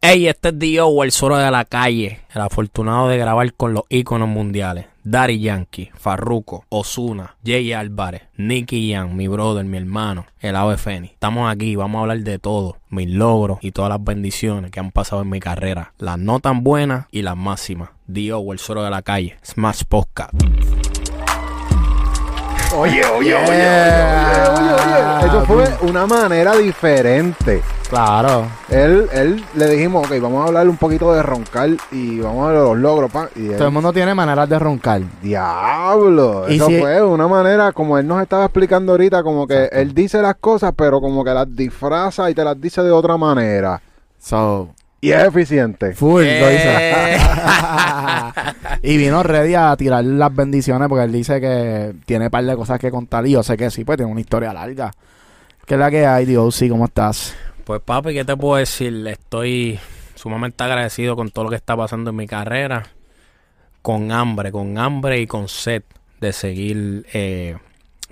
Hey, 0.00 0.28
este 0.28 0.50
es 0.50 0.58
Dio, 0.60 1.02
el 1.02 1.10
solo 1.10 1.38
de 1.38 1.50
la 1.50 1.64
calle, 1.64 2.20
el 2.32 2.40
afortunado 2.40 3.08
de 3.08 3.18
grabar 3.18 3.52
con 3.54 3.74
los 3.74 3.82
íconos 3.88 4.28
mundiales. 4.28 4.86
Daddy 5.02 5.40
Yankee, 5.40 5.90
Farruko, 5.92 6.64
Osuna, 6.68 7.34
Jay 7.44 7.72
Álvarez, 7.72 8.22
Nicky 8.36 8.88
Young, 8.88 9.10
mi 9.14 9.26
brother, 9.26 9.64
mi 9.64 9.76
hermano, 9.76 10.26
el 10.38 10.54
ave 10.54 10.76
Feni. 10.76 11.08
Estamos 11.08 11.50
aquí, 11.50 11.74
vamos 11.74 11.98
a 11.98 12.02
hablar 12.02 12.20
de 12.20 12.38
todo, 12.38 12.76
mis 12.90 13.10
logros 13.10 13.58
y 13.60 13.72
todas 13.72 13.88
las 13.88 14.04
bendiciones 14.04 14.70
que 14.70 14.78
han 14.78 14.92
pasado 14.92 15.22
en 15.22 15.30
mi 15.30 15.40
carrera. 15.40 15.92
Las 15.98 16.16
no 16.16 16.38
tan 16.38 16.62
buenas 16.62 17.06
y 17.10 17.22
las 17.22 17.36
máximas. 17.36 17.90
Dio, 18.06 18.52
el 18.52 18.60
solo 18.60 18.84
de 18.84 18.90
la 18.90 19.02
calle, 19.02 19.36
Smash 19.44 19.82
Podcast. 19.88 20.32
Oye, 22.76 23.00
oye, 23.16 23.34
oye, 23.34 23.34
oye, 23.34 24.48
oye, 24.50 24.74
oye. 24.74 25.26
Eso 25.26 25.46
fue 25.46 25.88
una 25.88 26.06
manera 26.06 26.54
diferente. 26.56 27.62
Claro. 27.88 28.46
Él, 28.68 29.08
él 29.12 29.44
le 29.54 29.70
dijimos, 29.70 30.06
ok, 30.06 30.20
vamos 30.20 30.44
a 30.44 30.48
hablar 30.48 30.68
un 30.68 30.76
poquito 30.76 31.12
de 31.14 31.22
roncar 31.22 31.70
y 31.90 32.20
vamos 32.20 32.46
a 32.48 32.52
ver 32.52 32.60
los 32.62 32.76
logros, 32.78 33.10
pa. 33.10 33.28
Y 33.34 33.46
él, 33.48 33.56
Todo 33.56 33.68
el 33.68 33.72
mundo 33.74 33.92
tiene 33.92 34.14
maneras 34.14 34.48
de 34.48 34.58
roncar. 34.58 35.00
diablo. 35.22 36.44
Y 36.48 36.56
Eso 36.56 36.66
si- 36.66 36.78
fue 36.78 37.02
una 37.02 37.26
manera, 37.26 37.72
como 37.72 37.96
él 37.98 38.06
nos 38.06 38.20
estaba 38.22 38.44
explicando 38.44 38.92
ahorita, 38.92 39.22
como 39.22 39.46
que 39.46 39.70
él 39.72 39.94
dice 39.94 40.20
las 40.20 40.36
cosas, 40.36 40.72
pero 40.76 41.00
como 41.00 41.24
que 41.24 41.30
las 41.32 41.46
disfraza 41.56 42.30
y 42.30 42.34
te 42.34 42.44
las 42.44 42.60
dice 42.60 42.82
de 42.82 42.90
otra 42.90 43.16
manera. 43.16 43.80
So, 44.20 44.68
Y 45.00 45.10
es 45.12 45.24
eficiente. 45.24 45.94
full, 45.94 46.22
lo 46.22 46.28
Eh. 46.28 47.12
dice. 47.12 48.78
y 48.82 48.96
vino 48.96 49.22
ready 49.22 49.54
a 49.54 49.76
tirar 49.76 50.04
las 50.04 50.34
bendiciones 50.34 50.88
porque 50.88 51.04
él 51.04 51.12
dice 51.12 51.40
que 51.40 51.94
tiene 52.04 52.26
un 52.26 52.30
par 52.30 52.44
de 52.44 52.56
cosas 52.56 52.78
que 52.80 52.90
contar 52.90 53.26
y 53.26 53.32
yo 53.32 53.42
sé 53.42 53.56
que 53.56 53.70
sí, 53.70 53.84
pues 53.84 53.96
tiene 53.96 54.10
una 54.10 54.20
historia 54.20 54.52
larga. 54.52 54.90
¿Qué 55.66 55.74
es 55.74 55.80
la 55.80 55.90
que 55.90 56.06
hay, 56.06 56.24
Dios? 56.26 56.54
Sí, 56.54 56.68
¿cómo 56.68 56.86
estás? 56.86 57.36
Pues 57.64 57.80
papi, 57.80 58.12
¿qué 58.14 58.24
te 58.24 58.36
puedo 58.36 58.56
decir? 58.56 59.06
Estoy 59.06 59.78
sumamente 60.14 60.64
agradecido 60.64 61.14
con 61.14 61.30
todo 61.30 61.44
lo 61.44 61.50
que 61.50 61.56
está 61.56 61.76
pasando 61.76 62.10
en 62.10 62.16
mi 62.16 62.26
carrera. 62.26 62.84
Con 63.82 64.10
hambre, 64.10 64.50
con 64.50 64.78
hambre 64.78 65.20
y 65.20 65.26
con 65.26 65.48
sed 65.48 65.82
de 66.20 66.32
seguir 66.32 67.06
eh, 67.12 67.56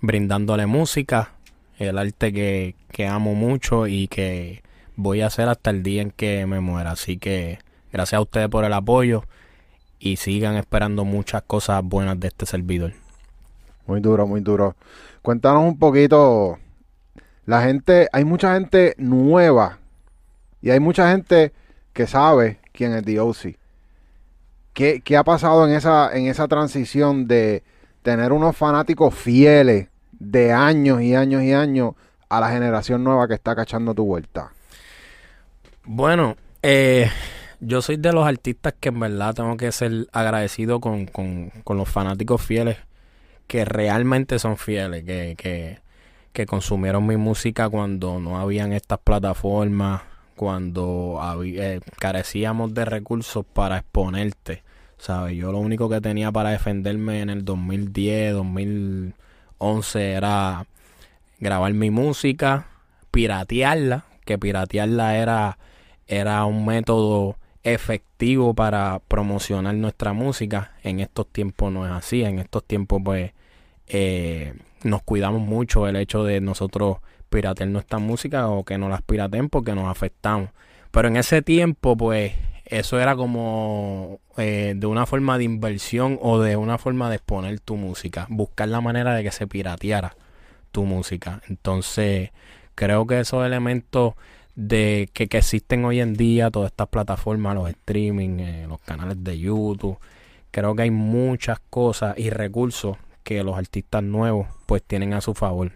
brindándole 0.01 0.67
música, 0.67 1.31
el 1.79 1.99
arte 1.99 2.33
que, 2.33 2.75
que 2.93 3.07
amo 3.07 3.35
mucho 3.35 3.87
y 3.89 4.07
que 4.09 4.63
voy 4.97 5.21
a 5.21 5.27
hacer 5.27 5.49
hasta 5.49 5.71
el 5.71 5.83
día 5.83 6.03
en 6.03 6.11
que 6.11 6.47
me 6.47 6.61
muera. 6.61 6.93
Así 6.93 7.19
que 7.19 7.59
gracias 7.93 8.19
a 8.19 8.23
ustedes 8.23 8.49
por 8.49 8.65
el 8.65 8.73
apoyo 8.73 9.25
y 9.99 10.17
sigan 10.17 10.57
esperando 10.57 11.05
muchas 11.05 11.43
cosas 11.43 11.83
buenas 11.85 12.19
de 12.19 12.29
este 12.29 12.47
servidor. 12.47 12.93
Muy 13.87 14.01
duro, 14.01 14.27
muy 14.27 14.41
duro. 14.41 14.75
Cuéntanos 15.23 15.63
un 15.65 15.79
poquito. 15.79 16.59
La 17.45 17.63
gente, 17.63 18.09
hay 18.13 18.25
mucha 18.25 18.55
gente 18.55 18.95
nueva 18.99 19.79
y 20.61 20.71
hay 20.71 20.81
mucha 20.81 21.11
gente 21.11 21.53
que 21.93 22.07
sabe 22.07 22.59
quién 22.73 22.93
es 22.93 23.05
DOC. 23.05 23.57
¿Qué, 24.73 25.01
qué 25.03 25.17
ha 25.17 25.25
pasado 25.25 25.67
en 25.67 25.75
esa, 25.75 26.15
en 26.15 26.27
esa 26.27 26.49
transición 26.49 27.29
de 27.29 27.63
tener 28.03 28.33
unos 28.33 28.57
fanáticos 28.57 29.15
fieles 29.15 29.89
de 30.19 30.53
años 30.53 31.01
y 31.01 31.15
años 31.15 31.43
y 31.43 31.53
años 31.53 31.95
a 32.29 32.41
la 32.41 32.51
generación 32.51 33.05
nueva 33.05 33.29
que 33.29 33.35
está 33.35 33.55
cachando 33.55 33.95
tu 33.95 34.05
vuelta? 34.05 34.53
Bueno, 35.87 36.37
eh, 36.63 37.09
yo 37.61 37.81
soy 37.81 37.97
de 37.97 38.13
los 38.13 38.27
artistas 38.27 38.75
que 38.79 38.89
en 38.89 38.99
verdad 38.99 39.35
tengo 39.35 39.57
que 39.57 39.71
ser 39.71 40.09
agradecido 40.13 40.81
con, 40.81 41.07
con, 41.07 41.51
con 41.63 41.77
los 41.77 41.89
fanáticos 41.89 42.43
fieles 42.43 42.77
que 43.47 43.65
realmente 43.65 44.39
son 44.39 44.57
fieles, 44.57 45.05
que, 45.05 45.35
que, 45.39 45.79
que 46.33 46.47
consumieron 46.47 47.07
mi 47.07 47.17
música 47.17 47.69
cuando 47.69 48.19
no 48.19 48.39
habían 48.39 48.73
estas 48.73 48.99
plataformas, 48.99 50.03
cuando 50.35 51.21
eh, 51.45 51.81
carecíamos 51.99 52.75
de 52.75 52.85
recursos 52.85 53.45
para 53.47 53.79
exponerte. 53.79 54.65
¿Sabes? 54.99 55.37
Yo 55.37 55.53
lo 55.53 55.59
único 55.59 55.89
que 55.89 56.01
tenía 56.01 56.33
para 56.33 56.51
defenderme 56.51 57.21
en 57.21 57.31
el 57.31 57.45
2010, 57.45 58.33
2011 58.33 60.13
era 60.13 60.67
grabar 61.39 61.73
mi 61.75 61.91
música, 61.91 62.67
piratearla, 63.11 64.07
que 64.25 64.39
piratearla 64.39 65.17
era, 65.17 65.59
era 66.07 66.45
un 66.45 66.65
método 66.67 67.37
efectivo 67.63 68.55
para 68.55 69.01
promocionar 69.09 69.75
nuestra 69.75 70.13
música. 70.13 70.73
En 70.83 71.01
estos 71.01 71.27
tiempos 71.27 71.73
no 71.73 71.85
es 71.85 71.93
así, 71.93 72.23
en 72.23 72.39
estos 72.39 72.65
tiempos 72.65 73.01
pues 73.05 73.33
eh, 73.89 74.55
nos 74.85 75.03
cuidamos 75.03 75.41
mucho 75.41 75.89
el 75.89 75.97
hecho 75.97 76.25
de 76.25 76.41
nosotros 76.41 76.99
piratear 77.29 77.69
nuestra 77.69 77.99
música 77.99 78.49
o 78.49 78.65
que 78.65 78.79
no 78.79 78.89
las 78.89 79.03
piraten 79.03 79.49
porque 79.49 79.75
nos 79.75 79.89
afectamos. 79.89 80.51
Pero 80.93 81.09
en 81.09 81.17
ese 81.17 81.43
tiempo 81.43 81.97
pues 81.97 82.33
eso 82.67 83.01
era 83.01 83.17
como 83.17 84.21
eh, 84.37 84.75
de 84.77 84.87
una 84.87 85.07
forma 85.07 85.39
de 85.39 85.45
inversión 85.45 86.19
o 86.21 86.41
de 86.41 86.57
una 86.57 86.79
forma 86.79 87.09
de 87.09 87.17
exponer 87.17 87.61
tu 87.61 87.77
música, 87.77 88.27
buscar 88.29 88.69
la 88.69 88.81
manera 88.81 89.15
de 89.15 89.23
que 89.23 89.31
se 89.31 89.47
pirateara 89.47 90.17
tu 90.73 90.85
música. 90.85 91.43
Entonces, 91.49 92.31
creo 92.75 93.07
que 93.07 93.21
esos 93.21 93.47
elementos 93.47 94.15
de 94.57 95.11
que, 95.13 95.29
que 95.29 95.39
existen 95.39 95.85
hoy 95.85 96.01
en 96.01 96.15
día, 96.15 96.51
todas 96.51 96.73
estas 96.73 96.89
plataformas, 96.89 97.55
los 97.55 97.69
streaming, 97.69 98.41
eh, 98.41 98.67
los 98.67 98.81
canales 98.81 99.23
de 99.23 99.39
YouTube, 99.39 99.99
creo 100.51 100.75
que 100.75 100.83
hay 100.83 100.91
muchas 100.91 101.61
cosas 101.71 102.19
y 102.19 102.31
recursos 102.31 102.97
que 103.23 103.43
los 103.45 103.57
artistas 103.57 104.03
nuevos 104.03 104.49
pues 104.67 104.83
tienen 104.83 105.13
a 105.13 105.21
su 105.21 105.35
favor. 105.35 105.73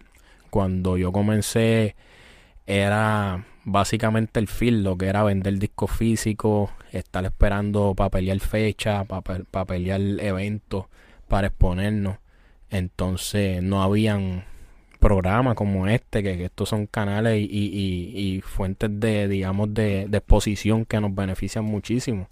Cuando 0.49 0.97
yo 0.97 1.13
comencé 1.13 1.95
era 2.67 3.45
básicamente 3.65 4.41
el 4.41 4.49
feel, 4.49 4.83
lo 4.83 4.97
que 4.97 5.07
era 5.07 5.23
vender 5.25 5.59
discos 5.59 5.91
físicos, 5.91 6.71
estar 6.93 7.25
esperando 7.25 7.95
para 7.95 8.11
pelear 8.11 8.41
fecha, 8.41 9.05
para 9.05 9.65
pelear 9.67 10.01
eventos, 10.01 10.87
para 11.29 11.49
exponernos. 11.49 12.19
Entonces 12.71 13.63
no 13.63 13.83
habían 13.83 14.45
programas 15.01 15.57
como 15.57 15.89
este, 15.89 16.23
que, 16.23 16.45
estos 16.45 16.69
son 16.69 16.87
canales 16.87 17.39
y, 17.41 18.41
fuentes 18.45 18.91
de, 19.01 19.27
digamos, 19.27 19.75
de, 19.75 20.07
de 20.09 20.19
exposición 20.19 20.85
que 20.85 21.01
nos 21.01 21.15
benefician 21.15 21.65
muchísimo. 21.65 22.29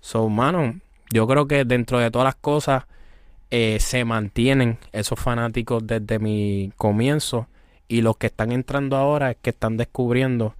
So, 0.00 0.28
mano, 0.28 0.76
yo 1.12 1.26
creo 1.26 1.46
que 1.46 1.64
dentro 1.64 1.98
de 1.98 2.10
todas 2.10 2.26
las 2.26 2.36
cosas 2.36 2.84
eh, 3.50 3.78
se 3.80 4.04
mantienen 4.04 4.78
esos 4.92 5.18
fanáticos 5.18 5.86
desde 5.86 6.18
mi 6.18 6.72
comienzo 6.76 7.48
y 7.88 8.02
los 8.02 8.16
que 8.18 8.26
están 8.26 8.52
entrando 8.52 8.96
ahora 8.96 9.30
es 9.30 9.38
que 9.40 9.50
están 9.50 9.76
descubriendo 9.78 10.54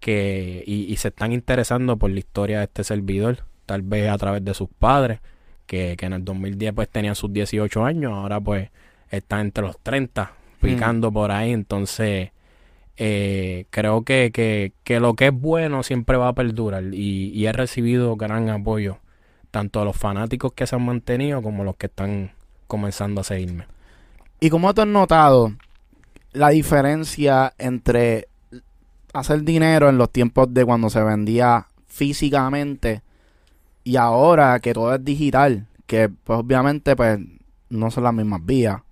que 0.00 0.64
y, 0.66 0.92
y 0.92 0.96
se 0.96 1.08
están 1.08 1.32
interesando 1.32 1.96
por 1.96 2.10
la 2.10 2.18
historia 2.18 2.58
de 2.58 2.64
este 2.64 2.84
servidor, 2.84 3.44
tal 3.66 3.82
vez 3.82 4.10
a 4.10 4.18
través 4.18 4.44
de 4.44 4.52
sus 4.52 4.68
padres, 4.68 5.20
que, 5.66 5.96
que 5.96 6.06
en 6.06 6.12
el 6.14 6.24
2010 6.24 6.74
pues 6.74 6.88
tenían 6.88 7.14
sus 7.14 7.32
18 7.32 7.84
años, 7.84 8.12
ahora 8.12 8.40
pues 8.40 8.70
están 9.10 9.40
entre 9.40 9.64
los 9.64 9.78
30, 9.80 10.32
picando 10.64 11.12
por 11.12 11.30
ahí, 11.30 11.52
entonces 11.52 12.30
eh, 12.96 13.66
creo 13.70 14.02
que, 14.04 14.30
que, 14.32 14.72
que 14.84 15.00
lo 15.00 15.14
que 15.14 15.26
es 15.26 15.32
bueno 15.32 15.82
siempre 15.82 16.16
va 16.16 16.28
a 16.28 16.34
perdurar 16.34 16.84
y, 16.92 17.44
he 17.44 17.52
recibido 17.52 18.16
gran 18.16 18.48
apoyo 18.50 18.98
tanto 19.50 19.80
a 19.80 19.84
los 19.84 19.96
fanáticos 19.96 20.52
que 20.52 20.66
se 20.66 20.76
han 20.76 20.84
mantenido 20.84 21.42
como 21.42 21.64
los 21.64 21.76
que 21.76 21.86
están 21.86 22.32
comenzando 22.66 23.20
a 23.20 23.24
seguirme. 23.24 23.66
¿Y 24.40 24.50
cómo 24.50 24.74
tú 24.74 24.82
has 24.82 24.88
notado 24.88 25.52
la 26.32 26.50
diferencia 26.50 27.54
entre 27.58 28.28
hacer 29.12 29.42
dinero 29.42 29.88
en 29.88 29.98
los 29.98 30.10
tiempos 30.10 30.52
de 30.52 30.64
cuando 30.64 30.90
se 30.90 31.02
vendía 31.02 31.68
físicamente 31.86 33.02
y 33.84 33.96
ahora 33.96 34.58
que 34.60 34.72
todo 34.72 34.94
es 34.94 35.04
digital? 35.04 35.66
Que 35.86 36.08
pues 36.08 36.38
obviamente 36.38 36.96
pues 36.96 37.18
no 37.70 37.90
son 37.90 38.04
las 38.04 38.14
mismas 38.14 38.44
vías. 38.44 38.83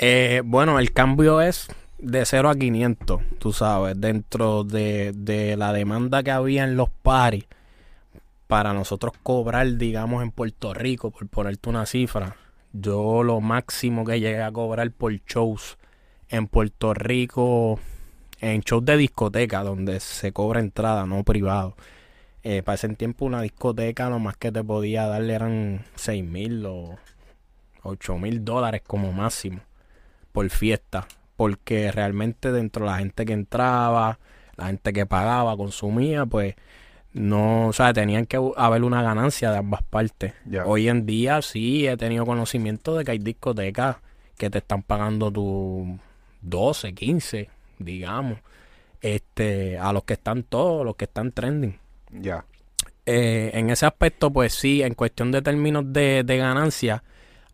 Eh, 0.00 0.42
bueno, 0.44 0.78
el 0.78 0.92
cambio 0.92 1.40
es 1.40 1.68
de 1.98 2.24
0 2.24 2.50
a 2.50 2.54
500, 2.54 3.20
tú 3.40 3.52
sabes, 3.52 4.00
dentro 4.00 4.62
de, 4.62 5.12
de 5.12 5.56
la 5.56 5.72
demanda 5.72 6.22
que 6.22 6.30
había 6.30 6.62
en 6.62 6.76
los 6.76 6.88
paris 6.88 7.46
para 8.46 8.72
nosotros 8.72 9.12
cobrar, 9.24 9.76
digamos, 9.76 10.22
en 10.22 10.30
Puerto 10.30 10.72
Rico, 10.72 11.10
por 11.10 11.26
ponerte 11.28 11.68
una 11.68 11.84
cifra, 11.84 12.36
yo 12.72 13.24
lo 13.24 13.40
máximo 13.40 14.04
que 14.04 14.20
llegué 14.20 14.40
a 14.40 14.52
cobrar 14.52 14.88
por 14.92 15.12
shows 15.26 15.78
en 16.28 16.46
Puerto 16.46 16.94
Rico, 16.94 17.80
en 18.40 18.60
shows 18.60 18.84
de 18.84 18.96
discoteca, 18.98 19.64
donde 19.64 19.98
se 19.98 20.32
cobra 20.32 20.60
entrada, 20.60 21.06
no 21.06 21.24
privado. 21.24 21.74
Eh, 22.44 22.62
para 22.62 22.76
ese 22.76 22.88
tiempo 22.90 23.24
una 23.24 23.42
discoteca 23.42 24.08
lo 24.08 24.20
más 24.20 24.36
que 24.36 24.52
te 24.52 24.62
podía 24.62 25.08
darle 25.08 25.34
eran 25.34 25.84
6 25.96 26.24
mil 26.24 26.64
o 26.66 26.96
8 27.82 28.16
mil 28.18 28.44
dólares 28.44 28.82
como 28.86 29.12
máximo 29.12 29.60
por 30.32 30.48
fiesta, 30.50 31.06
porque 31.36 31.90
realmente 31.92 32.52
dentro 32.52 32.84
de 32.84 32.90
la 32.92 32.98
gente 32.98 33.24
que 33.24 33.32
entraba, 33.32 34.18
la 34.56 34.66
gente 34.66 34.92
que 34.92 35.06
pagaba, 35.06 35.56
consumía, 35.56 36.26
pues 36.26 36.54
no, 37.12 37.68
o 37.68 37.72
sea, 37.72 37.92
tenían 37.92 38.26
que 38.26 38.38
haber 38.56 38.84
una 38.84 39.02
ganancia 39.02 39.50
de 39.50 39.58
ambas 39.58 39.82
partes. 39.82 40.34
Hoy 40.64 40.88
en 40.88 41.06
día 41.06 41.42
sí 41.42 41.86
he 41.86 41.96
tenido 41.96 42.26
conocimiento 42.26 42.96
de 42.96 43.04
que 43.04 43.12
hay 43.12 43.18
discotecas 43.18 43.96
que 44.36 44.50
te 44.50 44.58
están 44.58 44.82
pagando 44.82 45.30
tu 45.32 45.98
12, 46.42 46.92
15, 46.94 47.48
digamos. 47.78 48.38
este, 49.00 49.78
a 49.78 49.92
los 49.92 50.04
que 50.04 50.14
están 50.14 50.42
todos, 50.42 50.84
los 50.84 50.96
que 50.96 51.04
están 51.04 51.32
trending. 51.32 51.78
Ya. 52.10 52.44
Eh, 53.06 53.50
en 53.54 53.70
ese 53.70 53.86
aspecto, 53.86 54.30
pues 54.32 54.54
sí, 54.54 54.82
en 54.82 54.94
cuestión 54.94 55.32
de 55.32 55.42
términos 55.42 55.84
de, 55.92 56.24
de 56.24 56.36
ganancia, 56.36 57.02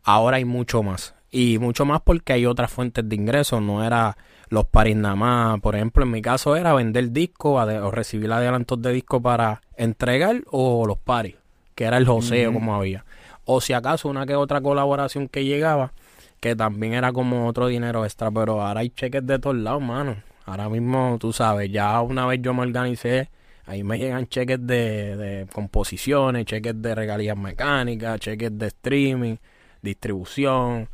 ahora 0.03 0.39
hay 0.39 0.45
mucho 0.45 0.83
más. 0.83 1.15
Y 1.37 1.59
mucho 1.59 1.85
más 1.85 2.01
porque 2.01 2.33
hay 2.33 2.47
otras 2.47 2.71
fuentes 2.71 3.09
de 3.09 3.17
ingresos, 3.17 3.61
no 3.61 3.85
era 3.85 4.17
los 4.51 4.67
paris 4.67 4.95
nada 4.95 5.17
más. 5.17 5.61
Por 5.61 5.75
ejemplo, 5.75 6.05
en 6.05 6.13
mi 6.13 6.23
caso 6.23 6.55
era 6.55 6.73
vender 6.75 7.11
discos 7.11 7.61
ade- 7.61 7.81
o 7.83 7.91
recibir 7.91 8.31
adelantos 8.33 8.81
de 8.81 8.93
disco 8.93 9.21
para 9.21 9.61
entregar 9.77 10.43
o 10.53 10.87
los 10.87 10.97
paris, 10.97 11.35
que 11.75 11.87
era 11.87 11.97
el 11.97 12.07
joseo 12.07 12.53
como 12.53 12.77
había. 12.77 13.05
O 13.47 13.61
si 13.61 13.73
acaso 13.73 14.09
una 14.09 14.27
que 14.27 14.37
otra 14.37 14.61
colaboración 14.61 15.27
que 15.27 15.45
llegaba, 15.45 15.93
que 16.39 16.55
también 16.55 16.95
era 16.95 17.13
como 17.13 17.49
otro 17.49 17.67
dinero 17.67 18.05
extra, 18.05 18.31
pero 18.31 18.63
ahora 18.63 18.81
hay 18.83 18.91
cheques 18.91 19.27
de 19.27 19.41
todos 19.41 19.57
lados, 19.57 19.83
mano. 19.83 20.17
Ahora 20.47 20.69
mismo, 20.69 21.17
tú 21.19 21.33
sabes, 21.33 21.69
ya 21.73 22.01
una 22.01 22.27
vez 22.27 22.41
yo 22.43 22.55
me 22.55 22.63
organicé, 22.63 23.29
ahí 23.67 23.83
me 23.83 23.99
llegan 23.99 24.29
cheques 24.29 24.65
de, 24.65 25.17
de 25.17 25.47
composiciones, 25.53 26.45
cheques 26.47 26.81
de 26.81 26.95
regalías 26.95 27.37
mecánicas, 27.37 28.21
cheques 28.21 28.57
de 28.57 28.69
streaming, 28.69 29.37
distribución, 29.83 30.89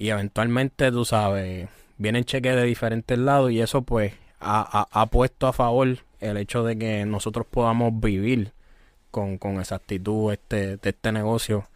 y 0.00 0.08
eventualmente, 0.08 0.90
tú 0.90 1.04
sabes, 1.04 1.68
vienen 1.98 2.24
cheques 2.24 2.56
de 2.56 2.62
diferentes 2.64 3.18
lados 3.18 3.50
y 3.50 3.60
eso 3.60 3.82
pues 3.82 4.14
ha, 4.40 4.60
ha- 4.80 4.88
ha 5.02 5.06
puesto 5.06 5.46
a 5.46 5.52
favor 5.52 5.98
el 6.20 6.36
hecho 6.38 6.64
de 6.64 6.78
que 6.78 7.04
nosotros 7.04 7.44
podamos 7.50 7.92
vivir 8.00 8.52
con, 9.10 9.36
con 9.36 9.60
esa 9.60 9.74
actitud 9.74 10.32
este, 10.32 10.78
de 10.78 10.88
este 10.88 11.12
negocio 11.12 11.66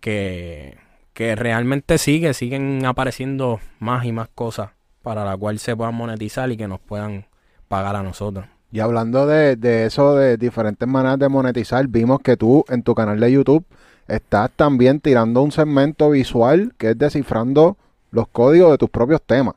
que, 0.00 0.76
que 1.14 1.34
realmente 1.34 1.98
sigue, 1.98 2.32
siguen 2.34 2.86
apareciendo 2.86 3.58
más 3.80 4.04
y 4.04 4.12
más 4.12 4.28
cosas 4.32 4.70
para 5.02 5.24
la 5.24 5.36
cual 5.36 5.58
se 5.58 5.74
puedan 5.74 5.96
monetizar 5.96 6.50
y 6.52 6.56
que 6.56 6.68
nos 6.68 6.78
puedan 6.78 7.26
pagar 7.66 7.96
a 7.96 8.04
nosotros. 8.04 8.46
Y 8.70 8.78
hablando 8.78 9.26
de, 9.26 9.56
de 9.56 9.86
eso, 9.86 10.14
de 10.14 10.36
diferentes 10.36 10.88
maneras 10.88 11.18
de 11.18 11.28
monetizar, 11.28 11.86
vimos 11.88 12.20
que 12.20 12.36
tú 12.36 12.64
en 12.68 12.84
tu 12.84 12.94
canal 12.94 13.18
de 13.18 13.32
YouTube 13.32 13.64
estás 14.08 14.50
también 14.54 15.00
tirando 15.00 15.42
un 15.42 15.52
segmento 15.52 16.10
visual 16.10 16.74
que 16.78 16.90
es 16.90 16.98
descifrando 16.98 17.76
los 18.10 18.28
códigos 18.28 18.70
de 18.70 18.78
tus 18.78 18.90
propios 18.90 19.22
temas. 19.22 19.54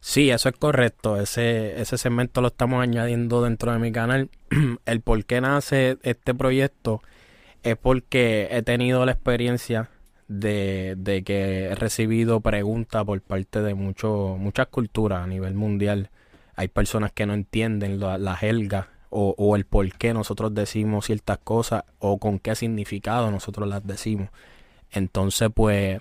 Sí, 0.00 0.30
eso 0.30 0.48
es 0.48 0.56
correcto. 0.56 1.20
Ese, 1.20 1.80
ese 1.80 1.96
segmento 1.96 2.40
lo 2.40 2.48
estamos 2.48 2.82
añadiendo 2.82 3.42
dentro 3.42 3.72
de 3.72 3.78
mi 3.78 3.92
canal. 3.92 4.30
El 4.86 5.00
por 5.00 5.24
qué 5.24 5.40
nace 5.40 5.96
este 6.02 6.34
proyecto 6.34 7.02
es 7.62 7.76
porque 7.76 8.48
he 8.50 8.62
tenido 8.62 9.06
la 9.06 9.12
experiencia 9.12 9.90
de, 10.26 10.94
de 10.96 11.22
que 11.22 11.66
he 11.66 11.74
recibido 11.76 12.40
preguntas 12.40 13.04
por 13.04 13.20
parte 13.20 13.62
de 13.62 13.74
mucho, 13.74 14.36
muchas 14.38 14.66
culturas 14.68 15.22
a 15.22 15.26
nivel 15.26 15.54
mundial. 15.54 16.10
Hay 16.56 16.68
personas 16.68 17.12
que 17.12 17.26
no 17.26 17.34
entienden 17.34 18.00
la, 18.00 18.18
la 18.18 18.36
jerga 18.36 18.88
o, 19.12 19.34
o 19.36 19.56
el 19.56 19.64
por 19.66 19.90
qué 19.92 20.14
nosotros 20.14 20.54
decimos 20.54 21.06
ciertas 21.06 21.38
cosas 21.38 21.84
o 21.98 22.18
con 22.18 22.38
qué 22.38 22.54
significado 22.54 23.30
nosotros 23.30 23.68
las 23.68 23.86
decimos. 23.86 24.30
Entonces, 24.90 25.50
pues 25.54 26.00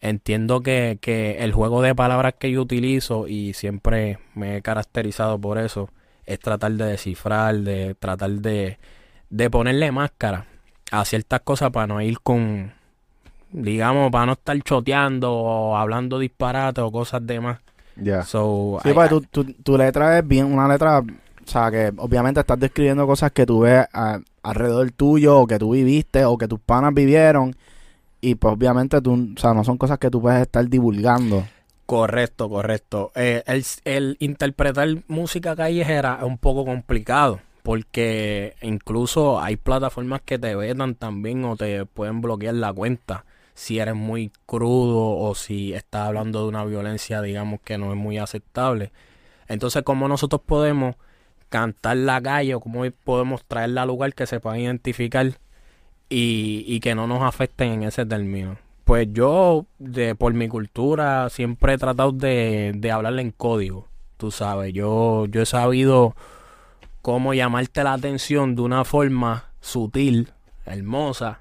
entiendo 0.00 0.62
que, 0.62 0.98
que 1.00 1.38
el 1.44 1.52
juego 1.52 1.82
de 1.82 1.94
palabras 1.94 2.34
que 2.38 2.50
yo 2.50 2.62
utilizo 2.62 3.28
y 3.28 3.52
siempre 3.54 4.18
me 4.34 4.56
he 4.56 4.62
caracterizado 4.62 5.38
por 5.38 5.58
eso 5.58 5.90
es 6.26 6.40
tratar 6.40 6.72
de 6.72 6.84
descifrar, 6.84 7.56
de 7.56 7.94
tratar 7.94 8.30
de, 8.30 8.78
de 9.30 9.50
ponerle 9.50 9.92
máscara 9.92 10.46
a 10.90 11.04
ciertas 11.04 11.40
cosas 11.40 11.70
para 11.70 11.86
no 11.86 12.00
ir 12.00 12.20
con, 12.20 12.72
digamos, 13.50 14.10
para 14.10 14.26
no 14.26 14.32
estar 14.32 14.60
choteando 14.62 15.32
o 15.32 15.76
hablando 15.76 16.18
disparate 16.18 16.80
o 16.80 16.90
cosas 16.90 17.26
demás. 17.26 17.58
Ya. 17.96 18.22
So, 18.22 18.80
Sí, 18.82 18.92
pues 18.94 19.10
tu, 19.10 19.20
tu, 19.22 19.44
tu 19.44 19.76
letra 19.76 20.18
es 20.18 20.26
bien 20.26 20.46
una 20.46 20.66
letra, 20.66 21.02
o 21.44 21.50
sea, 21.50 21.70
que 21.70 21.92
obviamente 21.96 22.40
estás 22.40 22.58
describiendo 22.58 23.06
cosas 23.06 23.32
que 23.32 23.46
tú 23.46 23.60
ves 23.60 23.86
alrededor 24.42 24.90
tuyo 24.92 25.38
o 25.38 25.46
que 25.46 25.58
tú 25.58 25.72
viviste 25.72 26.24
o 26.24 26.38
que 26.38 26.48
tus 26.48 26.60
panas 26.60 26.94
vivieron 26.94 27.54
y 28.20 28.34
pues 28.34 28.54
obviamente 28.54 29.00
tú, 29.00 29.32
o 29.36 29.40
sea, 29.40 29.54
no 29.54 29.64
son 29.64 29.78
cosas 29.78 29.98
que 29.98 30.10
tú 30.10 30.20
puedes 30.20 30.42
estar 30.42 30.66
divulgando. 30.68 31.46
Correcto, 31.86 32.48
correcto. 32.48 33.10
Eh, 33.14 33.42
el, 33.46 33.64
el 33.84 34.16
interpretar 34.20 34.88
música 35.08 35.56
callejera 35.56 36.18
es 36.20 36.26
un 36.26 36.38
poco 36.38 36.64
complicado 36.64 37.40
porque 37.62 38.54
incluso 38.62 39.40
hay 39.40 39.56
plataformas 39.56 40.22
que 40.22 40.38
te 40.38 40.54
vetan 40.54 40.94
también 40.94 41.44
o 41.44 41.56
te 41.56 41.84
pueden 41.86 42.20
bloquear 42.20 42.54
la 42.54 42.72
cuenta 42.72 43.24
si 43.54 43.78
eres 43.78 43.94
muy 43.94 44.30
crudo 44.46 45.18
o 45.18 45.34
si 45.34 45.74
estás 45.74 46.06
hablando 46.06 46.42
de 46.42 46.48
una 46.48 46.64
violencia, 46.64 47.20
digamos, 47.20 47.60
que 47.60 47.76
no 47.76 47.92
es 47.92 47.96
muy 47.98 48.16
aceptable. 48.16 48.90
Entonces, 49.48 49.82
¿cómo 49.82 50.08
nosotros 50.08 50.40
podemos 50.46 50.94
cantar 51.50 51.98
la 51.98 52.22
calle 52.22 52.54
o 52.54 52.60
cómo 52.60 52.84
podemos 53.04 53.44
traerla 53.44 53.82
al 53.82 53.88
lugar 53.88 54.14
que 54.14 54.26
se 54.26 54.40
pueda 54.40 54.58
identificar 54.58 55.26
y, 56.08 56.64
y 56.66 56.80
que 56.80 56.94
no 56.94 57.06
nos 57.06 57.22
afecten 57.22 57.72
en 57.72 57.82
ese 57.82 58.06
término? 58.06 58.56
Pues 58.84 59.08
yo, 59.12 59.66
de, 59.78 60.14
por 60.14 60.32
mi 60.32 60.48
cultura, 60.48 61.28
siempre 61.28 61.74
he 61.74 61.78
tratado 61.78 62.12
de, 62.12 62.72
de 62.74 62.90
hablarle 62.90 63.22
en 63.22 63.30
código. 63.30 63.86
Tú 64.16 64.30
sabes, 64.30 64.72
yo, 64.72 65.26
yo 65.26 65.42
he 65.42 65.46
sabido 65.46 66.14
cómo 67.02 67.34
llamarte 67.34 67.84
la 67.84 67.92
atención 67.92 68.56
de 68.56 68.62
una 68.62 68.84
forma 68.84 69.50
sutil, 69.60 70.32
hermosa, 70.66 71.40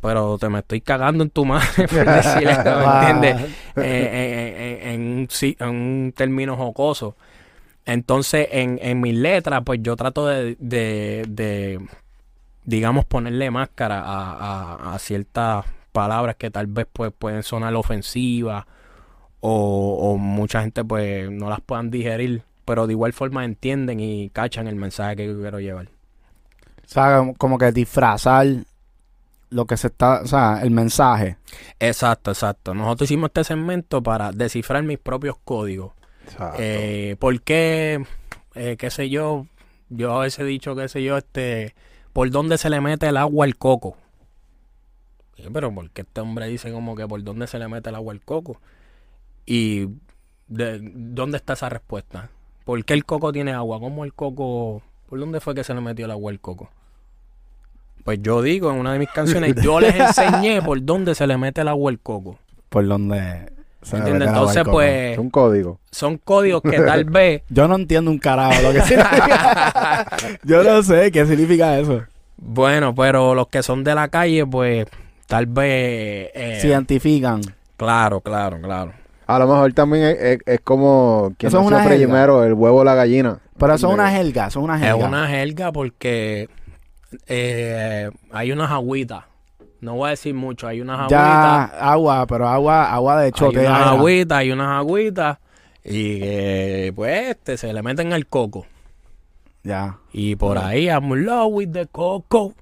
pero 0.00 0.38
te 0.38 0.48
me 0.48 0.60
estoy 0.60 0.80
cagando 0.80 1.24
en 1.24 1.30
tu 1.30 1.44
madre 1.44 1.88
por 1.88 2.04
decirle, 2.04 2.56
¿me 2.64 3.10
entiendes? 3.10 3.42
Eh, 3.42 3.50
eh, 3.76 4.54
eh, 4.82 4.94
en, 4.94 5.00
un, 5.00 5.28
en 5.40 5.68
un 5.68 6.12
término 6.16 6.56
jocoso. 6.56 7.16
Entonces, 7.88 8.48
en, 8.52 8.78
en 8.82 9.00
mis 9.00 9.14
letras, 9.14 9.62
pues 9.64 9.80
yo 9.82 9.96
trato 9.96 10.26
de, 10.26 10.56
de, 10.60 11.24
de, 11.28 11.80
digamos, 12.64 13.06
ponerle 13.06 13.50
máscara 13.50 14.00
a, 14.02 14.32
a- 14.90 14.94
a 14.94 14.98
ciertas 14.98 15.64
palabras 15.92 16.36
que 16.36 16.50
tal 16.50 16.66
vez 16.66 16.86
pues, 16.92 17.12
pueden 17.18 17.42
sonar 17.42 17.74
ofensivas 17.74 18.66
o, 19.40 20.12
o 20.12 20.16
mucha 20.18 20.60
gente 20.60 20.84
pues 20.84 21.30
no 21.30 21.48
las 21.48 21.60
puedan 21.62 21.90
digerir, 21.90 22.42
pero 22.66 22.86
de 22.86 22.92
igual 22.92 23.12
forma 23.14 23.44
entienden 23.44 24.00
y 24.00 24.28
cachan 24.30 24.68
el 24.68 24.76
mensaje 24.76 25.16
que 25.16 25.26
yo 25.26 25.40
quiero 25.40 25.58
llevar. 25.60 25.86
O 25.86 26.88
sea, 26.88 27.18
como- 27.18 27.34
como 27.36 27.58
que 27.58 27.72
disfrazar 27.72 28.46
lo 29.50 29.64
que 29.64 29.78
se 29.78 29.86
está, 29.86 30.20
o 30.20 30.26
sea, 30.26 30.60
el 30.62 30.70
mensaje. 30.70 31.38
Exacto, 31.80 32.30
exacto. 32.32 32.74
Nosotros 32.74 33.10
hicimos 33.10 33.28
este 33.28 33.44
segmento 33.44 34.02
para 34.02 34.30
descifrar 34.30 34.82
mis 34.82 34.98
propios 34.98 35.36
códigos. 35.42 35.92
Eh, 36.58 37.16
¿Por 37.18 37.40
qué, 37.42 38.04
eh, 38.54 38.76
qué 38.78 38.90
sé 38.90 39.10
yo, 39.10 39.46
yo 39.88 40.16
a 40.16 40.24
veces 40.24 40.40
he 40.40 40.44
dicho, 40.44 40.76
qué 40.76 40.88
sé 40.88 41.02
yo, 41.02 41.16
este, 41.16 41.74
por 42.12 42.30
dónde 42.30 42.58
se 42.58 42.70
le 42.70 42.80
mete 42.80 43.08
el 43.08 43.16
agua 43.16 43.46
al 43.46 43.56
coco? 43.56 43.96
Sí, 45.36 45.44
pero 45.52 45.72
¿por 45.72 45.90
qué 45.90 46.02
este 46.02 46.20
hombre 46.20 46.48
dice 46.48 46.72
como 46.72 46.96
que 46.96 47.06
por 47.06 47.22
dónde 47.22 47.46
se 47.46 47.58
le 47.58 47.68
mete 47.68 47.90
el 47.90 47.94
agua 47.94 48.12
al 48.12 48.20
coco? 48.20 48.60
¿Y 49.46 49.86
de, 50.48 50.80
dónde 50.82 51.36
está 51.36 51.52
esa 51.52 51.68
respuesta? 51.68 52.30
¿Por 52.64 52.84
qué 52.84 52.94
el 52.94 53.04
coco 53.04 53.32
tiene 53.32 53.52
agua? 53.52 53.80
¿Cómo 53.80 54.04
el 54.04 54.12
coco, 54.12 54.82
por 55.08 55.18
dónde 55.18 55.40
fue 55.40 55.54
que 55.54 55.64
se 55.64 55.74
le 55.74 55.80
metió 55.80 56.04
el 56.06 56.10
agua 56.10 56.32
al 56.32 56.40
coco? 56.40 56.70
Pues 58.04 58.20
yo 58.22 58.42
digo 58.42 58.70
en 58.70 58.78
una 58.78 58.92
de 58.92 58.98
mis 58.98 59.10
canciones, 59.10 59.54
yo 59.62 59.80
les 59.80 59.94
enseñé 59.94 60.60
por 60.62 60.82
dónde 60.82 61.14
se 61.14 61.26
le 61.26 61.36
mete 61.36 61.60
el 61.60 61.68
agua 61.68 61.90
al 61.90 62.00
coco. 62.00 62.38
Por 62.68 62.86
donde 62.86 63.50
se 63.56 63.57
Entonces, 63.92 64.64
pues, 64.70 65.12
es 65.12 65.18
un 65.18 65.30
código. 65.30 65.78
son 65.90 66.18
códigos 66.18 66.62
que 66.62 66.80
tal 66.80 67.04
vez 67.10 67.42
Yo 67.48 67.68
no 67.68 67.76
entiendo 67.76 68.10
un 68.10 68.18
carajo 68.18 68.60
lo 68.62 68.72
que 68.72 68.82
significa. 68.82 70.06
Yo 70.44 70.62
no 70.64 70.82
sé 70.82 71.10
qué 71.12 71.24
significa 71.26 71.78
eso. 71.78 72.02
Bueno, 72.36 72.94
pero 72.94 73.34
los 73.34 73.48
que 73.48 73.62
son 73.62 73.84
de 73.84 73.94
la 73.94 74.08
calle, 74.08 74.44
pues 74.46 74.86
tal 75.26 75.46
vez... 75.46 76.30
eh, 76.34 76.58
Se 76.60 76.68
identifican. 76.68 77.40
Claro, 77.76 78.20
claro, 78.20 78.60
claro. 78.60 78.92
A 79.26 79.38
lo 79.38 79.46
mejor 79.46 79.72
también 79.72 80.04
es, 80.04 80.16
es- 80.20 80.38
es 80.46 80.60
como 80.64 81.32
quien 81.38 81.48
Eso 81.48 81.60
es 81.60 81.66
una 81.66 81.84
primero, 81.84 82.44
el 82.44 82.54
huevo 82.54 82.78
o 82.78 82.84
la 82.84 82.94
gallina. 82.94 83.38
Pero 83.58 83.74
eso 83.74 83.88
es 83.88 83.94
una 83.94 84.04
¿Entiendes? 84.08 84.34
jerga, 84.34 84.46
eso 84.48 84.58
es 84.60 84.64
una 84.64 84.74
Es 84.76 84.82
jerga. 84.82 85.06
una 85.08 85.26
jerga 85.28 85.72
porque 85.72 86.48
eh, 87.26 88.10
hay 88.32 88.52
unas 88.52 88.70
agüitas. 88.70 89.24
No 89.80 89.94
voy 89.94 90.08
a 90.08 90.10
decir 90.10 90.34
mucho, 90.34 90.66
hay 90.66 90.80
unas 90.80 90.98
agüitas. 91.00 91.10
Ya 91.10 91.64
agua, 91.64 92.26
pero 92.26 92.48
agua, 92.48 92.92
agua 92.92 93.18
de 93.20 93.26
Hay 93.26 93.32
chote. 93.32 93.60
unas 93.60 93.86
agüitas, 93.88 94.38
hay 94.38 94.50
unas 94.52 94.78
agüitas. 94.78 95.38
Y 95.84 96.18
eh, 96.22 96.92
pues 96.94 97.28
este, 97.30 97.56
se 97.56 97.72
le 97.72 97.82
meten 97.82 98.12
al 98.12 98.26
coco. 98.26 98.66
Ya. 99.62 99.98
Y 100.12 100.36
por 100.36 100.58
ahí, 100.58 100.86
I'm 100.86 101.12
love 101.14 101.48
with 101.52 101.70
the 101.72 101.86
coco. 101.86 102.54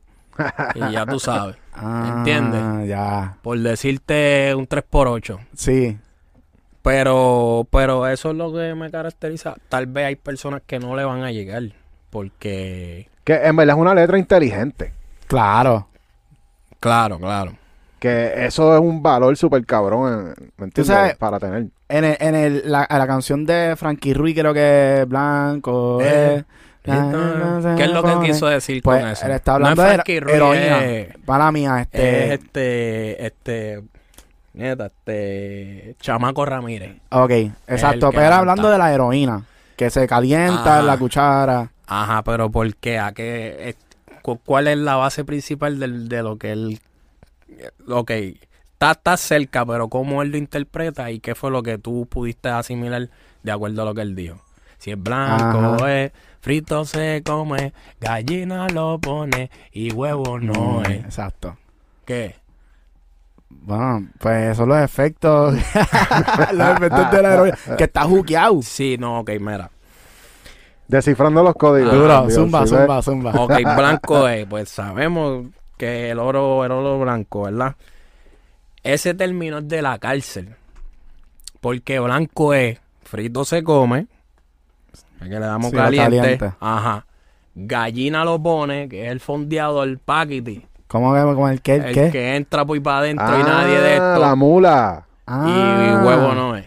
y 0.75 0.93
ya 0.93 1.07
tú 1.07 1.19
sabes. 1.19 1.57
Ah, 1.79 2.15
¿Entiendes? 2.17 2.89
Ya. 2.89 3.37
Por 3.43 3.59
decirte 3.59 4.55
un 4.55 4.67
3x8. 4.67 5.39
Sí. 5.55 5.99
Pero, 6.81 7.67
pero 7.71 8.07
eso 8.07 8.31
es 8.31 8.37
lo 8.37 8.51
que 8.51 8.75
me 8.75 8.91
caracteriza. 8.91 9.57
Tal 9.69 9.87
vez 9.87 10.07
hay 10.07 10.17
personas 10.17 10.63
que 10.67 10.79
no 10.79 10.97
le 10.97 11.05
van 11.05 11.23
a 11.23 11.33
llegar. 11.33 11.65
Porque, 12.09 13.11
Que 13.25 13.35
en 13.47 13.57
verdad 13.57 13.77
es 13.77 13.81
una 13.83 13.95
letra 13.95 14.19
inteligente. 14.19 14.95
Claro. 15.27 15.89
Claro, 16.87 17.19
claro. 17.19 17.53
Que 17.99 18.45
eso 18.47 18.75
es 18.75 18.81
un 18.81 19.03
valor 19.03 19.37
súper 19.37 19.65
cabrón, 19.65 20.35
eh, 20.39 20.51
¿me 20.59 20.65
entiendes? 20.67 20.87
sabes- 20.95 21.17
Para 21.17 21.39
tener. 21.41 21.67
En, 21.89 22.05
el, 22.05 22.17
en 22.21 22.35
el, 22.35 22.63
la, 22.71 22.87
la 22.91 23.07
canción 23.07 23.47
de 23.47 23.75
Frankie 23.77 24.13
Ruiz 24.15 24.37
creo 24.39 24.53
que 24.53 25.01
es 25.03 25.09
Blanco. 25.09 25.99
Eh, 26.03 26.45
eh, 26.85 27.73
¿Qué 27.77 27.85
es 27.85 27.91
lo 27.91 28.03
que 28.03 28.27
quiso 28.27 28.47
decir 28.47 28.83
Pues 28.83 29.01
con 29.01 29.09
eso? 29.11 29.27
él 29.27 29.33
está 29.33 29.53
No 29.53 29.67
hablando 29.67 29.83
es 29.83 29.89
de 29.89 29.95
Frankie 29.95 30.21
Ruiz, 30.21 30.35
heroína. 30.37 30.85
es- 30.85 31.17
Para 31.25 31.51
mía, 31.53 31.81
este... 31.83 32.25
es 32.35 32.41
este, 32.41 33.27
este, 33.27 33.83
neta, 34.55 34.87
este, 34.87 35.97
Chamaco 36.01 36.45
Ramírez. 36.45 36.97
Ok, 37.11 37.31
exacto. 37.67 38.11
Pero 38.13 38.35
hablando 38.35 38.69
de 38.71 38.79
la 38.79 38.93
heroína, 38.93 39.43
que 39.77 39.91
se 39.91 40.07
calienta 40.07 40.77
Ah. 40.77 40.81
en 40.81 40.87
la 40.87 40.97
cuchara. 40.99 41.71
Ajá, 41.87 42.23
pero 42.23 42.51
¿por 42.51 42.75
qué? 42.77 42.99
¿A 42.99 43.13
qué? 43.13 43.69
Cu- 44.27 44.41
¿Cuál 44.45 44.67
es 44.69 44.77
la 44.79 44.97
base 44.97 45.25
principal 45.25 45.79
del- 45.79 46.09
de 46.09 46.23
lo 46.23 46.37
que 46.37 46.51
él, 46.53 46.81
ok, 47.89 48.11
está, 48.11 48.91
está 48.93 49.17
cerca, 49.17 49.65
pero 49.65 49.89
cómo 49.89 50.23
él 50.23 50.31
lo 50.33 50.37
interpreta 50.37 51.11
y 51.13 51.21
qué 51.21 51.35
fue 51.37 51.51
lo 51.53 51.63
que 51.63 51.79
tú 51.79 52.07
pudiste 52.11 52.49
asimilar 52.49 53.09
de 53.45 53.53
acuerdo 53.53 53.83
a 53.83 53.85
lo 53.85 53.95
que 53.95 54.03
él 54.03 54.15
dijo? 54.17 54.41
Si 54.79 54.91
es 54.91 55.03
blanco 55.03 55.59
Ajá. 55.77 55.93
es, 56.03 56.13
frito 56.41 56.85
se 56.85 57.23
come, 57.25 57.73
gallina 58.01 58.69
lo 58.69 58.99
pone 58.99 59.51
y 59.73 59.93
huevo 59.93 60.39
no 60.41 60.81
Mm, 60.81 60.85
es. 60.87 61.05
Exacto. 61.05 61.57
¿Qué? 62.05 62.35
Bueno, 63.49 64.09
pues 64.19 64.57
son 64.57 64.69
los 64.69 64.79
efectos. 64.79 65.55
los 66.53 66.69
efectos 66.77 67.11
de 67.11 67.23
la 67.23 67.35
heroína. 67.35 67.59
Que 67.79 67.85
está 67.85 68.03
juqueado. 68.03 68.61
Sí, 68.63 68.97
no, 68.99 69.21
ok, 69.21 69.31
mira. 69.41 69.71
Descifrando 70.89 71.43
los 71.43 71.55
códigos. 71.55 71.93
Ah, 71.93 71.97
Duro, 71.97 72.21
Dios, 72.27 72.35
zumba, 72.35 72.67
¿sí 72.67 72.75
ves? 72.75 72.81
zumba, 72.81 73.03
zumba. 73.03 73.31
Ok, 73.33 73.53
blanco 73.77 74.29
es, 74.29 74.47
pues 74.47 74.69
sabemos 74.69 75.47
que 75.77 76.11
el 76.11 76.19
oro, 76.19 76.65
el 76.65 76.73
oro 76.73 76.99
blanco, 77.01 77.43
¿verdad? 77.43 77.75
Ese 78.83 79.15
término 79.15 79.59
es 79.59 79.69
de 79.69 79.83
la 79.83 79.99
cárcel. 79.99 80.55
Porque 81.61 81.99
blanco 81.99 82.55
es, 82.55 82.79
frito 83.03 83.45
se 83.45 83.65
come, 83.65 84.07
es 84.93 85.29
que 85.29 85.29
le 85.29 85.41
damos 85.41 85.71
Sí, 85.71 85.77
caliente, 85.77 86.17
caliente. 86.21 86.53
ajá. 86.61 87.05
Gallina 87.55 88.25
lo 88.25 88.41
pone, 88.41 88.89
que 88.89 89.07
es 89.07 89.11
el 89.13 89.19
fondeador, 89.21 89.89
el 89.89 89.99
paquiti, 89.99 90.65
¿Cómo 90.87 91.13
que 91.15 91.35
con 91.35 91.51
el 91.51 91.61
qué? 91.63 91.75
¿El 91.77 91.85
el 91.87 91.95
qué? 91.95 92.11
que 92.13 92.37
entra 92.37 92.65
por 92.65 92.81
para 92.83 92.99
adentro 92.99 93.27
y 93.27 93.43
Ah, 93.43 93.45
nadie 93.45 93.81
de 93.81 93.93
esto. 93.95 94.19
la 94.21 94.35
mula. 94.37 95.07
Ah, 95.27 95.47
Y 95.49 96.07
huevo 96.07 96.33
no 96.35 96.55
es. 96.57 96.67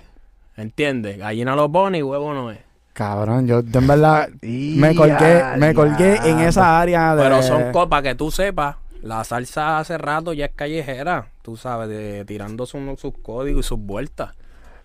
¿Entiendes? 0.58 1.18
Gallina 1.18 1.56
lo 1.56 1.72
pone 1.72 2.00
y 2.00 2.04
huevo 2.04 2.34
no 2.34 2.52
es. 2.52 2.60
Cabrón, 3.00 3.48
yo 3.48 3.62
de 3.62 3.80
en 3.80 3.88
verdad 3.88 4.28
me 4.42 4.94
colgué, 4.94 5.42
me 5.56 5.74
colgué 5.74 6.18
en 6.26 6.40
esa 6.40 6.82
área 6.82 7.16
de... 7.16 7.24
Pero 7.24 7.42
son 7.42 7.72
copas 7.72 8.04
que 8.04 8.14
tú 8.14 8.30
sepas. 8.30 8.76
La 9.02 9.24
salsa 9.24 9.80
hace 9.80 9.98
rato 9.98 10.34
ya 10.34 10.48
es 10.48 10.52
callejera, 10.54 11.30
tú 11.42 11.56
sabes, 11.56 11.88
de, 11.88 12.26
tirando 12.26 12.66
sus, 12.66 13.00
sus 13.00 13.14
códigos 13.22 13.66
y 13.66 13.68
sus 13.70 13.80
vueltas. 13.80 14.36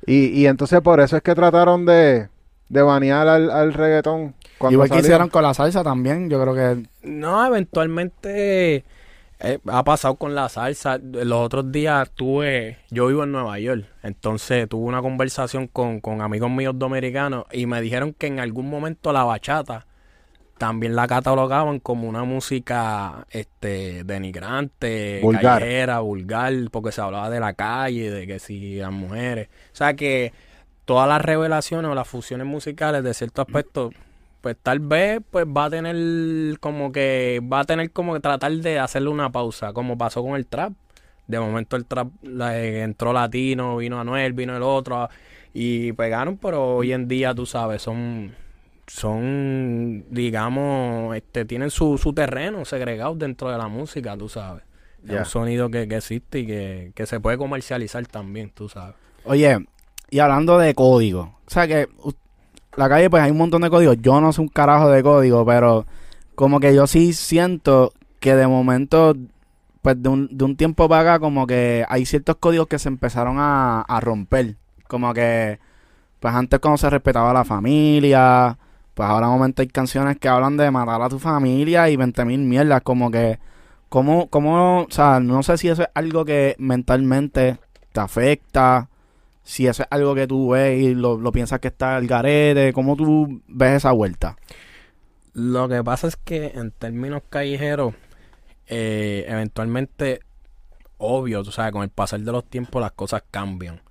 Y, 0.07 0.27
y 0.27 0.47
entonces 0.47 0.81
por 0.81 1.01
eso 1.01 1.17
es 1.17 1.25
que 1.25 1.35
trataron 1.35 1.87
de, 1.87 2.29
de 2.69 2.83
banear 2.83 3.27
al, 3.27 3.51
al 3.51 3.75
reggaetón. 3.75 4.37
Igual 4.71 4.89
que 4.89 4.95
salió. 4.95 5.07
hicieron 5.07 5.29
con 5.29 5.43
la 5.43 5.53
salsa 5.53 5.83
también, 5.83 6.31
yo 6.31 6.41
creo 6.41 6.55
que... 6.55 6.87
No, 7.03 7.45
eventualmente 7.45 8.85
eh, 9.45 9.59
ha 9.67 9.85
pasado 9.85 10.17
con 10.17 10.35
la 10.35 10.49
salsa. 10.49 10.99
Los 10.99 11.39
otros 11.39 11.71
días 11.71 12.11
tuve, 12.11 12.79
yo 12.91 13.07
vivo 13.09 13.25
en 13.25 13.33
Nueva 13.33 13.59
York, 13.59 13.87
entonces 14.03 14.69
tuve 14.69 14.87
una 14.87 15.03
conversación 15.03 15.67
con, 15.69 16.01
con 16.01 16.23
amigos 16.23 16.51
míos 16.51 16.75
dominicanos 16.77 17.45
y 17.53 17.67
me 17.67 17.81
dijeron 17.81 18.15
que 18.15 18.27
en 18.27 18.41
algún 18.41 18.69
momento 18.69 19.13
la 19.13 19.25
bachata 19.25 19.87
también 20.59 20.95
la 20.95 21.07
catalogaban 21.07 21.81
como 21.81 22.09
una 22.09 22.25
música 22.25 23.27
este 23.31 24.05
denigrante, 24.05 25.21
Vulgar. 25.21 25.61
callejera, 25.61 26.01
vulgar, 26.01 26.53
porque 26.71 26.93
se 26.93 27.01
hablaba 27.01 27.29
de 27.29 27.41
la 27.41 27.55
calle, 27.55 28.11
de 28.11 28.27
que 28.27 28.39
si 28.39 28.77
las 28.77 28.93
mujeres, 28.93 29.49
o 29.73 29.77
sea 29.77 29.95
que 29.95 30.33
todas 30.85 31.09
las 31.09 31.21
revelaciones 31.21 31.91
o 31.91 31.95
las 31.95 32.07
fusiones 32.07 32.47
musicales 32.47 33.03
de 33.03 33.15
cierto 33.15 33.43
aspecto 33.43 33.91
pues 34.45 34.57
tal 34.63 34.79
vez 34.79 35.23
pues 35.31 35.47
va 35.47 35.65
a 35.65 35.71
tener 35.71 36.59
como 36.61 36.93
que 36.93 37.41
va 37.51 37.61
a 37.61 37.65
tener 37.65 37.91
como 37.93 38.13
que 38.13 38.21
tratar 38.21 38.53
de 38.53 38.79
hacerle 38.79 39.09
una 39.09 39.33
pausa 39.33 39.73
como 39.73 39.97
pasó 39.97 40.23
con 40.23 40.37
el 40.37 40.45
trap. 40.47 40.75
De 41.27 41.41
momento 41.41 41.77
el 41.77 41.87
trap 41.87 42.09
la- 42.23 42.61
eh, 42.61 42.83
entró 42.83 43.15
latino 43.15 43.79
vino 43.79 43.99
Anuel 43.99 44.35
vino 44.35 44.55
el 44.55 44.63
otro 44.63 45.09
y 45.55 45.93
pegaron 45.93 46.37
pero 46.37 46.77
hoy 46.77 46.93
en 46.93 47.09
día 47.09 47.35
tú 47.35 47.47
sabes 47.47 47.81
son 47.81 48.35
son 48.87 50.05
digamos 50.11 51.17
este 51.17 51.47
tienen 51.47 51.71
su, 51.71 51.97
su 51.97 52.13
terreno 52.13 52.67
segregado 52.67 53.15
dentro 53.15 53.51
de 53.51 53.57
la 53.57 53.69
música 53.69 54.17
tú 54.17 54.29
sabes. 54.29 54.63
Es 55.05 55.11
Ya. 55.11 55.19
un 55.21 55.25
sonido 55.25 55.71
que, 55.71 55.89
que 55.89 55.97
existe 55.97 56.41
y 56.41 56.47
que, 56.47 56.93
que 56.95 57.07
se 57.07 57.21
puede 57.21 57.39
comercializar 57.39 58.07
también 58.07 58.51
tú 58.51 58.69
sabes. 58.69 58.95
Oye, 59.25 59.65
y 60.11 60.19
hablando 60.19 60.59
de 60.59 60.75
código, 60.75 61.39
o 61.47 61.51
sea 61.51 61.67
que 61.67 61.89
u- 62.03 62.13
la 62.77 62.89
calle 62.89 63.11
pues 63.11 63.23
hay 63.23 63.31
un 63.31 63.39
montón 63.39 63.63
de 63.63 63.71
códigos, 63.71 63.97
yo 64.01 64.21
no 64.21 64.33
sé 64.33 64.41
un 64.41 64.49
carajo 64.49 64.91
de 64.91 65.03
código, 65.03 65.45
pero 65.47 65.87
como 66.35 66.61
que 66.61 66.75
yo 66.75 66.87
sí 66.87 67.13
siento 67.13 67.93
que 68.21 68.35
de 68.35 68.47
momento, 68.47 69.15
pues 69.83 70.03
de 70.03 70.09
un, 70.09 70.29
de 70.31 70.45
un 70.45 70.57
tiempo 70.57 70.89
para 70.89 71.15
acá, 71.15 71.21
como 71.21 71.47
que 71.47 71.85
hay 71.89 72.07
ciertos 72.07 72.37
códigos 72.37 72.69
que 72.69 72.79
se 72.79 72.89
empezaron 72.89 73.37
a, 73.39 73.83
a 73.83 74.01
romper, 74.01 74.57
como 74.89 75.13
que 75.15 75.59
pues 76.21 76.35
antes 76.35 76.59
cuando 76.59 76.79
se 76.79 76.89
respetaba 76.89 77.35
la 77.35 77.45
familia, 77.45 78.57
pues 78.95 79.09
ahora 79.09 79.27
de 79.27 79.33
momento 79.33 79.63
hay 79.63 79.69
canciones 79.69 80.19
que 80.19 80.29
hablan 80.29 80.57
de 80.57 80.71
matar 80.71 81.03
a 81.03 81.09
tu 81.09 81.19
familia 81.19 81.91
y 81.91 81.97
20 81.97 82.25
mil 82.25 82.41
mierdas, 82.41 82.81
como 82.83 83.11
que, 83.11 83.39
como, 83.91 84.29
como, 84.31 84.83
o 84.83 84.91
sea, 84.91 85.21
no 85.21 85.43
sé 85.43 85.59
si 85.59 85.69
eso 85.69 85.83
es 85.83 85.89
algo 85.95 86.25
que 86.25 86.57
mentalmente 86.59 87.59
te 87.93 88.01
afecta, 88.01 88.89
si 89.45 89.67
eso 89.67 89.83
es 89.83 89.89
algo 89.91 90.15
que 90.15 90.27
tú 90.27 90.51
ves 90.51 90.81
y 90.81 90.95
lo, 90.95 91.21
piensas 91.31 91.61
que 91.61 91.69
está 91.69 91.97
al 91.97 92.07
garete, 92.07 92.73
¿cómo 92.73 92.97
tú 92.97 93.43
ves 93.47 93.77
esa 93.77 93.93
vuelta? 93.93 94.37
Lo 95.35 95.69
que 95.69 95.85
pasa 95.85 96.09
es 96.09 96.17
que 96.17 96.53
en 96.55 96.71
términos 96.71 97.23
callejeros, 97.29 97.95
eh, 98.67 99.27
eventualmente, 99.29 100.21
obvio, 100.97 101.43
tú 101.43 101.53
sabes, 101.53 101.73
con 101.73 101.83
el 101.83 101.91
pasar 101.91 102.21
de 102.21 102.33
los 102.33 102.45
tiempos 102.45 102.81
las 102.81 102.93
cosas 102.93 103.23
cambian. 103.31 103.83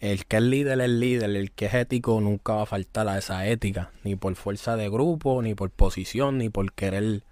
El 0.00 0.24
que 0.24 0.36
es 0.36 0.42
líder 0.42 0.80
es 0.80 0.88
líder, 0.88 1.30
el 1.30 1.50
que 1.50 1.66
es 1.66 1.74
ético 1.74 2.20
nunca 2.20 2.54
va 2.54 2.62
a 2.62 2.66
faltar 2.66 3.08
a 3.08 3.18
esa 3.18 3.46
ética, 3.46 3.90
ni 4.04 4.16
por 4.16 4.34
fuerza 4.36 4.76
de 4.76 4.88
grupo, 4.88 5.42
ni 5.42 5.54
por 5.54 5.70
posición, 5.70 6.38
ni 6.38 6.48
por 6.48 6.72
querer 6.72 7.24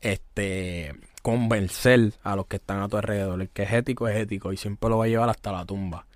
este 0.00 0.94
convencer 1.22 2.12
a 2.22 2.36
los 2.36 2.46
que 2.46 2.56
están 2.56 2.80
a 2.80 2.88
tu 2.88 2.96
alrededor. 2.96 3.40
El 3.40 3.50
que 3.50 3.64
es 3.64 3.72
ético 3.72 4.08
es 4.08 4.16
ético 4.16 4.52
y 4.52 4.56
siempre 4.56 4.88
lo 4.88 4.98
va 4.98 5.04
a 5.04 5.08
llevar 5.08 5.28
hasta 5.28 5.52
la 5.52 5.64
tumba. 5.64 6.06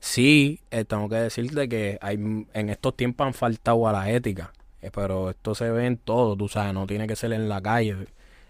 Sí, 0.00 0.60
eh, 0.70 0.84
tengo 0.84 1.08
que 1.08 1.16
decirte 1.16 1.68
que 1.68 1.98
hay, 2.00 2.14
en 2.16 2.68
estos 2.70 2.96
tiempos 2.96 3.26
han 3.26 3.34
faltado 3.34 3.88
a 3.88 3.92
la 3.92 4.10
ética, 4.10 4.52
eh, 4.82 4.90
pero 4.92 5.30
esto 5.30 5.54
se 5.54 5.70
ve 5.70 5.86
en 5.86 5.96
todo, 5.96 6.36
tú 6.36 6.48
sabes, 6.48 6.74
no 6.74 6.86
tiene 6.86 7.06
que 7.06 7.16
ser 7.16 7.32
en 7.32 7.48
la 7.48 7.60
calle. 7.60 7.96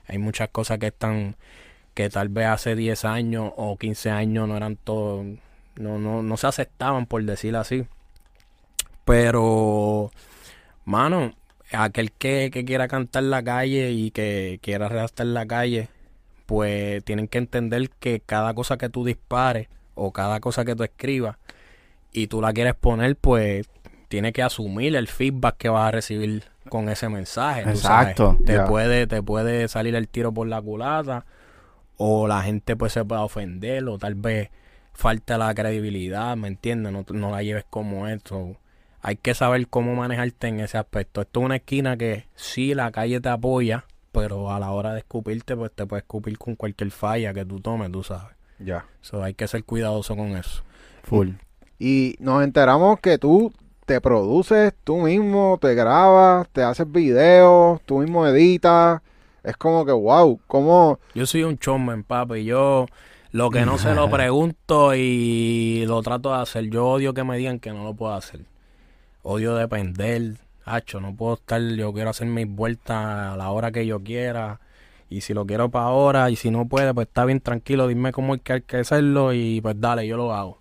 Hay 0.09 0.19
muchas 0.19 0.49
cosas 0.50 0.79
que 0.79 0.88
están, 0.88 1.37
que 1.95 2.11
tal 2.11 2.29
vez 2.29 2.47
hace 2.47 2.76
10 2.76 3.05
años 3.05 3.53
o 3.57 3.76
15 3.79 4.11
años 4.11 4.49
no 4.49 4.57
eran 4.57 4.76
todo, 4.76 5.25
no, 5.76 5.99
no, 5.99 6.23
no 6.23 6.37
se 6.37 6.47
aceptaban, 6.47 7.07
por 7.07 7.25
decirlo 7.25 7.61
así. 7.61 7.87
Pero, 9.05 10.11
mano, 10.85 11.35
aquel 11.73 12.12
que, 12.12 12.50
que 12.53 12.65
quiera 12.65 12.88
cantar 12.88 13.23
en 13.25 13.31
la 13.31 13.43
calle 13.43 13.93
y 13.93 14.11
que 14.11 14.59
quiera 14.62 14.88
redactar 14.88 15.26
en 15.26 15.35
la 15.35 15.47
calle, 15.47 15.88
pues 16.47 17.05
tienen 17.05 17.29
que 17.29 17.38
entender 17.38 17.91
que 17.91 18.21
cada 18.21 18.55
cosa 18.55 18.79
que 18.79 18.88
tú 18.88 19.05
dispares 19.05 19.69
o 19.97 20.12
cada 20.12 20.38
cosa 20.38 20.65
que 20.65 20.76
tú 20.76 20.85
escribas 20.85 21.37
y 22.12 22.29
tú 22.29 22.41
la 22.41 22.53
quieres 22.53 22.75
poner, 22.75 23.17
pues 23.17 23.69
tiene 24.09 24.33
que 24.33 24.43
asumir 24.43 24.95
el 24.95 25.09
feedback 25.09 25.57
que 25.57 25.69
vas 25.69 25.88
a 25.88 25.91
recibir 25.91 26.45
con 26.69 26.88
ese 26.88 27.09
mensaje. 27.09 27.62
Exacto. 27.62 28.38
Te 28.45 28.61
puede, 28.61 29.07
te 29.07 29.23
puede 29.23 29.67
salir 29.69 29.95
el 29.95 30.09
tiro 30.09 30.33
por 30.33 30.47
la 30.47 30.62
culata, 30.62 31.26
o 31.97 32.29
la 32.29 32.43
gente 32.43 32.76
pues 32.76 32.93
se 32.93 33.05
puede 33.05 33.23
ofender, 33.23 33.85
o 33.88 33.99
tal 33.99 34.15
vez 34.15 34.50
falta 34.93 35.38
la 35.38 35.55
credibilidad, 35.55 36.37
¿me 36.37 36.49
entiendes? 36.49 36.93
No, 36.93 37.05
no 37.11 37.31
la 37.31 37.43
lleves 37.43 37.65
como 37.69 38.07
esto. 38.07 38.57
Hay 39.03 39.17
que 39.17 39.35
saber 39.35 39.69
cómo 39.69 39.95
manejarte 39.95 40.49
en 40.49 40.61
ese 40.61 40.79
aspecto. 40.79 41.21
Esto 41.21 41.41
es 41.41 41.47
una 41.47 41.57
esquina 41.57 41.97
que 41.97 42.26
sí 42.35 42.75
la 42.75 42.91
calle 42.91 43.21
te 43.21 43.29
apoya, 43.29 43.85
pero 44.12 44.53
a 44.53 44.59
la 44.59 44.71
hora 44.71 44.93
de 44.95 45.00
escupirte, 45.00 45.57
pues 45.57 45.73
te 45.73 45.87
puede 45.87 46.00
escupir 46.00 46.38
con 46.38 46.57
cualquier 46.57 46.91
falla 46.91 47.35
que 47.35 47.45
tú 47.45 47.61
tomes, 47.61 47.93
tú 47.93 48.03
sabes. 48.03 48.36
Ya. 48.59 48.87
So, 49.01 49.23
hay 49.23 49.35
que 49.35 49.49
ser 49.49 49.65
cuidadoso 49.65 50.17
con 50.17 50.37
eso. 50.37 50.63
Full. 51.05 51.31
Y 51.79 52.17
nos 52.19 52.43
enteramos 52.43 53.01
que 53.01 53.19
tú 53.19 53.53
te 53.85 54.01
produces 54.01 54.75
tú 54.83 54.97
mismo, 54.99 55.59
te 55.61 55.75
grabas, 55.75 56.49
te 56.51 56.63
haces 56.63 56.91
videos, 56.91 57.81
tú 57.83 57.99
mismo 57.99 58.27
editas. 58.27 59.01
Es 59.45 59.57
como 59.57 59.85
que, 59.87 59.93
wow, 59.93 60.41
¿cómo? 60.47 60.99
Yo 61.15 61.25
soy 61.25 61.45
un 61.45 61.57
showman, 61.57 62.03
papi. 62.03 62.45
Yo 62.45 62.87
lo 63.31 63.51
que 63.51 63.65
no 63.65 63.79
se 63.79 63.95
lo 63.95 64.11
pregunto 64.11 64.95
y 64.95 65.85
lo 65.87 66.03
trato 66.03 66.31
de 66.35 66.43
hacer. 66.43 66.69
Yo 66.69 66.87
odio 66.89 67.15
que 67.15 67.23
me 67.23 67.39
digan 67.39 67.61
que 67.61 67.71
no 67.71 67.85
lo 67.85 67.95
puedo 67.95 68.15
hacer. 68.15 68.41
Odio 69.23 69.55
depender. 69.55 70.35
Hacho, 70.65 71.01
no 71.01 71.15
puedo 71.15 71.35
estar, 71.35 71.61
yo 71.63 71.93
quiero 71.93 72.11
hacer 72.11 72.27
mis 72.27 72.49
vueltas 72.49 72.97
a 72.97 73.37
la 73.37 73.51
hora 73.51 73.71
que 73.71 73.87
yo 73.87 74.03
quiera. 74.03 74.59
Y 75.09 75.21
si 75.21 75.35
lo 75.35 75.47
quiero 75.47 75.71
para 75.71 75.87
ahora, 75.87 76.31
y 76.31 76.37
si 76.37 76.51
no 76.51 76.67
puede, 76.69 76.93
pues 76.95 77.07
está 77.09 77.25
bien 77.25 77.41
tranquilo, 77.41 77.87
dime 77.89 78.13
cómo 78.13 78.35
hay 78.35 78.41
que, 78.41 78.77
hacerlo 78.77 79.33
y 79.33 79.61
pues 79.61 79.81
dale, 79.81 80.07
yo 80.07 80.17
lo 80.17 80.35
hago. 80.35 80.59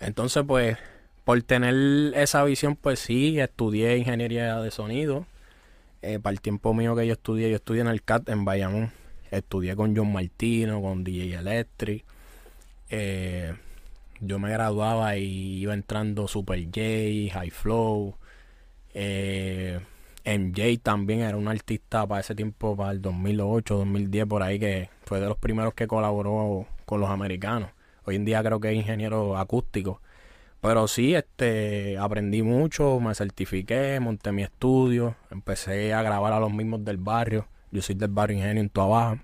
Entonces, 0.00 0.44
pues, 0.46 0.78
por 1.24 1.42
tener 1.42 2.14
esa 2.16 2.44
visión, 2.44 2.76
pues 2.76 3.00
sí, 3.00 3.38
estudié 3.40 3.96
ingeniería 3.98 4.60
de 4.60 4.70
sonido. 4.70 5.26
Eh, 6.02 6.18
para 6.20 6.32
el 6.32 6.40
tiempo 6.40 6.72
mío 6.74 6.94
que 6.96 7.06
yo 7.06 7.14
estudié, 7.14 7.50
yo 7.50 7.56
estudié 7.56 7.82
en 7.82 7.88
el 7.88 8.02
CAT 8.02 8.28
en 8.28 8.44
Bayamón. 8.44 8.92
Estudié 9.30 9.76
con 9.76 9.96
John 9.96 10.12
Martino, 10.12 10.80
con 10.80 11.04
DJ 11.04 11.38
Electric. 11.38 12.04
Eh, 12.90 13.54
yo 14.20 14.38
me 14.38 14.50
graduaba 14.50 15.16
y 15.16 15.58
iba 15.58 15.74
entrando 15.74 16.28
Super 16.28 16.62
J, 16.64 16.80
High 17.32 17.50
Flow. 17.50 18.14
Eh, 18.94 19.80
MJ 20.26 20.78
también 20.82 21.20
era 21.20 21.36
un 21.36 21.46
artista 21.48 22.06
para 22.06 22.20
ese 22.20 22.34
tiempo, 22.34 22.76
para 22.76 22.90
el 22.90 23.00
2008, 23.00 23.76
2010, 23.76 24.26
por 24.26 24.42
ahí, 24.42 24.58
que 24.58 24.90
fue 25.04 25.20
de 25.20 25.26
los 25.26 25.36
primeros 25.38 25.72
que 25.74 25.86
colaboró 25.86 26.66
con 26.84 27.00
los 27.00 27.08
americanos. 27.08 27.70
Hoy 28.04 28.16
en 28.16 28.24
día 28.24 28.42
creo 28.42 28.58
que 28.60 28.70
es 28.70 28.76
ingeniero 28.76 29.36
acústico. 29.38 30.00
Pero 30.60 30.88
sí, 30.88 31.14
este, 31.14 31.96
aprendí 31.98 32.42
mucho, 32.42 32.98
me 32.98 33.14
certifiqué, 33.14 34.00
monté 34.00 34.32
mi 34.32 34.42
estudio, 34.42 35.14
empecé 35.30 35.94
a 35.94 36.02
grabar 36.02 36.32
a 36.32 36.40
los 36.40 36.52
mismos 36.52 36.84
del 36.84 36.96
barrio. 36.96 37.46
Yo 37.70 37.82
soy 37.82 37.94
del 37.94 38.10
barrio 38.10 38.38
Ingenio 38.38 38.62
en 38.62 38.68
Tuabaja. 38.68 39.18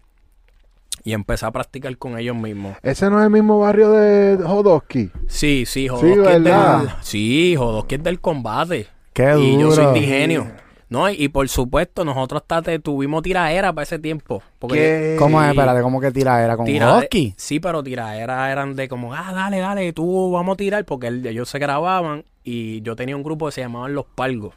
Y 1.04 1.14
empecé 1.14 1.46
a 1.46 1.50
practicar 1.50 1.96
con 1.96 2.16
ellos 2.16 2.36
mismos. 2.36 2.76
¿Ese 2.82 3.10
no 3.10 3.18
es 3.18 3.24
el 3.24 3.30
mismo 3.32 3.58
barrio 3.58 3.90
de 3.90 4.36
Jodosky? 4.44 5.10
Sí, 5.26 5.64
sí, 5.66 5.88
Jodosky 5.88 6.10
es 6.12 6.18
¿verdad? 6.18 6.78
del... 6.80 6.90
Sí, 7.00 7.56
Jodosky 7.56 7.96
es 7.96 8.02
del 8.04 8.20
combate. 8.20 8.86
Qué 9.12 9.36
Y 9.36 9.58
yo 9.58 9.72
soy 9.72 9.84
duro. 9.84 9.92
de 9.94 9.98
ingenio. 9.98 10.46
No, 10.92 11.08
y, 11.08 11.14
y 11.24 11.28
por 11.28 11.48
supuesto, 11.48 12.04
nosotros 12.04 12.42
hasta 12.42 12.60
te- 12.60 12.78
tuvimos 12.78 13.22
tiraera 13.22 13.72
para 13.72 13.84
ese 13.84 13.98
tiempo. 13.98 14.42
Porque 14.58 14.76
¿Qué? 14.76 15.16
¿Cómo 15.18 15.42
es? 15.42 15.48
Espérate, 15.48 15.80
¿cómo 15.80 16.00
que 16.02 16.10
tira 16.10 16.44
era 16.44 16.54
con 16.56 16.66
Tira- 16.66 17.00
hockey? 17.00 17.32
Sí, 17.38 17.60
pero 17.60 17.82
tiraderas 17.82 18.50
eran 18.52 18.76
de 18.76 18.88
como, 18.88 19.14
ah, 19.14 19.32
dale, 19.34 19.58
dale, 19.58 19.92
tú 19.94 20.30
vamos 20.30 20.52
a 20.52 20.56
tirar, 20.58 20.84
porque 20.84 21.06
el- 21.06 21.26
ellos 21.26 21.48
se 21.48 21.58
grababan 21.58 22.24
y 22.44 22.82
yo 22.82 22.94
tenía 22.94 23.16
un 23.16 23.22
grupo 23.22 23.46
que 23.46 23.52
se 23.52 23.60
llamaban 23.62 23.94
Los 23.94 24.04
Palgos, 24.04 24.52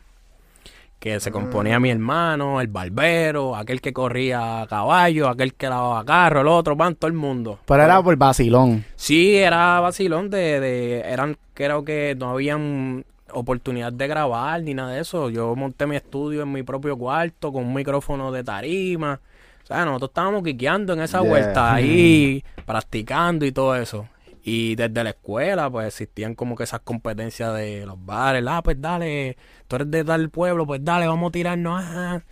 que 1.00 1.20
se 1.20 1.32
componía 1.32 1.80
mi 1.80 1.90
hermano, 1.92 2.60
el 2.62 2.68
barbero, 2.68 3.56
aquel 3.56 3.80
que 3.80 3.94
corría 3.94 4.64
a 4.64 4.68
caballo, 4.68 5.30
aquel 5.30 5.54
que 5.54 5.70
lavaba 5.70 6.04
carro, 6.04 6.42
el 6.42 6.48
otro, 6.48 6.76
van, 6.76 6.96
todo 6.96 7.08
el 7.08 7.14
mundo. 7.16 7.60
Pero 7.66 7.84
era 7.84 8.02
por 8.02 8.16
vacilón. 8.18 8.84
Sí, 8.96 9.36
era 9.38 9.80
vacilón 9.80 10.30
de, 10.30 10.60
de, 10.60 11.00
eran, 11.02 11.38
creo 11.54 11.86
que 11.86 12.16
no 12.18 12.32
habían 12.32 13.06
oportunidad 13.36 13.94
de 13.94 14.08
grabar 14.08 14.62
ni 14.64 14.74
nada 14.74 14.94
de 14.94 15.02
eso. 15.02 15.30
Yo 15.30 15.56
monté 15.56 15.86
mi 15.86 15.96
estudio 15.96 16.44
en 16.44 16.52
mi 16.52 16.64
propio 16.64 16.98
cuarto 16.98 17.52
con 17.54 17.66
un 17.66 17.74
micrófono 17.74 18.32
de 18.32 18.44
tarima. 18.44 19.20
O 19.64 19.68
sea, 19.68 19.86
nosotros 19.86 20.10
estábamos 20.12 20.44
quiqueando 20.44 20.94
en 20.94 21.02
esa 21.02 21.22
Yeah. 21.22 21.30
vuelta 21.30 21.74
ahí, 21.74 22.44
practicando 22.66 23.46
y 23.46 23.52
todo 23.52 23.76
eso. 23.76 24.08
Y 24.44 24.76
desde 24.76 25.04
la 25.04 25.10
escuela, 25.10 25.70
pues 25.72 25.88
existían 25.88 26.36
como 26.36 26.56
que 26.56 26.64
esas 26.66 26.82
competencias 26.82 27.54
de 27.56 27.86
los 27.86 28.04
bares. 28.06 28.44
Ah, 28.48 28.62
pues 28.64 28.80
dale, 28.80 29.38
tú 29.68 29.76
eres 29.78 29.90
de 29.90 30.04
tal 30.04 30.30
pueblo, 30.30 30.68
pues 30.68 30.84
dale, 30.84 31.08
vamos 31.08 31.30
a 31.30 31.32
tirarnos. 31.32 31.82
ajá. 31.82 32.24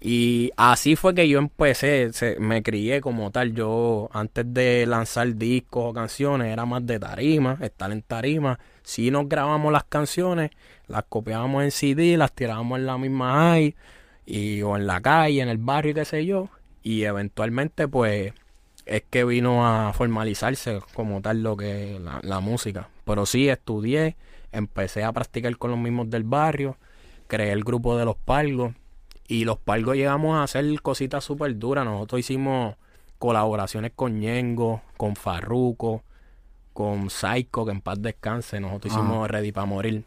Y 0.00 0.50
así 0.56 0.96
fue 0.96 1.14
que 1.14 1.28
yo 1.28 1.38
empecé, 1.38 2.12
se- 2.12 2.36
me 2.40 2.62
crié 2.64 3.00
como 3.00 3.30
tal. 3.30 3.52
Yo 3.54 4.08
antes 4.12 4.44
de 4.52 4.84
lanzar 4.86 5.36
discos 5.36 5.90
o 5.90 5.92
canciones 5.92 6.48
era 6.52 6.66
más 6.66 6.84
de 6.84 6.98
tarima, 6.98 7.56
estar 7.60 7.92
en 7.92 8.02
tarima. 8.02 8.58
Si 8.82 9.10
nos 9.10 9.28
grabamos 9.28 9.72
las 9.72 9.84
canciones, 9.84 10.50
las 10.88 11.04
copiábamos 11.08 11.64
en 11.64 11.70
CD, 11.70 12.16
las 12.16 12.32
tirábamos 12.32 12.78
en 12.78 12.86
la 12.86 12.98
misma 12.98 13.52
AI 13.52 13.74
y, 14.26 14.62
o 14.62 14.76
en 14.76 14.86
la 14.86 15.00
calle, 15.00 15.40
en 15.40 15.48
el 15.48 15.58
barrio, 15.58 15.94
qué 15.94 16.04
sé 16.04 16.26
yo. 16.26 16.48
Y 16.82 17.04
eventualmente 17.04 17.88
pues 17.88 18.32
es 18.86 19.02
que 19.08 19.24
vino 19.24 19.66
a 19.66 19.92
formalizarse 19.92 20.80
como 20.94 21.20
tal 21.20 21.42
lo 21.42 21.56
que 21.56 21.98
la, 22.00 22.20
la 22.22 22.40
música. 22.40 22.88
Pero 23.04 23.26
sí 23.26 23.48
estudié, 23.48 24.16
empecé 24.50 25.04
a 25.04 25.12
practicar 25.12 25.56
con 25.56 25.70
los 25.70 25.80
mismos 25.80 26.10
del 26.10 26.24
barrio, 26.24 26.76
creé 27.28 27.52
el 27.52 27.64
grupo 27.64 27.96
de 27.96 28.04
los 28.04 28.16
palgos 28.16 28.74
y 29.28 29.44
los 29.44 29.58
palgos 29.58 29.96
llegamos 29.96 30.36
a 30.36 30.42
hacer 30.42 30.64
cositas 30.82 31.24
súper 31.24 31.58
duras. 31.58 31.84
Nosotros 31.84 32.20
hicimos 32.20 32.76
colaboraciones 33.18 33.92
con 33.94 34.18
Ñengo, 34.18 34.82
con 34.96 35.16
Farruko, 35.16 36.02
con 36.72 37.10
Psycho, 37.10 37.64
que 37.64 37.72
en 37.72 37.80
paz 37.80 38.00
descanse. 38.00 38.60
Nosotros 38.60 38.92
Ajá. 38.92 39.00
hicimos 39.00 39.28
Ready 39.28 39.52
para 39.52 39.66
Morir 39.66 40.04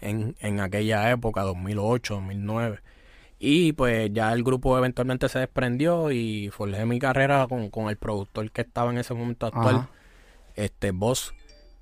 en, 0.00 0.36
en 0.40 0.60
aquella 0.60 1.10
época, 1.10 1.42
2008, 1.42 2.14
2009. 2.14 2.80
Y 3.40 3.72
pues 3.72 4.12
ya 4.12 4.32
el 4.32 4.42
grupo 4.42 4.76
eventualmente 4.76 5.28
se 5.28 5.38
desprendió 5.38 6.10
y 6.10 6.50
forjé 6.50 6.84
mi 6.86 6.98
carrera 6.98 7.46
con, 7.48 7.70
con 7.70 7.88
el 7.88 7.96
productor 7.96 8.50
que 8.50 8.62
estaba 8.62 8.90
en 8.90 8.98
ese 8.98 9.14
momento 9.14 9.46
actual, 9.46 9.76
Ajá. 9.76 9.88
este 10.56 10.90
Boss, 10.90 11.34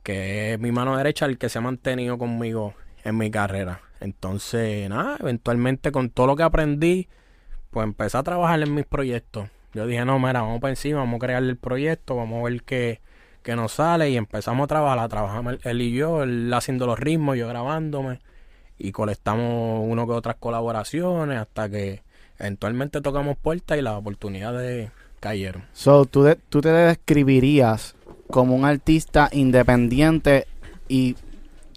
que 0.03 0.53
es 0.53 0.61
mi 0.61 0.71
mano 0.71 0.97
derecha, 0.97 1.25
el 1.25 1.39
que 1.39 1.49
se 1.49 1.59
ha 1.59 1.63
mantenido 1.63 2.19
conmigo 2.19 2.75
en 3.05 3.17
mi 3.17 3.31
carrera. 3.31 3.81
Entonces, 4.01 4.89
nada, 4.91 5.17
eventualmente 5.19 5.93
con 5.93 6.11
todo 6.11 6.27
lo 6.27 6.37
que 6.37 6.43
aprendí, 6.43 7.09
pues 7.71 7.85
empecé 7.85 8.19
a 8.19 8.23
trabajar 8.23 8.61
en 8.61 8.75
mis 8.75 8.85
proyectos. 8.85 9.49
Yo 9.73 9.87
dije, 9.87 10.05
no, 10.05 10.19
mira, 10.19 10.43
vamos 10.43 10.61
para 10.61 10.73
encima, 10.73 11.01
vamos 11.01 11.17
a 11.17 11.27
crear 11.27 11.43
el 11.43 11.57
proyecto, 11.57 12.17
vamos 12.17 12.41
a 12.41 12.51
ver 12.51 12.63
qué, 12.63 13.01
qué 13.47 13.55
nos 13.57 13.73
sale 13.73 14.11
y 14.11 14.17
empezamos 14.17 14.65
a 14.65 14.67
trabajar, 14.67 15.09
trabajamos 15.09 15.57
él, 15.63 15.81
y 15.81 15.93
yo, 15.93 16.25
él 16.25 16.53
haciendo 16.53 16.85
los 16.85 16.99
ritmos, 16.99 17.37
yo 17.39 17.47
grabándome 17.47 18.19
y 18.77 18.91
colectamos 18.91 19.85
uno 19.87 20.05
que 20.05 20.13
otras 20.13 20.35
colaboraciones 20.37 21.39
hasta 21.39 21.71
que 21.71 22.03
eventualmente 22.41 23.01
tocamos 23.01 23.37
puertas 23.39 23.79
y 23.79 23.83
las 23.83 23.95
oportunidades 23.95 24.91
cayeron. 25.21 25.63
So, 25.73 26.07
¿tú, 26.07 26.25
de- 26.25 26.35
tú 26.49 26.61
te 26.61 26.71
describirías 26.71 27.95
como 28.31 28.57
un 28.57 28.65
artista 28.65 29.29
independiente 29.33 30.49
y 30.89 31.15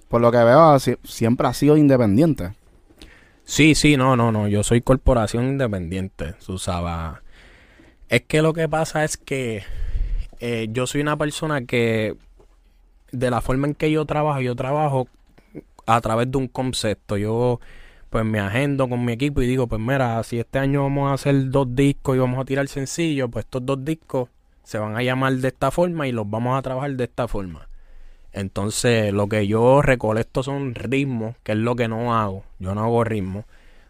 por 0.07 0.21
lo 0.21 0.31
que 0.31 0.39
veo 0.39 0.79
si- 0.79 0.97
siempre 1.03 1.47
has 1.47 1.55
sido 1.57 1.77
independiente. 1.77 2.53
Sí, 3.43 3.75
sí, 3.75 3.95
no, 3.95 4.15
no, 4.15 4.31
no. 4.31 4.47
Yo 4.47 4.63
soy 4.63 4.81
corporación 4.81 5.45
independiente, 5.45 6.33
Susaba. 6.39 7.21
Es 8.09 8.21
que 8.23 8.41
lo 8.41 8.53
que 8.53 8.67
pasa 8.67 9.03
es 9.03 9.17
que 9.17 9.61
eh, 10.39 10.67
yo 10.71 10.87
soy 10.87 11.01
una 11.01 11.17
persona 11.17 11.65
que, 11.65 12.15
de 13.11 13.31
la 13.31 13.41
forma 13.41 13.67
en 13.67 13.75
que 13.75 13.91
yo 13.91 14.05
trabajo, 14.05 14.41
yo 14.41 14.55
trabajo 14.55 15.07
a 15.85 16.01
través 16.01 16.31
de 16.31 16.37
un 16.37 16.47
concepto. 16.47 17.17
Yo, 17.17 17.59
pues, 18.09 18.25
me 18.25 18.39
agendo 18.39 18.87
con 18.89 19.03
mi 19.05 19.13
equipo 19.13 19.41
y 19.41 19.47
digo, 19.47 19.67
pues, 19.67 19.81
mira, 19.81 20.21
si 20.23 20.39
este 20.39 20.59
año 20.59 20.83
vamos 20.83 21.11
a 21.11 21.13
hacer 21.13 21.49
dos 21.49 21.75
discos 21.75 22.15
y 22.15 22.19
vamos 22.19 22.39
a 22.39 22.45
tirar 22.45 22.67
sencillo, 22.67 23.29
pues 23.29 23.45
estos 23.45 23.65
dos 23.65 23.83
discos 23.83 24.29
se 24.63 24.77
van 24.77 24.95
a 24.95 25.03
llamar 25.03 25.33
de 25.33 25.47
esta 25.47 25.71
forma 25.71 26.07
y 26.07 26.11
los 26.11 26.29
vamos 26.29 26.57
a 26.57 26.61
trabajar 26.61 26.91
de 26.91 27.03
esta 27.03 27.27
forma. 27.27 27.67
Entonces, 28.31 29.11
lo 29.13 29.27
que 29.27 29.47
yo 29.47 29.81
recolecto 29.81 30.43
son 30.43 30.75
ritmos, 30.75 31.35
que 31.43 31.53
es 31.53 31.57
lo 31.57 31.75
que 31.75 31.87
no 31.87 32.15
hago. 32.15 32.43
Yo 32.59 32.75
no 32.75 32.83
hago 32.83 33.03
ritmos. 33.03 33.45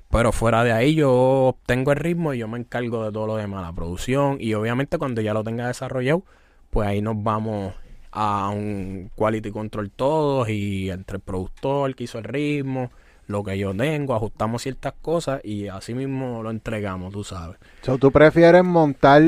Pero 0.10 0.32
fuera 0.32 0.64
de 0.64 0.72
ahí 0.72 0.96
yo 0.96 1.12
obtengo 1.50 1.92
el 1.92 2.00
ritmo 2.00 2.34
y 2.34 2.40
yo 2.40 2.48
me 2.48 2.58
encargo 2.58 3.04
de 3.06 3.12
todo 3.12 3.28
lo 3.28 3.36
demás, 3.36 3.62
la 3.62 3.74
producción. 3.74 4.38
Y 4.40 4.54
obviamente 4.56 4.98
cuando 4.98 5.22
ya 5.22 5.34
lo 5.34 5.44
tenga 5.44 5.68
desarrollado, 5.68 6.24
pues 6.70 6.88
ahí 6.88 7.02
nos 7.02 7.22
vamos 7.22 7.74
a 8.12 8.50
un 8.50 9.12
quality 9.16 9.52
control 9.52 9.92
todos 9.92 10.50
y 10.50 10.90
entre 10.90 11.18
el 11.18 11.22
productor 11.22 11.96
que 11.96 12.06
hizo 12.06 12.18
el 12.18 12.24
ritmo, 12.24 12.92
lo 13.28 13.44
que 13.44 13.58
yo 13.58 13.76
tengo, 13.76 14.16
ajustamos 14.16 14.64
ciertas 14.64 14.94
cosas 15.02 15.42
y 15.44 15.68
así 15.68 15.94
mismo 15.94 16.42
lo 16.42 16.50
entregamos, 16.50 17.14
tú 17.14 17.24
sabes. 17.24 17.58
So, 17.84 17.98
¿Tú 17.98 18.12
prefieres 18.12 18.64
montar 18.64 19.22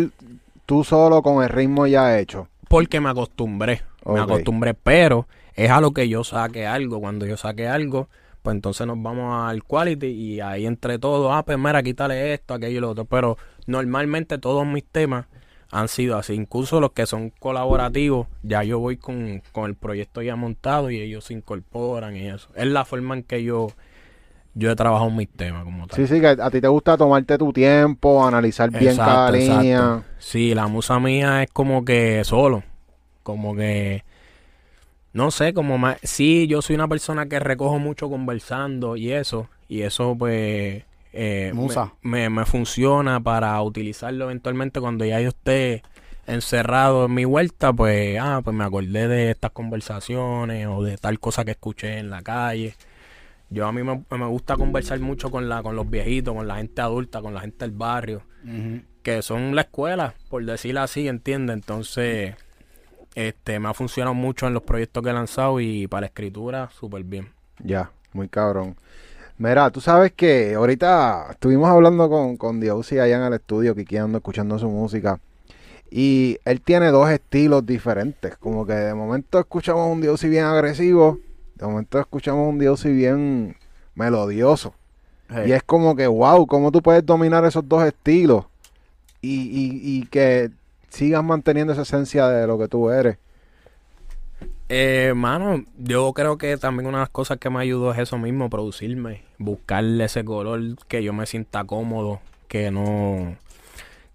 tú 0.65 0.83
solo 0.83 1.21
con 1.21 1.43
el 1.43 1.49
ritmo 1.49 1.85
ya 1.85 2.17
hecho? 2.19 2.47
Porque 2.67 2.99
me 2.99 3.09
acostumbré, 3.09 3.81
me 4.05 4.19
acostumbré, 4.19 4.73
pero 4.73 5.27
es 5.55 5.69
a 5.69 5.81
lo 5.81 5.91
que 5.91 6.09
yo 6.09 6.23
saque 6.23 6.65
algo. 6.65 6.99
Cuando 6.99 7.25
yo 7.25 7.37
saque 7.37 7.67
algo, 7.67 8.07
pues 8.41 8.55
entonces 8.55 8.87
nos 8.87 9.01
vamos 9.01 9.47
al 9.47 9.63
quality 9.63 10.07
y 10.07 10.39
ahí 10.39 10.65
entre 10.65 10.97
todos, 10.97 11.31
ah, 11.33 11.43
pues 11.43 11.59
mira, 11.59 11.83
quítale 11.83 12.33
esto, 12.33 12.53
aquello 12.53 12.77
y 12.77 12.81
lo 12.81 12.89
otro. 12.91 13.05
Pero 13.05 13.37
normalmente 13.67 14.37
todos 14.37 14.65
mis 14.65 14.85
temas 14.85 15.27
han 15.71 15.87
sido 15.87 16.17
así, 16.17 16.33
incluso 16.33 16.81
los 16.81 16.91
que 16.91 17.05
son 17.05 17.29
colaborativos, 17.29 18.27
ya 18.43 18.63
yo 18.63 18.79
voy 18.79 18.97
con, 18.97 19.41
con 19.53 19.69
el 19.69 19.75
proyecto 19.75 20.21
ya 20.21 20.35
montado 20.35 20.91
y 20.91 20.99
ellos 20.99 21.25
se 21.25 21.33
incorporan 21.33 22.15
y 22.17 22.27
eso. 22.27 22.49
Es 22.55 22.67
la 22.67 22.83
forma 22.83 23.15
en 23.15 23.23
que 23.23 23.41
yo, 23.43 23.69
yo 24.53 24.69
he 24.69 24.75
trabajado 24.75 25.09
mis 25.09 25.29
temas 25.29 25.63
como 25.63 25.87
tal. 25.87 25.95
Sí, 25.95 26.13
sí, 26.13 26.19
que 26.19 26.27
a 26.27 26.51
ti 26.51 26.59
te 26.59 26.67
gusta 26.67 26.97
tomarte 26.97 27.37
tu 27.37 27.53
tiempo, 27.53 28.25
analizar 28.25 28.69
bien 28.69 28.97
cada 28.97 29.29
exacto. 29.29 29.61
línea. 29.61 30.03
Sí, 30.19 30.53
la 30.53 30.67
musa 30.67 30.99
mía 30.99 31.43
es 31.43 31.49
como 31.51 31.85
que 31.85 32.23
solo. 32.25 32.63
Como 33.23 33.55
que. 33.55 34.03
No 35.13 35.31
sé, 35.31 35.53
como 35.53 35.77
más. 35.77 35.97
Sí, 36.03 36.47
yo 36.47 36.61
soy 36.61 36.75
una 36.75 36.87
persona 36.87 37.27
que 37.27 37.39
recojo 37.39 37.79
mucho 37.79 38.09
conversando 38.09 38.97
y 38.97 39.13
eso. 39.13 39.47
Y 39.69 39.83
eso, 39.83 40.15
pues. 40.17 40.83
Eh, 41.13 41.51
Musa. 41.53 41.93
Me, 42.01 42.29
me, 42.29 42.41
me 42.41 42.45
funciona 42.45 43.19
para 43.19 43.61
utilizarlo 43.61 44.25
eventualmente 44.25 44.79
cuando 44.79 45.05
ya 45.05 45.19
yo 45.21 45.29
esté 45.29 45.83
encerrado 46.27 47.05
en 47.05 47.13
mi 47.13 47.25
vuelta. 47.25 47.73
Pues, 47.73 48.17
ah, 48.19 48.41
pues 48.43 48.55
me 48.55 48.63
acordé 48.63 49.07
de 49.07 49.31
estas 49.31 49.51
conversaciones 49.51 50.67
o 50.67 50.83
de 50.83 50.97
tal 50.97 51.19
cosa 51.19 51.43
que 51.45 51.51
escuché 51.51 51.97
en 51.97 52.09
la 52.09 52.21
calle. 52.21 52.75
Yo 53.49 53.67
a 53.67 53.71
mí 53.73 53.83
me, 53.83 54.03
me 54.09 54.25
gusta 54.27 54.55
conversar 54.55 54.99
mucho 55.01 55.29
con 55.29 55.49
la 55.49 55.61
con 55.61 55.75
los 55.75 55.89
viejitos, 55.89 56.33
con 56.33 56.47
la 56.47 56.55
gente 56.55 56.81
adulta, 56.81 57.21
con 57.21 57.33
la 57.33 57.41
gente 57.41 57.65
del 57.65 57.75
barrio. 57.75 58.23
que 59.03 59.21
son 59.21 59.55
la 59.55 59.61
escuela, 59.61 60.13
por 60.29 60.45
decirlo 60.45 60.81
así, 60.81 61.07
¿entiendes? 61.07 61.55
Entonces, 61.55 62.35
este, 63.15 63.59
me 63.59 63.67
ha 63.67 63.73
funcionado 63.73 64.13
mucho 64.13 64.47
en 64.47 64.53
los 64.53 64.63
proyectos 64.63 65.03
que 65.03 65.09
he 65.09 65.13
lanzado 65.13 65.59
y 65.59 65.87
para 65.87 66.01
la 66.01 66.07
escritura, 66.07 66.69
súper 66.69 67.03
bien. 67.03 67.29
Ya, 67.59 67.91
muy 68.13 68.29
cabrón. 68.29 68.77
Mira, 69.41 69.71
tú 69.71 69.81
sabes 69.81 70.11
que 70.11 70.53
ahorita 70.53 71.29
estuvimos 71.31 71.67
hablando 71.67 72.07
con, 72.11 72.37
con 72.37 72.61
allá 72.61 73.17
en 73.17 73.23
el 73.23 73.33
estudio, 73.33 73.73
quiqueando, 73.73 74.19
escuchando 74.19 74.59
su 74.59 74.69
música. 74.69 75.19
Y 75.89 76.37
él 76.45 76.61
tiene 76.61 76.91
dos 76.91 77.09
estilos 77.09 77.65
diferentes. 77.65 78.37
Como 78.37 78.67
que 78.67 78.73
de 78.73 78.93
momento 78.93 79.39
escuchamos 79.39 79.91
un 79.91 79.99
Diosy 79.99 80.29
bien 80.29 80.45
agresivo, 80.45 81.17
de 81.55 81.65
momento 81.65 81.99
escuchamos 81.99 82.47
un 82.47 82.59
Diosy 82.59 82.93
bien 82.93 83.57
melodioso. 83.95 84.75
Hey. 85.27 85.45
Y 85.47 85.51
es 85.53 85.63
como 85.63 85.95
que, 85.95 86.05
wow, 86.05 86.45
¿cómo 86.45 86.71
tú 86.71 86.83
puedes 86.83 87.03
dominar 87.03 87.43
esos 87.43 87.67
dos 87.67 87.83
estilos? 87.83 88.45
Y, 89.23 89.41
y, 89.41 89.81
y 89.81 90.05
que 90.05 90.51
sigas 90.89 91.23
manteniendo 91.23 91.73
esa 91.73 91.81
esencia 91.81 92.27
de 92.27 92.45
lo 92.45 92.59
que 92.59 92.67
tú 92.67 92.91
eres. 92.91 93.17
Eh, 94.73 95.11
mano, 95.15 95.65
yo 95.77 96.13
creo 96.13 96.37
que 96.37 96.55
también 96.55 96.87
una 96.87 96.99
de 96.99 97.01
las 97.03 97.09
cosas 97.09 97.37
que 97.39 97.49
me 97.49 97.59
ayudó 97.59 97.91
es 97.91 97.99
eso 97.99 98.17
mismo, 98.17 98.49
producirme, 98.49 99.21
buscar 99.37 99.83
ese 99.83 100.23
color 100.23 100.61
que 100.87 101.03
yo 101.03 101.11
me 101.11 101.25
sienta 101.25 101.65
cómodo, 101.65 102.21
que 102.47 102.71
no, 102.71 103.35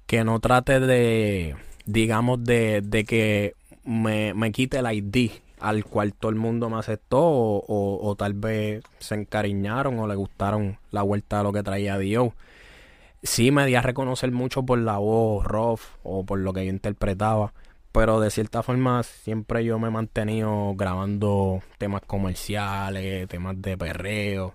que 0.06 0.24
no 0.24 0.40
trate 0.40 0.80
de, 0.80 1.56
digamos, 1.86 2.44
de, 2.44 2.82
de 2.82 3.04
que 3.04 3.54
me, 3.84 4.34
me 4.34 4.52
quite 4.52 4.78
el 4.78 4.92
ID 4.92 5.30
al 5.60 5.84
cual 5.84 6.14
todo 6.14 6.30
el 6.30 6.36
mundo 6.36 6.70
me 6.70 6.78
aceptó 6.78 7.20
o, 7.20 7.64
o- 7.66 8.08
o 8.08 8.16
tal 8.16 8.34
vez 8.34 8.82
se 9.00 9.14
encariñaron 9.16 9.98
o 10.00 10.06
le 10.08 10.14
gustaron 10.16 10.78
la 10.92 11.02
vuelta 11.02 11.38
de 11.38 11.44
lo 11.44 11.52
que 11.52 11.62
traía 11.62 11.98
Dio. 11.98 12.34
Sí 13.22 13.50
me 13.50 13.66
di 13.66 13.74
a 13.74 13.82
reconocer 13.82 14.30
mucho 14.30 14.62
por 14.64 14.78
la 14.78 14.98
voz 14.98 15.44
rough 15.44 15.80
o 16.04 16.24
por 16.24 16.38
lo 16.38 16.52
que 16.52 16.64
yo 16.64 16.70
interpretaba, 16.70 17.52
pero 17.96 18.20
de 18.20 18.30
cierta 18.30 18.62
forma 18.62 19.02
siempre 19.02 19.64
yo 19.64 19.78
me 19.78 19.88
he 19.88 19.90
mantenido 19.90 20.74
grabando 20.76 21.62
temas 21.78 22.02
comerciales, 22.02 23.26
temas 23.26 23.62
de 23.62 23.78
perreo. 23.78 24.54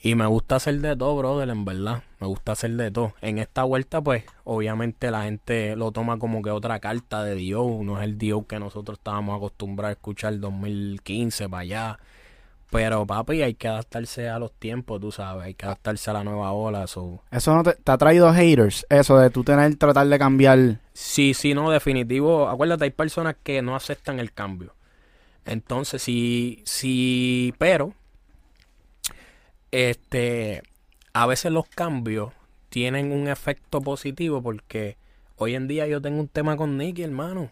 Y 0.00 0.14
me 0.14 0.24
gusta 0.24 0.56
hacer 0.56 0.80
de 0.80 0.96
todo, 0.96 1.14
brother, 1.18 1.50
en 1.50 1.66
verdad. 1.66 2.04
Me 2.20 2.26
gusta 2.26 2.52
hacer 2.52 2.70
de 2.70 2.90
todo. 2.90 3.12
En 3.20 3.36
esta 3.38 3.64
vuelta, 3.64 4.00
pues, 4.00 4.24
obviamente 4.44 5.10
la 5.10 5.24
gente 5.24 5.76
lo 5.76 5.92
toma 5.92 6.18
como 6.18 6.40
que 6.40 6.48
otra 6.48 6.80
carta 6.80 7.22
de 7.22 7.34
Dio. 7.34 7.80
No 7.82 7.98
es 7.98 8.04
el 8.04 8.16
Dio 8.16 8.46
que 8.46 8.58
nosotros 8.58 8.96
estábamos 8.96 9.36
acostumbrados 9.36 9.90
a 9.90 9.98
escuchar 9.98 10.40
2015 10.40 11.50
para 11.50 11.60
allá. 11.60 11.98
Pero, 12.70 13.04
papi, 13.04 13.42
hay 13.42 13.54
que 13.54 13.66
adaptarse 13.66 14.28
a 14.28 14.38
los 14.38 14.52
tiempos, 14.52 15.00
tú 15.00 15.10
sabes. 15.10 15.44
Hay 15.44 15.54
que 15.54 15.66
adaptarse 15.66 16.08
a 16.10 16.12
la 16.12 16.24
nueva 16.24 16.52
ola. 16.52 16.86
So. 16.86 17.22
Eso 17.30 17.54
no 17.54 17.64
te, 17.64 17.72
te 17.74 17.92
ha 17.92 17.98
traído 17.98 18.32
haters, 18.32 18.86
eso 18.88 19.18
de 19.18 19.30
tú 19.30 19.42
tener, 19.42 19.74
tratar 19.76 20.06
de 20.06 20.18
cambiar. 20.18 20.78
Sí, 20.92 21.34
sí, 21.34 21.52
no, 21.52 21.70
definitivo. 21.70 22.48
Acuérdate, 22.48 22.84
hay 22.84 22.90
personas 22.90 23.36
que 23.42 23.60
no 23.60 23.74
aceptan 23.74 24.20
el 24.20 24.32
cambio. 24.32 24.74
Entonces, 25.44 26.00
sí, 26.00 26.62
sí, 26.64 27.52
pero, 27.58 27.94
este, 29.72 30.62
a 31.12 31.26
veces 31.26 31.50
los 31.50 31.66
cambios 31.66 32.32
tienen 32.68 33.10
un 33.10 33.26
efecto 33.26 33.80
positivo 33.80 34.42
porque 34.42 34.96
hoy 35.36 35.56
en 35.56 35.66
día 35.66 35.86
yo 35.88 36.00
tengo 36.00 36.20
un 36.20 36.28
tema 36.28 36.56
con 36.56 36.76
Nicky, 36.78 37.02
hermano. 37.02 37.50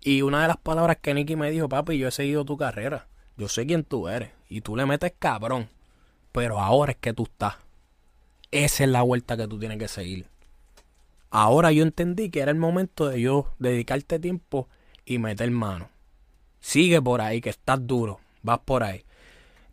Y 0.00 0.22
una 0.22 0.42
de 0.42 0.48
las 0.48 0.56
palabras 0.56 0.96
que 1.00 1.14
Nicky 1.14 1.36
me 1.36 1.50
dijo, 1.50 1.68
papi, 1.68 1.98
yo 1.98 2.08
he 2.08 2.10
seguido 2.10 2.44
tu 2.44 2.56
carrera. 2.56 3.06
Yo 3.36 3.48
sé 3.48 3.66
quién 3.66 3.84
tú 3.84 4.08
eres. 4.08 4.30
Y 4.50 4.60
tú 4.60 4.76
le 4.76 4.84
metes 4.84 5.14
cabrón. 5.18 5.70
Pero 6.32 6.60
ahora 6.60 6.92
es 6.92 6.98
que 6.98 7.14
tú 7.14 7.22
estás. 7.22 7.54
Esa 8.50 8.84
es 8.84 8.90
la 8.90 9.02
vuelta 9.02 9.36
que 9.36 9.48
tú 9.48 9.58
tienes 9.58 9.78
que 9.78 9.88
seguir. 9.88 10.26
Ahora 11.30 11.70
yo 11.70 11.84
entendí 11.84 12.30
que 12.30 12.40
era 12.40 12.50
el 12.50 12.58
momento 12.58 13.08
de 13.08 13.20
yo 13.20 13.46
dedicarte 13.58 14.18
tiempo 14.18 14.68
y 15.04 15.18
meter 15.18 15.50
mano. 15.52 15.88
Sigue 16.58 17.00
por 17.00 17.20
ahí, 17.20 17.40
que 17.40 17.50
estás 17.50 17.86
duro. 17.86 18.20
Vas 18.42 18.58
por 18.64 18.82
ahí. 18.82 19.04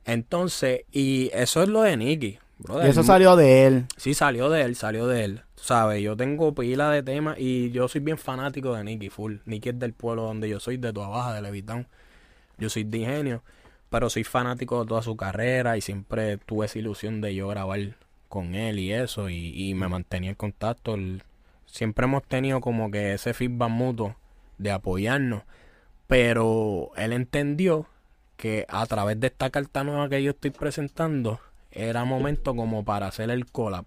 Entonces, 0.05 0.81
y 0.91 1.31
eso 1.33 1.63
es 1.63 1.69
lo 1.69 1.81
de 1.81 1.97
Nicky. 1.97 2.39
brother. 2.59 2.85
Y 2.87 2.89
eso 2.91 3.03
salió 3.03 3.35
de 3.35 3.65
él. 3.65 3.85
Sí, 3.97 4.13
salió 4.13 4.49
de 4.49 4.61
él, 4.61 4.75
salió 4.75 5.07
de 5.07 5.25
él. 5.25 5.41
¿Sabes? 5.55 6.01
Yo 6.03 6.15
tengo 6.15 6.53
pila 6.53 6.91
de 6.91 7.01
temas 7.01 7.37
y 7.39 7.71
yo 7.71 7.87
soy 7.87 8.01
bien 8.01 8.17
fanático 8.19 8.75
de 8.75 8.83
Nicky 8.83 9.09
Full. 9.09 9.37
Nicky 9.45 9.69
es 9.69 9.79
del 9.79 9.93
pueblo 9.93 10.21
donde 10.23 10.47
yo 10.47 10.59
soy, 10.59 10.77
de 10.77 10.93
Toa 10.93 11.09
Baja, 11.09 11.33
de 11.33 11.41
Levitown. 11.41 11.87
Yo 12.59 12.69
soy 12.69 12.83
de 12.83 12.99
Ingenio, 12.99 13.43
pero 13.89 14.09
soy 14.09 14.23
fanático 14.23 14.81
de 14.81 14.87
toda 14.89 15.01
su 15.01 15.15
carrera 15.17 15.77
y 15.77 15.81
siempre 15.81 16.37
tuve 16.37 16.65
esa 16.65 16.79
ilusión 16.79 17.21
de 17.21 17.35
yo 17.35 17.47
grabar 17.47 17.79
con 18.29 18.55
él 18.55 18.79
y 18.79 18.91
eso 18.93 19.29
y, 19.29 19.53
y 19.69 19.73
me 19.73 19.87
mantenía 19.87 20.31
en 20.31 20.35
contacto. 20.35 20.95
El- 20.95 21.23
siempre 21.65 22.05
hemos 22.05 22.23
tenido 22.23 22.61
como 22.61 22.91
que 22.91 23.13
ese 23.13 23.33
feedback 23.33 23.69
mutuo 23.69 24.15
de 24.57 24.71
apoyarnos, 24.71 25.43
pero 26.07 26.91
él 26.97 27.13
entendió 27.13 27.87
que 28.37 28.65
a 28.69 28.85
través 28.85 29.19
de 29.19 29.27
esta 29.27 29.49
carta 29.49 29.83
nueva 29.83 30.09
que 30.09 30.23
yo 30.23 30.31
estoy 30.31 30.51
presentando 30.51 31.39
era 31.71 32.05
momento 32.05 32.55
como 32.55 32.85
para 32.85 33.07
hacer 33.07 33.29
el 33.31 33.45
collab. 33.47 33.85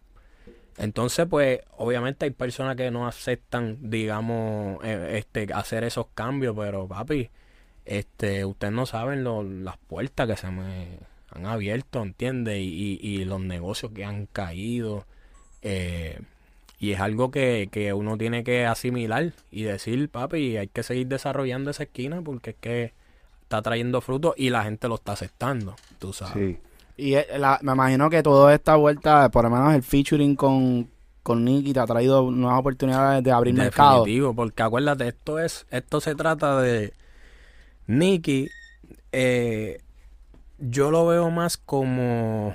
Entonces, 0.78 1.26
pues, 1.28 1.60
obviamente 1.76 2.24
hay 2.24 2.30
personas 2.30 2.76
que 2.76 2.90
no 2.90 3.06
aceptan, 3.06 3.78
digamos, 3.90 4.82
eh, 4.84 5.18
este, 5.18 5.52
hacer 5.52 5.84
esos 5.84 6.06
cambios, 6.14 6.56
pero 6.56 6.88
papi, 6.88 7.30
este, 7.90 8.44
ustedes 8.44 8.72
no 8.72 8.86
saben 8.86 9.24
lo- 9.24 9.42
las 9.42 9.76
puertas 9.76 10.28
que 10.28 10.36
se 10.36 10.50
me 10.50 10.86
han 11.32 11.46
abierto, 11.46 12.02
¿entiendes? 12.02 12.58
Y, 12.58 12.98
y, 13.02 13.20
y 13.20 13.24
los 13.24 13.40
negocios 13.40 13.92
que 13.92 14.04
han 14.04 14.26
caído. 14.26 15.04
eh, 15.62 16.20
y 16.78 16.92
es 16.92 17.00
algo 17.00 17.30
que, 17.30 17.68
que 17.70 17.92
uno 17.92 18.16
tiene 18.16 18.42
que 18.42 18.64
asimilar 18.64 19.32
y 19.50 19.64
decir, 19.64 20.08
papi, 20.08 20.56
hay 20.56 20.68
que 20.68 20.82
seguir 20.82 21.08
desarrollando 21.08 21.70
esa 21.70 21.82
esquina 21.82 22.22
porque 22.22 22.50
es 22.50 22.56
que 22.58 22.92
está 23.42 23.60
trayendo 23.60 24.00
frutos 24.00 24.32
y 24.38 24.48
la 24.48 24.62
gente 24.64 24.88
lo 24.88 24.94
está 24.94 25.12
aceptando, 25.12 25.76
tú 25.98 26.12
sabes. 26.14 26.56
Sí. 26.56 26.58
Y 26.96 27.14
eh, 27.16 27.26
la- 27.38 27.58
me 27.62 27.72
imagino 27.72 28.08
que 28.08 28.22
toda 28.22 28.54
esta 28.54 28.76
vuelta, 28.76 29.28
por 29.30 29.44
lo 29.44 29.50
menos 29.50 29.74
el 29.74 29.82
featuring 29.82 30.36
con, 30.36 30.88
con 31.22 31.44
Nicky, 31.44 31.74
te 31.74 31.80
ha 31.80 31.86
traído 31.86 32.30
nuevas 32.30 32.60
oportunidades 32.60 33.22
de 33.24 33.30
abrir 33.32 33.52
mercado. 33.54 33.98
Definitivo, 34.04 34.34
porque 34.34 34.62
acuérdate, 34.62 35.08
esto 35.08 35.38
es, 35.38 35.66
esto 35.70 36.00
se 36.00 36.14
trata 36.14 36.60
de 36.62 36.94
Nicky. 37.90 38.48
eh, 39.10 39.80
yo 40.58 40.90
lo 40.90 41.06
veo 41.06 41.30
más 41.30 41.56
como 41.56 42.54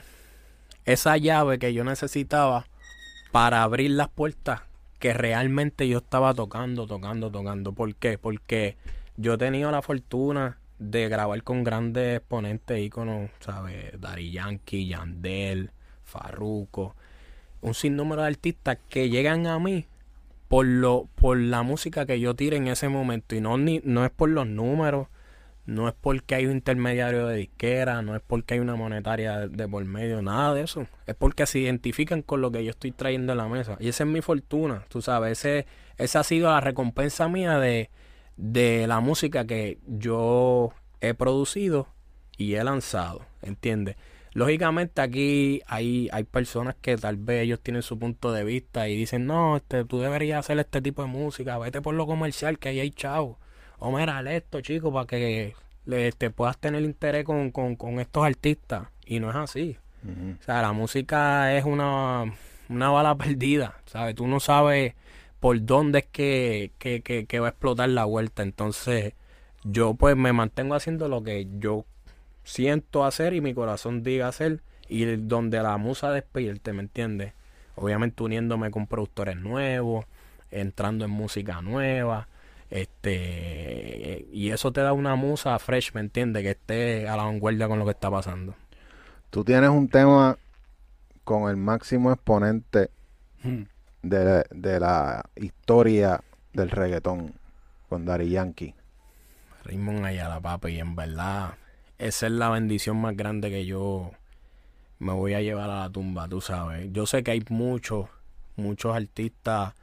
esa 0.85 1.17
llave 1.17 1.59
que 1.59 1.73
yo 1.73 1.83
necesitaba 1.83 2.67
para 3.31 3.63
abrir 3.63 3.91
las 3.91 4.07
puertas 4.07 4.61
que 4.99 5.13
realmente 5.13 5.89
yo 5.89 5.97
estaba 5.97 6.33
tocando, 6.33 6.87
tocando, 6.87 7.29
tocando. 7.31 7.73
¿Por 7.73 7.95
qué? 7.95 8.17
Porque 8.17 8.77
yo 9.17 9.33
he 9.33 9.37
tenido 9.37 9.71
la 9.71 9.81
fortuna 9.81 10.57
de 10.79 11.09
grabar 11.09 11.43
con 11.43 11.65
grandes 11.65 12.19
exponentes, 12.19 12.79
íconos, 12.79 13.29
¿sabes? 13.41 13.99
Daddy 13.99 14.31
Yankee, 14.31 14.87
Yandel, 14.87 15.71
Farruko, 16.05 16.95
un 17.61 17.73
sinnúmero 17.73 18.21
de 18.21 18.27
artistas 18.27 18.77
que 18.87 19.09
llegan 19.09 19.47
a 19.47 19.59
mí 19.59 19.85
por 20.47 20.65
lo 20.65 21.09
por 21.15 21.37
la 21.37 21.63
música 21.63 22.05
que 22.05 22.19
yo 22.21 22.35
tire 22.35 22.55
en 22.55 22.67
ese 22.67 22.87
momento 22.87 23.35
y 23.35 23.41
no 23.41 23.57
ni 23.57 23.81
no 23.83 24.05
es 24.05 24.11
por 24.11 24.29
los 24.29 24.47
números 24.47 25.07
no 25.65 25.87
es 25.87 25.95
porque 25.99 26.35
hay 26.35 26.45
un 26.45 26.53
intermediario 26.53 27.27
de 27.27 27.37
disquera 27.37 28.01
no 28.01 28.15
es 28.15 28.21
porque 28.25 28.55
hay 28.55 28.59
una 28.59 28.75
monetaria 28.75 29.47
de, 29.47 29.67
por 29.67 29.83
medio 29.85 30.21
nada 30.21 30.53
de 30.53 30.61
eso 30.61 30.87
es 31.05 31.15
porque 31.15 31.45
se 31.45 31.59
identifican 31.59 32.21
con 32.21 32.41
lo 32.41 32.51
que 32.51 32.63
yo 32.63 32.71
estoy 32.71 32.91
trayendo 32.91 33.33
a 33.33 33.35
la 33.35 33.47
mesa 33.47 33.77
y 33.79 33.89
esa 33.89 34.03
es 34.03 34.09
mi 34.09 34.21
fortuna 34.21 34.83
tú 34.89 35.01
sabes 35.01 35.39
ese 35.39 35.65
esa 35.97 36.19
ha 36.21 36.23
sido 36.23 36.49
la 36.49 36.61
recompensa 36.61 37.27
mía 37.27 37.57
de 37.59 37.89
de 38.37 38.85
la 38.87 38.99
música 38.99 39.45
que 39.45 39.79
yo 39.87 40.73
he 41.01 41.13
producido 41.13 41.87
y 42.37 42.55
he 42.55 42.63
lanzado 42.63 43.25
¿entiendes? 43.41 43.95
Lógicamente 44.35 45.01
aquí 45.01 45.61
hay, 45.65 46.09
hay 46.11 46.25
personas 46.25 46.75
que 46.81 46.97
tal 46.97 47.15
vez 47.15 47.43
ellos 47.43 47.61
tienen 47.61 47.81
su 47.83 47.97
punto 47.97 48.33
de 48.33 48.43
vista 48.43 48.89
y 48.89 48.97
dicen, 48.97 49.25
no, 49.25 49.55
este, 49.55 49.85
tú 49.85 49.99
deberías 49.99 50.39
hacer 50.39 50.59
este 50.59 50.81
tipo 50.81 51.01
de 51.03 51.07
música, 51.07 51.57
vete 51.57 51.81
por 51.81 51.95
lo 51.95 52.05
comercial 52.05 52.59
que 52.59 52.67
ahí 52.67 52.81
hay 52.81 52.91
chavo. 52.91 53.39
O 53.79 53.91
mira, 53.91 54.17
haz 54.17 54.25
esto, 54.27 54.61
chico, 54.61 54.91
para 54.91 55.05
que 55.05 55.53
le, 55.85 56.07
este, 56.07 56.29
puedas 56.29 56.57
tener 56.57 56.83
interés 56.83 57.25
con, 57.25 57.51
con, 57.51 57.75
con 57.75 57.99
estos 57.99 58.25
artistas. 58.25 58.87
Y 59.05 59.19
no 59.19 59.29
es 59.29 59.35
así. 59.35 59.77
O 60.03 60.43
sea, 60.43 60.61
la 60.61 60.71
música 60.71 61.55
es 61.57 61.65
una, 61.65 62.31
una 62.69 62.89
bala 62.89 63.15
perdida, 63.15 63.75
¿sabes? 63.85 64.15
Tú 64.15 64.27
no 64.27 64.39
sabes 64.39 64.93
por 65.39 65.63
dónde 65.65 65.99
es 65.99 66.05
que, 66.05 66.71
que, 66.77 67.01
que, 67.01 67.25
que 67.25 67.39
va 67.39 67.47
a 67.47 67.49
explotar 67.49 67.89
la 67.89 68.05
vuelta. 68.05 68.43
Entonces, 68.43 69.13
yo 69.63 69.95
pues 69.95 70.15
me 70.15 70.31
mantengo 70.31 70.75
haciendo 70.75 71.07
lo 71.07 71.23
que 71.23 71.47
yo 71.59 71.85
siento 72.43 73.03
hacer 73.03 73.33
y 73.33 73.41
mi 73.41 73.53
corazón 73.53 74.03
diga 74.03 74.27
hacer 74.27 74.61
y 74.87 75.05
donde 75.15 75.61
la 75.61 75.77
musa 75.77 76.11
despierte, 76.11 76.71
¿me 76.71 76.83
entiendes? 76.83 77.33
Obviamente 77.75 78.23
uniéndome 78.23 78.71
con 78.71 78.87
productores 78.87 79.35
nuevos, 79.37 80.05
entrando 80.51 81.05
en 81.05 81.11
música 81.11 81.61
nueva, 81.61 82.27
este 82.69 84.27
y 84.31 84.51
eso 84.51 84.71
te 84.73 84.81
da 84.81 84.93
una 84.93 85.15
musa 85.15 85.57
fresh, 85.59 85.93
¿me 85.93 86.01
entiendes? 86.01 86.43
Que 86.43 86.51
esté 86.51 87.07
a 87.07 87.15
la 87.17 87.23
vanguardia 87.23 87.67
con 87.67 87.79
lo 87.79 87.85
que 87.85 87.91
está 87.91 88.11
pasando. 88.11 88.55
Tú 89.29 89.43
tienes 89.43 89.69
un 89.69 89.87
tema 89.89 90.37
con 91.23 91.49
el 91.49 91.57
máximo 91.57 92.11
exponente 92.11 92.89
Hmm. 93.43 93.65
de, 94.03 94.45
de 94.51 94.79
la 94.79 95.23
historia 95.35 96.23
del 96.53 96.69
reggaetón 96.71 97.33
con 97.89 98.05
Daddy 98.05 98.29
Yankee. 98.29 98.73
Raymond 99.63 100.05
Ayala, 100.05 100.39
papi, 100.39 100.69
y 100.73 100.79
en 100.79 100.95
verdad, 100.95 101.55
esa 101.97 102.27
es 102.27 102.31
la 102.33 102.49
bendición 102.49 102.97
más 102.97 103.15
grande 103.15 103.49
que 103.49 103.65
yo 103.65 104.11
me 104.99 105.13
voy 105.13 105.33
a 105.33 105.41
llevar 105.41 105.69
a 105.69 105.81
la 105.81 105.89
tumba, 105.89 106.27
tú 106.27 106.41
sabes. 106.41 106.91
Yo 106.93 107.05
sé 107.05 107.23
que 107.23 107.31
hay 107.31 107.43
muchos, 107.49 108.09
muchos 108.57 108.95
artistas 108.95 109.73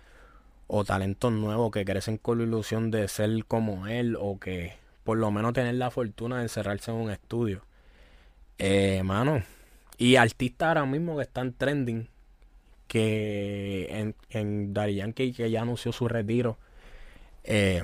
o 0.75 0.85
talentos 0.85 1.31
nuevos 1.33 1.71
que 1.71 1.85
crecen 1.85 2.17
con 2.17 2.39
la 2.39 2.45
ilusión 2.45 2.91
de 2.91 3.07
ser 3.09 3.45
como 3.47 3.87
él 3.89 4.17
o 4.19 4.39
que 4.41 4.73
por 5.05 5.19
lo 5.19 5.31
menos 5.31 5.53
tener 5.53 5.75
la 5.75 5.91
fortuna 5.91 6.39
de 6.39 6.45
encerrarse 6.45 6.91
en 6.91 6.97
un 6.97 7.11
estudio. 7.11 7.61
Eh, 8.59 9.03
mano, 9.05 9.43
y 9.99 10.17
artistas 10.17 10.69
ahora 10.69 10.87
mismo 10.87 11.17
que 11.17 11.25
están 11.25 11.53
trending, 11.53 12.09
que 12.89 13.87
en, 13.91 14.15
en 14.31 14.73
Daddy 14.73 14.95
Yankee 14.97 15.33
que 15.33 15.51
ya 15.51 15.63
anunció 15.63 15.93
su 15.93 16.09
retiro. 16.09 16.57
Eh, 17.45 17.83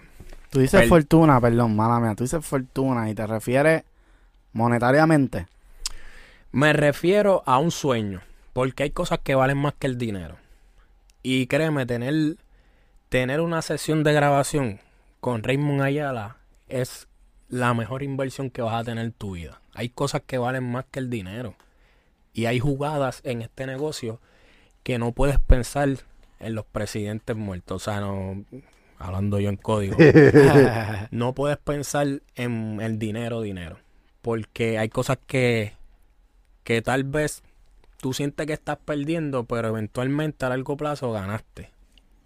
Tú 0.50 0.60
dices 0.60 0.80
El- 0.82 0.88
fortuna, 0.88 1.40
perdón, 1.42 1.76
mala 1.76 2.00
mía. 2.00 2.14
Tú 2.14 2.24
dices 2.24 2.44
fortuna 2.44 3.10
y 3.10 3.14
te 3.14 3.26
refieres 3.26 3.82
monetariamente. 4.54 5.46
Me 6.52 6.72
refiero 6.72 7.42
a 7.44 7.58
un 7.58 7.70
sueño, 7.70 8.22
porque 8.54 8.84
hay 8.84 8.90
cosas 8.90 9.18
que 9.22 9.34
valen 9.34 9.58
más 9.58 9.74
que 9.78 9.86
el 9.86 9.98
dinero. 9.98 10.36
Y 11.22 11.46
créeme, 11.48 11.84
tener, 11.84 12.36
tener 13.08 13.40
una 13.40 13.62
sesión 13.62 14.04
de 14.04 14.12
grabación 14.12 14.80
con 15.20 15.42
Raymond 15.42 15.82
Ayala 15.82 16.36
es 16.68 17.08
la 17.48 17.72
mejor 17.74 18.02
inversión 18.02 18.50
que 18.50 18.62
vas 18.62 18.74
a 18.74 18.84
tener 18.84 19.04
en 19.04 19.12
tu 19.12 19.32
vida. 19.32 19.60
Hay 19.72 19.88
cosas 19.88 20.22
que 20.26 20.38
valen 20.38 20.70
más 20.70 20.84
que 20.90 20.98
el 20.98 21.08
dinero. 21.08 21.54
Y 22.34 22.46
hay 22.46 22.58
jugadas 22.58 23.20
en 23.24 23.42
este 23.42 23.66
negocio 23.66 24.20
que 24.82 24.98
no 24.98 25.12
puedes 25.12 25.38
pensar 25.38 25.88
en 26.40 26.54
los 26.54 26.66
presidentes 26.66 27.36
muertos. 27.36 27.82
O 27.82 27.84
sea, 27.84 28.00
no, 28.00 28.44
hablando 28.98 29.40
yo 29.40 29.48
en 29.48 29.56
código. 29.56 29.96
no 31.10 31.34
puedes 31.34 31.58
pensar 31.58 32.20
en 32.34 32.80
el 32.80 32.98
dinero, 32.98 33.40
dinero. 33.40 33.78
Porque 34.20 34.78
hay 34.78 34.88
cosas 34.90 35.18
que, 35.26 35.72
que 36.64 36.82
tal 36.82 37.04
vez 37.04 37.42
tú 37.96 38.12
sientes 38.12 38.46
que 38.46 38.52
estás 38.52 38.78
perdiendo, 38.84 39.44
pero 39.44 39.68
eventualmente 39.68 40.44
a 40.44 40.50
largo 40.50 40.76
plazo 40.76 41.10
ganaste. 41.12 41.70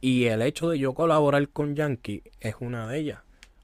Y 0.04 0.24
el 0.24 0.42
hecho 0.42 0.68
de 0.68 0.80
yo 0.80 0.94
colaborar 0.94 1.48
con 1.50 1.76
Yankee 1.76 2.24
es 2.40 2.56
una 2.58 2.88
de 2.88 2.98
ellas. 2.98 3.20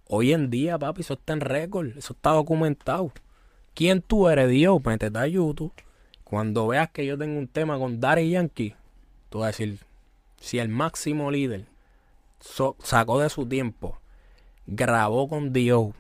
Hoy 0.07 0.33
en 0.33 0.51
día, 0.51 0.79
papi, 0.79 1.01
eso 1.01 1.15
está 1.15 1.33
en 1.33 1.41
récord, 1.41 1.99
eso 1.99 2.13
está 2.13 2.31
documentado. 2.31 3.11
¿Quién 3.75 4.03
tú 4.03 4.29
eres, 4.29 4.49
Dios? 4.49 4.81
Métete 4.85 5.19
a 5.19 5.27
YouTube. 5.27 5.73
Cuando 6.23 6.69
veas 6.69 6.91
que 6.91 7.05
yo 7.05 7.19
tengo 7.19 7.37
un 7.41 7.49
tema 7.49 7.77
con 7.77 7.99
Daddy 7.99 8.31
Yankee, 8.31 8.77
tú 9.31 9.41
vas 9.41 9.47
a 9.47 9.49
decir, 9.49 9.81
si 10.41 10.61
el 10.61 10.69
máximo 10.69 11.33
líder 11.33 11.67
sacó 12.85 13.19
de 13.19 13.31
su 13.31 13.45
tiempo, 13.45 13.99
grabó 14.69 15.29
con 15.29 15.53
Dio, 15.53 15.93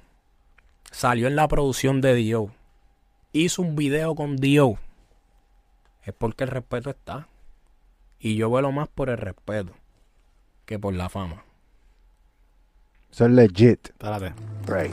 salió 0.92 1.26
en 1.26 1.34
la 1.34 1.48
producción 1.48 2.00
de 2.00 2.14
Dio, 2.14 2.52
hizo 3.32 3.60
un 3.60 3.74
video 3.74 4.14
con 4.14 4.36
Dio, 4.36 4.78
es 6.04 6.14
porque 6.14 6.44
el 6.44 6.50
respeto 6.50 6.90
está. 6.90 7.26
Y 8.20 8.36
yo 8.36 8.52
velo 8.52 8.70
más 8.70 8.86
por 8.86 9.10
el 9.10 9.18
respeto 9.18 9.72
que 10.68 10.78
por 10.78 10.92
la 10.92 11.08
fama. 11.08 11.42
Eso 13.10 13.24
es 13.24 13.30
legit. 13.32 13.88
Espérate. 13.88 14.34
Right. 14.66 14.92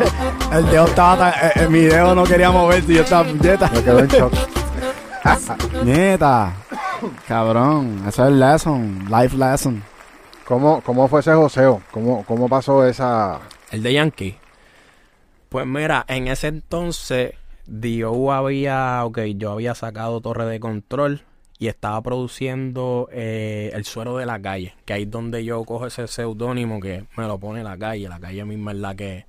El 0.52 0.66
dedo 0.66 0.86
estaba 0.86 1.18
tan- 1.18 1.48
eh, 1.48 1.52
eh, 1.56 1.68
mi 1.68 1.80
dedo 1.80 2.14
no 2.14 2.22
quería 2.22 2.52
moverse 2.52 2.92
y 2.92 2.94
yo 2.96 3.02
estaba 3.02 3.30
neta. 3.32 3.68
Me 3.74 3.82
quedo 3.82 3.98
en 3.98 4.06
shock. 4.06 4.32
Neta. 5.84 6.54
Cabrón. 7.26 8.04
Eso 8.06 8.26
es 8.28 8.32
lesson. 8.32 9.04
Life 9.10 9.36
lesson. 9.36 9.82
¿Cómo, 10.46 10.80
¿Cómo 10.82 11.08
fue 11.08 11.18
ese 11.20 11.34
joseo? 11.34 11.82
¿Cómo, 11.90 12.24
¿Cómo 12.24 12.48
pasó 12.48 12.86
esa...? 12.86 13.40
El 13.72 13.82
de 13.82 13.94
Yankee. 13.94 14.38
Pues 15.48 15.66
mira, 15.66 16.04
en 16.06 16.28
ese 16.28 16.46
entonces 16.46 17.32
Dio 17.66 18.30
había, 18.32 19.04
ok, 19.04 19.18
yo 19.34 19.50
había 19.50 19.74
sacado 19.74 20.20
Torre 20.20 20.46
de 20.46 20.60
Control 20.60 21.22
y 21.58 21.68
estaba 21.68 22.00
produciendo 22.02 23.08
eh, 23.12 23.70
El 23.72 23.84
Suero 23.84 24.16
de 24.16 24.26
la 24.26 24.40
Calle, 24.40 24.74
que 24.84 24.92
ahí 24.92 25.02
es 25.04 25.10
donde 25.10 25.44
yo 25.44 25.64
cojo 25.64 25.86
ese 25.86 26.06
seudónimo 26.06 26.80
que 26.80 27.04
me 27.16 27.26
lo 27.26 27.38
pone 27.38 27.62
la 27.64 27.78
calle, 27.78 28.08
la 28.08 28.20
calle 28.20 28.44
misma 28.44 28.72
es 28.72 28.78
la 28.78 28.94
que 28.94 29.24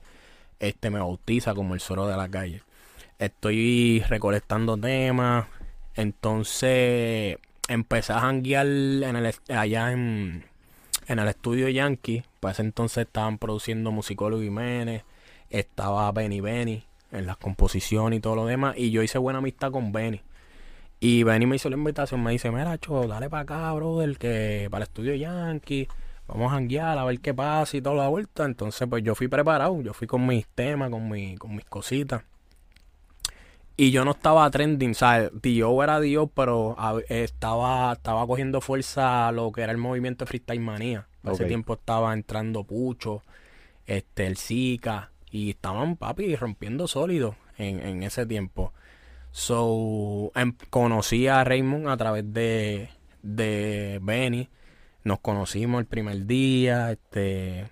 este 0.59 0.89
me 0.89 0.99
bautiza 0.99 1.53
como 1.53 1.73
El 1.73 1.79
Suero 1.79 2.07
de 2.07 2.17
la 2.17 2.27
Calle. 2.27 2.63
Estoy 3.19 4.03
recolectando 4.09 4.77
temas, 4.77 5.47
entonces 5.95 7.37
empecé 7.67 8.13
a 8.13 8.19
janguear 8.19 8.67
en 8.67 9.15
el, 9.15 9.33
allá 9.49 9.91
en, 9.91 10.43
en 11.07 11.19
el 11.19 11.27
estudio 11.27 11.69
Yankee. 11.69 12.23
Para 12.39 12.51
ese 12.51 12.61
entonces 12.61 13.07
estaban 13.07 13.37
produciendo 13.37 13.91
Musicólogo 13.91 14.43
Jiménez, 14.43 15.03
estaba 15.49 16.11
Benny 16.11 16.41
Benny 16.41 16.83
en 17.11 17.25
las 17.25 17.37
composiciones 17.37 18.17
y 18.17 18.21
todo 18.21 18.35
lo 18.35 18.45
demás. 18.45 18.75
Y 18.77 18.91
yo 18.91 19.01
hice 19.01 19.17
buena 19.17 19.39
amistad 19.39 19.71
con 19.71 19.91
Benny. 19.91 20.21
Y 20.99 21.23
Benny 21.23 21.45
me 21.45 21.55
hizo 21.57 21.69
la 21.69 21.77
invitación, 21.77 22.23
me 22.23 22.31
dice, 22.31 22.51
mira, 22.51 22.77
cho, 22.79 23.07
dale 23.07 23.29
para 23.29 23.43
acá, 23.43 23.73
brother, 23.73 24.17
que 24.17 24.67
para 24.71 24.83
el 24.83 24.89
estudio 24.89 25.13
Yankee, 25.15 25.87
vamos 26.27 26.51
a 26.51 26.55
janguear 26.55 26.97
a 26.97 27.05
ver 27.05 27.19
qué 27.19 27.33
pasa 27.33 27.77
y 27.77 27.81
toda 27.81 27.95
la 27.95 28.07
vuelta. 28.07 28.45
Entonces, 28.45 28.87
pues 28.89 29.03
yo 29.03 29.13
fui 29.15 29.27
preparado, 29.27 29.79
yo 29.81 29.93
fui 29.93 30.07
con 30.07 30.25
mis 30.25 30.47
temas, 30.47 30.89
con, 30.89 31.07
mi, 31.09 31.35
con 31.37 31.55
mis 31.55 31.65
cositas. 31.65 32.23
Y 33.79 33.91
yo 33.91 34.03
no 34.03 34.11
estaba 34.11 34.49
trending, 34.49 34.95
¿sabes? 34.95 35.29
Dio 35.39 35.83
era 35.83 35.99
Dio, 35.99 36.27
pero 36.27 36.75
estaba, 37.09 37.93
estaba 37.93 38.25
cogiendo 38.25 38.59
fuerza 38.59 39.31
lo 39.31 39.51
que 39.51 39.61
era 39.61 39.71
el 39.71 39.77
movimiento 39.77 40.25
de 40.25 40.29
Freestyle 40.29 40.59
Manía. 40.59 41.07
En 41.23 41.29
Ese 41.29 41.43
Ok. 41.43 41.47
tiempo 41.47 41.73
estaba 41.73 42.11
entrando 42.13 42.63
Pucho, 42.63 43.21
este, 43.85 44.25
el 44.25 44.37
Zika, 44.37 45.11
y 45.29 45.51
estaban, 45.51 45.95
papi, 45.95 46.35
rompiendo 46.35 46.87
sólido 46.87 47.35
en, 47.57 47.79
en 47.81 48.01
ese 48.03 48.25
tiempo. 48.25 48.73
So, 49.37 50.31
em- 50.33 50.55
conocí 50.71 51.27
a 51.27 51.43
Raymond 51.43 51.89
a 51.89 51.95
través 51.95 52.33
de, 52.33 52.89
de 53.21 53.99
Benny. 54.01 54.49
Nos 55.03 55.19
conocimos 55.19 55.79
el 55.79 55.85
primer 55.85 56.25
día, 56.25 56.91
este, 56.91 57.69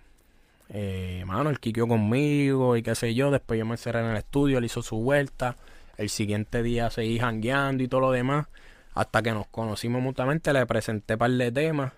eh, 0.70 1.24
mano, 1.26 1.50
él 1.50 1.60
quiqueó 1.60 1.88
conmigo 1.88 2.78
y 2.78 2.84
qué 2.84 2.94
sé 2.94 3.16
yo. 3.16 3.32
Después 3.32 3.58
yo 3.58 3.66
me 3.66 3.72
encerré 3.72 4.02
en 4.02 4.12
el 4.12 4.18
estudio, 4.18 4.60
él 4.60 4.66
hizo 4.66 4.84
su 4.84 4.98
vuelta. 4.98 5.58
El 5.98 6.10
siguiente 6.10 6.62
día 6.62 6.92
seguí 6.92 7.18
jangueando 7.18 7.82
y 7.82 7.88
todo 7.88 8.02
lo 8.02 8.12
demás. 8.12 8.46
Hasta 8.94 9.24
que 9.24 9.32
nos 9.32 9.48
conocimos 9.48 10.04
mutuamente, 10.04 10.54
le 10.54 10.68
presenté 10.68 11.18
par 11.18 11.32
de 11.32 11.52
temas. 11.52 11.94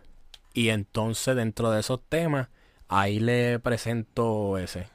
Y 0.54 0.70
entonces, 0.70 1.36
dentro 1.36 1.72
de 1.72 1.82
esos 1.82 2.00
temas, 2.08 2.48
ahí 2.88 3.20
le 3.20 3.60
presento 3.60 4.58
ese. 4.58 4.88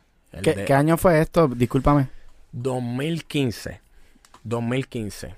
¿Qué, 0.43 0.55
de 0.55 0.65
qué 0.65 0.73
año 0.73 0.97
fue 0.97 1.21
esto? 1.21 1.47
Discúlpame. 1.47 2.09
2015. 2.53 3.82
2015. 4.45 5.35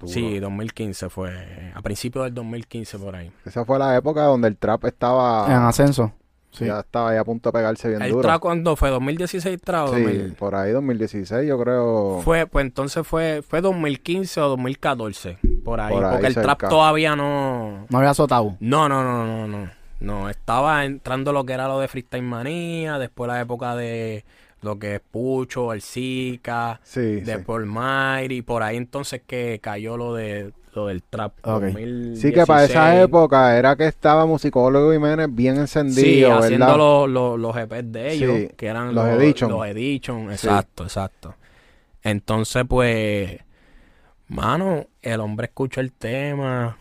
Duro. 0.00 0.12
Sí, 0.12 0.38
2015 0.38 1.08
fue. 1.08 1.72
A 1.74 1.80
principios 1.82 2.24
del 2.26 2.34
2015 2.34 2.98
por 2.98 3.16
ahí. 3.16 3.30
Esa 3.44 3.64
fue 3.64 3.78
la 3.78 3.96
época 3.96 4.22
donde 4.24 4.48
el 4.48 4.56
trap 4.56 4.84
estaba... 4.84 5.46
En 5.46 5.62
ascenso. 5.62 6.12
Sí. 6.50 6.66
Ya 6.66 6.80
estaba 6.80 7.10
ahí 7.10 7.16
a 7.16 7.24
punto 7.24 7.48
de 7.48 7.52
pegarse 7.58 7.88
bien 7.88 8.00
¿El 8.02 8.12
duro. 8.12 8.22
tra 8.22 8.38
cuándo 8.38 8.76
fue? 8.76 8.88
¿2016 8.92 9.60
tra 9.60 9.84
o 9.84 9.94
Sí, 9.94 10.02
2000? 10.02 10.34
por 10.34 10.54
ahí 10.54 10.70
2016 10.70 11.48
yo 11.48 11.58
creo... 11.58 12.20
Fue, 12.22 12.46
pues 12.46 12.64
entonces 12.64 13.04
fue, 13.04 13.42
fue 13.42 13.60
2015 13.60 14.40
o 14.40 14.48
2014. 14.50 15.38
Por 15.64 15.80
ahí. 15.80 15.92
Por 15.92 16.04
ahí 16.04 16.12
porque 16.12 16.26
el 16.28 16.34
trap 16.34 16.68
todavía 16.68 17.16
no. 17.16 17.86
No 17.88 17.98
había 17.98 18.10
azotado. 18.10 18.56
No, 18.60 18.88
no, 18.88 19.02
no, 19.02 19.26
no, 19.26 19.48
no. 19.48 19.70
No, 20.00 20.28
estaba 20.28 20.84
entrando 20.84 21.32
lo 21.32 21.44
que 21.44 21.54
era 21.54 21.66
lo 21.66 21.80
de 21.80 21.88
Freestyle 21.88 22.22
Manía, 22.22 22.98
después 22.98 23.26
la 23.26 23.40
época 23.40 23.74
de 23.74 24.24
lo 24.64 24.78
que 24.78 24.96
es 24.96 25.00
Pucho, 25.00 25.72
el 25.72 25.82
Zika, 25.82 26.80
Sí, 26.82 27.00
de 27.20 27.36
sí. 27.36 27.42
Paul 27.46 27.66
Mayre, 27.66 28.34
y 28.34 28.42
por 28.42 28.62
ahí 28.62 28.76
entonces 28.76 29.22
que 29.26 29.60
cayó 29.62 29.96
lo 29.96 30.14
de 30.14 30.52
lo 30.74 30.88
del 30.88 31.04
trap. 31.04 31.34
Ok. 31.46 31.62
2016. 31.66 32.20
Sí, 32.20 32.32
que 32.32 32.44
para 32.46 32.64
esa 32.64 33.00
época 33.00 33.56
era 33.56 33.76
que 33.76 33.86
estaba 33.86 34.26
Musicólogo 34.26 34.92
Jiménez 34.92 35.28
bien 35.30 35.54
Sí, 35.54 35.60
encendido, 35.60 36.36
haciendo 36.38 36.66
¿verdad? 36.66 36.78
los, 36.78 37.08
los, 37.10 37.38
los 37.38 37.56
EPs 37.56 37.92
de 37.92 38.12
ellos, 38.12 38.36
Sí, 38.36 38.48
que 38.56 38.66
eran 38.66 38.92
los 38.92 39.06
los, 39.06 39.22
Edition. 39.22 39.50
los 39.52 39.66
Edition, 39.68 40.32
exacto, 40.32 40.82
exacto. 40.82 41.36
Entonces, 42.02 42.64
pues, 42.68 43.38
mano, 44.26 44.86
el 45.02 45.20
hombre 45.20 45.46
escuchó 45.46 45.80
el 45.80 45.92
tema, 45.92 46.76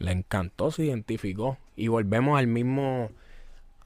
le 0.00 0.10
encantó, 0.10 0.70
se 0.72 0.84
identificó. 0.86 1.56
Y 1.76 1.86
volvemos 1.88 2.36
al 2.38 2.46
mismo, 2.48 3.10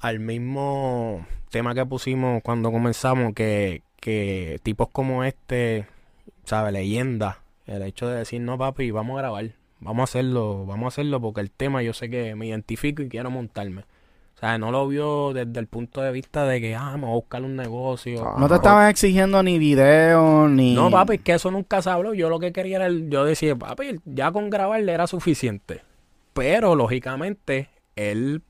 al 0.01 0.21
mismo 0.21 1.27
tema 1.51 1.75
que 1.75 1.85
pusimos 1.87 2.43
cuando 2.43 2.71
comenzamos, 2.73 3.35
que, 3.35 3.83
que 4.01 4.59
tipos 4.63 4.89
como 4.91 5.25
este, 5.25 5.87
¿sabe? 6.45 6.73
Leyenda. 6.73 7.39
El 7.67 7.83
hecho 7.83 8.09
de 8.09 8.19
decir, 8.19 8.41
no, 8.41 8.57
papi, 8.59 8.91
vamos 8.91 9.17
a 9.19 9.23
grabar. 9.23 9.51
Vamos 9.81 10.01
a 10.01 10.05
hacerlo, 10.05 10.65
vamos 10.67 10.87
a 10.87 10.89
hacerlo 10.89 11.21
porque 11.21 11.41
el 11.41 11.51
tema 11.51 11.83
yo 11.83 11.93
sé 11.93 12.11
que 12.11 12.35
me 12.35 12.47
identifico 12.47 13.03
y 13.03 13.09
quiero 13.09 13.31
montarme. 13.31 13.83
O 14.37 14.41
sea, 14.41 14.57
no 14.57 14.71
lo 14.71 14.87
vio 14.87 15.33
desde 15.33 15.59
el 15.59 15.67
punto 15.67 16.01
de 16.01 16.13
vista 16.13 16.45
de 16.47 16.61
que, 16.61 16.75
ah, 16.77 16.93
me 16.97 17.03
voy 17.03 17.11
a 17.11 17.15
buscar 17.15 17.43
un 17.43 17.57
negocio. 17.57 18.25
Ah. 18.25 18.37
No 18.39 18.49
te 18.49 18.55
estaban 18.55 18.89
exigiendo 18.89 19.43
ni 19.43 19.59
video, 19.59 20.49
ni... 20.49 20.75
No, 20.75 20.91
papi, 20.91 21.15
es 21.17 21.21
que 21.23 21.33
eso 21.35 21.51
nunca 21.51 21.83
se 21.83 21.91
habló. 21.91 22.15
Yo 22.15 22.29
lo 22.29 22.39
que 22.39 22.53
quería 22.53 22.77
era, 22.77 22.87
el- 22.87 23.11
yo 23.11 23.25
decía, 23.25 23.57
papi, 23.57 23.99
ya 24.05 24.31
con 24.33 24.49
grabarle 24.49 24.93
era 24.93 25.07
suficiente. 25.09 25.83
pero 26.33 26.77
lógicamente 26.77 27.69
él, 27.97 28.43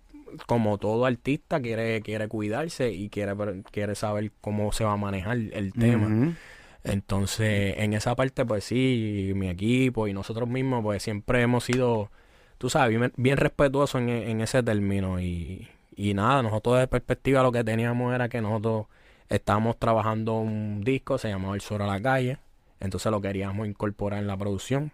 como 0.47 0.79
todo 0.79 1.07
artista, 1.07 1.61
quiere, 1.61 2.01
quiere 2.03 2.29
cuidarse 2.29 2.93
y 2.93 3.09
quiere, 3.09 3.35
quiere 3.71 3.95
saber 3.95 4.33
cómo 4.41 4.73
se 4.73 4.85
va 4.85 4.93
a 4.93 4.97
manejar 4.97 5.37
el 5.37 5.73
tema. 5.73 6.37
Entonces, 6.85 7.75
en 7.79 7.93
esa 7.93 8.15
parte, 8.15 8.45
pues 8.47 8.65
sí, 8.65 9.33
mi 9.35 9.49
equipo 9.49 10.09
y 10.09 10.13
nosotros 10.13 10.49
mismos, 10.49 10.83
pues 10.83 11.03
siempre 11.03 11.43
hemos 11.43 11.65
sido, 11.65 12.11
tú 12.57 12.71
sabes, 12.71 12.97
bien, 12.97 13.13
bien 13.17 13.37
respetuosos 13.37 14.01
en, 14.01 14.09
en 14.09 14.41
ese 14.41 14.63
término. 14.63 15.21
Y, 15.21 15.69
y 15.97 16.15
nada, 16.15 16.43
nosotros 16.43 16.79
de 16.79 16.87
perspectiva 16.87 17.43
lo 17.43 17.53
que 17.53 17.65
teníamos 17.65 18.15
era 18.15 18.29
que 18.29 18.41
nosotros 18.41 18.87
estábamos 19.29 19.79
trabajando 19.79 20.39
un 20.39 20.83
disco, 20.85 21.19
se 21.19 21.29
llamaba 21.29 21.55
El 21.55 21.61
Sur 21.61 21.83
a 21.83 21.87
la 21.87 22.01
Calle. 22.01 22.39
Entonces 22.81 23.11
lo 23.11 23.21
queríamos 23.21 23.67
incorporar 23.67 24.21
en 24.21 24.29
la 24.29 24.37
producción. 24.37 24.93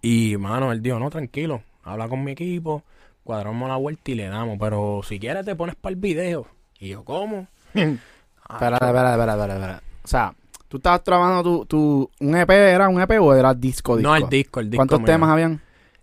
Y, 0.00 0.36
mano, 0.36 0.72
él 0.72 0.82
dijo, 0.82 0.98
no, 0.98 1.10
tranquilo, 1.10 1.62
habla 1.84 2.08
con 2.08 2.24
mi 2.24 2.32
equipo, 2.32 2.82
cuadramos 3.24 3.68
la 3.68 3.76
vuelta 3.76 4.10
y 4.10 4.14
le 4.14 4.28
damos. 4.28 4.58
Pero 4.58 5.00
si 5.06 5.18
quieres 5.18 5.44
te 5.44 5.54
pones 5.56 5.74
para 5.74 5.94
el 5.94 6.00
video. 6.00 6.46
Y 6.78 6.90
yo, 6.90 7.04
¿cómo? 7.04 7.46
Ah, 8.44 8.56
Espera, 8.56 8.76
espera, 8.76 9.12
espera, 9.12 9.54
espera. 9.54 9.82
O 10.04 10.08
sea, 10.08 10.34
tú 10.68 10.76
estabas 10.76 11.02
trabajando 11.04 11.42
tu, 11.42 11.64
tu, 11.64 12.10
un 12.20 12.36
EP, 12.36 12.50
¿era 12.50 12.88
un 12.88 13.00
EP 13.00 13.12
o 13.20 13.32
era 13.34 13.54
disco 13.54 13.96
disco? 13.96 14.10
No, 14.10 14.14
el 14.14 14.28
disco, 14.28 14.60
el 14.60 14.68
disco. 14.68 14.78
¿Cuántos 14.78 15.04
temas 15.04 15.30
habían? 15.30 15.62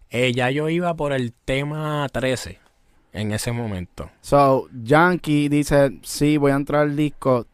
Eh, 0.10 0.32
ya 0.34 0.50
yo 0.50 0.68
iba 0.70 0.96
por 0.96 1.12
el 1.12 1.34
tema 1.34 2.08
13 2.12 2.58
en 3.14 3.32
ese 3.34 3.52
momento. 3.52 4.10
So, 4.22 4.68
Yankee 4.84 5.50
dice, 5.50 6.00
sí, 6.02 6.38
voy 6.38 6.52
a 6.52 6.56
entrar 6.56 6.84
al 6.84 6.96
disco 6.96 7.46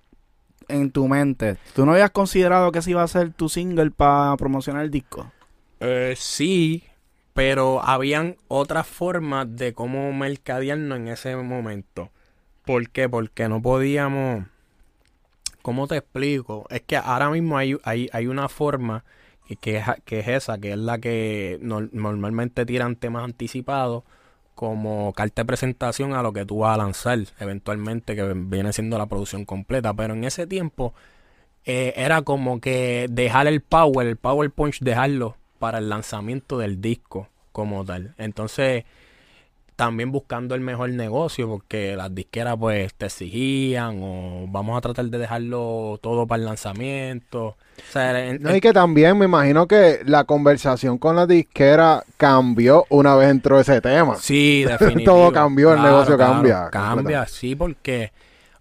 en 0.68 0.92
tu 0.92 1.08
mente. 1.08 1.58
¿Tú 1.74 1.86
no 1.86 1.94
habías 1.94 2.12
considerado 2.12 2.72
que 2.72 2.80
ese 2.80 2.92
iba 2.92 3.04
a 3.04 3.08
ser 3.08 3.34
tu 3.34 3.50
single 3.50 3.92
para 3.92 4.36
promocionar 4.38 4.84
el 4.84 4.92
disco? 4.92 5.32
Eh, 5.80 6.14
sí, 6.18 6.84
pero 7.36 7.84
habían 7.84 8.38
otras 8.48 8.88
formas 8.88 9.58
de 9.58 9.74
cómo 9.74 10.14
mercadearnos 10.14 10.98
en 10.98 11.10
ese 11.10 11.36
momento. 11.36 12.10
¿Por 12.64 12.90
qué? 12.90 13.10
Porque 13.10 13.50
no 13.50 13.62
podíamos... 13.62 14.46
¿Cómo 15.62 15.86
te 15.88 15.98
explico? 15.98 16.66
Es 16.70 16.80
que 16.82 16.96
ahora 16.96 17.30
mismo 17.30 17.58
hay, 17.58 17.76
hay, 17.84 18.08
hay 18.14 18.28
una 18.28 18.48
forma 18.48 19.04
que, 19.46 19.58
que, 19.58 19.78
es, 19.78 19.86
que 20.06 20.20
es 20.20 20.28
esa, 20.30 20.60
que 20.60 20.72
es 20.72 20.78
la 20.78 21.00
que 21.00 21.60
nor- 21.62 21.90
normalmente 21.92 22.66
tiran 22.66 22.96
temas 22.96 23.26
anticipados 23.26 24.06
como 24.54 25.12
carta 25.12 25.42
de 25.42 25.46
presentación 25.48 26.14
a 26.14 26.24
lo 26.24 26.32
que 26.32 26.46
tú 26.46 26.60
vas 26.60 26.76
a 26.76 26.78
lanzar 26.78 27.20
eventualmente, 27.42 28.16
que 28.16 28.32
viene 28.34 28.72
siendo 28.72 28.98
la 28.98 29.08
producción 29.08 29.44
completa. 29.44 29.94
Pero 29.94 30.14
en 30.14 30.24
ese 30.24 30.48
tiempo 30.48 30.94
eh, 31.66 31.92
era 31.98 32.22
como 32.22 32.62
que 32.62 33.08
dejar 33.10 33.48
el 33.48 33.60
power, 33.60 34.08
el 34.08 34.16
power 34.16 34.50
punch, 34.52 34.80
dejarlo 34.80 35.36
para 35.66 35.80
el 35.80 35.90
lanzamiento 35.90 36.60
del 36.60 36.80
disco 36.80 37.28
como 37.52 37.84
tal. 37.84 38.14
Entonces, 38.20 38.84
también 39.76 40.12
buscando 40.12 40.54
el 40.54 40.62
mejor 40.62 40.92
negocio, 40.92 41.50
porque 41.50 41.96
las 41.96 42.14
disqueras 42.14 42.56
pues 42.60 42.94
te 42.94 43.08
exigían 43.08 44.00
o 44.00 44.46
vamos 44.48 44.78
a 44.78 44.82
tratar 44.82 45.06
de 45.06 45.18
dejarlo 45.18 45.98
todo 46.04 46.28
para 46.28 46.40
el 46.40 46.46
lanzamiento. 46.46 47.46
O 47.48 47.92
sea, 47.92 48.28
en- 48.28 48.44
No, 48.44 48.56
y 48.56 48.62
que 48.62 48.74
también 48.74 49.18
me 49.18 49.26
imagino 49.26 49.68
que 49.68 50.02
la 50.06 50.26
conversación 50.26 51.00
con 51.00 51.16
la 51.16 51.26
disquera 51.26 52.04
cambió 52.16 52.86
una 52.90 53.16
vez 53.16 53.32
entró 53.32 53.60
ese 53.60 53.82
tema. 53.82 54.18
Sí, 54.18 54.64
definitivo. 54.68 55.16
Todo 55.16 55.32
cambió, 55.34 55.74
el 55.74 55.82
negocio 55.82 56.16
cambia 56.16 56.70
Cambia, 56.70 57.26
sí, 57.26 57.56
porque 57.56 58.12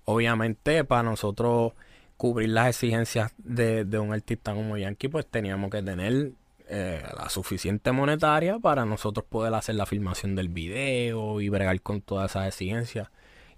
obviamente 0.06 0.84
para 0.84 1.02
nosotros 1.02 1.72
cubrir 2.16 2.48
las 2.48 2.68
exigencias 2.68 3.30
de, 3.36 3.84
de 3.84 3.98
un 3.98 4.14
artista 4.14 4.54
como 4.54 4.78
Yankee, 4.78 5.08
pues 5.08 5.26
teníamos 5.26 5.70
que 5.70 5.82
tener 5.82 6.30
eh, 6.68 7.03
la 7.18 7.29
suficiente 7.29 7.92
monetaria 7.92 8.59
para 8.59 8.85
nosotros 8.85 9.24
poder 9.29 9.53
hacer 9.55 9.74
la 9.74 9.87
filmación 9.87 10.35
del 10.35 10.48
video 10.48 11.40
y 11.40 11.48
bregar 11.48 11.81
con 11.83 12.00
todas 12.00 12.31
esas 12.33 12.48
exigencias. 12.48 13.09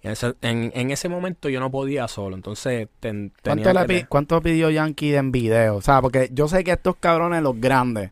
Y 0.01 0.07
en, 0.07 0.13
ese, 0.13 0.35
en, 0.41 0.71
en 0.75 0.91
ese 0.91 1.09
momento 1.09 1.49
yo 1.49 1.59
no 1.59 1.71
podía 1.71 2.07
solo, 2.07 2.35
entonces 2.35 2.87
ten- 2.99 3.31
tenía 3.41 3.63
¿Cuánto, 3.63 3.73
le 3.73 3.85
que 3.87 3.93
pi- 3.93 4.01
te- 4.01 4.07
¿Cuánto 4.07 4.41
pidió 4.41 4.69
Yankee 4.69 5.15
en 5.15 5.31
video? 5.31 5.77
O 5.77 5.81
sea, 5.81 6.01
porque 6.01 6.29
yo 6.31 6.47
sé 6.47 6.63
que 6.63 6.71
estos 6.73 6.97
cabrones, 6.97 7.41
los 7.41 7.59
grandes, 7.59 8.11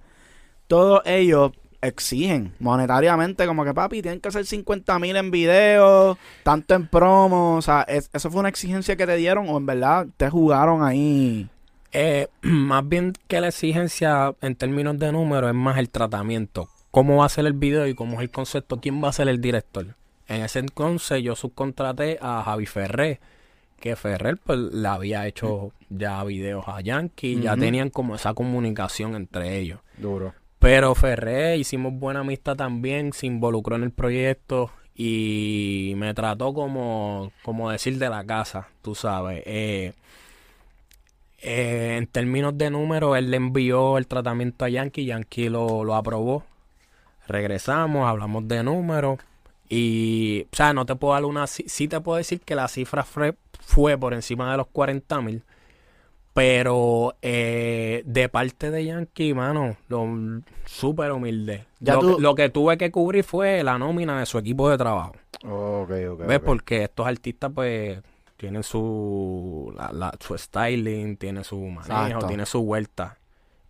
todos 0.68 1.02
ellos 1.06 1.52
exigen 1.82 2.54
monetariamente 2.60 3.46
como 3.46 3.64
que 3.64 3.72
papi 3.74 4.02
tienen 4.02 4.20
que 4.20 4.30
hacer 4.30 4.44
50 4.48 4.98
mil 4.98 5.16
en 5.18 5.30
video 5.30 6.18
tanto 6.42 6.74
en 6.74 6.88
promo 6.88 7.58
o 7.58 7.62
sea 7.62 7.84
es- 7.84 8.10
eso 8.12 8.32
fue 8.32 8.40
una 8.40 8.50
exigencia 8.50 8.96
que 8.96 9.06
te 9.06 9.16
dieron 9.18 9.48
o 9.50 9.58
en 9.58 9.68
verdad 9.68 10.08
te 10.18 10.28
jugaron 10.32 10.82
ahí 10.84 11.48
Eh, 11.98 12.28
más 12.42 12.88
bien 12.88 13.14
que 13.30 13.40
la 13.40 13.48
exigencia 13.48 14.36
en 14.42 14.56
términos 14.56 15.00
de 15.00 15.14
número 15.14 15.48
es 15.48 15.56
más 15.56 15.78
el 15.78 15.90
tratamiento. 15.90 16.68
Cómo 16.92 17.18
va 17.18 17.26
a 17.26 17.30
ser 17.30 17.46
el 17.46 17.54
video 17.54 17.88
y 17.88 17.96
cómo 17.96 18.16
es 18.16 18.22
el 18.22 18.32
concepto, 18.32 18.82
quién 18.82 19.02
va 19.02 19.10
a 19.10 19.14
ser 19.14 19.30
el 19.30 19.40
director. 19.40 19.96
En 20.28 20.42
ese 20.42 20.60
entonces 20.60 21.24
yo 21.24 21.36
subcontraté 21.36 22.18
a 22.22 22.44
Javi 22.44 22.66
Ferrer, 22.66 23.20
que 23.80 23.96
Ferrer 23.96 24.38
pues 24.38 24.60
le 24.60 24.88
había 24.88 25.26
hecho 25.26 25.72
ya 25.90 26.24
videos 26.24 26.66
a 26.68 26.82
Yankee, 26.82 27.40
ya 27.40 27.56
tenían 27.56 27.90
como 27.90 28.16
esa 28.16 28.34
comunicación 28.34 29.16
entre 29.16 29.58
ellos. 29.58 29.80
Duro. 29.98 30.34
Pero 30.60 30.96
Ferrer 30.96 31.60
hicimos 31.60 31.94
buena 31.94 32.22
amistad 32.22 32.56
también, 32.56 33.14
se 33.14 33.28
involucró 33.28 33.76
en 33.76 33.84
el 33.84 33.92
proyecto 33.92 34.72
y 34.96 35.94
me 35.96 36.14
trató 36.14 36.54
como, 36.54 37.32
como 37.44 37.70
decir 37.70 37.98
de 38.00 38.10
la 38.10 38.26
casa, 38.26 38.68
tú 38.82 38.96
sabes. 38.96 39.44
Eh, 39.46 39.94
eh, 41.46 41.98
en 41.98 42.08
términos 42.08 42.58
de 42.58 42.70
números, 42.70 43.18
él 43.18 43.30
le 43.32 43.38
envió 43.38 43.98
el 43.98 44.08
tratamiento 44.08 44.66
a 44.66 44.70
Yankee, 44.70 45.06
Yankee 45.06 45.50
lo, 45.50 45.84
lo 45.84 45.96
aprobó. 45.96 46.44
Regresamos, 47.28 48.08
hablamos 48.08 48.48
de 48.48 48.64
números 48.64 49.20
y, 49.70 50.46
o 50.52 50.56
sea, 50.56 50.74
no 50.74 50.86
te 50.86 50.96
puedo 50.96 51.14
dar 51.14 51.26
una, 51.26 51.48
sí 51.48 51.88
te 51.88 52.00
puedo 52.02 52.18
decir 52.18 52.40
que 52.42 52.54
la 52.56 52.68
cifra 52.68 53.04
fue, 53.04 53.36
fue 53.60 53.98
por 53.98 54.14
encima 54.14 54.52
de 54.52 54.58
los 54.58 54.68
40 54.68 55.22
mil, 55.22 55.44
pero 56.34 57.16
eh, 57.22 58.04
de 58.06 58.30
parte 58.30 58.70
de 58.70 58.86
Yankee, 58.86 59.34
mano, 59.34 59.78
lo 59.88 60.08
súper 60.66 61.12
humilde. 61.14 61.66
Ya 61.80 61.94
lo, 61.94 62.00
tú- 62.02 62.16
que- 62.18 62.22
lo 62.22 62.36
que 62.36 62.50
tuve 62.50 62.78
que 62.78 62.92
cubrir 62.92 63.24
fue 63.24 63.64
la 63.64 63.78
nómina 63.80 64.20
de 64.20 64.26
su 64.26 64.38
equipo 64.38 64.70
de 64.70 64.78
trabajo. 64.78 65.14
Ok, 65.44 65.92
ok. 66.12 66.22
¿Ves? 66.28 66.40
Porque 66.42 66.84
estos 66.84 67.08
artistas, 67.08 67.52
pues, 67.56 68.00
tienen 68.46 68.62
su, 68.62 69.74
la, 69.76 69.92
la- 69.92 70.14
su 70.20 70.38
styling, 70.38 71.18
tiene 71.18 71.44
su 71.44 71.58
manejo, 71.60 72.04
Exacto. 72.06 72.28
tiene 72.28 72.46
su 72.46 72.62
vuelta. 72.64 73.18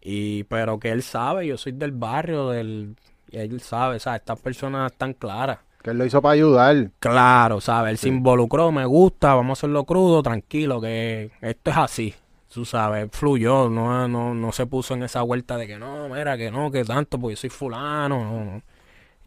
Y, 0.02 0.44
pero 0.44 0.80
que 0.80 0.92
él 0.92 1.02
sabe, 1.02 1.48
yo 1.48 1.58
soy 1.58 1.72
del 1.72 1.94
barrio, 1.94 2.50
del, 2.50 2.98
y 3.32 3.38
él 3.38 3.62
sabe, 3.62 3.96
o 3.96 4.00
sea, 4.00 4.18
estas 4.18 4.38
personas 4.42 4.92
están 4.92 5.14
claras. 5.14 5.60
Que 5.82 5.92
él 5.92 5.98
lo 5.98 6.06
hizo 6.06 6.22
para 6.22 6.34
ayudar. 6.34 6.92
Claro, 7.00 7.62
¿sabes? 7.62 7.92
Él 7.92 7.98
Sí. 8.00 8.04
se 8.04 8.10
involucró, 8.10 8.70
me 8.74 8.86
gusta, 8.86 9.34
vamos 9.34 9.52
a 9.52 9.60
hacerlo 9.62 9.86
crudo, 9.86 10.22
tranquilo, 10.22 10.82
que 10.82 11.32
esto 11.40 11.72
es 11.72 11.78
así. 11.78 12.14
Tú 12.54 12.66
sabes, 12.66 13.10
fluyó, 13.14 13.70
no, 13.70 14.08
no, 14.10 14.34
no 14.34 14.52
se 14.52 14.66
puso 14.66 14.94
en 14.94 15.04
esa 15.04 15.22
vuelta 15.22 15.56
de 15.56 15.68
que 15.68 15.78
no, 15.80 16.10
mira, 16.10 16.38
que 16.38 16.52
no, 16.52 16.70
que 16.70 16.84
tanto, 16.84 17.18
porque 17.18 17.36
yo 17.36 17.40
soy 17.42 17.50
fulano. 17.50 18.26
No, 18.26 18.44
no. 18.44 18.62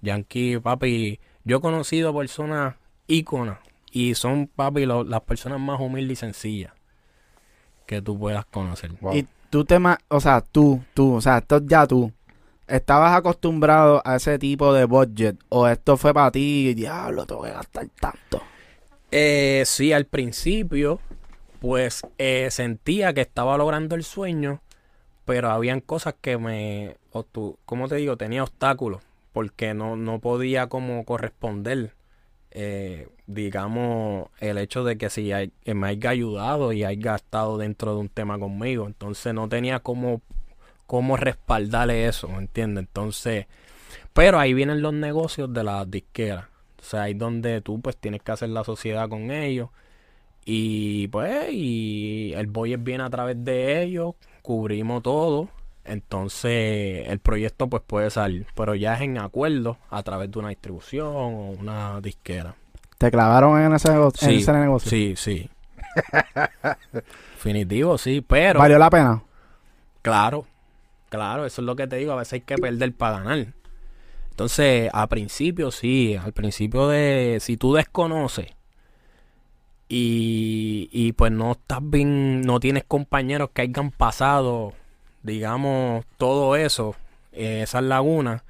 Yankee, 0.02 0.58
papi, 0.58 1.18
yo 1.44 1.56
he 1.56 1.60
conocido 1.62 2.14
personas 2.14 2.74
íconas 3.06 3.58
y 3.92 4.14
son, 4.14 4.46
papi, 4.48 4.86
lo- 4.86 5.04
las 5.04 5.22
personas 5.22 5.60
más 5.60 5.80
humildes 5.80 6.18
y 6.18 6.20
sencillas 6.20 6.72
que 7.86 8.02
tú 8.02 8.18
puedas 8.18 8.44
conocer. 8.46 8.92
Wow. 9.00 9.14
y 9.16 9.26
tú 9.50 9.64
te 9.64 9.78
ma- 9.78 9.98
o 10.08 10.20
sea 10.20 10.40
tú 10.42 10.82
tú 10.92 11.14
o 11.14 11.20
sea 11.22 11.38
esto 11.38 11.60
ya 11.64 11.86
tú 11.86 12.12
estabas 12.66 13.16
acostumbrado 13.16 14.02
a 14.04 14.16
ese 14.16 14.38
tipo 14.38 14.74
de 14.74 14.84
budget 14.84 15.36
o 15.48 15.66
esto 15.66 15.96
fue 15.96 16.12
para 16.12 16.30
ti 16.30 16.74
diablo 16.74 17.24
tengo 17.24 17.42
que 17.44 17.50
gastar 17.52 17.86
tanto 17.98 18.42
Eh, 19.10 19.62
sí, 19.64 19.94
al 19.94 20.04
principio, 20.04 21.00
pues 21.60 22.02
eh, 22.18 22.48
sentía 22.50 23.14
que 23.14 23.22
estaba 23.22 23.56
logrando 23.56 23.94
el 23.94 24.04
sueño, 24.04 24.60
pero 25.24 25.48
habían 25.50 25.80
cosas 25.80 26.14
que 26.20 26.36
me, 26.36 26.96
o 27.12 27.22
tú, 27.22 27.56
¿cómo 27.64 27.88
te 27.88 27.96
digo? 27.96 28.18
Tenía 28.18 28.42
obstáculos, 28.42 29.00
porque 29.32 29.72
no, 29.72 29.96
no 29.96 30.18
podía 30.18 30.66
como 30.66 31.06
corresponder, 31.06 31.94
eh, 32.50 33.08
digamos, 33.26 34.28
el 34.40 34.58
hecho 34.58 34.84
de 34.84 34.96
que 34.96 35.10
si 35.10 35.32
hay, 35.32 35.52
me 35.66 35.88
haya 35.88 36.10
ayudado 36.10 36.72
y 36.72 36.84
haya 36.84 37.16
estado 37.16 37.58
dentro 37.58 37.94
de 37.94 38.00
un 38.00 38.08
tema 38.08 38.38
conmigo, 38.38 38.86
entonces 38.86 39.34
no 39.34 39.48
tenía 39.48 39.80
como, 39.80 40.22
cómo 40.86 41.16
respaldarle 41.16 42.06
eso, 42.06 42.28
¿me 42.28 42.38
entiendes? 42.38 42.82
Entonces, 42.82 43.46
pero 44.12 44.38
ahí 44.38 44.54
vienen 44.54 44.82
los 44.82 44.94
negocios 44.94 45.52
de 45.52 45.64
las 45.64 45.90
disqueras. 45.90 46.46
O 46.80 46.82
sea, 46.82 47.02
ahí 47.02 47.14
donde 47.14 47.60
tú 47.60 47.80
pues 47.80 47.96
tienes 47.96 48.22
que 48.22 48.32
hacer 48.32 48.48
la 48.50 48.64
sociedad 48.64 49.08
con 49.08 49.30
ellos. 49.30 49.70
Y 50.44 51.08
pues, 51.08 51.52
y 51.52 52.32
el 52.34 52.46
Boyes 52.46 52.82
viene 52.82 53.04
a 53.04 53.10
través 53.10 53.44
de 53.44 53.82
ellos, 53.82 54.14
cubrimos 54.42 55.02
todo. 55.02 55.50
Entonces, 55.88 57.08
el 57.08 57.18
proyecto 57.20 57.68
pues 57.68 57.82
puede 57.86 58.10
salir, 58.10 58.46
pero 58.54 58.74
ya 58.74 58.94
es 58.94 59.00
en 59.02 59.18
acuerdo 59.18 59.78
a 59.90 60.02
través 60.02 60.30
de 60.30 60.38
una 60.38 60.50
distribución 60.50 61.06
o 61.08 61.50
una 61.52 62.00
disquera. 62.00 62.54
te 62.98 63.10
clavaron 63.10 63.60
en 63.60 63.72
ese, 63.74 63.88
en 63.92 64.10
Sí, 64.14 64.36
ese 64.36 64.52
negocio 64.52 64.90
Sí, 64.90 65.14
sí. 65.16 65.50
Definitivo, 67.34 67.98
sí, 67.98 68.20
pero 68.26 68.58
valió 68.58 68.78
la 68.78 68.90
pena 68.90 69.22
Claro, 70.02 70.46
claro, 71.10 71.44
eso 71.46 71.60
es 71.62 71.66
lo 71.66 71.76
que 71.76 71.86
te 71.86 71.96
digo. 71.96 72.12
A 72.12 72.16
veces 72.16 72.34
hay 72.34 72.40
que 72.42 72.56
perder 72.56 72.94
para 72.94 73.18
ganar. 73.20 73.54
Entonces, 74.30 74.90
a 74.92 75.06
principio 75.08 75.70
sí, 75.70 76.16
al 76.16 76.32
principio 76.32 76.88
de 76.88 77.38
si 77.40 77.56
tú 77.56 77.74
desconoces 77.74 78.48
y, 79.88 80.88
y 80.92 81.12
pues 81.12 81.32
no 81.32 81.52
estás 81.52 81.80
bien, 81.82 82.42
no 82.42 82.60
tienes 82.60 82.84
compañeros 82.84 83.50
que 83.52 83.62
hayan 83.62 83.90
pasado, 83.90 84.74
digamos, 85.22 86.04
todo 86.16 86.56
eso, 86.56 86.94
eh, 87.32 87.62
esas 87.62 87.82
lagunas, 87.82 88.42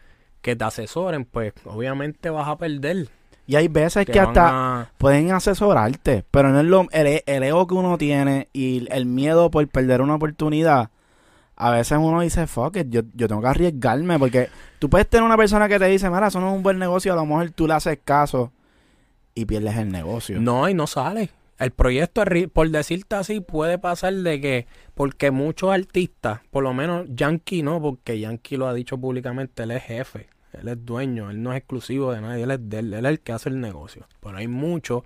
que 0.43 0.55
te 0.57 0.65
asesoren, 0.65 1.25
pues 1.25 1.53
obviamente 1.65 2.31
vas 2.31 2.49
a 2.49 2.57
perder. 2.57 3.09
Y 3.47 3.57
hay 3.57 3.69
veces 3.69 4.07
Te 4.07 4.13
que 4.13 4.21
hasta 4.21 4.81
a- 4.81 4.91
pueden 4.99 5.33
asesorarte, 5.33 6.25
pero 6.31 6.51
no 6.51 6.61
es 6.61 6.67
lo, 6.67 6.87
el, 6.93 7.23
el 7.27 7.43
ego 7.43 7.67
que 7.67 7.75
uno 7.75 7.97
tiene 7.99 8.49
y 8.53 8.87
el 8.93 9.07
miedo 9.07 9.51
por 9.51 9.67
perder 9.69 10.01
una 10.03 10.15
oportunidad. 10.17 10.91
A 11.57 11.71
veces 11.73 11.99
uno 12.01 12.21
dice, 12.21 12.47
fuck 12.47 12.77
it, 12.77 12.87
yo, 12.89 13.01
yo 13.15 13.27
tengo 13.27 13.41
que 13.43 13.49
arriesgarme 13.49 14.19
porque 14.19 14.49
tú 14.79 14.89
puedes 14.89 15.09
tener 15.09 15.25
una 15.25 15.37
persona 15.37 15.67
que 15.69 15.79
te 15.79 15.87
dice, 15.87 16.09
mira, 16.09 16.29
eso 16.29 16.41
no 16.41 16.51
es 16.51 16.55
un 16.57 16.63
buen 16.63 16.79
negocio, 16.79 17.13
a 17.13 17.17
lo 17.17 17.27
mejor 17.27 17.51
tú 17.51 17.67
le 17.67 17.75
haces 17.75 17.99
caso 18.05 18.53
y 19.35 19.45
pierdes 19.45 19.77
el 19.77 19.91
negocio. 19.91 20.41
No, 20.41 20.69
y 20.69 20.75
no 20.75 20.87
sale. 20.87 21.31
El 21.59 21.73
proyecto, 21.73 22.23
por 22.53 22.71
decirte 22.71 23.17
así, 23.17 23.41
puede 23.41 23.79
pasar 23.79 24.15
de 24.15 24.41
que, 24.41 24.67
porque 24.95 25.33
muchos 25.33 25.71
artistas, 25.71 26.41
por 26.51 26.63
lo 26.63 26.73
menos 26.73 27.07
Yankee 27.09 27.63
no, 27.63 27.83
porque 27.83 28.21
Yankee 28.21 28.57
lo 28.57 28.69
ha 28.69 28.75
dicho 28.75 28.97
públicamente, 28.97 29.65
él 29.65 29.73
es 29.73 29.83
jefe, 29.83 30.29
él 30.53 30.69
es 30.69 30.87
dueño, 30.87 31.31
él 31.31 31.43
no 31.43 31.53
es 31.53 31.59
exclusivo 31.59 32.13
de 32.13 32.21
nadie, 32.21 32.45
él 32.45 32.53
es, 32.53 32.61
él, 32.71 32.95
él 32.95 33.07
es 33.07 33.11
el 33.11 33.21
que 33.21 33.33
hace 33.33 33.49
el 33.49 33.61
negocio. 33.61 34.07
Pero 34.21 34.37
hay 34.37 34.47
muchos 34.47 35.03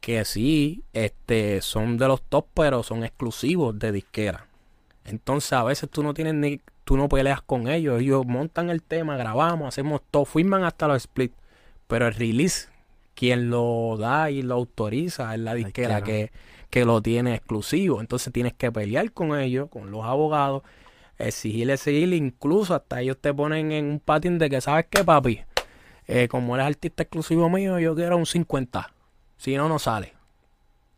que 0.00 0.24
sí, 0.24 0.82
este, 0.94 1.60
son 1.60 1.98
de 1.98 2.08
los 2.08 2.22
top, 2.22 2.46
pero 2.54 2.82
son 2.82 3.04
exclusivos 3.04 3.78
de 3.78 3.92
disquera. 3.92 4.46
Entonces 5.04 5.52
a 5.52 5.64
veces 5.64 5.90
tú 5.90 6.02
no 6.02 6.14
tienes 6.14 6.34
ni, 6.34 6.62
tú 6.84 6.96
no 6.96 7.08
peleas 7.08 7.42
con 7.42 7.68
ellos, 7.68 8.00
ellos 8.00 8.24
montan 8.26 8.70
el 8.70 8.82
tema, 8.82 9.18
grabamos, 9.18 9.68
hacemos 9.68 10.00
todo, 10.10 10.24
firman 10.24 10.64
hasta 10.64 10.88
los 10.88 11.02
splits, 11.02 11.34
pero 11.86 12.06
el 12.06 12.14
release 12.14 12.68
quien 13.14 13.50
lo 13.50 13.96
da 13.98 14.30
y 14.30 14.42
lo 14.42 14.54
autoriza 14.54 15.34
es 15.34 15.40
la 15.40 15.54
disquera 15.54 16.02
que, 16.02 16.32
que 16.70 16.84
lo 16.84 17.00
tiene 17.00 17.34
exclusivo. 17.34 18.00
Entonces 18.00 18.32
tienes 18.32 18.52
que 18.54 18.70
pelear 18.70 19.12
con 19.12 19.38
ellos, 19.38 19.68
con 19.70 19.90
los 19.90 20.04
abogados, 20.04 20.62
exigirle, 21.18 21.74
exigirle, 21.74 22.16
incluso 22.16 22.74
hasta 22.74 23.00
ellos 23.00 23.18
te 23.20 23.32
ponen 23.32 23.72
en 23.72 23.84
un 23.86 24.00
patín 24.00 24.38
de 24.38 24.50
que, 24.50 24.60
¿sabes 24.60 24.86
qué, 24.90 25.04
papi? 25.04 25.40
Eh, 26.06 26.28
como 26.28 26.54
eres 26.54 26.66
artista 26.66 27.02
exclusivo 27.02 27.48
mío, 27.48 27.78
yo 27.78 27.94
quiero 27.94 28.16
un 28.16 28.26
50. 28.26 28.92
Si 29.36 29.56
no, 29.56 29.68
no 29.68 29.78
sale. 29.78 30.14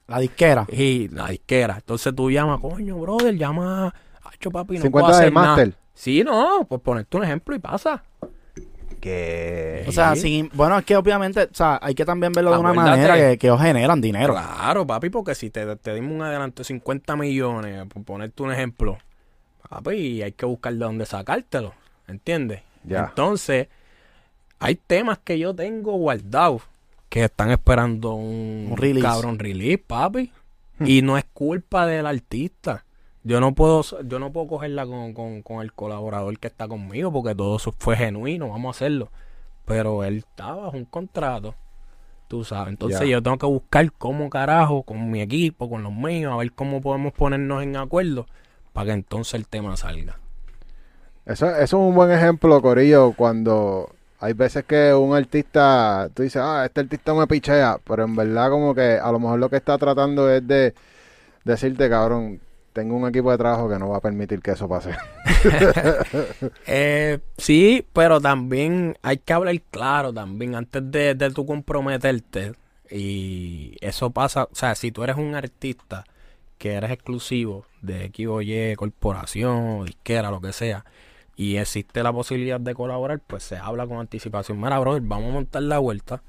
La 0.08 0.18
disquera. 0.18 0.66
Y 0.70 1.08
la 1.08 1.28
disquera. 1.28 1.76
Entonces 1.76 2.14
tú 2.14 2.30
llamas, 2.30 2.60
coño, 2.60 2.96
brother, 2.98 3.36
llama 3.36 3.88
a 3.88 4.28
Hacho, 4.28 4.50
papi, 4.50 4.76
no 4.76 4.82
50 4.82 4.90
puedo 4.90 5.06
de 5.06 5.12
hacer 5.12 5.32
nada. 5.32 5.46
máster. 5.48 5.74
Sí, 5.94 6.22
no, 6.24 6.66
pues 6.68 6.80
ponerte 6.80 7.16
un 7.16 7.24
ejemplo 7.24 7.54
y 7.54 7.58
pasa. 7.58 8.04
Que... 9.06 9.84
O 9.86 9.92
sea, 9.92 10.14
Sí. 10.16 10.22
sin, 10.22 10.50
bueno, 10.52 10.76
es 10.78 10.84
que 10.84 10.96
obviamente, 10.96 11.44
o 11.44 11.54
sea, 11.54 11.78
hay 11.80 11.94
que 11.94 12.04
también 12.04 12.32
verlo 12.32 12.50
de 12.52 12.58
una 12.58 12.72
manera 12.72 13.14
que, 13.16 13.38
que 13.38 13.46
ellos 13.46 13.60
generan 13.60 14.00
dinero. 14.00 14.32
Claro, 14.34 14.84
papi, 14.84 15.10
porque 15.10 15.36
si 15.36 15.48
te, 15.50 15.76
te 15.76 15.94
dimos 15.94 16.10
un 16.12 16.22
adelanto 16.22 16.62
de 16.62 16.64
50 16.64 17.14
millones, 17.14 17.86
por 17.86 18.02
ponerte 18.02 18.42
un 18.42 18.50
ejemplo, 18.52 18.98
papi, 19.68 20.22
hay 20.22 20.32
que 20.32 20.44
buscar 20.44 20.72
de 20.72 20.80
dónde 20.80 21.06
sacártelo, 21.06 21.72
¿entiendes? 22.08 22.62
Ya. 22.82 23.06
Entonces, 23.10 23.68
hay 24.58 24.74
temas 24.74 25.18
que 25.18 25.38
yo 25.38 25.54
tengo 25.54 25.92
guardados 25.92 26.62
que 27.08 27.22
están 27.24 27.52
esperando 27.52 28.14
un, 28.14 28.68
Un 28.72 28.76
release. 28.76 29.06
cabrón 29.06 29.38
release, 29.38 29.78
papi. 29.78 30.32
y 30.80 31.02
no 31.02 31.16
es 31.16 31.24
culpa 31.32 31.86
del 31.86 32.06
artista. 32.06 32.84
Yo 33.26 33.40
no 33.40 33.56
puedo, 33.56 33.82
yo 34.04 34.20
no 34.20 34.30
puedo 34.32 34.46
cogerla 34.46 34.86
con, 34.86 35.12
con, 35.12 35.42
con 35.42 35.60
el 35.60 35.72
colaborador 35.72 36.38
que 36.38 36.46
está 36.46 36.68
conmigo 36.68 37.10
porque 37.10 37.34
todo 37.34 37.56
eso 37.56 37.74
fue 37.76 37.96
genuino, 37.96 38.50
vamos 38.50 38.68
a 38.68 38.76
hacerlo. 38.76 39.08
Pero 39.64 40.04
él 40.04 40.18
estaba 40.18 40.66
bajo 40.66 40.76
un 40.76 40.84
contrato, 40.84 41.56
tú 42.28 42.44
sabes. 42.44 42.68
Entonces 42.68 43.08
yo 43.08 43.20
tengo 43.20 43.36
que 43.36 43.46
buscar 43.46 43.90
cómo 43.90 44.30
carajo, 44.30 44.84
con 44.84 45.10
mi 45.10 45.22
equipo, 45.22 45.68
con 45.68 45.82
los 45.82 45.92
míos, 45.92 46.32
a 46.32 46.36
ver 46.36 46.52
cómo 46.52 46.80
podemos 46.80 47.12
ponernos 47.14 47.64
en 47.64 47.76
acuerdo 47.76 48.28
para 48.72 48.86
que 48.86 48.92
entonces 48.92 49.34
el 49.34 49.48
tema 49.48 49.76
salga. 49.76 50.20
Eso, 51.24 51.48
eso 51.48 51.62
es 51.62 51.72
un 51.72 51.96
buen 51.96 52.12
ejemplo, 52.12 52.62
Corillo, 52.62 53.12
cuando 53.16 53.90
hay 54.20 54.34
veces 54.34 54.64
que 54.66 54.94
un 54.94 55.16
artista, 55.16 56.08
tú 56.14 56.22
dices, 56.22 56.40
ah, 56.44 56.64
este 56.64 56.82
artista 56.82 57.12
me 57.12 57.26
pichea, 57.26 57.80
pero 57.84 58.04
en 58.04 58.14
verdad 58.14 58.50
como 58.50 58.72
que 58.72 59.00
a 59.02 59.10
lo 59.10 59.18
mejor 59.18 59.40
lo 59.40 59.50
que 59.50 59.56
está 59.56 59.76
tratando 59.78 60.30
es 60.30 60.46
de 60.46 60.74
decirte, 61.42 61.90
cabrón, 61.90 62.40
tengo 62.76 62.94
un 62.94 63.08
equipo 63.08 63.30
de 63.30 63.38
trabajo 63.38 63.70
que 63.70 63.78
no 63.78 63.88
va 63.88 63.96
a 63.96 64.00
permitir 64.02 64.40
que 64.42 64.50
eso 64.52 64.68
pase. 64.68 64.90
Eh, 66.66 67.20
sí, 67.38 67.86
pero 67.92 68.20
también 68.20 68.96
hay 69.02 69.18
que 69.18 69.32
hablar 69.32 69.58
claro 69.70 70.12
también 70.12 70.54
antes 70.54 70.82
de, 70.90 71.14
de 71.14 71.30
tú 71.30 71.46
comprometerte. 71.46 72.52
Y 72.90 73.76
eso 73.80 74.10
pasa, 74.10 74.44
o 74.44 74.54
sea, 74.54 74.74
si 74.74 74.92
tú 74.92 75.04
eres 75.04 75.16
un 75.16 75.34
artista 75.34 76.04
que 76.58 76.74
eres 76.74 76.90
exclusivo 76.90 77.64
de 77.80 78.04
X 78.06 78.26
o 78.26 78.42
Y, 78.42 78.74
corporación, 78.76 79.86
disquera, 79.86 80.30
lo 80.30 80.40
que 80.40 80.52
sea, 80.52 80.84
y 81.36 81.56
existe 81.56 82.02
la 82.02 82.12
posibilidad 82.12 82.60
de 82.60 82.74
colaborar, 82.74 83.20
pues 83.26 83.42
se 83.42 83.56
habla 83.56 83.86
con 83.86 83.98
anticipación. 83.98 84.60
Mira, 84.60 84.78
brother, 84.78 85.02
vamos 85.02 85.30
a 85.30 85.34
montar 85.34 85.62
la 85.62 85.78
vuelta, 85.78 86.22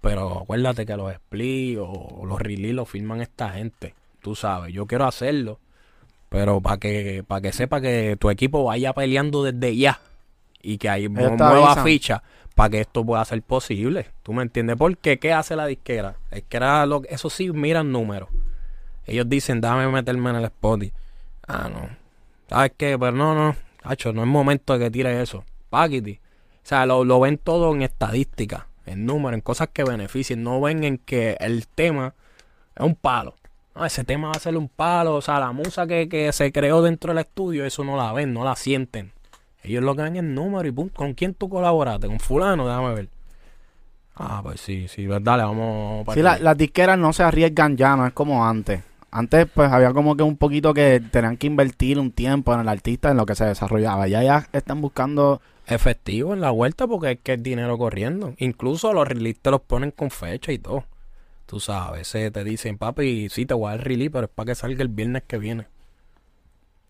pero 0.00 0.42
acuérdate 0.42 0.86
que 0.86 0.96
los 0.96 1.12
split 1.12 1.78
o 1.80 2.24
los 2.24 2.40
release 2.40 2.74
los 2.74 2.88
firman 2.88 3.20
esta 3.20 3.50
gente. 3.50 3.94
Tú 4.20 4.36
sabes, 4.36 4.72
yo 4.72 4.86
quiero 4.86 5.06
hacerlo, 5.06 5.58
pero 6.32 6.62
para 6.62 6.78
que, 6.78 7.22
para 7.28 7.42
que 7.42 7.52
sepa 7.52 7.82
que 7.82 8.16
tu 8.18 8.30
equipo 8.30 8.64
vaya 8.64 8.94
peleando 8.94 9.44
desde 9.44 9.76
ya 9.76 10.00
y 10.62 10.78
que 10.78 10.88
nueva 11.10 11.72
avisan. 11.72 11.84
ficha 11.84 12.22
para 12.54 12.70
que 12.70 12.80
esto 12.80 13.04
pueda 13.04 13.22
ser 13.26 13.42
posible. 13.42 14.06
¿Tú 14.22 14.32
me 14.32 14.42
entiendes? 14.42 14.76
Porque 14.78 15.18
¿qué 15.18 15.34
hace 15.34 15.56
la 15.56 15.66
disquera? 15.66 16.16
Es 16.30 16.44
que 16.48 16.56
era 16.56 16.86
lo, 16.86 17.02
eso 17.04 17.28
sí 17.28 17.52
miran 17.52 17.92
números. 17.92 18.30
Ellos 19.04 19.28
dicen, 19.28 19.60
déjame 19.60 19.88
meterme 19.88 20.30
en 20.30 20.36
el 20.36 20.44
spot. 20.44 20.84
y, 20.84 20.92
Ah, 21.46 21.68
no. 21.70 21.90
¿Sabes 22.48 22.72
qué? 22.78 22.98
Pero 22.98 23.12
no, 23.12 23.34
no. 23.34 23.54
Hacho, 23.82 24.14
no 24.14 24.22
es 24.22 24.28
momento 24.28 24.78
de 24.78 24.86
que 24.86 24.90
tire 24.90 25.20
eso. 25.20 25.44
Paquiti. 25.68 26.12
O 26.12 26.66
sea, 26.66 26.86
lo, 26.86 27.04
lo 27.04 27.20
ven 27.20 27.36
todo 27.36 27.74
en 27.74 27.82
estadística, 27.82 28.68
en 28.86 29.04
números, 29.04 29.34
en 29.34 29.42
cosas 29.42 29.68
que 29.70 29.84
beneficien. 29.84 30.42
No 30.42 30.62
ven 30.62 30.84
en 30.84 30.96
que 30.96 31.36
el 31.40 31.66
tema 31.66 32.14
es 32.74 32.86
un 32.86 32.94
palo. 32.94 33.34
No, 33.74 33.84
ese 33.86 34.04
tema 34.04 34.28
va 34.28 34.34
a 34.36 34.40
ser 34.40 34.56
un 34.56 34.68
palo. 34.68 35.14
O 35.16 35.22
sea, 35.22 35.40
la 35.40 35.52
musa 35.52 35.86
que, 35.86 36.08
que 36.08 36.32
se 36.32 36.52
creó 36.52 36.82
dentro 36.82 37.12
del 37.12 37.18
estudio, 37.24 37.64
eso 37.64 37.84
no 37.84 37.96
la 37.96 38.12
ven, 38.12 38.32
no 38.34 38.44
la 38.44 38.54
sienten. 38.56 39.12
Ellos 39.62 39.82
lo 39.82 39.94
que 39.94 40.02
ven 40.02 40.16
es 40.16 40.24
número 40.24 40.66
y 40.68 40.72
punto. 40.72 40.94
¿Con 40.96 41.14
quién 41.14 41.34
tú 41.34 41.48
colaboraste? 41.48 42.06
¿Con 42.08 42.20
fulano? 42.20 42.66
Déjame 42.66 42.94
ver. 42.94 43.08
Ah, 44.14 44.40
pues 44.42 44.60
sí, 44.60 44.88
sí. 44.88 45.06
pues 45.06 45.22
dale, 45.24 45.42
vamos 45.42 46.04
para 46.04 46.14
Sí, 46.14 46.22
la- 46.22 46.38
las 46.38 46.56
disqueras 46.56 46.98
no 46.98 47.12
se 47.12 47.22
arriesgan 47.22 47.76
ya, 47.76 47.96
no 47.96 48.06
es 48.06 48.12
como 48.12 48.46
antes. 48.46 48.82
Antes, 49.10 49.46
pues, 49.52 49.70
había 49.70 49.92
como 49.92 50.16
que 50.16 50.22
un 50.22 50.36
poquito 50.36 50.72
que 50.74 51.02
tenían 51.10 51.36
que 51.36 51.46
invertir 51.46 51.98
un 51.98 52.12
tiempo 52.12 52.52
en 52.54 52.60
el 52.60 52.68
artista, 52.68 53.10
en 53.10 53.16
lo 53.18 53.26
que 53.26 53.34
se 53.34 53.44
desarrollaba. 53.44 54.08
Ya 54.08 54.22
ya 54.22 54.48
están 54.52 54.80
buscando... 54.80 55.40
efectivo 55.66 56.32
en 56.34 56.40
la 56.40 56.50
vuelta 56.50 56.86
porque 56.86 57.12
es 57.12 57.18
que 57.22 57.34
es 57.34 57.42
dinero 57.42 57.76
corriendo. 57.78 58.34
Incluso 58.38 58.92
los 58.92 59.06
release 59.06 59.38
te 59.40 59.50
los 59.50 59.60
ponen 59.60 59.90
con 59.92 60.10
fecha 60.10 60.50
y 60.52 60.58
todo. 60.58 60.84
Tú 61.52 61.60
sabes, 61.60 62.08
se 62.08 62.30
te 62.30 62.44
dicen, 62.44 62.78
papi, 62.78 63.28
sí 63.28 63.44
te 63.44 63.52
voy 63.52 63.68
a 63.68 63.76
dar 63.76 63.86
release, 63.86 64.10
pero 64.10 64.24
es 64.24 64.32
para 64.32 64.46
que 64.46 64.54
salga 64.54 64.80
el 64.80 64.88
viernes 64.88 65.24
que 65.26 65.36
viene. 65.36 65.66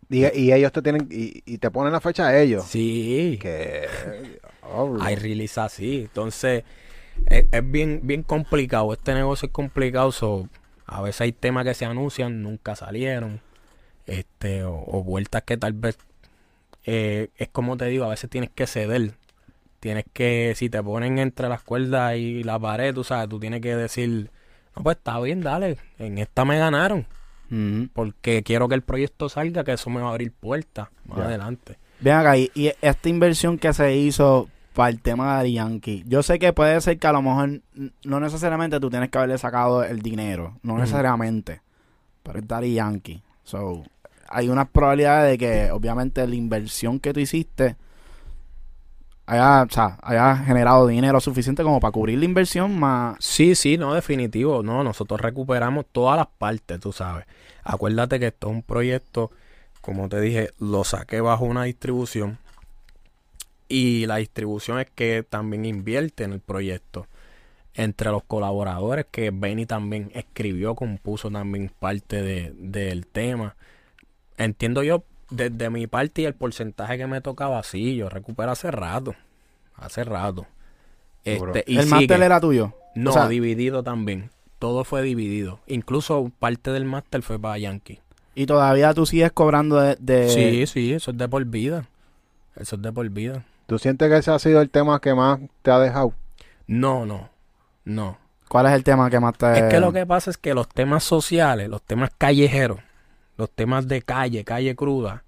Y, 0.09 0.25
y 0.39 0.53
ellos 0.53 0.71
te 0.71 0.83
tienen, 0.83 1.09
y, 1.11 1.43
y 1.45 1.59
te 1.59 1.69
ponen 1.73 1.93
la 1.93 2.01
fecha 2.01 2.29
a 2.29 2.39
ellos. 2.39 2.65
Sí, 2.65 3.41
Que... 3.43 3.89
oh, 4.63 4.99
hay 5.01 5.17
release 5.17 5.61
así. 5.61 6.03
Entonces, 6.03 6.63
es, 7.27 7.47
es 7.51 7.73
bien, 7.73 8.03
bien 8.05 8.23
complicado. 8.23 8.93
Este 8.93 9.15
negocio 9.15 9.47
es 9.47 9.53
complicado. 9.53 10.13
so, 10.13 10.49
a 10.87 11.03
veces 11.03 11.23
hay 11.23 11.33
temas 11.33 11.65
que 11.65 11.75
se 11.75 11.85
anuncian, 11.85 12.41
nunca 12.45 12.77
salieron. 12.77 13.41
Este, 14.07 14.63
o, 14.63 14.77
o 14.87 15.03
vueltas 15.03 15.43
que 15.43 15.57
tal 15.57 15.73
vez 15.73 15.99
eh, 16.85 17.31
es 17.37 17.49
como 17.49 17.77
te 17.77 17.87
digo, 17.87 18.05
a 18.05 18.11
veces 18.11 18.31
tienes 18.31 18.51
que 18.51 18.69
ceder. 18.69 19.15
Tienes 19.81 20.05
que, 20.13 20.55
si 20.57 20.71
te 20.71 20.81
ponen 20.85 21.19
entre 21.19 21.49
las 21.49 21.65
cuerdas 21.65 22.17
y 22.17 22.45
la 22.45 22.61
pared, 22.61 22.95
tú 22.95 23.03
sabes, 23.03 23.29
tú 23.29 23.41
tienes 23.41 23.61
que 23.61 23.75
decir, 23.75 24.31
no, 24.77 24.83
pues 24.83 24.97
está 24.97 25.19
bien, 25.21 25.43
dale, 25.43 25.79
en 25.99 26.19
esta 26.19 26.45
me 26.45 26.59
ganaron, 26.59 27.07
porque 27.93 28.43
quiero 28.43 28.69
que 28.69 28.75
el 28.75 28.83
proyecto 28.83 29.29
salga, 29.29 29.65
que 29.65 29.73
eso 29.73 29.91
me 29.91 30.01
va 30.01 30.09
a 30.09 30.11
abrir 30.11 30.33
puertas 30.33 30.89
más 31.07 31.19
adelante. 31.19 31.79
Ven 32.01 32.15
acá, 32.15 32.37
y, 32.37 32.51
y 32.55 32.73
esta 32.81 33.09
inversión 33.09 33.59
que 33.59 33.73
se 33.73 33.95
hizo 33.97 34.49
para 34.73 34.89
el 34.89 35.01
tema 35.01 35.43
de 35.43 35.53
Yankee, 35.53 36.05
yo 36.07 36.23
sé 36.23 36.39
que 36.39 36.53
puede 36.53 36.81
ser 36.81 36.99
que 36.99 37.07
a 37.07 37.13
lo 37.13 37.23
mejor 37.23 37.61
no 38.05 38.21
necesariamente 38.21 38.81
tú 38.81 38.89
tienes 38.91 39.11
que 39.11 39.19
haberle 39.19 39.39
sacado 39.39 39.85
el 39.85 40.01
dinero, 40.01 40.59
no 40.63 40.79
necesariamente, 40.79 41.61
pero 42.23 42.39
es 42.39 42.49
Daddy 42.49 42.75
Yankee. 42.75 43.23
So, 43.45 43.85
hay 44.29 44.49
unas 44.49 44.69
probabilidades 44.69 45.33
de 45.33 45.39
que 45.39 45.71
obviamente 45.71 46.27
la 46.27 46.35
inversión 46.35 46.99
que 46.99 47.13
tú 47.13 47.21
hiciste 47.21 47.77
haya, 49.27 49.63
o 49.63 49.71
sea, 49.71 49.99
haya 50.03 50.37
generado 50.37 50.87
dinero 50.87 51.21
suficiente 51.21 51.63
como 51.63 51.81
para 51.81 51.93
cubrir 51.93 52.19
la 52.19 52.25
inversión 52.25 52.79
más... 52.79 53.17
Sí, 53.21 53.55
sí, 53.55 53.79
no, 53.79 53.95
definitivo. 53.95 54.63
No, 54.63 54.85
nosotros 54.85 55.21
recuperamos 55.21 55.87
todas 55.93 56.17
las 56.19 56.27
partes, 56.27 56.81
tú 56.81 56.93
sabes. 56.93 57.27
Acuérdate 57.65 58.19
que 58.21 58.29
esto 58.29 58.49
es 58.49 58.55
un 58.55 58.63
proyecto, 58.63 59.31
como 59.81 60.09
te 60.09 60.21
dije, 60.21 60.51
lo 60.59 60.85
saqué 60.85 61.21
bajo 61.21 61.45
una 61.45 61.65
distribución 61.65 62.39
Y 63.69 64.07
la 64.07 64.17
distribución 64.17 64.81
es 64.81 64.91
que 64.91 65.25
también 65.29 65.65
invierte 65.65 66.25
en 66.25 66.33
el 66.33 66.41
proyecto. 66.41 67.07
Entre 67.75 68.11
los 68.11 68.25
colaboradores 68.25 69.07
que 69.11 69.31
Benny 69.33 69.67
también 69.67 70.11
escribió, 70.15 70.75
compuso 70.75 71.31
también 71.31 71.73
parte 71.79 72.23
de, 72.23 72.53
del 72.57 73.07
tema. 73.07 73.57
Entiendo 74.39 74.83
yo, 74.83 75.05
desde 75.33 75.71
mi 75.71 75.87
parte 75.87 76.23
y 76.23 76.25
el 76.27 76.35
porcentaje 76.35 76.99
que 76.99 77.07
me 77.07 77.21
tocaba, 77.21 77.63
sí, 77.63 77.97
yo 77.97 78.09
recupero 78.09 78.53
hace 78.53 78.71
rato. 78.71 79.15
Hace 79.77 80.05
rato. 80.05 80.47
Este, 81.25 81.65
y 81.67 81.77
¿El 81.79 81.85
sigue. 81.85 81.95
máster 81.97 82.23
era 82.23 82.41
tuyo? 82.41 82.75
No, 82.95 83.11
O 83.11 83.13
sea- 83.15 83.29
dividido 83.29 83.83
también. 83.83 84.31
Todo 84.59 84.85
fue 84.85 85.03
dividido. 85.03 85.59
Incluso 85.67 86.31
parte 86.39 86.71
del 86.71 86.85
máster 86.85 87.23
fue 87.23 87.39
para 87.39 87.59
Yankee. 87.59 88.01
Y 88.35 88.47
todavía 88.47 88.95
tú 88.95 89.07
sigues 89.07 89.33
cobrando 89.33 89.81
de... 89.81 89.97
de- 89.99 90.29
Sí, 90.29 90.67
sí, 90.67 90.93
eso 90.93 91.11
es 91.11 91.19
de 91.19 91.29
por 91.29 91.45
vida. 91.45 91.87
Eso 92.57 92.77
es 92.77 92.83
de 92.83 92.93
por 92.93 93.09
vida. 93.09 93.45
¿Tú 93.67 93.79
sientes 93.79 94.09
que 94.09 94.17
ese 94.19 94.31
ha 94.31 94.39
sido 94.39 94.61
el 94.61 94.71
tema 94.71 95.01
que 95.01 95.15
más 95.15 95.41
te 95.63 95.71
ha 95.71 95.79
dejado? 95.79 96.13
No, 96.67 97.05
no, 97.07 97.29
no. 97.85 98.19
¿Cuál 98.49 98.67
es 98.67 98.73
el 98.73 98.85
tema 98.85 99.09
que 99.11 99.19
más 99.19 99.37
te... 99.37 99.59
Es 99.59 99.65
que 99.71 99.81
lo 99.81 99.93
que 99.93 100.05
pasa 100.07 100.31
es 100.31 100.37
que 100.37 100.55
los 100.55 100.69
temas 100.69 101.03
sociales, 101.05 101.69
los 101.69 101.83
temas 101.83 102.11
callejeros, 102.19 102.79
los 103.43 103.51
temas 103.51 103.89
de 103.89 104.03
calle, 104.03 104.45
calle 104.45 104.77
cruda, 104.77 105.25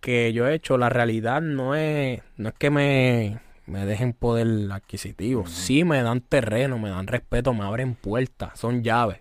que 0.00 0.34
yo 0.34 0.46
he 0.46 0.54
hecho, 0.54 0.76
la 0.76 0.90
realidad 0.90 1.40
no 1.40 1.74
es, 1.74 2.20
no 2.36 2.50
es 2.50 2.54
que 2.58 2.68
me, 2.68 3.38
me 3.66 3.86
dejen 3.86 4.12
poder 4.12 4.70
adquisitivo. 4.70 5.46
Sí 5.46 5.82
me 5.82 6.02
dan 6.02 6.20
terreno, 6.20 6.78
me 6.78 6.90
dan 6.90 7.06
respeto, 7.06 7.54
me 7.54 7.64
abren 7.64 7.94
puertas, 7.94 8.58
son 8.58 8.82
llaves. 8.82 9.18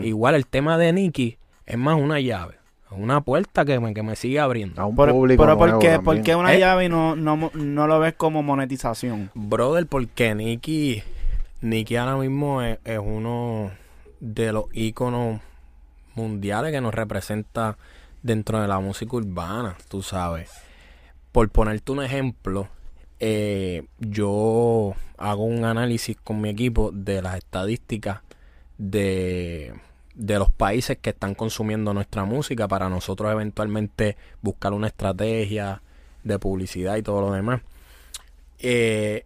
Igual 0.00 0.36
el 0.36 0.46
tema 0.46 0.78
de 0.78 0.92
Nicky 0.94 1.36
es 1.66 1.76
más 1.76 2.00
una 2.00 2.18
llave, 2.18 2.54
una 2.90 3.20
puerta 3.20 3.66
que 3.66 3.78
me, 3.78 3.92
que 3.92 4.02
me 4.02 4.16
sigue 4.16 4.40
abriendo. 4.40 4.80
A 4.80 4.86
un 4.86 4.96
Por- 4.96 5.10
público 5.10 5.42
pero 5.44 5.58
¿por 5.58 5.78
qué, 5.80 5.98
por 6.00 6.22
qué 6.22 6.34
una 6.34 6.54
¿Eh? 6.54 6.60
llave 6.60 6.86
y 6.86 6.88
no, 6.88 7.14
no 7.14 7.86
lo 7.86 7.98
ves 8.00 8.14
como 8.14 8.42
monetización? 8.42 9.30
Brother, 9.34 9.86
porque 9.86 10.34
Nicky, 10.34 11.02
Nicky 11.60 11.96
ahora 11.96 12.16
mismo 12.16 12.62
es, 12.62 12.78
es 12.86 12.98
uno 12.98 13.70
de 14.18 14.50
los 14.52 14.64
íconos 14.72 15.40
mundiales 16.14 16.72
que 16.72 16.80
nos 16.80 16.94
representa 16.94 17.76
dentro 18.22 18.60
de 18.60 18.68
la 18.68 18.80
música 18.80 19.16
urbana, 19.16 19.76
tú 19.88 20.02
sabes. 20.02 20.50
Por 21.32 21.48
ponerte 21.50 21.92
un 21.92 22.02
ejemplo, 22.02 22.68
eh, 23.18 23.84
yo 23.98 24.94
hago 25.18 25.44
un 25.44 25.64
análisis 25.64 26.16
con 26.16 26.40
mi 26.40 26.48
equipo 26.48 26.90
de 26.92 27.22
las 27.22 27.36
estadísticas 27.36 28.20
de, 28.78 29.74
de 30.14 30.38
los 30.38 30.50
países 30.50 30.98
que 30.98 31.10
están 31.10 31.34
consumiendo 31.34 31.94
nuestra 31.94 32.24
música 32.24 32.66
para 32.66 32.88
nosotros 32.88 33.30
eventualmente 33.30 34.16
buscar 34.42 34.72
una 34.72 34.88
estrategia 34.88 35.82
de 36.24 36.38
publicidad 36.38 36.96
y 36.96 37.02
todo 37.02 37.20
lo 37.20 37.32
demás. 37.32 37.62
Eh, 38.58 39.24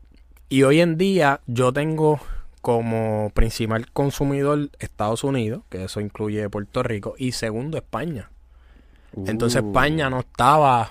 y 0.49 0.63
hoy 0.63 0.81
en 0.81 0.97
día 0.97 1.41
yo 1.47 1.73
tengo 1.73 2.21
como 2.65 3.31
principal 3.35 3.91
consumidor 3.93 4.71
Estados 4.79 5.23
Unidos, 5.23 5.65
que 5.69 5.85
eso 5.85 6.01
incluye 6.01 6.49
Puerto 6.49 6.83
Rico, 6.83 7.15
y 7.19 7.33
segundo 7.33 7.77
España. 7.77 8.31
Entonces 9.27 9.61
Uh, 9.63 9.67
España 9.69 10.09
no 10.09 10.21
estaba, 10.21 10.91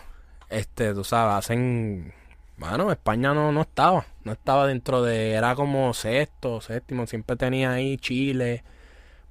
este, 0.51 0.93
tú 0.93 1.03
sabes, 1.03 1.33
hacen, 1.33 2.13
bueno, 2.57 2.91
España 2.91 3.33
no, 3.33 3.51
no 3.51 3.61
estaba, 3.61 4.05
no 4.23 4.33
estaba 4.33 4.67
dentro 4.67 5.01
de, 5.01 5.31
era 5.31 5.55
como 5.55 5.95
sexto, 5.95 6.61
séptimo, 6.61 7.07
siempre 7.07 7.37
tenía 7.37 7.71
ahí 7.71 7.97
Chile, 7.97 8.63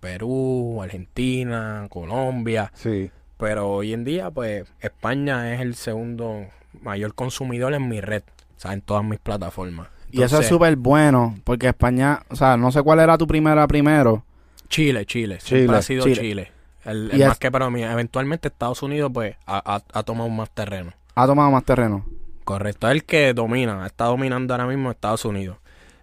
Perú, 0.01 0.81
Argentina, 0.83 1.87
Colombia, 1.91 2.73
Sí. 2.75 3.13
pero 3.37 3.71
hoy 3.71 3.93
en 3.93 4.03
día, 4.03 4.33
pues, 4.33 4.67
España 4.81 5.55
es 5.55 5.61
el 5.61 5.77
segundo 5.77 6.47
mayor 6.81 7.15
consumidor 7.15 7.73
en 7.73 7.89
mi 7.89 8.01
red, 8.01 8.25
o 8.57 8.61
sea, 8.61 8.73
en 8.73 8.81
todas 8.81 9.05
mis 9.05 9.21
plataformas. 9.21 9.87
Y 10.13 10.23
eso 10.23 10.39
es 10.41 10.47
súper 10.47 10.77
bueno, 10.77 11.37
porque 11.45 11.69
España, 11.69 12.23
o 12.29 12.37
sea, 12.37 12.57
no 12.57 12.71
sé 12.71 12.83
cuál 12.83 13.01
era 13.01 13.17
tu 13.19 13.27
primera 13.27 13.67
primero. 13.67 14.25
Chile, 14.69 15.05
Chile, 15.07 15.39
siempre 15.41 15.67
Chile, 15.67 15.77
ha 15.79 15.83
sido 15.83 16.05
Chile. 16.05 16.21
Chile. 16.21 16.53
El, 16.85 17.11
Y 17.13 17.17
el 17.17 17.23
es- 17.23 17.29
más 17.29 17.39
que 17.39 17.51
para 17.51 17.69
mí, 17.71 17.83
eventualmente 17.83 18.49
Estados 18.49 18.83
Unidos, 18.83 19.11
pues, 19.13 19.37
ha, 19.47 19.59
ha- 19.77 19.83
ha 19.93 20.03
tomado 20.03 20.29
más 20.31 20.51
terreno. 20.51 20.93
Ha 21.15 21.27
tomado 21.27 21.51
más 21.51 21.65
terreno. 21.65 22.05
Correcto, 22.45 22.89
es 22.89 22.93
el 22.93 23.05
que 23.05 23.35
domina, 23.35 23.87
está 23.87 24.07
dominando 24.07 24.53
ahora 24.55 24.67
mismo 24.67 24.91
Estados 24.91 25.25
Unidos. 25.25 25.59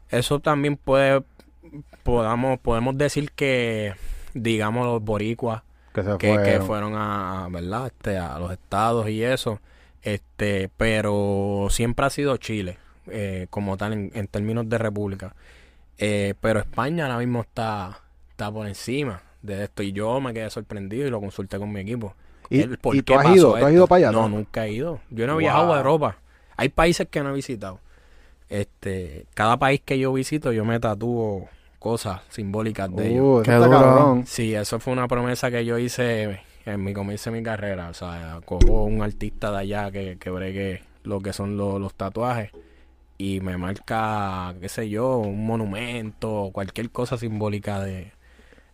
Eso 0.09 0.39
también 0.39 0.77
puede, 0.77 1.23
podamos, 2.03 2.59
podemos 2.59 2.97
decir 2.97 3.31
que, 3.31 3.93
digamos, 4.33 4.85
los 4.85 5.03
boricuas 5.03 5.63
Que 5.93 6.03
se 6.03 6.17
que, 6.17 6.27
que 6.29 6.33
fueron. 6.61 6.65
fueron 6.67 6.93
a, 6.95 7.47
¿verdad? 7.51 7.87
Este, 7.87 8.17
a 8.17 8.39
los 8.39 8.51
estados 8.51 9.09
y 9.09 9.23
eso, 9.23 9.59
este, 10.01 10.69
pero 10.77 11.67
siempre 11.69 12.05
ha 12.05 12.09
sido 12.09 12.37
Chile, 12.37 12.77
eh, 13.11 13.47
como 13.49 13.77
tal, 13.77 13.93
en, 13.93 14.11
en 14.13 14.27
términos 14.27 14.67
de 14.69 14.77
república. 14.77 15.35
Eh, 15.97 16.33
pero 16.41 16.59
España 16.59 17.05
ahora 17.05 17.17
mismo 17.17 17.41
está, 17.41 17.99
está 18.31 18.51
por 18.51 18.67
encima 18.67 19.21
de 19.41 19.63
esto 19.65 19.83
y 19.83 19.91
yo 19.91 20.19
me 20.21 20.33
quedé 20.33 20.49
sorprendido 20.49 21.07
y 21.07 21.09
lo 21.09 21.19
consulté 21.19 21.57
con 21.57 21.71
mi 21.71 21.81
equipo. 21.81 22.13
¿Y, 22.49 22.63
por 22.77 22.95
y 22.95 23.01
tú 23.01 23.13
qué 23.13 23.19
has 23.19 23.35
ido? 23.35 23.57
¿Tú 23.57 23.65
has 23.65 23.71
ido 23.73 23.87
para 23.87 23.97
allá? 23.97 24.11
No, 24.11 24.27
nunca 24.29 24.65
he 24.65 24.71
ido. 24.71 24.99
Yo 25.09 25.25
no 25.27 25.33
he 25.33 25.35
Wow. 25.35 25.39
viajado 25.39 25.73
a 25.73 25.77
Europa. 25.77 26.17
Hay 26.57 26.69
países 26.69 27.07
que 27.09 27.21
no 27.21 27.29
he 27.29 27.33
visitado. 27.33 27.79
Este, 28.49 29.25
cada 29.35 29.57
país 29.57 29.81
que 29.85 29.99
yo 29.99 30.11
visito, 30.13 30.51
yo 30.51 30.65
me 30.65 30.79
tatúo 30.79 31.47
cosas 31.77 32.21
simbólicas 32.29 32.93
de 32.95 33.07
ellos. 33.11 33.23
Uh, 33.23 33.41
eso 33.41 33.51
Qué 33.51 33.57
duro. 33.57 33.69
cabrón. 33.69 34.25
Sí, 34.25 34.55
eso 34.55 34.79
fue 34.79 34.93
una 34.93 35.07
promesa 35.07 35.51
que 35.51 35.63
yo 35.65 35.77
hice 35.77 36.39
en 36.65 36.83
mi 36.83 36.93
comienzo 36.93 37.29
de 37.31 37.37
mi 37.37 37.43
carrera. 37.43 37.89
O 37.89 37.93
sea, 37.93 38.39
cojo 38.45 38.83
un 38.85 39.01
artista 39.03 39.51
de 39.51 39.57
allá 39.59 39.91
que, 39.91 40.17
que 40.19 40.29
bregue 40.31 40.81
lo 41.03 41.21
que 41.21 41.31
son 41.33 41.55
lo- 41.57 41.77
los 41.79 41.93
tatuajes 41.93 42.51
y 43.19 43.41
me 43.41 43.57
marca, 43.57 44.55
qué 44.61 44.69
sé 44.69 44.89
yo, 44.89 45.17
un 45.19 45.45
monumento, 45.45 46.51
cualquier 46.53 46.91
cosa 46.91 47.17
simbólica 47.19 47.81
de... 47.81 48.13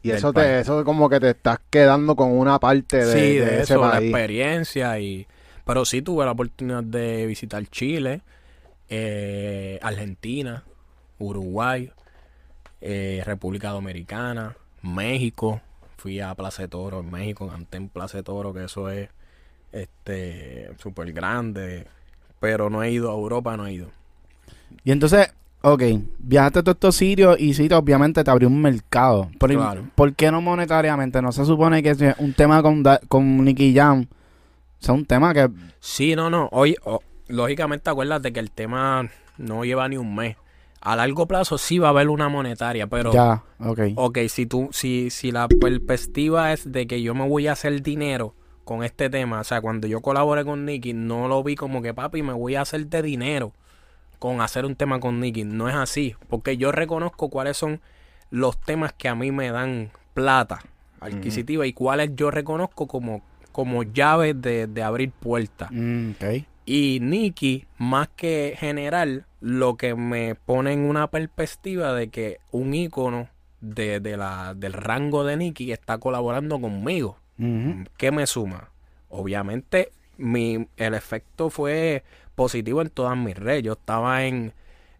Y 0.04 0.12
eso 0.12 0.34
país. 0.34 0.34
te, 0.34 0.60
eso 0.62 0.86
como 0.86 1.10
que 1.10 1.20
te 1.20 1.32
estás 1.32 1.60
quedando 1.70 2.16
con 2.16 2.32
una 2.32 2.60
parte 2.60 3.06
de, 3.06 3.36
sí, 3.36 3.38
de 3.40 3.46
de, 3.46 3.62
ese 3.62 3.76
eso, 3.76 3.80
la 3.80 3.92
país. 3.92 4.02
experiencia 4.02 5.00
y... 5.00 5.28
Pero 5.66 5.86
sí 5.86 6.02
tuve 6.04 6.26
la 6.26 6.32
oportunidad 6.34 6.84
de 6.84 7.26
visitar 7.28 7.66
Chile, 7.68 8.22
eh, 8.90 9.80
Argentina, 9.82 10.64
Uruguay, 11.20 11.92
eh, 12.82 13.24
República 13.26 13.72
Dominicana, 13.72 14.58
México. 14.82 15.62
Fui 15.98 16.20
a 16.20 16.36
Plaza 16.36 16.64
de 16.64 16.68
Toro 16.70 17.00
en 17.02 17.12
México, 17.12 17.48
canté 17.50 17.78
en 17.78 17.90
Plaza 17.90 18.18
de 18.18 18.24
Toro, 18.24 18.54
que 18.54 18.66
eso 18.66 18.90
es 18.92 19.10
este 19.72 20.70
súper 20.80 21.14
grande. 21.14 21.88
Pero 22.40 22.70
no 22.70 22.84
he 22.84 22.92
ido 22.92 23.10
a 23.12 23.16
Europa, 23.16 23.58
no 23.58 23.68
he 23.68 23.74
ido. 23.74 23.90
Y 24.84 24.92
entonces, 24.92 25.34
ok, 25.62 25.82
viajaste 26.20 26.60
a 26.60 26.64
todos 26.64 26.76
estos 26.76 26.96
sitios 26.96 27.40
y 27.40 27.54
sí, 27.54 27.68
obviamente 27.74 28.24
te 28.24 28.30
abrió 28.32 28.48
un 28.48 28.62
mercado. 28.62 29.30
Pero, 29.40 29.56
Claro. 29.56 29.84
¿Por 29.96 30.14
qué 30.14 30.32
no 30.32 30.42
monetariamente? 30.42 31.22
No 31.22 31.32
se 31.32 31.46
supone 31.46 31.82
que 31.82 31.96
si 31.96 32.06
es 32.06 32.16
un 32.20 32.34
tema 32.34 32.62
con, 32.62 32.84
Da- 32.84 33.02
con 33.08 33.44
Nicky 33.44 33.74
Jam. 33.76 34.06
Sea, 34.80 34.94
un 34.94 35.06
tema 35.06 35.34
que... 35.34 35.50
Sí, 35.80 36.16
no, 36.16 36.30
no. 36.30 36.50
Hoy, 36.52 36.76
o- 36.84 37.02
lógicamente, 37.28 37.90
acuérdate 37.90 38.32
que 38.34 38.40
el 38.40 38.52
tema 38.52 39.10
no 39.38 39.64
lleva 39.66 39.88
ni 39.90 39.98
un 39.98 40.14
mes. 40.16 40.36
A 40.82 40.96
largo 40.96 41.26
plazo 41.26 41.58
sí 41.58 41.80
va 41.80 41.88
a 41.88 41.90
haber 41.90 42.10
una 42.10 42.30
monetaria, 42.30 42.86
pero... 42.86 43.12
ya, 43.12 43.42
ok. 43.60 43.80
Ok, 43.96 44.20
si 44.30 44.46
tú, 44.46 44.70
si, 44.72 45.10
si 45.10 45.32
la 45.32 45.48
perspectiva 45.48 46.54
es 46.54 46.72
de 46.72 46.86
que 46.86 47.02
yo 47.02 47.16
me 47.16 47.28
voy 47.28 47.48
a 47.48 47.54
hacer 47.54 47.82
dinero 47.82 48.36
con 48.64 48.84
este 48.84 49.10
tema, 49.10 49.40
o 49.40 49.44
sea, 49.44 49.62
cuando 49.62 49.88
yo 49.88 50.02
colaboré 50.02 50.46
con 50.46 50.64
Nicky, 50.66 50.94
no 50.94 51.28
lo 51.28 51.44
vi 51.44 51.56
como 51.56 51.82
que 51.82 51.94
papi, 51.96 52.22
me 52.22 52.34
voy 52.34 52.54
a 52.56 52.62
hacer 52.62 52.86
de 52.88 53.02
dinero 53.02 53.54
con 54.26 54.42
hacer 54.42 54.66
un 54.66 54.76
tema 54.76 55.00
con 55.00 55.20
Nicky. 55.20 55.44
No 55.44 55.70
es 55.70 55.76
así, 55.76 56.16
porque 56.30 56.58
yo 56.58 56.72
reconozco 56.72 57.30
cuáles 57.30 57.58
son 57.58 57.80
los 58.32 58.60
temas 58.60 58.92
que 58.92 59.08
a 59.08 59.14
mí 59.14 59.32
me 59.32 59.52
dan 59.52 59.92
plata 60.16 60.62
adquisitiva 61.00 61.68
y 61.68 61.74
cuáles 61.74 62.16
yo 62.16 62.32
reconozco 62.32 62.88
como, 62.88 63.22
como 63.52 63.84
llaves 63.84 64.42
de, 64.42 64.66
de 64.66 64.82
abrir 64.82 65.12
puertas. 65.12 65.70
Mm, 65.72 66.12
ok. 66.12 66.44
Y 66.66 66.98
Nicky, 67.04 67.68
más 67.78 68.08
que 68.16 68.56
general, 68.58 69.28
lo 69.42 69.78
que 69.78 69.94
me 69.94 70.34
pone 70.34 70.74
en 70.74 70.80
una 70.80 71.12
perspectiva 71.12 71.94
de 71.94 72.10
que 72.10 72.40
un 72.50 72.74
ícono 72.74 73.30
de, 73.62 74.00
de 74.00 74.18
la, 74.18 74.56
del 74.56 74.74
rango 74.74 75.24
de 75.24 75.38
Nicky 75.38 75.72
está 75.72 76.00
colaborando 76.00 76.60
conmigo. 76.60 77.20
¿Qué 77.98 78.12
me 78.12 78.26
suma? 78.26 78.72
Obviamente, 79.10 79.92
mi, 80.18 80.68
el 80.78 80.96
efecto 80.96 81.52
fue 81.52 82.04
positivo 82.36 82.82
en 82.82 82.90
todas 82.90 83.18
mis 83.18 83.36
redes. 83.36 83.64
Yo 83.64 83.74
estaba 83.74 84.26
en, 84.26 84.54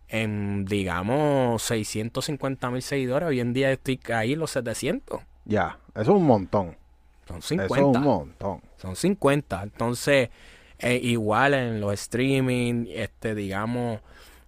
en 0.08 0.66
digamos, 0.66 1.62
650 1.64 2.72
mil 2.72 2.82
seguidores. 2.82 3.28
Hoy 3.30 3.40
en 3.40 3.54
día 3.54 3.72
estoy 3.72 4.00
ahí 4.14 4.36
los 4.36 4.52
700. 4.52 5.22
Ya, 5.46 5.78
eso 5.94 6.02
es 6.02 6.08
un 6.10 6.26
montón. 6.26 6.76
Son 7.28 7.38
Eso 7.38 7.56
es 7.56 7.60
50. 7.60 8.00
un 8.00 8.06
montón. 8.06 8.62
Son 8.78 8.96
50. 8.96 9.64
Entonces, 9.64 10.30
eh, 10.80 11.00
igual 11.02 11.54
en 11.54 11.82
los 11.82 11.94
streaming, 11.94 12.86
este, 12.90 13.34
digamos, 13.34 14.00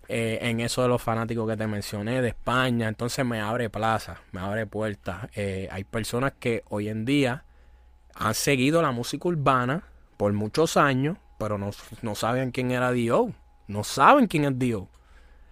eh, 0.09 0.39
en 0.41 0.59
eso 0.59 0.81
de 0.81 0.87
los 0.87 1.01
fanáticos 1.01 1.49
que 1.49 1.57
te 1.57 1.67
mencioné 1.67 2.21
de 2.21 2.29
España, 2.29 2.87
entonces 2.87 3.25
me 3.25 3.41
abre 3.41 3.69
plaza, 3.69 4.21
me 4.31 4.39
abre 4.39 4.65
puertas. 4.65 5.27
Eh, 5.35 5.67
hay 5.71 5.83
personas 5.83 6.33
que 6.39 6.63
hoy 6.69 6.89
en 6.89 7.05
día 7.05 7.43
han 8.15 8.33
seguido 8.33 8.81
la 8.81 8.91
música 8.91 9.27
urbana 9.27 9.83
por 10.17 10.31
muchos 10.33 10.77
años, 10.77 11.17
pero 11.37 11.57
no, 11.57 11.71
no 12.01 12.15
saben 12.15 12.51
quién 12.51 12.71
era 12.71 12.91
Dio. 12.91 13.33
no 13.67 13.83
saben 13.83 14.27
quién 14.27 14.45
es 14.45 14.57
Dio. 14.59 14.87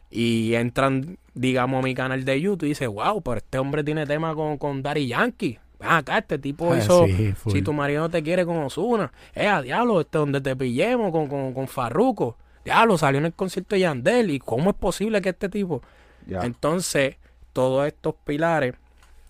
Y 0.09 0.53
entran, 0.55 1.17
digamos, 1.33 1.79
a 1.79 1.83
mi 1.83 1.93
canal 1.93 2.23
de 2.23 2.39
YouTube 2.39 2.65
y 2.65 2.69
dicen, 2.69 2.93
wow, 2.93 3.21
pero 3.21 3.37
este 3.37 3.57
hombre 3.59 3.83
tiene 3.83 4.05
tema 4.05 4.33
con, 4.33 4.57
con 4.57 4.81
Daddy 4.81 5.07
Yankee. 5.07 5.59
Ven 5.79 5.89
acá, 5.89 6.19
este 6.19 6.39
tipo 6.39 6.71
Ah, 6.71 6.77
hizo 6.77 7.05
sí. 7.05 7.33
Si 7.51 7.61
tu 7.61 7.73
marido 7.73 8.03
no 8.03 8.09
te 8.09 8.23
quiere 8.23 8.45
con 8.45 8.57
Osuna. 8.57 9.11
Eh, 9.33 9.47
a 9.47 9.61
diablo, 9.61 9.99
este 9.99 10.17
donde 10.17 10.39
te 10.39 10.55
pillemos 10.55 11.11
con, 11.11 11.27
con, 11.27 11.53
con 11.53 11.67
Farruko. 11.67 12.37
Diablo, 12.63 12.97
salió 12.97 13.19
en 13.19 13.25
el 13.25 13.33
concierto 13.33 13.75
de 13.75 13.81
Yandel. 13.81 14.31
¿Y 14.31 14.39
cómo 14.39 14.69
es 14.69 14.75
posible 14.77 15.21
que 15.21 15.29
este 15.29 15.49
tipo? 15.49 15.81
Ya. 16.25 16.45
Entonces, 16.45 17.17
todos 17.51 17.85
estos 17.85 18.15
pilares 18.23 18.75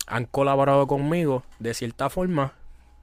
han 0.06 0.24
colaborado 0.26 0.86
conmigo 0.86 1.42
de 1.58 1.74
cierta 1.74 2.08
forma 2.10 2.52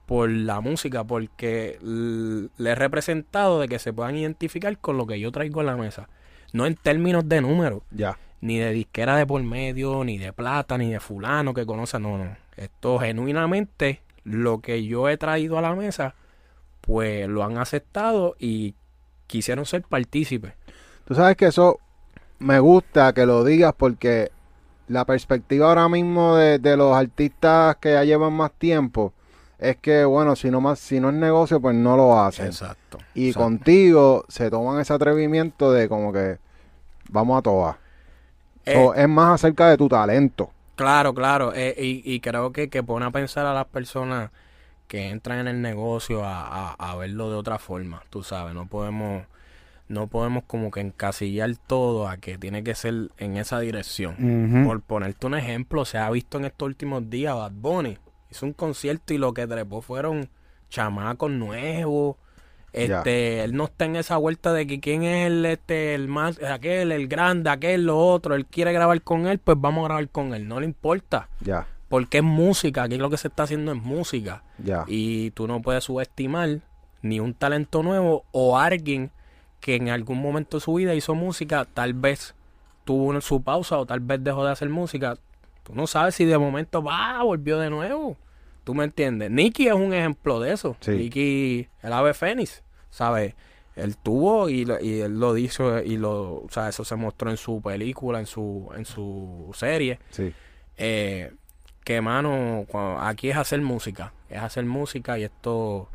por 0.06 0.28
la 0.30 0.60
música, 0.60 1.04
porque 1.04 1.78
le 1.82 2.70
he 2.70 2.74
representado 2.74 3.60
de 3.60 3.68
que 3.68 3.78
se 3.78 3.92
puedan 3.92 4.16
identificar 4.16 4.76
con 4.78 4.96
lo 4.96 5.06
que 5.06 5.18
yo 5.18 5.32
traigo 5.32 5.60
en 5.60 5.66
la 5.66 5.76
mesa. 5.76 6.08
No 6.52 6.66
en 6.66 6.74
términos 6.76 7.28
de 7.28 7.40
números, 7.40 7.82
Ya. 7.90 8.18
ni 8.40 8.58
de 8.58 8.70
disquera 8.72 9.16
de 9.16 9.26
por 9.26 9.42
medio, 9.42 10.04
ni 10.04 10.18
de 10.18 10.32
plata, 10.32 10.76
ni 10.78 10.90
de 10.92 11.00
fulano 11.00 11.54
que 11.54 11.66
conoce, 11.66 11.98
no, 11.98 12.18
no. 12.18 12.36
Esto 12.56 12.98
genuinamente, 12.98 14.02
lo 14.24 14.60
que 14.60 14.84
yo 14.84 15.08
he 15.08 15.16
traído 15.16 15.58
a 15.58 15.62
la 15.62 15.74
mesa, 15.74 16.14
pues 16.80 17.26
lo 17.28 17.42
han 17.42 17.58
aceptado 17.58 18.36
y 18.38 18.74
quisieron 19.26 19.64
ser 19.64 19.82
partícipes. 19.82 20.52
Tú 21.06 21.14
sabes 21.14 21.36
que 21.36 21.46
eso 21.46 21.78
me 22.38 22.58
gusta 22.60 23.12
que 23.14 23.24
lo 23.26 23.42
digas 23.42 23.72
porque 23.76 24.30
la 24.86 25.04
perspectiva 25.06 25.68
ahora 25.68 25.88
mismo 25.88 26.36
de, 26.36 26.58
de 26.58 26.76
los 26.76 26.94
artistas 26.94 27.76
que 27.76 27.94
ya 27.94 28.04
llevan 28.04 28.34
más 28.34 28.52
tiempo 28.52 29.12
es 29.70 29.76
que, 29.78 30.04
bueno, 30.04 30.36
si 30.36 30.50
no, 30.50 30.60
más, 30.60 30.78
si 30.78 31.00
no 31.00 31.08
es 31.10 31.14
negocio, 31.16 31.60
pues 31.60 31.74
no 31.76 31.96
lo 31.96 32.18
hacen. 32.20 32.46
Exacto. 32.46 33.06
Y 33.14 33.30
Exacto. 33.30 33.44
contigo 33.44 34.24
se 34.28 34.50
toman 34.50 34.80
ese 34.80 34.92
atrevimiento 34.92 35.72
de 35.72 35.88
como 35.88 36.12
que 36.12 36.38
vamos 37.10 37.38
a 37.38 37.42
todas. 37.42 37.76
Eh, 38.66 38.74
So, 38.74 38.94
es 38.94 39.08
más 39.08 39.34
acerca 39.34 39.68
de 39.70 39.76
tu 39.76 39.88
talento. 39.88 40.50
Claro, 40.76 41.14
claro. 41.14 41.52
eh, 41.54 41.74
y, 41.78 42.02
y 42.04 42.20
creo 42.20 42.52
que, 42.52 42.68
que 42.68 42.82
pone 42.82 43.06
a 43.06 43.10
pensar 43.10 43.46
a 43.46 43.54
las 43.54 43.66
personas 43.66 44.30
que 44.88 45.10
entran 45.10 45.40
en 45.40 45.48
el 45.48 45.62
negocio 45.62 46.24
a, 46.24 46.46
a, 46.72 46.72
a 46.74 46.96
verlo 46.96 47.30
de 47.30 47.36
otra 47.36 47.58
forma. 47.58 48.02
Tú 48.10 48.22
sabes, 48.24 48.54
no 48.54 48.66
podemos, 48.66 49.24
no 49.88 50.08
podemos 50.08 50.44
como 50.46 50.70
que 50.70 50.80
encasillar 50.80 51.50
todo 51.66 52.08
a 52.08 52.18
que 52.18 52.38
tiene 52.38 52.64
que 52.64 52.74
ser 52.74 53.10
en 53.18 53.36
esa 53.36 53.60
dirección. 53.60 54.64
Por 54.66 54.80
ponerte 54.82 55.26
un 55.26 55.34
ejemplo, 55.36 55.84
se 55.84 55.98
ha 55.98 56.10
visto 56.10 56.38
en 56.38 56.46
estos 56.46 56.66
últimos 56.66 57.10
días 57.10 57.34
Bad 57.36 57.52
Bunny. 57.54 57.98
Hizo 58.34 58.46
un 58.46 58.52
concierto 58.52 59.14
y 59.14 59.18
lo 59.18 59.32
que 59.32 59.46
trepó 59.46 59.80
fueron 59.80 60.28
chamacos 60.68 61.30
nuevos. 61.30 62.16
Este, 62.72 63.44
él 63.44 63.54
no 63.54 63.66
está 63.66 63.84
en 63.84 63.94
esa 63.94 64.16
vuelta 64.16 64.52
de 64.52 64.66
que 64.66 64.80
quién 64.80 65.04
es 65.04 65.28
el, 65.28 65.46
este, 65.46 65.94
el 65.94 66.08
más, 66.08 66.42
aquel, 66.42 66.90
el 66.90 67.06
grande, 67.06 67.48
aquel, 67.48 67.86
lo 67.86 67.96
otro. 67.96 68.34
Él 68.34 68.46
quiere 68.46 68.72
grabar 68.72 69.00
con 69.02 69.28
él, 69.28 69.38
pues 69.38 69.56
vamos 69.60 69.84
a 69.84 69.88
grabar 69.88 70.08
con 70.08 70.34
él. 70.34 70.48
No 70.48 70.58
le 70.58 70.66
importa. 70.66 71.28
Ya, 71.42 71.68
Porque 71.88 72.18
es 72.18 72.24
música. 72.24 72.82
Aquí 72.82 72.96
lo 72.96 73.08
que 73.08 73.18
se 73.18 73.28
está 73.28 73.44
haciendo 73.44 73.70
es 73.70 73.80
música. 73.80 74.42
ya. 74.58 74.84
Y 74.88 75.30
tú 75.30 75.46
no 75.46 75.62
puedes 75.62 75.84
subestimar 75.84 76.58
ni 77.02 77.20
un 77.20 77.34
talento 77.34 77.84
nuevo 77.84 78.24
o 78.32 78.58
alguien 78.58 79.12
que 79.60 79.76
en 79.76 79.90
algún 79.90 80.20
momento 80.20 80.56
de 80.56 80.60
su 80.60 80.74
vida 80.74 80.92
hizo 80.96 81.14
música, 81.14 81.64
tal 81.72 81.94
vez 81.94 82.34
tuvo 82.82 83.20
su 83.20 83.42
pausa 83.42 83.78
o 83.78 83.86
tal 83.86 84.00
vez 84.00 84.24
dejó 84.24 84.44
de 84.44 84.50
hacer 84.50 84.68
música. 84.70 85.16
Tú 85.62 85.72
no 85.74 85.86
sabes 85.86 86.16
si 86.16 86.24
de 86.24 86.36
momento 86.36 86.82
va, 86.82 87.22
volvió 87.22 87.60
de 87.60 87.70
nuevo. 87.70 88.16
¿Tú 88.64 88.74
me 88.74 88.84
entiendes? 88.84 89.30
Nicky 89.30 89.68
es 89.68 89.74
un 89.74 89.92
ejemplo 89.92 90.40
de 90.40 90.52
eso. 90.52 90.76
Sí. 90.80 90.92
Nicky, 90.92 91.68
el 91.82 91.92
ave 91.92 92.14
fénix, 92.14 92.62
¿sabes? 92.90 93.34
Él 93.76 93.96
tuvo 93.96 94.48
y, 94.48 94.64
lo- 94.64 94.80
y 94.80 95.00
él 95.00 95.18
lo 95.20 95.34
dijo 95.34 95.80
y 95.80 95.96
lo, 95.96 96.36
o 96.44 96.46
sea, 96.50 96.68
eso 96.68 96.84
se 96.84 96.96
mostró 96.96 97.30
en 97.30 97.36
su 97.36 97.60
película, 97.60 98.20
en 98.20 98.26
su, 98.26 98.70
en 98.76 98.84
su 98.84 99.50
serie 99.54 99.98
Sí. 100.10 100.32
eh, 100.78 101.32
que 101.84 102.00
mano, 102.00 102.64
aquí 103.00 103.28
es 103.30 103.36
hacer 103.36 103.60
música, 103.60 104.12
es 104.30 104.38
hacer 104.38 104.64
música 104.64 105.18
y 105.18 105.24
esto, 105.24 105.90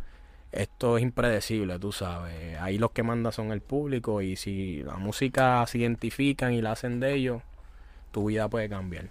esto 0.52 0.98
es 0.98 1.04
impredecible, 1.04 1.80
tú 1.80 1.92
sabes. 1.92 2.60
Ahí 2.60 2.78
los 2.78 2.92
que 2.92 3.02
mandan 3.02 3.32
son 3.32 3.52
el 3.52 3.62
público 3.62 4.22
y 4.22 4.36
si 4.36 4.84
la 4.84 4.98
música 4.98 5.66
se 5.66 5.80
identifican 5.80 6.54
y 6.54 6.62
la 6.62 6.74
hacen 6.74 7.00
de 7.00 7.16
ellos, 7.16 7.42
tu 8.12 8.26
vida 8.26 8.48
puede 8.50 8.70
cambiar. 8.70 9.06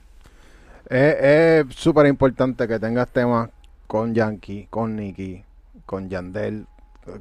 Es 0.88 1.66
súper 1.74 2.06
importante 2.06 2.66
que 2.66 2.78
tengas 2.78 3.08
temas 3.08 3.50
con 3.86 4.14
Yankee, 4.14 4.66
con 4.70 4.96
Nicky, 4.96 5.42
con 5.84 6.08
Yandel. 6.08 6.66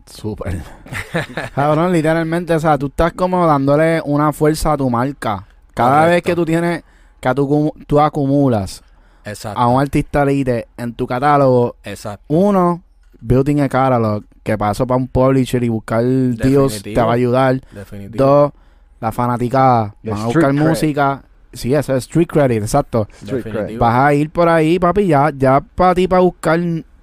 Súper. 0.06 0.62
Cabrón, 1.56 1.92
literalmente, 1.94 2.54
o 2.54 2.60
sea, 2.60 2.78
tú 2.78 2.88
estás 2.88 3.14
como 3.14 3.46
dándole 3.48 4.02
una 4.04 4.34
fuerza 4.34 4.74
a 4.74 4.78
tu 4.78 4.90
marca. 4.90 5.46
Cada 5.74 6.08
vez 6.08 6.22
que 6.24 6.36
tú 6.36 6.44
tienes, 6.46 6.84
que 7.20 7.34
tú, 7.36 7.72
tú 7.86 8.00
acumulas 8.00 8.84
Exacto. 9.24 9.60
a 9.60 9.68
un 9.68 9.80
artista 9.82 10.24
elite 10.24 10.68
en 10.76 10.94
tu 10.94 11.08
catálogo, 11.08 11.76
Exacto. 11.84 12.26
uno, 12.28 12.82
building 13.22 13.62
a 13.62 13.70
catalog, 13.70 14.24
que 14.44 14.58
pasó 14.58 14.86
para 14.88 14.98
un 14.98 15.08
publisher 15.08 15.64
y 15.64 15.70
buscar 15.70 16.04
deals 16.04 16.38
te 16.38 16.90
Definitivo. 16.90 17.06
va 17.06 17.12
a 17.12 17.16
ayudar. 17.16 17.62
Definitivo. 17.72 18.26
Dos, 18.26 18.52
la 19.00 19.12
fanaticada, 19.12 19.96
van 20.04 20.20
a 20.20 20.26
buscar 20.26 20.52
cred. 20.52 20.68
música. 20.68 21.24
Sí, 21.54 21.74
eso 21.74 21.96
es 21.96 22.04
street 22.06 22.28
credit, 22.28 22.62
exacto. 22.62 23.08
Street 23.22 23.44
Definitivo. 23.44 23.80
Vas 23.80 23.96
a 23.96 24.14
ir 24.14 24.30
por 24.30 24.50
ahí, 24.50 24.80
papi, 24.80 25.08
ya, 25.08 25.32
ya 25.36 25.62
para 25.62 25.96
ti, 25.96 26.08
para 26.08 26.22
buscar 26.22 26.60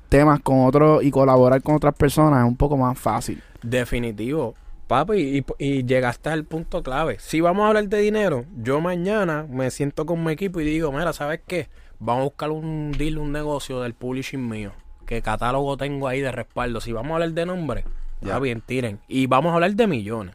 temas 0.09 0.41
con 0.41 0.65
otros 0.65 1.03
y 1.03 1.11
colaborar 1.11 1.63
con 1.63 1.75
otras 1.75 1.95
personas 1.95 2.45
es 2.45 2.49
un 2.49 2.57
poco 2.57 2.77
más 2.77 2.99
fácil. 2.99 3.43
Definitivo. 3.63 4.55
Papi, 4.87 5.15
y, 5.39 5.45
y 5.59 5.85
llegaste 5.85 6.29
al 6.29 6.45
punto 6.45 6.83
clave. 6.83 7.17
Si 7.19 7.41
vamos 7.41 7.65
a 7.65 7.69
hablar 7.69 7.89
de 7.89 7.99
dinero, 7.99 8.45
yo 8.57 8.81
mañana 8.81 9.47
me 9.49 9.71
siento 9.71 10.05
con 10.05 10.23
mi 10.23 10.33
equipo 10.33 10.61
y 10.61 10.65
digo, 10.65 10.93
mira, 10.93 11.13
¿sabes 11.13 11.41
qué? 11.47 11.69
Vamos 11.99 12.21
a 12.21 12.25
buscar 12.25 12.51
un 12.51 12.93
deal, 12.93 13.19
un 13.19 13.33
negocio 13.33 13.81
del 13.81 13.95
publishing 13.95 14.47
mío. 14.47 14.73
¿Qué 15.07 15.23
catálogo 15.23 15.77
tengo 15.77 16.07
ahí 16.07 16.21
de 16.21 16.33
respaldo? 16.33 16.81
Si 16.81 16.93
vamos 16.93 17.13
a 17.13 17.15
hablar 17.15 17.33
de 17.33 17.47
nombre, 17.47 17.85
ya 18.21 18.39
bien, 18.39 18.61
tiren. 18.61 19.01
Y 19.09 19.27
vamos 19.27 19.53
a 19.53 19.55
hablar 19.55 19.75
de 19.75 19.87
millones. 19.87 20.35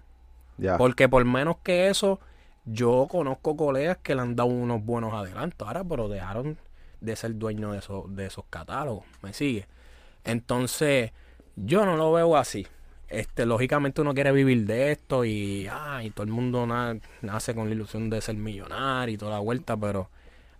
Porque 0.77 1.07
por 1.07 1.23
menos 1.25 1.57
que 1.63 1.87
eso, 1.87 2.19
yo 2.65 3.07
conozco 3.09 3.55
colegas 3.57 3.97
que 3.97 4.15
le 4.15 4.21
han 4.21 4.35
dado 4.35 4.49
unos 4.49 4.83
buenos 4.83 5.13
adelantos 5.13 5.67
ahora, 5.67 5.83
pero 5.83 6.07
dejaron 6.09 6.57
de 7.01 7.15
ser 7.15 7.35
dueños 7.35 7.73
de 7.73 7.79
esos, 7.79 8.15
de 8.15 8.25
esos 8.27 8.45
catálogos. 8.49 9.05
¿Me 9.21 9.33
sigue? 9.33 9.67
Entonces, 10.23 11.11
yo 11.55 11.85
no 11.85 11.97
lo 11.97 12.11
veo 12.13 12.37
así. 12.37 12.67
Este, 13.09 13.45
lógicamente 13.45 14.01
uno 14.01 14.13
quiere 14.13 14.31
vivir 14.31 14.65
de 14.67 14.91
esto 14.91 15.25
y, 15.25 15.67
ah, 15.71 16.01
y 16.03 16.11
todo 16.11 16.23
el 16.25 16.31
mundo 16.31 16.67
na- 16.67 16.97
nace 17.21 17.55
con 17.55 17.67
la 17.67 17.73
ilusión 17.75 18.09
de 18.09 18.21
ser 18.21 18.35
millonario 18.35 19.15
y 19.15 19.17
toda 19.17 19.31
la 19.31 19.39
vuelta, 19.39 19.75
pero 19.77 20.09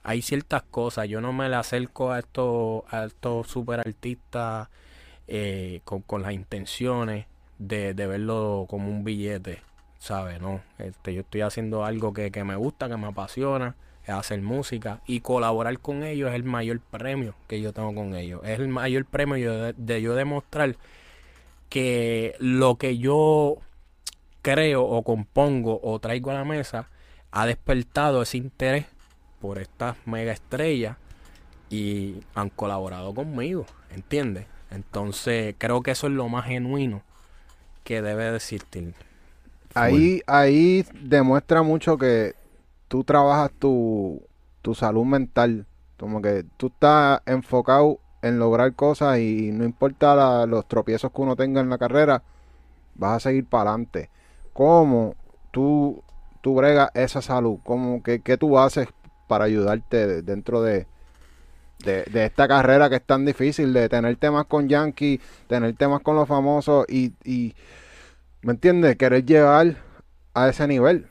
hay 0.03 0.21
ciertas 0.23 0.63
cosas. 0.63 1.07
Yo 1.07 1.21
no 1.21 1.31
me 1.33 1.47
le 1.49 1.55
acerco 1.57 2.11
a 2.11 2.19
estos, 2.19 2.83
a 2.89 3.05
estos 3.05 3.47
super 3.47 3.79
artistas 3.81 4.69
eh, 5.27 5.81
con, 5.85 6.01
con 6.01 6.21
las 6.23 6.33
intenciones 6.33 7.27
de, 7.59 7.93
de 7.93 8.07
verlo 8.07 8.65
como 8.69 8.89
un 8.89 9.03
billete, 9.03 9.61
¿sabes? 9.99 10.41
No, 10.41 10.61
este, 10.79 11.13
yo 11.13 11.21
estoy 11.21 11.41
haciendo 11.41 11.85
algo 11.85 12.13
que, 12.13 12.31
que 12.31 12.43
me 12.43 12.55
gusta, 12.55 12.89
que 12.89 12.97
me 12.97 13.07
apasiona, 13.07 13.75
es 14.03 14.09
hacer 14.09 14.41
música 14.41 15.01
y 15.05 15.19
colaborar 15.19 15.77
con 15.79 16.03
ellos 16.03 16.29
es 16.29 16.35
el 16.35 16.43
mayor 16.43 16.79
premio 16.79 17.35
que 17.47 17.61
yo 17.61 17.73
tengo 17.73 17.93
con 17.93 18.15
ellos. 18.15 18.41
Es 18.43 18.59
el 18.59 18.69
mayor 18.69 19.05
premio 19.05 19.37
yo 19.37 19.73
de, 19.73 20.01
yo 20.01 20.15
demostrar 20.15 20.75
que 21.69 22.35
lo 22.39 22.75
que 22.75 22.97
yo 22.97 23.57
creo 24.41 24.83
o 24.83 25.03
compongo 25.03 25.79
o 25.83 25.99
traigo 25.99 26.31
a 26.31 26.35
la 26.35 26.45
mesa 26.45 26.89
ha 27.31 27.45
despertado 27.45 28.23
ese 28.23 28.37
interés 28.37 28.85
por 29.39 29.59
estas 29.59 29.95
mega 30.07 30.31
estrellas 30.31 30.97
y 31.69 32.15
han 32.33 32.49
colaborado 32.49 33.13
conmigo, 33.13 33.65
¿entiendes? 33.91 34.47
Entonces 34.71 35.55
creo 35.57 35.83
que 35.83 35.91
eso 35.91 36.07
es 36.07 36.13
lo 36.13 36.27
más 36.29 36.45
genuino 36.45 37.03
que 37.83 38.01
debe 38.01 38.31
de 38.31 38.37
existir. 38.37 38.93
Ahí, 39.73 40.21
ahí 40.27 40.85
demuestra 41.01 41.61
mucho 41.63 41.97
que 41.97 42.35
tú 42.87 43.03
trabajas 43.03 43.51
tu, 43.59 44.21
tu 44.61 44.75
salud 44.75 45.05
mental. 45.05 45.65
Como 45.97 46.21
que 46.21 46.45
tú 46.57 46.67
estás 46.67 47.21
enfocado 47.25 47.99
en 48.21 48.39
lograr 48.39 48.73
cosas 48.75 49.19
y 49.19 49.51
no 49.51 49.63
importa 49.65 50.45
los 50.47 50.67
tropiezos 50.67 51.11
que 51.11 51.21
uno 51.21 51.35
tenga 51.35 51.61
en 51.61 51.69
la 51.69 51.77
carrera, 51.77 52.23
vas 52.95 53.17
a 53.17 53.29
seguir 53.29 53.45
para 53.47 53.71
adelante. 53.71 54.09
¿Cómo 54.53 55.15
tú, 55.51 56.03
tú 56.41 56.55
bregas 56.55 56.91
esa 56.95 57.21
salud? 57.21 57.59
¿Cómo, 57.63 58.03
qué, 58.03 58.21
qué 58.21 58.37
tú 58.37 58.59
haces 58.59 58.89
para 59.27 59.45
ayudarte 59.45 60.07
de- 60.07 60.21
dentro 60.23 60.61
de, 60.61 60.87
de, 61.79 62.03
de 62.11 62.25
esta 62.25 62.47
carrera 62.47 62.89
que 62.89 62.97
es 62.97 63.05
tan 63.05 63.25
difícil 63.25 63.73
de 63.73 63.87
tener 63.89 64.15
temas 64.17 64.45
con 64.45 64.67
Yankee, 64.67 65.19
tener 65.47 65.75
temas 65.75 66.01
con 66.01 66.15
los 66.15 66.27
famosos 66.27 66.85
y, 66.89 67.13
y 67.23 67.55
¿me 68.41 68.53
entiendes? 68.53 68.95
Querer 68.97 69.25
llegar 69.25 69.77
a 70.33 70.49
ese 70.49 70.67
nivel. 70.67 71.07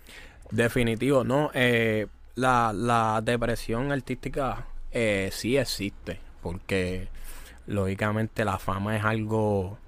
Definitivo, 0.50 1.24
no. 1.24 1.50
Eh, 1.54 2.06
la, 2.34 2.72
la 2.74 3.20
depresión 3.22 3.92
artística 3.92 4.66
eh, 4.92 5.30
sí 5.32 5.56
existe, 5.56 6.20
porque 6.42 7.08
lógicamente 7.66 8.44
la 8.44 8.58
fama 8.58 8.96
es 8.96 9.04
algo, 9.04 9.78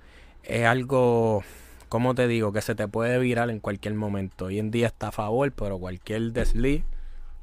es 0.42 0.66
algo 0.66 1.42
como 1.90 2.14
te 2.14 2.28
digo, 2.28 2.52
que 2.52 2.62
se 2.62 2.76
te 2.76 2.86
puede 2.86 3.18
virar 3.18 3.50
en 3.50 3.58
cualquier 3.58 3.94
momento. 3.94 4.46
Hoy 4.46 4.60
en 4.60 4.70
día 4.70 4.86
está 4.86 5.08
a 5.08 5.12
favor, 5.12 5.50
pero 5.50 5.76
cualquier 5.76 6.32
desliz, 6.32 6.84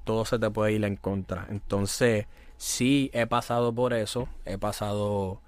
todo 0.05 0.23
se 0.23 0.39
te 0.39 0.49
puede 0.49 0.71
ir 0.71 0.85
en 0.85 0.95
contra. 0.95 1.47
Entonces, 1.49 2.27
sí 2.55 3.11
he 3.13 3.27
pasado 3.27 3.73
por 3.75 3.93
eso, 3.93 4.29
he 4.45 4.57
pasado 4.57 5.41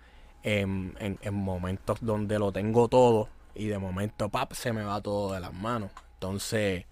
en, 0.43 0.95
en, 0.99 1.33
momentos 1.33 1.99
donde 2.01 2.39
lo 2.39 2.51
tengo 2.51 2.89
todo 2.89 3.29
y 3.55 3.67
de 3.67 3.77
momento, 3.77 4.29
pap, 4.29 4.53
se 4.53 4.73
me 4.73 4.83
va 4.83 5.01
todo 5.01 5.33
de 5.33 5.39
las 5.39 5.53
manos. 5.53 5.91
Entonces, 6.15 6.85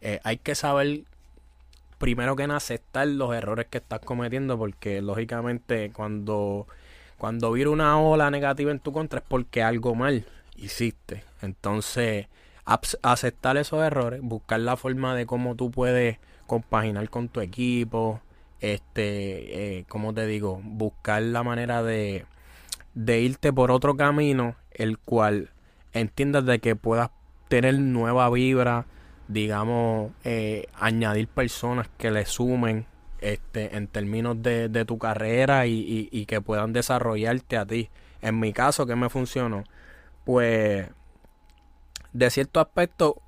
eh, 0.00 0.20
hay 0.24 0.38
que 0.38 0.54
saber 0.54 1.02
primero 1.98 2.36
que 2.36 2.46
nada 2.46 2.58
aceptar 2.58 3.08
los 3.08 3.34
errores 3.34 3.66
que 3.66 3.78
estás 3.78 4.00
cometiendo 4.00 4.56
porque 4.56 5.02
lógicamente 5.02 5.90
cuando 5.92 6.68
cuando 7.18 7.50
vira 7.52 7.70
una 7.70 8.00
ola 8.00 8.30
negativa 8.30 8.70
en 8.70 8.78
tu 8.78 8.92
contra 8.92 9.18
es 9.18 9.24
porque 9.26 9.62
algo 9.62 9.94
mal 9.96 10.24
hiciste. 10.56 11.24
Entonces, 11.42 12.28
aceptar 13.02 13.56
esos 13.56 13.82
errores, 13.82 14.20
buscar 14.22 14.60
la 14.60 14.76
forma 14.76 15.14
de 15.16 15.26
cómo 15.26 15.56
tú 15.56 15.70
puedes 15.70 16.18
compaginar 16.46 17.10
con 17.10 17.28
tu 17.28 17.40
equipo, 17.40 18.20
este, 18.60 19.78
eh, 19.78 19.84
como 19.88 20.14
te 20.14 20.26
digo, 20.26 20.60
buscar 20.62 21.22
la 21.22 21.42
manera 21.42 21.82
de, 21.82 22.24
de 22.94 23.20
irte 23.20 23.52
por 23.52 23.70
otro 23.72 23.96
camino, 23.96 24.54
el 24.70 24.98
cual 24.98 25.50
entiendas 25.92 26.44
de 26.44 26.58
que 26.58 26.76
puedas 26.76 27.10
tener 27.48 27.78
nueva 27.78 28.30
vibra, 28.30 28.86
digamos, 29.28 30.12
eh, 30.24 30.66
añadir 30.74 31.28
personas 31.28 31.88
que 31.98 32.10
le 32.10 32.26
sumen 32.26 32.86
este, 33.20 33.76
en 33.76 33.88
términos 33.88 34.42
de, 34.42 34.68
de 34.68 34.84
tu 34.84 34.98
carrera 34.98 35.66
y, 35.66 36.08
y, 36.10 36.26
que 36.26 36.40
puedan 36.40 36.72
desarrollarte 36.72 37.56
a 37.56 37.66
ti. 37.66 37.90
En 38.22 38.38
mi 38.38 38.52
caso, 38.52 38.86
que 38.86 38.96
me 38.96 39.08
funcionó? 39.08 39.64
Pues, 40.24 40.88
de 42.12 42.30
cierto 42.30 42.60
aspecto, 42.60 43.20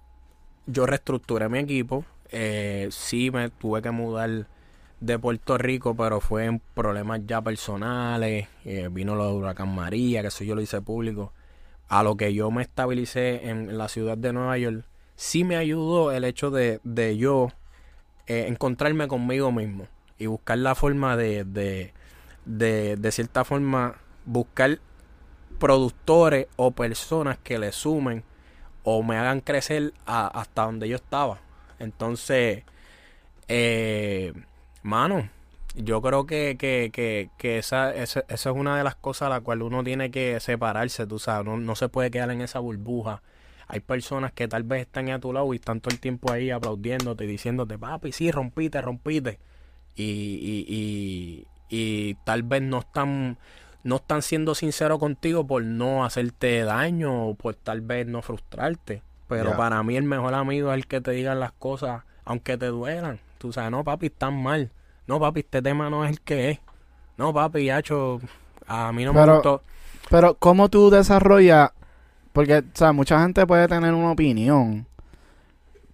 yo 0.66 0.86
reestructuré 0.86 1.48
mi 1.48 1.58
equipo. 1.58 2.04
Eh, 2.30 2.88
sí, 2.90 3.30
me 3.30 3.50
tuve 3.50 3.82
que 3.82 3.90
mudar 3.90 4.46
de 5.00 5.18
Puerto 5.18 5.58
Rico, 5.58 5.96
pero 5.96 6.20
fue 6.20 6.44
en 6.44 6.60
problemas 6.60 7.20
ya 7.26 7.42
personales. 7.42 8.48
Eh, 8.64 8.88
vino 8.90 9.16
lo 9.16 9.26
de 9.26 9.32
Huracán 9.32 9.74
María, 9.74 10.22
que 10.22 10.28
eso 10.28 10.44
yo 10.44 10.54
lo 10.54 10.60
hice 10.60 10.80
público. 10.80 11.32
A 11.90 12.02
lo 12.02 12.16
que 12.16 12.32
yo 12.32 12.50
me 12.50 12.62
estabilicé 12.62 13.50
en 13.50 13.76
la 13.76 13.88
ciudad 13.88 14.16
de 14.16 14.32
Nueva 14.32 14.56
York, 14.56 14.84
sí 15.16 15.44
me 15.44 15.56
ayudó 15.56 16.12
el 16.12 16.24
hecho 16.24 16.50
de, 16.50 16.80
de 16.84 17.18
yo 17.18 17.48
eh, 18.26 18.46
encontrarme 18.46 19.08
conmigo 19.08 19.50
mismo 19.50 19.88
y 20.16 20.26
buscar 20.26 20.58
la 20.58 20.74
forma 20.76 21.16
de, 21.16 21.44
de, 21.44 21.92
de, 22.44 22.96
de 22.96 23.12
cierta 23.12 23.44
forma, 23.44 23.96
buscar 24.24 24.78
productores 25.58 26.46
o 26.56 26.70
personas 26.70 27.38
que 27.38 27.58
le 27.58 27.72
sumen 27.72 28.22
o 28.84 29.02
me 29.02 29.16
hagan 29.18 29.40
crecer 29.40 29.92
hasta 30.06 30.62
donde 30.64 30.88
yo 30.88 30.96
estaba. 30.96 31.40
Entonces, 31.80 32.62
eh, 33.48 34.32
mano, 34.82 35.28
yo 35.82 36.00
creo 36.02 36.26
que, 36.26 36.56
que, 36.58 36.90
que, 36.92 37.30
que 37.38 37.58
esa, 37.58 37.94
esa, 37.94 38.24
es 38.28 38.46
una 38.46 38.76
de 38.76 38.84
las 38.84 38.94
cosas 38.94 39.26
a 39.26 39.30
la 39.30 39.40
cual 39.40 39.62
uno 39.62 39.82
tiene 39.82 40.10
que 40.10 40.38
separarse, 40.40 41.06
tú 41.06 41.18
sabes, 41.18 41.46
no, 41.46 41.58
no 41.58 41.76
se 41.76 41.88
puede 41.88 42.10
quedar 42.10 42.30
en 42.30 42.40
esa 42.40 42.58
burbuja. 42.58 43.22
Hay 43.68 43.80
personas 43.80 44.32
que 44.32 44.48
tal 44.48 44.64
vez 44.64 44.82
están 44.82 45.10
a 45.10 45.20
tu 45.20 45.32
lado 45.32 45.52
y 45.52 45.56
están 45.56 45.80
todo 45.80 45.92
el 45.94 46.00
tiempo 46.00 46.32
ahí 46.32 46.50
aplaudiéndote 46.50 47.24
y 47.24 47.28
diciéndote, 47.28 47.78
papi, 47.78 48.12
sí, 48.12 48.30
rompite, 48.30 48.80
rompite. 48.80 49.38
Y, 49.94 50.02
y, 50.04 50.66
y, 50.68 51.46
y 51.68 52.14
tal 52.24 52.42
vez 52.42 52.62
no 52.62 52.80
están 52.80 53.38
no 53.82 53.96
están 53.96 54.22
siendo 54.22 54.54
sinceros 54.54 54.98
contigo 54.98 55.46
por 55.46 55.62
no 55.62 56.04
hacerte 56.04 56.62
daño 56.64 57.28
o 57.28 57.34
por 57.34 57.54
tal 57.54 57.80
vez 57.80 58.06
no 58.06 58.22
frustrarte. 58.22 59.02
Pero 59.28 59.56
para 59.56 59.82
mí 59.82 59.96
el 59.96 60.02
mejor 60.02 60.34
amigo 60.34 60.72
es 60.72 60.78
el 60.78 60.86
que 60.86 61.00
te 61.00 61.12
diga 61.12 61.34
las 61.34 61.52
cosas 61.52 62.02
aunque 62.24 62.58
te 62.58 62.66
duelan. 62.66 63.20
Tú 63.38 63.52
sabes, 63.52 63.70
no, 63.70 63.84
papi, 63.84 64.06
están 64.06 64.42
mal. 64.42 64.70
No, 65.10 65.18
papi, 65.18 65.40
este 65.40 65.60
tema 65.60 65.90
no 65.90 66.04
es 66.04 66.12
el 66.12 66.20
que 66.20 66.50
es. 66.50 66.60
No, 67.16 67.34
papi, 67.34 67.68
hecho, 67.68 68.20
a 68.64 68.92
mí 68.92 69.04
no 69.04 69.12
me 69.12 69.26
gustó. 69.26 69.60
Pero, 70.08 70.36
¿cómo 70.36 70.68
tú 70.68 70.88
desarrollas? 70.88 71.72
Porque, 72.32 72.58
o 72.58 72.62
sea, 72.74 72.92
mucha 72.92 73.20
gente 73.20 73.44
puede 73.44 73.66
tener 73.66 73.92
una 73.92 74.12
opinión. 74.12 74.86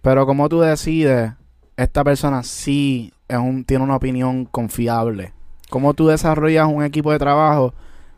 Pero, 0.03 0.27
¿cómo 0.27 0.47
tú 0.49 0.59
decides? 0.59 1.31
Esta 1.77 2.03
persona 2.03 2.43
sí 2.43 3.11
es 3.27 3.39
un, 3.39 3.65
tiene 3.65 3.83
una 3.85 3.95
opinión 3.95 4.45
confiable. 4.45 5.33
¿Cómo 5.71 5.95
tú 5.95 6.09
desarrollas 6.09 6.67
un 6.67 6.83
equipo 6.83 7.11
de 7.11 7.17
trabajo 7.17 7.73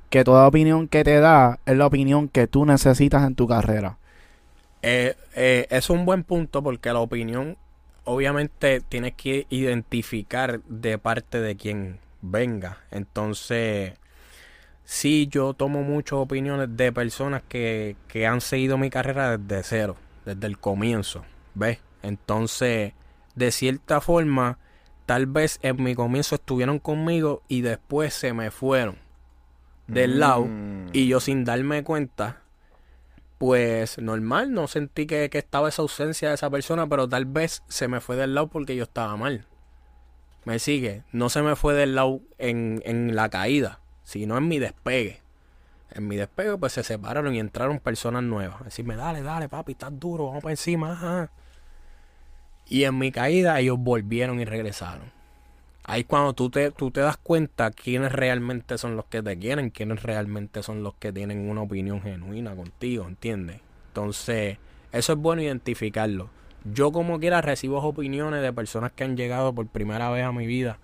que 0.10 0.26
toda 0.26 0.50
opinión 0.50 0.90
que 0.90 1.06
te 1.06 1.22
da 1.22 1.60
es 1.66 1.78
la 1.78 1.86
opinión 1.86 2.28
que 2.28 2.48
tú 2.48 2.66
necesitas 2.66 3.26
en 3.26 3.36
tu 3.36 3.48
carrera? 3.48 4.00
Eh, 4.82 5.16
eh, 5.34 5.66
es 5.70 5.90
un 5.90 6.04
buen 6.04 6.26
punto 6.26 6.62
porque 6.62 6.92
la 6.92 7.00
opinión 7.00 7.56
obviamente 8.10 8.82
tienes 8.82 9.14
que 9.14 9.46
identificar 9.52 10.62
de 10.64 10.98
parte 10.98 11.40
de 11.40 11.56
quien 11.56 12.00
venga. 12.22 12.80
Entonces, 12.90 13.94
sí, 14.84 15.28
yo 15.30 15.54
tomo 15.54 15.84
muchas 15.84 16.14
opiniones 16.14 16.76
de 16.76 16.92
personas 16.92 17.44
que, 17.48 17.96
que 18.08 18.26
han 18.26 18.42
seguido 18.42 18.80
mi 18.80 18.90
carrera 18.90 19.38
desde 19.38 19.64
cero, 19.64 19.96
desde 20.26 20.48
el 20.48 20.58
comienzo. 20.58 21.24
¿Ves? 21.54 21.80
Entonces, 22.02 22.94
de 23.36 23.52
cierta 23.52 24.02
forma, 24.02 24.58
tal 25.06 25.28
vez 25.28 25.60
en 25.62 25.84
mi 25.84 25.94
comienzo 25.94 26.36
estuvieron 26.36 26.80
conmigo 26.80 27.44
y 27.48 27.62
después 27.62 28.14
se 28.14 28.34
me 28.34 28.50
fueron 28.50 28.98
del 29.88 30.20
lado 30.20 30.46
mm. 30.46 30.90
y 30.94 31.08
yo 31.08 31.20
sin 31.20 31.46
darme 31.46 31.84
cuenta 31.84 32.42
pues 33.40 33.98
normal, 33.98 34.52
no 34.52 34.68
sentí 34.68 35.08
que, 35.08 35.30
estaba 35.32 35.70
esa 35.70 35.82
ausencia 35.82 36.28
de 36.28 36.36
esa 36.36 36.50
persona, 36.50 36.88
pero 36.88 37.08
tal 37.08 37.26
vez 37.26 37.64
se 37.70 37.88
me 37.88 38.02
fue 38.02 38.18
del 38.18 38.36
lado 38.36 38.48
porque 38.48 38.76
yo 38.76 38.84
estaba 38.84 39.16
mal. 39.16 39.46
¿Me 40.44 40.60
sigue? 40.60 41.04
No 41.14 41.30
se 41.30 41.42
me 41.42 41.56
fue 41.56 41.74
del 41.74 41.96
lado 41.96 42.20
en, 42.38 42.82
en 42.86 43.16
la 43.16 43.30
caída, 43.30 43.80
sino 44.04 44.38
en 44.38 44.50
mi 44.50 44.60
despegue. 44.60 45.22
En 45.92 46.10
mi 46.10 46.18
despegue 46.18 46.58
pues 46.58 46.74
se 46.74 46.84
separaron 46.84 47.34
y 47.34 47.40
entraron 47.40 47.80
personas 47.80 48.24
nuevas. 48.24 48.62
Decirme, 48.66 48.98
dale, 48.98 49.22
dale, 49.22 49.48
papi, 49.48 49.72
estás 49.72 49.98
duro, 49.98 50.28
vamos 50.28 50.44
para 50.44 50.54
encima. 50.54 51.32
Y 52.68 52.84
en 52.84 52.98
mi 52.98 53.14
caída 53.14 53.58
ellos 53.58 53.80
volvieron 53.80 54.42
y 54.42 54.46
regresaron. 54.46 55.19
Ahí 55.90 56.04
cuando 56.04 56.34
tú 56.34 56.52
te, 56.52 56.70
tú 56.70 56.92
te 56.92 57.02
das 57.02 57.18
cuenta 57.18 57.72
quiénes 57.72 58.12
realmente 58.12 58.78
son 58.78 58.96
los 58.96 59.06
que 59.06 59.24
te 59.24 59.40
quieren, 59.40 59.72
quiénes 59.72 60.04
realmente 60.04 60.62
son 60.62 60.84
los 60.84 60.94
que 60.94 61.12
tienen 61.12 61.50
una 61.50 61.64
opinión 61.64 62.00
genuina 62.00 62.56
contigo, 62.56 63.08
¿entiendes? 63.08 63.62
Entonces, 63.88 64.60
eso 64.92 65.14
es 65.14 65.18
bueno 65.18 65.42
identificarlo. 65.42 66.30
Yo 66.72 66.92
como 66.92 67.20
quiera 67.20 67.42
recibo 67.42 67.80
opiniones 67.80 68.44
de 68.44 68.54
personas 68.54 68.92
que 68.92 69.04
han 69.04 69.18
llegado 69.18 69.52
por 69.52 69.66
primera 69.66 70.12
vez 70.12 70.26
a 70.26 70.32
mi 70.32 70.46
vida, 70.46 70.78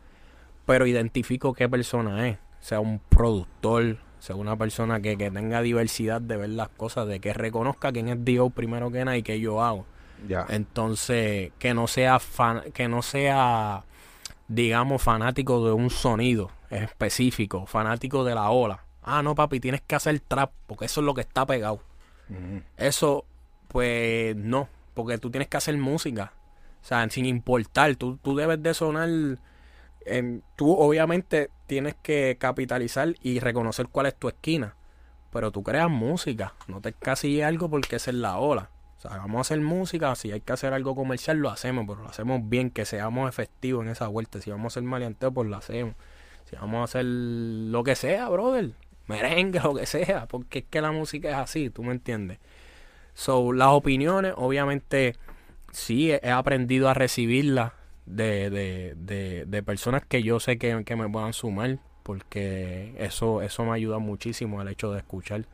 pero 0.66 0.88
identifico 0.88 1.54
qué 1.54 1.70
persona 1.70 2.28
es. 2.28 2.40
Sea 2.60 2.80
un 2.80 2.98
productor, 2.98 3.98
sea 4.18 4.36
una 4.36 4.58
persona 4.58 5.02
que, 5.02 5.20
que 5.20 5.30
tenga 5.30 5.62
diversidad 5.62 6.20
de 6.20 6.36
ver 6.36 6.50
las 6.50 6.70
cosas, 6.70 7.08
de 7.08 7.20
que 7.20 7.32
reconozca 7.32 7.92
quién 7.92 8.10
es 8.10 8.26
Dios 8.26 8.52
primero 8.52 8.90
que 8.90 9.06
nada 9.06 9.18
y 9.18 9.22
qué 9.22 9.40
yo 9.40 9.62
hago. 9.62 9.86
Entonces, 10.50 11.52
que 11.60 11.76
no 11.76 11.86
sea 11.86 12.18
fan, 12.18 12.64
que 12.74 12.88
no 12.88 13.04
sea 13.04 13.84
digamos 14.48 15.02
fanático 15.02 15.66
de 15.66 15.74
un 15.74 15.90
sonido 15.90 16.52
específico, 16.70 17.66
fanático 17.66 18.24
de 18.24 18.36
la 18.36 18.50
ola. 18.50 18.84
Ah, 19.02 19.22
no, 19.22 19.36
papi, 19.36 19.60
tienes 19.60 19.82
que 19.82 19.96
hacer 19.96 20.20
trap 20.20 20.52
porque 20.68 20.86
eso 20.86 21.02
es 21.02 21.06
lo 21.06 21.14
que 21.14 21.22
está 21.22 21.46
pegado. 21.46 21.82
Eso 22.78 23.26
pues 23.68 24.36
no, 24.36 24.68
porque 24.94 25.18
tú 25.18 25.30
tienes 25.30 25.48
que 25.48 25.58
hacer 25.58 25.78
música. 25.78 26.34
O 26.82 26.88
sea, 26.88 27.08
sin 27.10 27.26
importar, 27.26 27.96
tú, 27.96 28.18
tú 28.18 28.36
debes 28.36 28.62
de 28.62 28.74
sonar 28.74 29.10
en, 30.06 30.44
tú 30.56 30.74
obviamente 30.74 31.50
tienes 31.68 31.96
que 31.96 32.38
capitalizar 32.40 33.16
y 33.22 33.40
reconocer 33.40 33.88
cuál 33.88 34.08
es 34.08 34.16
tu 34.16 34.28
esquina. 34.28 34.76
Pero 35.32 35.52
tú 35.52 35.64
creas 35.64 35.90
música, 35.90 36.54
no 36.68 36.82
te 36.82 36.94
casilles 36.94 37.46
algo 37.46 37.70
porque 37.70 37.98
esa 37.98 38.12
es 38.12 38.18
la 38.18 38.38
ola 38.38 38.70
vamos 39.10 39.38
a 39.38 39.42
hacer 39.42 39.62
música, 39.62 40.16
si 40.16 40.32
hay 40.32 40.42
que 40.42 40.54
hacer 40.54 40.74
algo 40.74 40.96
comercial, 40.96 41.38
lo 41.38 41.50
hacemos, 41.50 41.86
pero 41.88 42.02
lo 42.02 42.10
hacemos 42.10 42.42
bien, 42.44 42.70
que 42.70 42.86
seamos 42.86 43.30
efectivos 43.30 43.84
en 43.84 43.92
esa 43.92 44.08
vuelta. 44.08 44.42
Si 44.42 44.52
vamos 44.52 44.66
a 44.66 44.68
hacer 44.74 44.84
maleanteo, 44.84 45.32
pues 45.32 45.50
lo 45.50 45.56
hacemos. 45.56 45.96
Si 46.50 46.56
vamos 46.56 46.82
a 46.82 46.84
hacer 46.84 47.06
lo 47.06 47.84
que 47.84 47.96
sea, 47.96 48.30
brother, 48.30 48.72
merengue, 49.08 49.60
lo 49.60 49.76
que 49.76 49.86
sea, 49.86 50.28
porque 50.28 50.60
es 50.60 50.66
que 50.70 50.82
la 50.82 50.92
música 50.92 51.30
es 51.30 51.36
así, 51.36 51.70
tú 51.70 51.84
me 51.84 51.92
entiendes. 51.92 52.40
So, 53.14 53.54
las 53.54 53.70
opiniones, 53.70 54.34
obviamente, 54.36 55.16
sí, 55.72 56.12
he 56.12 56.30
aprendido 56.30 56.90
a 56.90 56.94
recibirlas 56.94 57.72
de, 58.06 58.50
de, 58.50 58.94
de, 58.98 59.46
de 59.46 59.64
personas 59.64 60.04
que 60.06 60.22
yo 60.22 60.40
sé 60.40 60.58
que, 60.58 60.84
que 60.84 60.96
me 60.96 61.10
puedan 61.10 61.34
sumar, 61.34 61.80
porque 62.04 62.94
eso, 63.00 63.42
eso 63.42 63.66
me 63.66 63.74
ayuda 63.74 64.00
muchísimo 64.00 64.62
el 64.62 64.68
hecho 64.68 64.92
de 64.92 65.00
escuchar. 65.00 65.46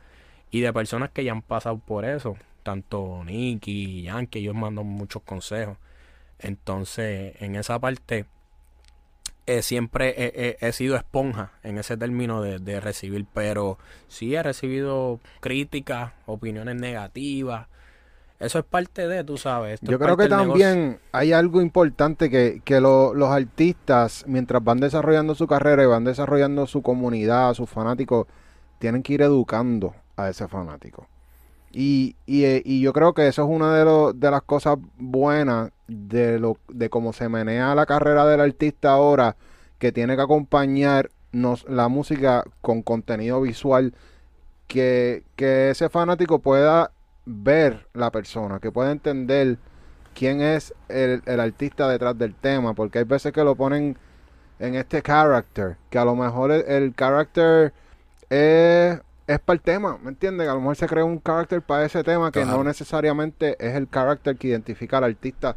Y 0.50 0.60
de 0.60 0.72
personas 0.72 1.10
que 1.10 1.24
ya 1.24 1.32
han 1.32 1.40
pasado 1.40 1.78
por 1.78 2.04
eso 2.04 2.36
tanto 2.62 3.22
Nicky 3.24 4.00
y 4.00 4.02
Yankee, 4.04 4.40
ellos 4.40 4.54
mandan 4.54 4.86
muchos 4.86 5.22
consejos. 5.22 5.76
Entonces, 6.38 7.34
en 7.40 7.56
esa 7.56 7.78
parte, 7.78 8.26
eh, 9.46 9.62
siempre 9.62 10.14
he, 10.16 10.56
he- 10.60 10.68
he 10.68 10.72
sido 10.72 10.96
esponja 10.96 11.52
en 11.62 11.78
ese 11.78 11.96
término 11.96 12.42
de, 12.42 12.58
de 12.58 12.80
recibir, 12.80 13.26
pero 13.32 13.78
sí 14.08 14.34
he 14.34 14.42
recibido 14.42 15.20
críticas, 15.40 16.12
opiniones 16.26 16.76
negativas. 16.76 17.66
Eso 18.40 18.58
es 18.58 18.64
parte 18.64 19.06
de, 19.08 19.24
tú 19.24 19.38
sabes. 19.38 19.80
Yo 19.82 19.98
creo 19.98 20.16
que 20.16 20.28
negocio. 20.28 20.36
también 20.36 21.00
hay 21.12 21.32
algo 21.32 21.60
importante 21.60 22.30
que, 22.30 22.60
que 22.64 22.80
lo- 22.80 23.14
los 23.14 23.30
artistas, 23.30 24.24
mientras 24.26 24.62
van 24.62 24.78
desarrollando 24.80 25.34
su 25.34 25.46
carrera 25.46 25.82
y 25.82 25.86
van 25.86 26.04
desarrollando 26.04 26.66
su 26.66 26.82
comunidad, 26.82 27.54
sus 27.54 27.68
fanáticos, 27.70 28.26
tienen 28.78 29.02
que 29.02 29.14
ir 29.14 29.22
educando 29.22 29.94
a 30.16 30.28
ese 30.28 30.48
fanático. 30.48 31.06
Y, 31.72 32.16
eh, 32.26 32.62
y 32.64 32.80
yo 32.82 32.92
creo 32.92 33.14
que 33.14 33.28
eso 33.28 33.42
es 33.42 33.48
una 33.48 33.74
de, 33.76 33.84
lo- 33.84 34.12
de 34.12 34.30
las 34.30 34.42
cosas 34.42 34.76
buenas 34.98 35.70
de, 35.88 36.38
lo, 36.38 36.58
de 36.68 36.90
cómo 36.90 37.12
se 37.14 37.28
menea 37.28 37.74
la 37.74 37.86
carrera 37.86 38.26
del 38.26 38.40
artista 38.40 38.92
ahora, 38.92 39.36
que 39.78 39.90
tiene 39.92 40.16
que 40.16 40.22
acompañarnos 40.22 41.64
la 41.68 41.88
música 41.88 42.44
con 42.60 42.82
contenido 42.82 43.40
visual, 43.40 43.94
que, 44.68 45.24
que 45.36 45.70
ese 45.70 45.88
fanático 45.88 46.40
pueda 46.40 46.92
ver 47.26 47.86
la 47.94 48.10
persona, 48.10 48.60
que 48.60 48.72
pueda 48.72 48.92
entender 48.92 49.58
quién 50.14 50.40
es 50.42 50.74
el, 50.88 51.22
el 51.26 51.40
artista 51.40 51.88
detrás 51.88 52.18
del 52.18 52.34
tema, 52.34 52.74
porque 52.74 52.98
hay 53.00 53.04
veces 53.04 53.32
que 53.32 53.44
lo 53.44 53.54
ponen 53.56 53.96
en 54.58 54.74
este 54.76 55.02
character, 55.02 55.76
que 55.90 55.98
a 55.98 56.04
lo 56.04 56.16
mejor 56.16 56.52
el, 56.52 56.62
el 56.68 56.94
character 56.94 57.72
es, 58.30 59.00
es 59.34 59.40
para 59.40 59.54
el 59.54 59.60
tema, 59.60 59.98
¿me 60.02 60.10
entiendes? 60.10 60.48
A 60.48 60.54
lo 60.54 60.60
mejor 60.60 60.76
se 60.76 60.86
crea 60.86 61.04
un 61.04 61.20
character 61.20 61.62
para 61.62 61.84
ese 61.84 62.02
tema 62.04 62.30
que 62.30 62.44
no 62.44 62.62
necesariamente 62.64 63.56
es 63.58 63.74
el 63.74 63.88
character 63.88 64.36
que 64.36 64.48
identifica 64.48 64.98
al 64.98 65.04
artista 65.04 65.56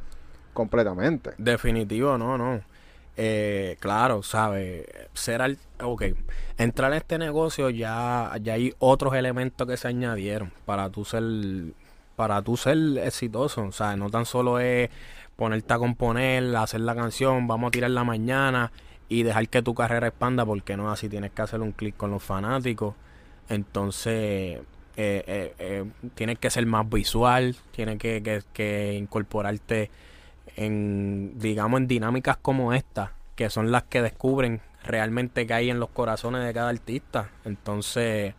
completamente. 0.53 1.31
Definitivo, 1.37 2.17
no, 2.17 2.37
no. 2.37 2.61
Eh, 3.17 3.77
claro, 3.79 4.23
¿sabes? 4.23 4.85
Ser 5.13 5.41
al... 5.41 5.57
Ok, 5.81 6.03
entrar 6.57 6.91
en 6.91 6.97
este 6.97 7.17
negocio 7.17 7.69
ya, 7.69 8.31
ya 8.41 8.53
hay 8.53 8.73
otros 8.79 9.13
elementos 9.15 9.67
que 9.67 9.77
se 9.77 9.87
añadieron 9.87 10.51
para 10.65 10.89
tú 10.89 11.05
ser, 11.05 11.23
para 12.15 12.41
tú 12.41 12.57
ser 12.57 12.77
exitoso. 12.97 13.63
O 13.63 13.71
sea, 13.71 13.95
no 13.95 14.09
tan 14.09 14.25
solo 14.25 14.59
es 14.59 14.89
ponerte 15.35 15.73
a 15.73 15.77
componer, 15.77 16.55
hacer 16.55 16.81
la 16.81 16.95
canción, 16.95 17.47
vamos 17.47 17.69
a 17.69 17.71
tirar 17.71 17.91
la 17.91 18.03
mañana 18.03 18.71
y 19.07 19.23
dejar 19.23 19.47
que 19.49 19.61
tu 19.61 19.73
carrera 19.73 20.07
expanda, 20.07 20.45
porque 20.45 20.75
no 20.75 20.91
así 20.91 21.09
tienes 21.09 21.31
que 21.31 21.41
hacer 21.41 21.61
un 21.61 21.71
clic 21.71 21.95
con 21.95 22.11
los 22.11 22.23
fanáticos. 22.23 22.95
Entonces, 23.49 24.61
eh, 24.97 25.23
eh, 25.27 25.55
eh, 25.59 25.85
tienes 26.15 26.39
que 26.39 26.49
ser 26.49 26.65
más 26.65 26.89
visual, 26.89 27.55
tienes 27.71 27.97
que, 27.99 28.23
que, 28.23 28.41
que 28.53 28.93
incorporarte 28.93 29.91
en, 30.55 31.37
digamos, 31.37 31.81
en 31.81 31.87
dinámicas 31.87 32.37
como 32.37 32.73
esta, 32.73 33.11
que 33.35 33.49
son 33.49 33.71
las 33.71 33.83
que 33.83 34.01
descubren 34.01 34.61
realmente 34.83 35.45
que 35.45 35.53
hay 35.53 35.69
en 35.69 35.79
los 35.79 35.89
corazones 35.89 36.45
de 36.45 36.53
cada 36.53 36.69
artista. 36.69 37.29
Entonces, 37.43 38.35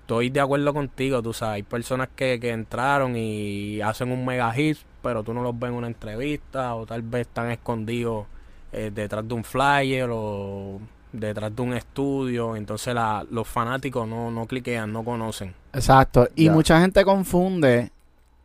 estoy 0.00 0.30
de 0.30 0.40
acuerdo 0.40 0.72
contigo, 0.72 1.22
tú 1.22 1.34
sabes, 1.34 1.56
hay 1.56 1.62
personas 1.62 2.08
que, 2.16 2.40
que 2.40 2.50
entraron 2.50 3.14
y 3.16 3.80
hacen 3.82 4.10
un 4.12 4.24
mega 4.24 4.50
hit, 4.52 4.78
pero 5.02 5.22
tú 5.22 5.34
no 5.34 5.42
los 5.42 5.58
ves 5.58 5.70
en 5.70 5.76
una 5.76 5.88
entrevista 5.88 6.74
o 6.74 6.86
tal 6.86 7.02
vez 7.02 7.26
están 7.26 7.50
escondidos 7.50 8.26
detrás 8.72 9.26
de 9.26 9.32
un 9.32 9.42
flyer 9.42 10.08
o 10.12 10.80
detrás 11.18 11.54
de 11.54 11.62
un 11.62 11.72
estudio, 11.74 12.56
entonces 12.56 12.94
la, 12.94 13.24
los 13.30 13.46
fanáticos 13.48 14.06
no, 14.08 14.30
no 14.30 14.46
cliquean, 14.46 14.92
no 14.92 15.04
conocen. 15.04 15.54
Exacto. 15.72 16.28
Y 16.34 16.44
Ya. 16.46 16.52
mucha 16.52 16.80
gente 16.80 17.04
confunde 17.04 17.90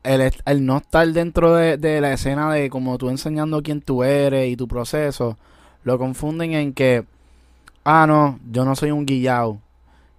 el, 0.04 0.32
el 0.46 0.66
no 0.66 0.78
estar 0.78 1.08
dentro 1.08 1.56
de, 1.56 1.78
de 1.78 2.02
la 2.02 2.14
escena 2.14 2.52
de 2.54 2.70
como 2.70 2.98
tú 2.98 3.10
enseñando 3.10 3.62
quién 3.62 3.82
tú 3.82 4.04
eres 4.04 4.50
y 4.50 4.56
tu 4.58 4.68
proceso. 4.68 5.38
Lo 5.84 5.98
confunden 5.98 6.54
en 6.54 6.74
que, 6.74 7.06
ah, 7.84 8.06
no, 8.08 8.40
yo 8.52 8.66
no 8.66 8.76
soy 8.76 8.92
un 8.92 9.06
guillao. 9.06 9.60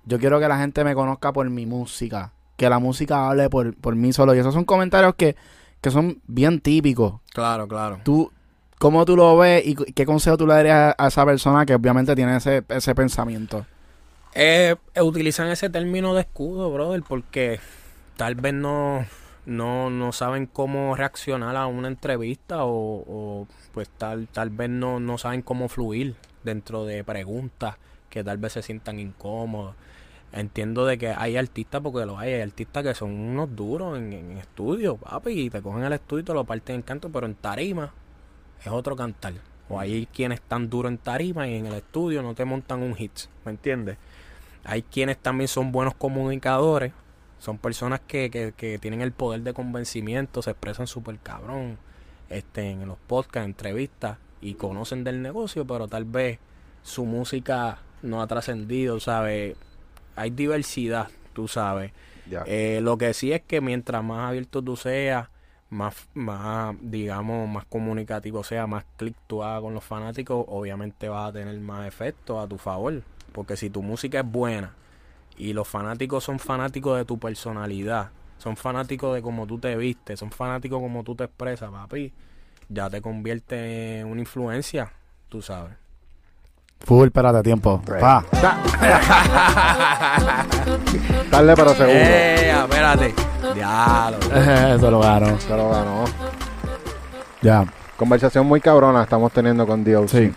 Yo 0.05 0.19
quiero 0.19 0.41
que 0.41 0.49
la 0.49 0.59
gente 0.59 0.83
me 0.85 0.95
conozca 0.95 1.33
por 1.33 1.49
mi 1.51 1.67
música. 1.67 2.33
Que 2.57 2.69
la 2.69 2.79
música 2.79 3.29
hable 3.29 3.49
por, 3.51 3.75
por 3.77 3.95
mí 3.95 4.13
solo. 4.13 4.35
Y 4.35 4.39
esos 4.39 4.55
son 4.55 4.65
comentarios 4.65 5.15
que, 5.17 5.37
que 5.81 5.91
son 5.91 6.21
bien 6.27 6.61
típicos. 6.61 7.15
Claro, 7.33 7.67
claro. 7.69 8.01
Tú, 8.05 8.31
¿Cómo 8.83 9.05
tú 9.05 9.15
lo 9.15 9.39
ves 9.39 9.65
y 9.65 9.77
qué 9.77 10.05
consejo 10.05 10.37
tú 10.37 10.45
le 10.45 10.55
darías 10.55 10.97
a 10.99 11.07
esa 11.07 11.25
persona 11.25 11.65
que 11.65 11.73
obviamente 11.73 12.17
tiene 12.17 12.37
ese, 12.37 12.65
ese 12.69 12.97
pensamiento? 12.97 13.65
Eh, 14.35 14.75
eh, 14.93 15.03
utilizan 15.03 15.47
ese 15.51 15.71
término 15.71 16.15
de 16.15 16.23
escudo, 16.23 16.69
brother, 16.73 17.05
porque 17.09 17.61
tal 18.17 18.35
vez 18.35 18.53
no, 18.55 19.07
no, 19.47 19.89
no 19.89 20.11
saben 20.11 20.47
cómo 20.47 20.97
reaccionar 20.97 21.55
a 21.55 21.69
una 21.69 21.87
entrevista 21.87 22.65
o, 22.65 23.05
o, 23.07 23.47
pues 23.73 23.89
tal, 23.89 24.27
tal 24.27 24.51
vez 24.51 24.69
no, 24.69 24.99
no 24.99 25.17
saben 25.17 25.43
cómo 25.43 25.69
fluir 25.69 26.17
dentro 26.43 26.85
de 26.85 27.05
preguntas 27.05 27.77
que 28.11 28.25
tal 28.25 28.39
vez 28.39 28.55
se 28.55 28.63
sientan 28.63 28.99
incómodos. 28.99 29.77
Entiendo 30.33 30.87
de 30.87 30.99
que 30.99 31.11
hay 31.11 31.37
artistas, 31.37 31.81
porque 31.83 32.05
lo 32.05 32.19
hay, 32.19 32.33
hay 32.33 32.41
artistas 32.41 32.83
que 32.83 32.95
son 32.95 33.13
unos 33.13 33.55
duros 33.55 33.97
en, 33.97 34.13
en 34.13 34.39
estudio, 34.39 34.97
papi, 34.97 35.43
y 35.43 35.51
te 35.51 35.63
cogen 35.63 35.85
el 35.85 35.93
estudio 35.93 36.23
y 36.23 36.25
te 36.25 36.35
lo 36.35 36.43
parten 36.43 36.75
en 36.75 36.83
canto, 36.83 37.11
pero 37.11 37.27
en 37.27 37.37
tarima 37.37 37.93
es 38.65 38.71
otro 38.71 38.97
cantar. 38.97 39.35
O 39.69 39.79
hay 39.79 40.07
quienes 40.07 40.41
están 40.41 40.69
duros 40.69 40.91
en 40.91 40.99
tarima 40.99 41.49
y 41.49 41.55
en 41.57 41.67
el 41.67 41.75
estudio 41.75 42.23
no 42.23 42.35
te 42.35 42.45
montan 42.45 42.83
un 42.83 42.95
hit, 42.95 43.13
¿me 43.45 43.53
entiendes? 43.53 43.97
Hay 44.65 44.83
quienes 44.83 45.19
también 45.19 45.49
son 45.49 45.73
buenos 45.73 45.95
comunicadores, 45.95 46.93
son 47.39 47.59
personas 47.59 48.01
que, 48.01 48.31
que, 48.31 48.53
que 48.57 48.79
tienen 48.79 49.01
el 49.01 49.13
poder 49.13 49.43
de 49.43 49.55
convencimiento, 49.55 50.43
se 50.43 50.51
expresan 50.51 50.87
súper 50.87 51.19
cabrón 51.19 51.79
este, 52.29 52.71
en 52.71 52.87
los 52.87 52.99
podcasts, 52.99 53.47
entrevistas 53.47 54.19
y 54.41 54.55
conocen 54.55 55.05
del 55.05 55.23
negocio, 55.23 55.67
pero 55.67 55.89
tal 55.89 56.05
vez 56.05 56.39
su 56.83 57.05
música 57.05 57.79
no 58.03 58.23
ha 58.23 58.27
trascendido, 58.27 59.01
¿sabes? 59.01 59.57
Hay 60.17 60.31
diversidad, 60.31 61.09
tú 61.33 61.49
sabes. 61.49 61.93
Eh, 62.47 62.81
lo 62.83 62.99
que 62.99 63.15
sí 63.15 63.33
es 63.33 63.43
que 63.43 63.61
mientras 63.61 64.03
más 64.03 64.29
abierto 64.29 64.63
tú 64.63 64.77
seas, 64.77 65.29
más, 65.73 65.95
más, 66.13 66.77
digamos, 66.83 67.49
más 67.49 67.65
comunicativo 67.65 68.45
sea, 68.45 68.67
más 68.67 68.85
clic 68.99 69.17
tú 69.27 69.43
hagas 69.43 69.63
con 69.63 69.73
los 69.73 69.83
fanáticos, 69.83 70.45
obviamente 70.49 71.09
vas 71.09 71.31
a 71.31 71.33
tener 71.33 71.59
más 71.61 71.89
efecto 71.89 72.39
a 72.39 72.47
tu 72.47 72.59
favor. 72.59 73.03
Porque 73.33 73.57
si 73.57 73.71
tu 73.71 73.83
música 73.83 74.21
es 74.21 74.31
buena 74.31 74.75
y 75.39 75.55
los 75.55 75.67
fanáticos 75.67 76.25
son 76.25 76.39
fanáticos 76.39 76.99
de 76.99 77.07
tu 77.07 77.19
personalidad, 77.19 78.11
son 78.37 78.57
fanáticos 78.57 79.15
de 79.15 79.23
cómo 79.23 79.47
tú 79.47 79.59
te 79.59 79.75
vistes, 79.77 80.21
son 80.21 80.31
fanáticos 80.31 80.79
como 80.79 81.05
tú 81.05 81.15
te 81.15 81.25
expresas, 81.25 81.71
papi, 81.71 82.13
ya 82.69 82.91
te 82.91 83.01
convierte 83.01 84.01
en 84.01 84.09
una 84.09 84.21
influencia, 84.21 84.93
tú 85.31 85.41
sabes. 85.41 85.73
Full, 86.81 87.07
espérate, 87.07 87.43
tiempo. 87.43 87.81
Pa. 87.99 88.23
Tarde 91.31 91.55
pero 91.57 91.71
seguro. 91.71 91.95
¡Eh! 91.95 92.51
Espérate. 92.51 93.32
Diablo. 93.55 94.19
Eso 94.35 94.91
lo 94.91 95.01
ganó. 95.01 95.39
Se 95.41 95.57
lo 95.57 95.71
ganó. 95.71 96.05
Ya. 97.43 97.67
Conversación 97.97 98.47
muy 98.47 98.61
cabrona 98.61 99.03
estamos 99.03 99.33
teniendo 99.33 99.67
con 99.67 99.85
Dios. 99.85 100.11
Sí. 100.11 100.33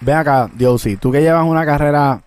Ven 0.00 0.16
acá, 0.16 0.50
Diosy, 0.54 0.96
tú 0.96 1.10
que 1.10 1.20
llevas 1.20 1.46
una 1.46 1.64
carrera 1.64 2.22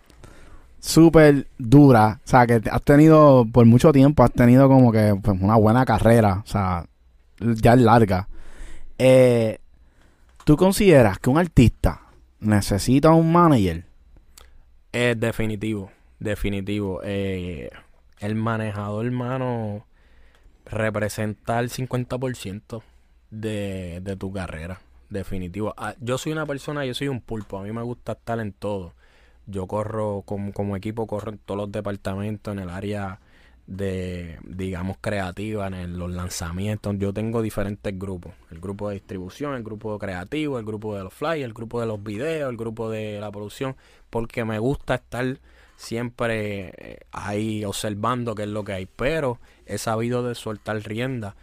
súper 0.80 1.48
dura, 1.58 2.20
o 2.24 2.28
sea, 2.28 2.48
que 2.48 2.62
has 2.70 2.82
tenido 2.84 3.46
por 3.52 3.66
mucho 3.66 3.92
tiempo, 3.92 4.24
has 4.24 4.32
tenido 4.32 4.68
como 4.68 4.92
que 4.92 5.16
pues, 5.22 5.40
una 5.40 5.56
buena 5.56 5.86
carrera, 5.86 6.42
o 6.44 6.48
sea, 6.48 6.86
ya 7.40 7.74
es 7.74 7.82
larga. 7.82 8.28
Eh, 8.98 9.60
¿Tú 10.46 10.58
consideras 10.58 11.20
que 11.20 11.30
un 11.30 11.38
artista 11.38 12.02
necesita 12.40 13.12
un 13.12 13.32
manager? 13.32 13.86
Es 14.92 15.20
definitivo, 15.20 15.92
definitivo. 16.20 17.02
Eh, 17.04 17.70
el 18.20 18.36
manejador, 18.36 19.06
hermano, 19.06 19.86
representa 20.66 21.60
el 21.60 21.70
50% 21.70 22.84
de, 23.32 24.00
de 24.02 24.16
tu 24.16 24.32
carrera. 24.32 24.82
Definitivo. 25.10 25.74
Ah, 25.78 25.96
yo 26.00 26.18
soy 26.18 26.32
una 26.32 26.46
persona, 26.46 26.86
yo 26.86 26.94
soy 26.94 27.08
un 27.08 27.22
pulpo. 27.22 27.58
A 27.58 27.64
mí 27.64 27.72
me 27.72 27.82
gusta 27.82 28.12
estar 28.14 28.40
en 28.40 28.54
todo. 28.54 28.94
Yo 29.48 29.66
corro 29.66 30.22
como, 30.26 30.54
como 30.54 30.76
equipo, 30.76 31.08
corro 31.08 31.32
en 31.32 31.40
todos 31.40 31.58
los 31.58 31.72
departamentos, 31.72 32.52
en 32.54 32.60
el 32.60 32.70
área 32.70 33.20
de, 33.66 34.40
digamos, 34.44 34.98
creativa, 35.00 35.68
en 35.68 35.98
los 35.98 36.12
lanzamientos. 36.12 36.96
Yo 37.00 37.14
tengo 37.14 37.42
diferentes 37.42 37.98
grupos. 37.98 38.34
El 38.52 38.60
grupo 38.60 38.90
de 38.90 38.96
distribución, 38.96 39.56
el 39.56 39.64
grupo 39.64 39.98
creativo, 39.98 40.60
el 40.60 40.66
grupo 40.66 40.96
de 40.96 41.04
los 41.04 41.14
flyers, 41.14 41.46
el 41.46 41.54
grupo 41.54 41.80
de 41.80 41.88
los 41.88 42.04
videos, 42.04 42.50
el 42.50 42.58
grupo 42.58 42.90
de 42.90 43.20
la 43.20 43.32
producción, 43.32 43.76
porque 44.10 44.46
me 44.46 44.60
gusta 44.60 44.96
estar 44.96 45.40
siempre 45.80 46.74
eh, 46.78 47.00
ahí 47.12 47.64
observando 47.64 48.36
qué 48.36 48.44
es 48.44 48.50
lo 48.50 48.64
que 48.64 48.74
hay. 48.74 48.86
Pero 48.86 49.40
he 49.66 49.78
sabido 49.78 50.28
de 50.28 50.36
soltar 50.36 50.78
rienda 50.84 51.36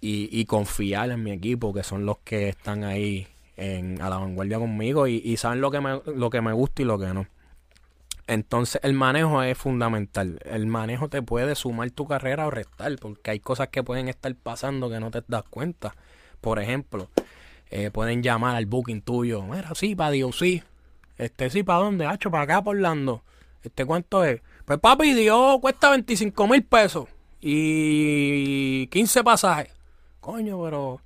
y, 0.00 0.44
confiar 0.44 1.10
en 1.10 1.22
mi 1.22 1.30
equipo, 1.30 1.72
que 1.72 1.82
son 1.82 2.04
los 2.04 2.18
que 2.18 2.50
están 2.50 2.84
ahí 2.84 3.26
en, 3.56 4.02
a 4.02 4.10
la 4.10 4.18
vanguardia 4.18 4.58
conmigo 4.58 5.06
y, 5.06 5.16
y 5.24 5.38
saben 5.38 5.62
lo 5.62 5.70
que, 5.70 5.80
me, 5.80 6.02
lo 6.14 6.28
que 6.28 6.42
me 6.42 6.52
gusta 6.52 6.82
y 6.82 6.84
lo 6.84 6.98
que 6.98 7.06
no. 7.14 7.26
Entonces 8.26 8.80
el 8.84 8.92
manejo 8.92 9.42
es 9.42 9.56
fundamental. 9.56 10.40
El 10.44 10.66
manejo 10.66 11.08
te 11.08 11.22
puede 11.22 11.54
sumar 11.54 11.90
tu 11.90 12.06
carrera 12.06 12.46
o 12.46 12.50
restar, 12.50 12.94
porque 13.00 13.30
hay 13.30 13.40
cosas 13.40 13.68
que 13.68 13.82
pueden 13.82 14.08
estar 14.08 14.34
pasando 14.34 14.90
que 14.90 15.00
no 15.00 15.10
te 15.10 15.22
das 15.26 15.44
cuenta. 15.44 15.94
Por 16.42 16.58
ejemplo, 16.58 17.08
eh, 17.70 17.90
pueden 17.90 18.22
llamar 18.22 18.56
al 18.56 18.66
booking 18.66 19.00
tuyo. 19.00 19.42
Mira, 19.42 19.74
sí, 19.74 19.94
para 19.94 20.10
Dios, 20.10 20.38
sí. 20.38 20.62
Este, 21.16 21.48
sí, 21.48 21.62
¿para 21.62 21.80
dónde? 21.80 22.04
Hacho, 22.06 22.30
para 22.30 22.44
acá, 22.44 22.62
por 22.62 22.76
Orlando. 22.76 23.22
Este, 23.64 23.84
¿cuánto 23.84 24.22
es? 24.24 24.42
Pues 24.64 24.78
papi, 24.78 25.14
Dios 25.14 25.58
cuesta 25.60 25.90
25 25.90 26.46
mil 26.46 26.62
pesos 26.64 27.08
y 27.40 28.86
15 28.88 29.24
pasajes. 29.24 29.72
Coño, 30.20 30.62
pero... 30.62 31.00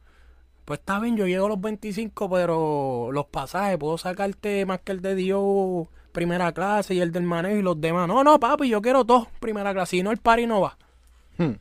Pues 0.64 0.80
está 0.80 1.00
bien, 1.00 1.16
yo 1.16 1.26
llego 1.26 1.46
a 1.46 1.48
los 1.48 1.61
25, 1.61 2.28
pero 2.28 3.09
los 3.11 3.24
pasajes, 3.26 3.78
puedo 3.78 3.96
sacarte 3.96 4.66
más 4.66 4.80
que 4.80 4.92
el 4.92 5.00
de 5.00 5.14
Dios 5.14 5.88
primera 6.12 6.52
clase 6.52 6.94
y 6.94 7.00
el 7.00 7.11
del 7.11 7.22
manejo 7.22 7.56
y 7.56 7.62
los 7.62 7.80
demás. 7.80 8.06
No, 8.06 8.22
no, 8.22 8.38
papi, 8.38 8.68
yo 8.68 8.82
quiero 8.82 9.04
todo 9.04 9.28
primera 9.40 9.72
clase. 9.72 9.96
Si 9.96 10.02
no, 10.02 10.11
el 10.11 10.18
pari 10.18 10.46
no 10.46 10.61
va. 10.61 10.76
Hmm. 11.38 11.54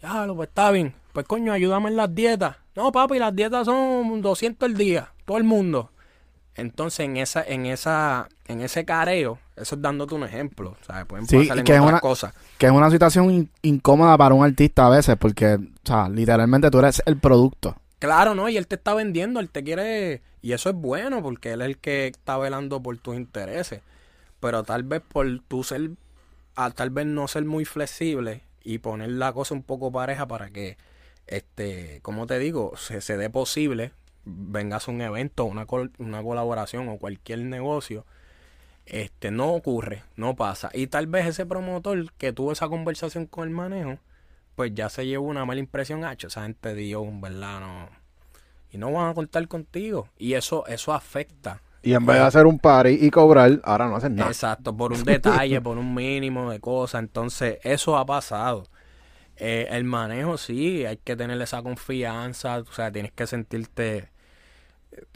Ya, 0.00 0.26
pues 0.34 0.48
está 0.48 0.70
bien. 0.70 0.94
Pues 1.12 1.26
coño, 1.26 1.52
ayúdame 1.52 1.90
en 1.90 1.96
las 1.96 2.14
dietas. 2.14 2.56
No, 2.74 2.92
papi, 2.92 3.18
las 3.18 3.34
dietas 3.34 3.66
son 3.66 4.22
200 4.22 4.68
el 4.68 4.76
día. 4.76 5.12
Todo 5.24 5.36
el 5.36 5.44
mundo. 5.44 5.90
Entonces, 6.56 7.00
en 7.00 7.16
esa, 7.18 7.42
en 7.42 7.66
esa, 7.66 8.28
en 8.46 8.60
ese 8.62 8.84
careo, 8.84 9.38
eso 9.56 9.74
es 9.74 9.82
dándote 9.82 10.14
un 10.14 10.24
ejemplo. 10.24 10.76
¿sabes? 10.86 11.04
Pueden 11.06 11.26
Sí, 11.28 11.38
pasar 11.38 11.58
en 11.58 11.64
que 11.64 11.74
es 11.74 11.80
una- 11.80 12.00
cosas. 12.00 12.34
Que 12.58 12.66
es 12.66 12.72
una 12.72 12.90
situación 12.90 13.30
in- 13.30 13.50
incómoda 13.62 14.16
para 14.16 14.34
un 14.34 14.44
artista 14.44 14.86
a 14.86 14.90
veces, 14.90 15.16
porque, 15.18 15.54
o 15.54 15.60
sea, 15.84 16.08
literalmente 16.08 16.70
tú 16.70 16.78
eres 16.78 17.02
el 17.06 17.18
producto. 17.18 17.76
Claro, 17.98 18.34
¿no? 18.34 18.48
Y 18.48 18.56
él 18.56 18.66
te 18.66 18.76
está 18.76 18.94
vendiendo, 18.94 19.40
él 19.40 19.50
te 19.50 19.62
quiere... 19.64 20.22
Y 20.42 20.52
eso 20.52 20.68
es 20.70 20.76
bueno, 20.76 21.22
porque 21.22 21.52
él 21.52 21.60
es 21.62 21.66
el 21.68 21.78
que 21.78 22.06
está 22.06 22.36
velando 22.38 22.82
por 22.82 22.96
tus 22.98 23.16
intereses. 23.16 23.80
Pero 24.40 24.62
tal 24.62 24.82
vez 24.82 25.02
por 25.06 25.26
tú 25.48 25.62
ser... 25.64 25.90
a 26.56 26.70
tal 26.70 26.90
vez 26.90 27.04
no 27.06 27.26
ser 27.28 27.44
muy 27.44 27.64
flexible 27.64 28.42
y 28.64 28.78
poner 28.78 29.10
la 29.10 29.32
cosa 29.32 29.54
un 29.54 29.62
poco 29.62 29.90
pareja 29.92 30.26
para 30.26 30.50
que, 30.50 30.76
este, 31.26 32.00
como 32.02 32.26
te 32.26 32.38
digo, 32.38 32.72
se, 32.76 33.00
se 33.00 33.16
dé 33.16 33.28
posible, 33.30 33.92
vengas 34.26 34.88
a 34.88 34.92
un 34.92 35.00
evento, 35.02 35.46
una, 35.46 35.66
col- 35.66 35.92
una 35.98 36.22
colaboración 36.22 36.88
o 36.90 36.98
cualquier 36.98 37.40
negocio, 37.40 38.04
este, 38.86 39.30
no 39.30 39.52
ocurre, 39.54 40.04
no 40.16 40.36
pasa. 40.36 40.70
Y 40.74 40.88
tal 40.88 41.06
vez 41.08 41.26
ese 41.26 41.46
promotor 41.46 42.12
que 42.14 42.32
tuvo 42.32 42.52
esa 42.52 42.68
conversación 42.68 43.26
con 43.26 43.48
el 43.48 43.54
manejo, 43.54 43.98
pues 44.56 44.72
ya 44.74 44.88
se 44.88 45.06
llevó 45.06 45.26
una 45.28 45.44
mala 45.44 45.60
impresión, 45.60 46.04
hacho, 46.04 46.28
esa 46.28 46.44
gente 46.44 46.74
dio 46.74 47.00
un 47.02 47.20
verdad, 47.20 47.60
no. 47.60 47.88
Y 48.70 48.78
no 48.78 48.92
van 48.92 49.10
a 49.10 49.14
contar 49.14 49.46
contigo. 49.48 50.08
Y 50.18 50.34
eso, 50.34 50.66
eso 50.66 50.92
afecta. 50.92 51.62
Y 51.82 51.94
en 51.94 52.04
vez 52.04 52.16
de 52.16 52.22
hacer 52.22 52.46
un 52.46 52.58
party 52.58 52.98
y 53.00 53.10
cobrar, 53.10 53.60
ahora 53.64 53.88
no 53.88 53.96
hacen 53.96 54.16
nada. 54.16 54.30
Exacto, 54.30 54.76
por 54.76 54.92
un 54.92 55.04
detalle, 55.04 55.60
por 55.60 55.78
un 55.78 55.94
mínimo 55.94 56.50
de 56.50 56.60
cosas. 56.60 57.00
Entonces, 57.02 57.58
eso 57.62 57.96
ha 57.96 58.04
pasado. 58.06 58.64
Eh, 59.36 59.68
el 59.70 59.84
manejo, 59.84 60.38
sí, 60.38 60.84
hay 60.86 60.96
que 60.98 61.16
tener 61.16 61.40
esa 61.42 61.62
confianza. 61.62 62.58
O 62.58 62.72
sea, 62.72 62.90
tienes 62.92 63.12
que 63.12 63.26
sentirte. 63.26 64.10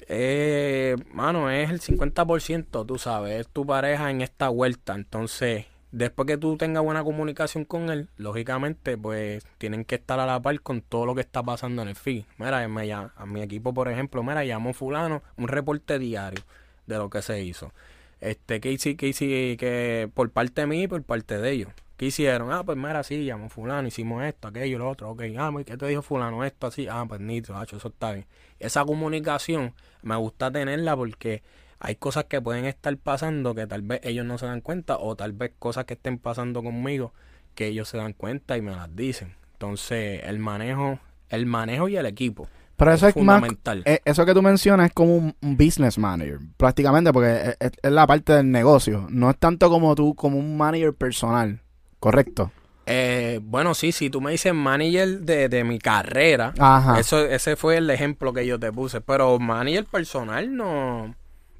Eh, 0.08 0.96
mano, 1.12 1.50
es 1.50 1.70
el 1.70 1.80
50%, 1.80 2.84
tú 2.84 2.98
sabes, 2.98 3.40
es 3.40 3.48
tu 3.48 3.66
pareja 3.66 4.10
en 4.10 4.20
esta 4.20 4.48
vuelta. 4.48 4.94
Entonces, 4.94 5.66
después 5.92 6.26
que 6.26 6.36
tú 6.36 6.56
tengas 6.56 6.82
buena 6.82 7.04
comunicación 7.04 7.64
con 7.64 7.90
él, 7.90 8.08
lógicamente, 8.16 8.96
pues 8.98 9.44
tienen 9.58 9.84
que 9.84 9.96
estar 9.96 10.20
a 10.20 10.26
la 10.26 10.40
par 10.40 10.60
con 10.60 10.82
todo 10.82 11.06
lo 11.06 11.14
que 11.14 11.20
está 11.22 11.42
pasando 11.42 11.82
en 11.82 11.88
el 11.88 11.96
feed. 11.96 12.24
Mira, 12.38 12.66
me 12.68 12.92
a 12.92 13.26
mi 13.26 13.42
equipo, 13.42 13.72
por 13.74 13.88
ejemplo, 13.88 14.22
mira, 14.22 14.44
llamó 14.44 14.72
fulano, 14.72 15.22
un 15.36 15.48
reporte 15.48 15.98
diario 15.98 16.42
de 16.86 16.98
lo 16.98 17.10
que 17.10 17.22
se 17.22 17.42
hizo. 17.42 17.72
Este, 18.20 18.60
¿qué 18.60 18.72
hice, 18.72 18.96
qué 18.96 19.08
hice, 19.08 19.56
que 19.58 20.10
por 20.12 20.30
parte 20.30 20.62
de 20.62 20.66
mí 20.66 20.82
y 20.82 20.88
por 20.88 21.02
parte 21.02 21.38
de 21.38 21.50
ellos? 21.52 21.72
¿Qué 21.96 22.06
hicieron? 22.06 22.50
Ah, 22.52 22.64
pues 22.64 22.78
mira, 22.78 23.02
sí, 23.02 23.24
llamó 23.26 23.48
fulano, 23.50 23.86
hicimos 23.86 24.24
esto, 24.24 24.48
aquello, 24.48 24.78
lo 24.78 24.88
otro, 24.88 25.10
ok. 25.10 25.22
Ah, 25.38 25.50
pues, 25.52 25.66
¿qué 25.66 25.76
te 25.76 25.86
dijo 25.86 26.00
fulano? 26.02 26.44
Esto, 26.44 26.66
así. 26.66 26.86
Ah, 26.88 27.04
pues 27.06 27.20
nítido, 27.20 27.58
hacho, 27.58 27.76
eso 27.76 27.88
está 27.88 28.12
bien. 28.12 28.26
Esa 28.60 28.84
comunicación 28.84 29.74
me 30.02 30.16
gusta 30.16 30.50
tenerla 30.50 30.96
porque 30.96 31.42
hay 31.78 31.96
cosas 31.96 32.24
que 32.24 32.40
pueden 32.40 32.66
estar 32.66 32.96
pasando 32.98 33.54
que 33.54 33.66
tal 33.66 33.82
vez 33.82 34.00
ellos 34.04 34.24
no 34.26 34.38
se 34.38 34.46
dan 34.46 34.60
cuenta 34.60 34.98
o 34.98 35.16
tal 35.16 35.32
vez 35.32 35.52
cosas 35.58 35.86
que 35.86 35.94
estén 35.94 36.18
pasando 36.18 36.62
conmigo 36.62 37.12
que 37.54 37.66
ellos 37.66 37.88
se 37.88 37.96
dan 37.96 38.12
cuenta 38.12 38.56
y 38.56 38.62
me 38.62 38.70
las 38.70 38.94
dicen. 38.94 39.34
Entonces, 39.54 40.22
el 40.24 40.38
manejo, 40.38 40.98
el 41.28 41.46
manejo 41.46 41.88
y 41.88 41.96
el 41.96 42.06
equipo. 42.06 42.48
Pero 42.76 42.92
eso 42.92 43.08
es 43.08 43.16
más, 43.16 43.36
fundamental. 43.40 43.82
eh, 43.84 44.00
eso 44.06 44.24
que 44.24 44.32
tú 44.32 44.40
mencionas 44.40 44.86
es 44.88 44.92
como 44.94 45.14
un, 45.16 45.34
business 45.42 45.98
manager, 45.98 46.38
prácticamente, 46.56 47.12
porque 47.12 47.30
es, 47.50 47.56
es- 47.60 47.72
es 47.82 47.92
la 47.92 48.06
parte 48.06 48.32
del 48.32 48.50
negocio. 48.50 49.06
No 49.10 49.28
es 49.28 49.36
tanto 49.36 49.68
como 49.68 49.94
tú, 49.94 50.14
como 50.14 50.38
un 50.38 50.56
manager 50.56 50.94
personal, 50.94 51.60
¿correcto? 51.98 52.52
Eh, 52.92 53.38
bueno, 53.42 53.74
sí, 53.74 53.92
si 53.92 54.10
tú 54.10 54.20
me 54.20 54.32
dices 54.32 54.52
manager 54.52 55.20
de, 55.20 55.48
de 55.48 55.62
mi 55.64 55.78
carrera, 55.78 56.52
Ajá. 56.58 56.98
eso, 56.98 57.24
ese 57.24 57.54
fue 57.56 57.76
el 57.76 57.88
ejemplo 57.90 58.32
que 58.32 58.44
yo 58.46 58.58
te 58.58 58.72
puse. 58.72 59.00
Pero 59.00 59.38
manager 59.38 59.84
personal, 59.84 60.54
no. 60.56 61.14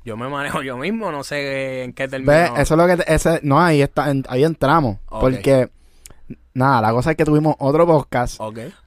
Yo 0.05 0.17
me 0.17 0.29
manejo 0.29 0.63
yo 0.63 0.77
mismo, 0.77 1.13
no 1.13 1.23
sé 1.23 1.85
en 1.85 1.93
qué 1.93 2.09
terminó. 2.09 2.33
Ve, 2.33 2.47
eso 2.57 2.75
es 2.75 2.79
lo 2.79 2.87
que... 2.87 2.97
te- 2.97 3.15
ese, 3.15 3.39
no, 3.43 3.61
ahí, 3.61 3.83
está, 3.83 4.11
en- 4.11 4.25
ahí 4.29 4.45
entramos. 4.45 4.97
Porque, 5.09 5.69
nada, 6.55 6.81
la 6.81 6.91
cosa 6.93 7.11
es 7.13 7.17
que 7.17 7.25
tuvimos 7.27 7.55
otro 7.59 7.87
podcast 7.87 8.41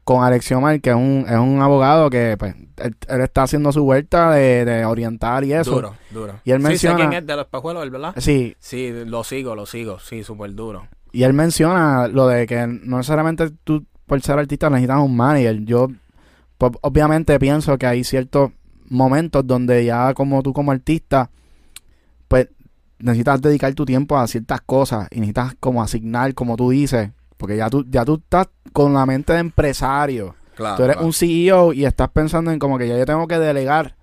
con 0.03 0.23
Alexiomar, 0.23 0.81
que 0.81 0.89
es 0.89 0.95
un, 0.95 1.25
es 1.29 1.37
un 1.37 1.61
abogado 1.61 2.09
que, 2.09 2.35
pues, 2.37 2.55
él, 2.77 2.95
él 3.07 3.21
está 3.21 3.43
haciendo 3.43 3.71
su 3.71 3.83
vuelta 3.83 4.31
de, 4.31 4.65
de 4.65 4.85
orientar 4.85 5.43
y 5.43 5.53
eso. 5.53 5.71
Duro, 5.71 5.95
duro. 6.09 6.39
Y 6.43 6.51
él 6.51 6.59
Sí, 6.61 6.67
menciona- 6.67 6.97
sé 6.97 7.01
quién 7.07 7.13
es 7.13 7.27
de 7.27 7.35
los 7.35 7.45
espejuelos, 7.45 7.89
¿verdad? 7.91 8.15
Sí, 8.17 8.55
Sí, 8.59 8.91
lo 9.05 9.23
sigo, 9.23 9.55
lo 9.55 9.65
sigo. 9.67 9.99
Sí, 9.99 10.23
súper 10.23 10.53
duro. 10.55 10.87
Y 11.13 11.23
él 11.23 11.33
menciona 11.33 12.07
lo 12.07 12.27
de 12.27 12.47
que 12.47 12.65
no 12.65 12.97
necesariamente 12.97 13.51
tú, 13.63 13.85
por 14.07 14.19
ser 14.21 14.39
artista, 14.39 14.69
necesitas 14.71 14.99
un 14.99 15.15
manager. 15.15 15.63
Yo, 15.63 15.87
pues, 16.57 16.71
obviamente, 16.81 17.37
pienso 17.39 17.77
que 17.77 17.85
hay 17.85 18.03
ciertos 18.03 18.51
momentos 18.89 19.45
donde 19.45 19.85
ya 19.85 20.15
como 20.15 20.41
tú 20.41 20.53
como 20.53 20.71
artista, 20.71 21.29
pues, 22.27 22.49
necesitas 22.97 23.41
dedicar 23.41 23.73
tu 23.75 23.85
tiempo 23.85 24.17
a 24.17 24.27
ciertas 24.27 24.61
cosas 24.61 25.07
y 25.11 25.19
necesitas 25.19 25.55
como 25.59 25.83
asignar, 25.83 26.33
como 26.33 26.57
tú 26.57 26.71
dices, 26.71 27.11
porque 27.37 27.57
ya 27.57 27.69
tú, 27.69 27.85
ya 27.87 28.03
tú 28.03 28.15
estás 28.15 28.49
con 28.73 28.93
la 28.93 29.05
mente 29.05 29.33
de 29.33 29.39
empresario. 29.39 30.35
Claro. 30.55 30.77
tú 30.77 30.83
eres 30.83 30.95
claro. 30.95 31.07
un 31.07 31.13
CEO 31.13 31.73
y 31.73 31.85
estás 31.85 32.09
pensando 32.09 32.51
en 32.51 32.59
como 32.59 32.77
que 32.77 32.87
ya 32.87 32.97
yo 32.97 33.05
tengo 33.05 33.27
que 33.27 33.39
delegar 33.39 33.95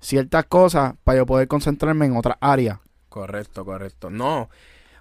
ciertas 0.00 0.44
cosas 0.46 0.94
para 1.04 1.18
yo 1.18 1.26
poder 1.26 1.46
concentrarme 1.46 2.06
en 2.06 2.16
otras 2.16 2.36
áreas. 2.40 2.78
Correcto, 3.08 3.64
correcto. 3.64 4.10
No, 4.10 4.48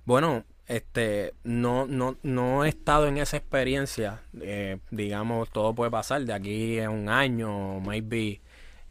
bueno, 0.05 0.43
este, 0.67 1.33
no, 1.43 1.87
no, 1.87 2.17
no 2.23 2.65
he 2.65 2.69
estado 2.69 3.07
en 3.07 3.17
esa 3.17 3.37
experiencia. 3.37 4.21
Eh, 4.41 4.79
digamos, 4.91 5.49
todo 5.49 5.73
puede 5.73 5.89
pasar 5.89 6.23
de 6.23 6.33
aquí 6.33 6.79
a 6.79 6.89
un 6.89 7.07
año, 7.09 7.79
maybe, 7.79 8.41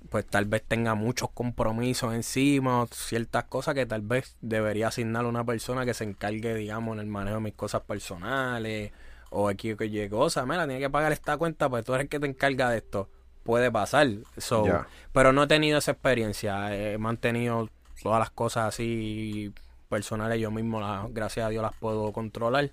pues 0.09 0.27
tal 0.27 0.47
vez 0.47 0.63
tenga 0.67 0.95
muchos 0.95 1.31
compromisos 1.31 2.15
encima, 2.15 2.83
o 2.83 2.87
ciertas 2.87 3.45
cosas 3.45 3.75
que 3.75 3.85
tal 3.85 4.01
vez 4.01 4.37
debería 4.41 4.89
asignar 4.89 5.27
a 5.27 5.29
una 5.29 5.45
persona 5.45 5.85
que 5.85 5.95
se 5.95 6.05
encargue, 6.05 6.55
digamos, 6.55 6.95
en 6.95 7.01
el 7.01 7.07
manejo 7.07 7.37
de 7.37 7.43
mis 7.43 7.55
cosas 7.55 7.83
personales 7.83 8.93
o 9.31 9.49
aquí 9.49 9.75
que 9.77 9.87
Y 9.87 10.09
cosa. 10.09 10.47
Mira, 10.47 10.67
tiene 10.67 10.81
que 10.81 10.91
pagar 10.91 11.13
esta 11.13 11.37
cuenta, 11.37 11.69
pues 11.69 11.85
tú 11.85 11.93
eres 11.93 12.05
el 12.05 12.09
que 12.09 12.21
te 12.21 12.27
encarga 12.27 12.71
de 12.71 12.79
esto. 12.79 13.11
Puede 13.43 13.71
pasar. 13.71 14.09
So, 14.39 14.65
pero 15.13 15.33
no 15.33 15.45
he 15.45 15.47
tenido 15.47 15.79
esa 15.79 15.93
experiencia. 15.93 16.75
He 16.75 16.99
mantenido 16.99 17.69
todas 18.03 18.19
las 18.19 18.31
cosas 18.31 18.69
así 18.69 19.53
personales 19.87 20.41
yo 20.41 20.51
mismo, 20.51 20.81
las, 20.81 21.13
gracias 21.13 21.47
a 21.47 21.49
Dios, 21.49 21.63
las 21.63 21.75
puedo 21.75 22.13
controlar. 22.13 22.71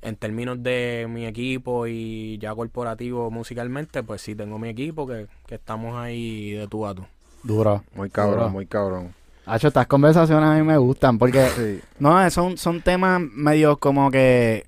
En 0.00 0.16
términos 0.16 0.60
de 0.62 1.06
mi 1.08 1.26
equipo 1.26 1.86
y 1.86 2.36
ya 2.38 2.52
corporativo 2.54 3.30
musicalmente, 3.30 4.02
pues 4.02 4.20
sí 4.20 4.34
tengo 4.34 4.58
mi 4.58 4.68
equipo 4.68 5.06
que, 5.06 5.28
que 5.46 5.54
estamos 5.54 5.96
ahí 5.96 6.50
de 6.52 6.66
tú 6.66 6.86
a 6.86 6.94
tú. 6.94 7.04
Duro. 7.44 7.84
Muy 7.94 8.10
cabrón, 8.10 8.52
muy 8.52 8.66
cabrón. 8.66 9.14
Hacho, 9.46 9.68
estas 9.68 9.86
conversaciones 9.86 10.48
a 10.48 10.54
mí 10.54 10.62
me 10.62 10.76
gustan 10.76 11.18
porque 11.18 11.46
Sí. 11.56 11.80
No, 11.98 12.28
son, 12.30 12.56
son 12.56 12.80
temas 12.82 13.20
medio 13.20 13.76
como 13.78 14.10
que 14.10 14.66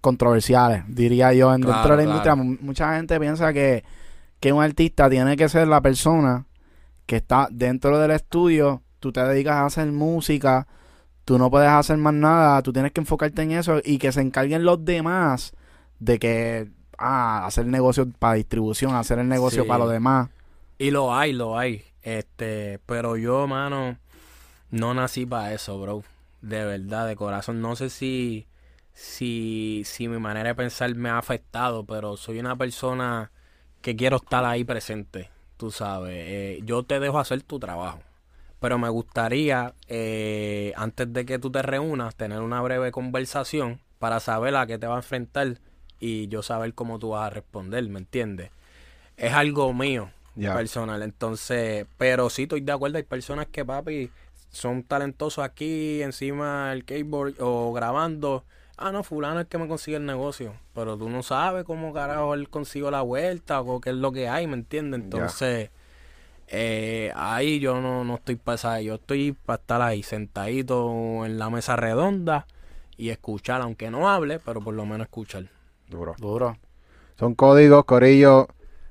controversiales, 0.00 0.84
diría 0.88 1.32
yo, 1.32 1.54
en 1.54 1.62
Claro, 1.62 1.76
dentro 1.76 1.96
de 1.96 2.06
la 2.06 2.22
claro. 2.22 2.42
industria. 2.42 2.66
Mucha 2.66 2.96
gente 2.96 3.20
piensa 3.20 3.52
que, 3.52 3.84
que 4.40 4.52
un 4.52 4.62
artista 4.62 5.08
tiene 5.08 5.36
que 5.36 5.48
ser 5.48 5.68
la 5.68 5.80
persona 5.80 6.46
que 7.06 7.16
está 7.16 7.48
dentro 7.50 7.98
del 7.98 8.10
estudio, 8.10 8.82
tú 9.00 9.12
te 9.12 9.22
dedicas 9.22 9.54
a 9.56 9.66
hacer 9.66 9.90
música, 9.92 10.66
tú 11.24 11.38
no 11.38 11.50
puedes 11.50 11.68
hacer 11.68 11.96
más 11.98 12.14
nada, 12.14 12.62
tú 12.62 12.72
tienes 12.72 12.92
que 12.92 13.00
enfocarte 13.00 13.42
en 13.42 13.52
eso 13.52 13.80
y 13.84 13.98
que 13.98 14.12
se 14.12 14.20
encarguen 14.20 14.64
los 14.64 14.84
demás 14.84 15.52
de 15.98 16.18
que, 16.18 16.70
ah, 16.98 17.46
hacer 17.46 17.66
negocio 17.66 18.08
para 18.18 18.34
distribución, 18.34 18.94
hacer 18.94 19.18
el 19.18 19.28
negocio 19.28 19.62
Sí. 19.62 19.68
para 19.68 19.84
los 19.84 19.92
demás. 19.92 20.28
Y 20.78 20.90
lo 20.90 21.14
hay, 21.14 21.32
lo 21.32 21.56
hay. 21.58 21.84
Este, 22.02 22.80
pero 22.86 23.16
yo, 23.16 23.46
mano, 23.46 23.98
no 24.70 24.94
nací 24.94 25.24
para 25.26 25.52
eso, 25.54 25.80
bro. 25.80 26.02
De 26.40 26.64
verdad, 26.64 27.06
de 27.06 27.14
corazón. 27.14 27.60
No 27.60 27.76
sé 27.76 27.88
si, 27.88 28.48
si, 28.92 29.82
si 29.86 30.08
mi 30.08 30.18
manera 30.18 30.48
de 30.50 30.54
pensar 30.56 30.92
me 30.96 31.08
ha 31.08 31.18
afectado, 31.18 31.84
pero 31.84 32.16
soy 32.16 32.40
una 32.40 32.56
persona 32.56 33.30
que 33.80 33.94
quiero 33.94 34.16
estar 34.16 34.44
ahí 34.44 34.64
presente. 34.64 35.30
Tú 35.56 35.70
sabes, 35.70 36.14
Eh, 36.16 36.60
yo 36.64 36.82
te 36.82 36.98
dejo 36.98 37.20
hacer 37.20 37.42
tu 37.42 37.60
trabajo. 37.60 38.00
Pero 38.62 38.78
me 38.78 38.88
gustaría, 38.88 39.74
eh, 39.88 40.72
antes 40.76 41.12
de 41.12 41.26
que 41.26 41.40
tú 41.40 41.50
te 41.50 41.62
reúnas, 41.62 42.14
tener 42.14 42.40
una 42.40 42.62
breve 42.62 42.92
conversación 42.92 43.80
para 43.98 44.20
saber 44.20 44.54
a 44.54 44.66
qué 44.66 44.78
te 44.78 44.86
va 44.86 44.94
a 44.94 44.98
enfrentar 44.98 45.58
y 45.98 46.28
yo 46.28 46.44
saber 46.44 46.72
cómo 46.72 47.00
tú 47.00 47.10
vas 47.10 47.26
a 47.26 47.30
responder, 47.30 47.86
¿me 47.88 47.98
entiendes? 47.98 48.50
Es 49.16 49.32
algo 49.32 49.74
mío 49.74 50.10
personal. 50.36 51.02
Entonces, 51.02 51.86
pero 51.98 52.30
sí 52.30 52.44
estoy 52.44 52.60
de 52.60 52.70
acuerdo, 52.70 52.98
hay 52.98 53.02
personas 53.02 53.48
que, 53.48 53.64
papi, 53.64 54.10
son 54.50 54.84
talentosos 54.84 55.44
aquí 55.44 56.00
encima 56.00 56.70
del 56.70 56.82
skateboard 56.82 57.34
o 57.40 57.72
grabando. 57.72 58.44
Ah, 58.76 58.92
no, 58.92 59.02
fulano 59.02 59.40
es 59.40 59.44
el 59.46 59.48
que 59.48 59.58
me 59.58 59.66
consigue 59.66 59.96
el 59.96 60.06
negocio. 60.06 60.54
Pero 60.72 60.96
tú 60.96 61.08
no 61.08 61.24
sabes 61.24 61.64
cómo 61.64 61.92
carajo 61.92 62.34
él 62.34 62.48
consigo 62.48 62.92
la 62.92 63.02
vuelta 63.02 63.60
o 63.60 63.80
qué 63.80 63.90
es 63.90 63.96
lo 63.96 64.12
que 64.12 64.28
hay, 64.28 64.46
¿me 64.46 64.54
entiendes? 64.54 65.00
Entonces, 65.00 65.70
eh, 66.52 67.10
ahí 67.16 67.58
yo 67.60 67.80
no, 67.80 68.04
no 68.04 68.16
estoy 68.16 68.36
para 68.36 68.56
esa- 68.56 68.80
Yo 68.80 68.94
estoy 68.96 69.32
para 69.32 69.60
estar 69.60 69.82
ahí 69.82 70.02
sentadito 70.02 71.24
en 71.26 71.38
la 71.38 71.50
mesa 71.50 71.76
redonda 71.76 72.46
y 72.96 73.08
escuchar, 73.08 73.62
aunque 73.62 73.90
no 73.90 74.08
hable, 74.08 74.38
pero 74.38 74.60
por 74.60 74.74
lo 74.74 74.84
menos 74.86 75.06
escuchar. 75.06 75.44
Duro. 75.88 76.14
Duro. 76.18 76.56
Son 77.18 77.34
códigos, 77.34 77.84
corillo, 77.84 78.48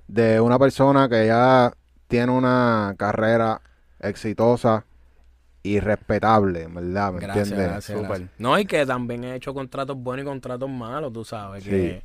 de 0.07 0.41
una 0.41 0.57
persona 0.59 1.07
que 1.07 1.27
ya 1.27 1.71
tiene 2.07 2.31
una 2.31 2.95
carrera 2.97 3.61
exitosa 3.99 4.85
y 5.63 5.79
respetable, 5.79 6.63
en 6.63 6.73
¿verdad? 6.73 7.13
¿Me 7.13 7.19
Gracias, 7.21 7.51
entiendes? 7.51 7.87
gracias. 7.89 8.29
No, 8.39 8.57
y 8.59 8.65
que 8.65 8.85
también 8.85 9.23
he 9.23 9.35
hecho 9.35 9.53
contratos 9.53 9.95
buenos 9.97 10.23
y 10.23 10.27
contratos 10.27 10.69
malos, 10.69 11.13
tú 11.13 11.23
sabes. 11.23 11.63
Sí. 11.63 11.69
Que, 11.69 12.03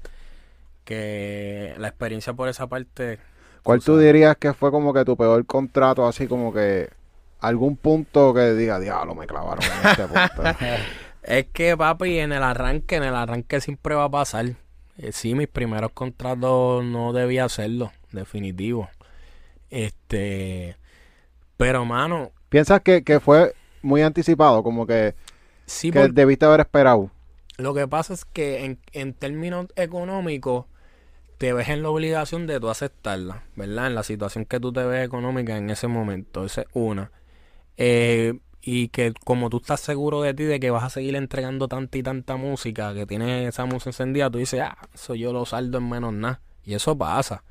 que 0.84 1.74
la 1.78 1.88
experiencia 1.88 2.34
por 2.34 2.48
esa 2.48 2.66
parte. 2.66 3.18
¿Cuál 3.66 3.82
tú 3.82 3.98
dirías 3.98 4.36
que 4.36 4.54
fue 4.54 4.70
como 4.70 4.94
que 4.94 5.04
tu 5.04 5.16
peor 5.16 5.44
contrato, 5.44 6.06
así 6.06 6.28
como 6.28 6.52
que 6.52 6.88
algún 7.40 7.76
punto 7.76 8.32
que 8.32 8.54
diga, 8.54 8.78
diablo, 8.78 9.16
me 9.16 9.26
clavaron 9.26 9.64
en 9.64 9.90
este 9.90 10.06
punto? 10.06 10.42
Es 11.24 11.46
que, 11.52 11.76
papi, 11.76 12.20
en 12.20 12.30
el 12.30 12.44
arranque, 12.44 12.94
en 12.94 13.02
el 13.02 13.16
arranque 13.16 13.60
siempre 13.60 13.96
va 13.96 14.04
a 14.04 14.08
pasar. 14.08 14.46
Eh, 14.98 15.10
sí, 15.10 15.34
mis 15.34 15.48
primeros 15.48 15.90
contratos 15.90 16.84
no 16.84 17.12
debía 17.12 17.46
hacerlo, 17.46 17.90
definitivo. 18.12 18.88
Este. 19.68 20.76
Pero, 21.56 21.84
mano, 21.84 22.30
¿Piensas 22.48 22.80
que, 22.82 23.02
que 23.02 23.18
fue 23.18 23.52
muy 23.82 24.02
anticipado? 24.02 24.62
Como 24.62 24.86
que, 24.86 25.16
sí, 25.64 25.90
que 25.90 26.06
debiste 26.06 26.46
haber 26.46 26.60
esperado. 26.60 27.10
Lo 27.58 27.74
que 27.74 27.88
pasa 27.88 28.14
es 28.14 28.24
que 28.24 28.64
en, 28.64 28.78
en 28.92 29.12
términos 29.12 29.66
económicos 29.74 30.66
te 31.38 31.52
ves 31.52 31.68
en 31.68 31.82
la 31.82 31.90
obligación 31.90 32.46
de 32.46 32.60
tú 32.60 32.68
aceptarla, 32.68 33.44
¿verdad? 33.56 33.88
En 33.88 33.94
la 33.94 34.02
situación 34.02 34.44
que 34.44 34.60
tú 34.60 34.72
te 34.72 34.84
ves 34.84 35.04
económica 35.04 35.56
en 35.56 35.70
ese 35.70 35.88
momento, 35.88 36.44
esa 36.44 36.62
es 36.62 36.68
una. 36.72 37.10
Eh, 37.76 38.38
y 38.62 38.88
que 38.88 39.12
como 39.24 39.48
tú 39.48 39.58
estás 39.58 39.80
seguro 39.80 40.22
de 40.22 40.34
ti 40.34 40.42
de 40.42 40.58
que 40.58 40.70
vas 40.70 40.82
a 40.82 40.90
seguir 40.90 41.14
entregando 41.14 41.68
tanta 41.68 41.98
y 41.98 42.02
tanta 42.02 42.36
música, 42.36 42.94
que 42.94 43.06
tienes 43.06 43.48
esa 43.48 43.64
música 43.64 43.90
encendida, 43.90 44.30
tú 44.30 44.38
dices, 44.38 44.60
ah, 44.60 44.76
eso 44.92 45.14
yo 45.14 45.32
lo 45.32 45.46
saldo 45.46 45.78
en 45.78 45.88
menos 45.88 46.12
nada. 46.12 46.40
Y 46.64 46.74
eso 46.74 46.98
pasa. 46.98 47.44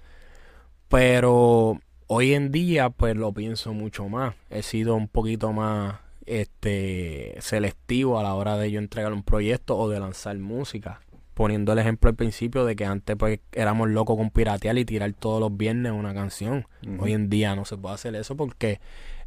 Pero 0.90 1.80
hoy 2.08 2.34
en 2.34 2.52
día, 2.52 2.90
pues 2.90 3.16
lo 3.16 3.32
pienso 3.34 3.74
mucho 3.74 4.10
más. 4.10 4.36
He 4.50 4.62
sido 4.62 4.96
un 4.96 5.08
poquito 5.08 5.54
más 5.54 5.96
este 6.26 7.38
selectivo 7.40 8.20
a 8.20 8.24
la 8.24 8.34
hora 8.34 8.58
de 8.58 8.72
yo 8.72 8.80
entregar 8.80 9.14
un 9.14 9.24
proyecto 9.24 9.78
o 9.78 9.90
de 9.90 10.00
lanzar 10.00 10.38
música. 10.38 11.02
Poniendo 11.36 11.74
el 11.74 11.80
ejemplo 11.80 12.10
al 12.10 12.16
principio 12.16 12.66
de 12.66 12.76
que 12.76 12.86
antes 12.86 13.16
pues 13.16 13.40
éramos 13.52 13.90
locos 13.90 14.18
con 14.18 14.32
piratear 14.32 14.78
y 14.78 14.86
tirar 14.86 15.14
todos 15.14 15.40
los 15.40 15.56
viernes 15.56 15.92
una 15.92 16.14
canción. 16.14 16.66
Hoy 16.98 17.14
en 17.14 17.30
día 17.30 17.56
no 17.56 17.66
se 17.66 17.78
puede 17.78 17.96
hacer 17.96 18.16
eso 18.16 18.36
porque 18.36 18.80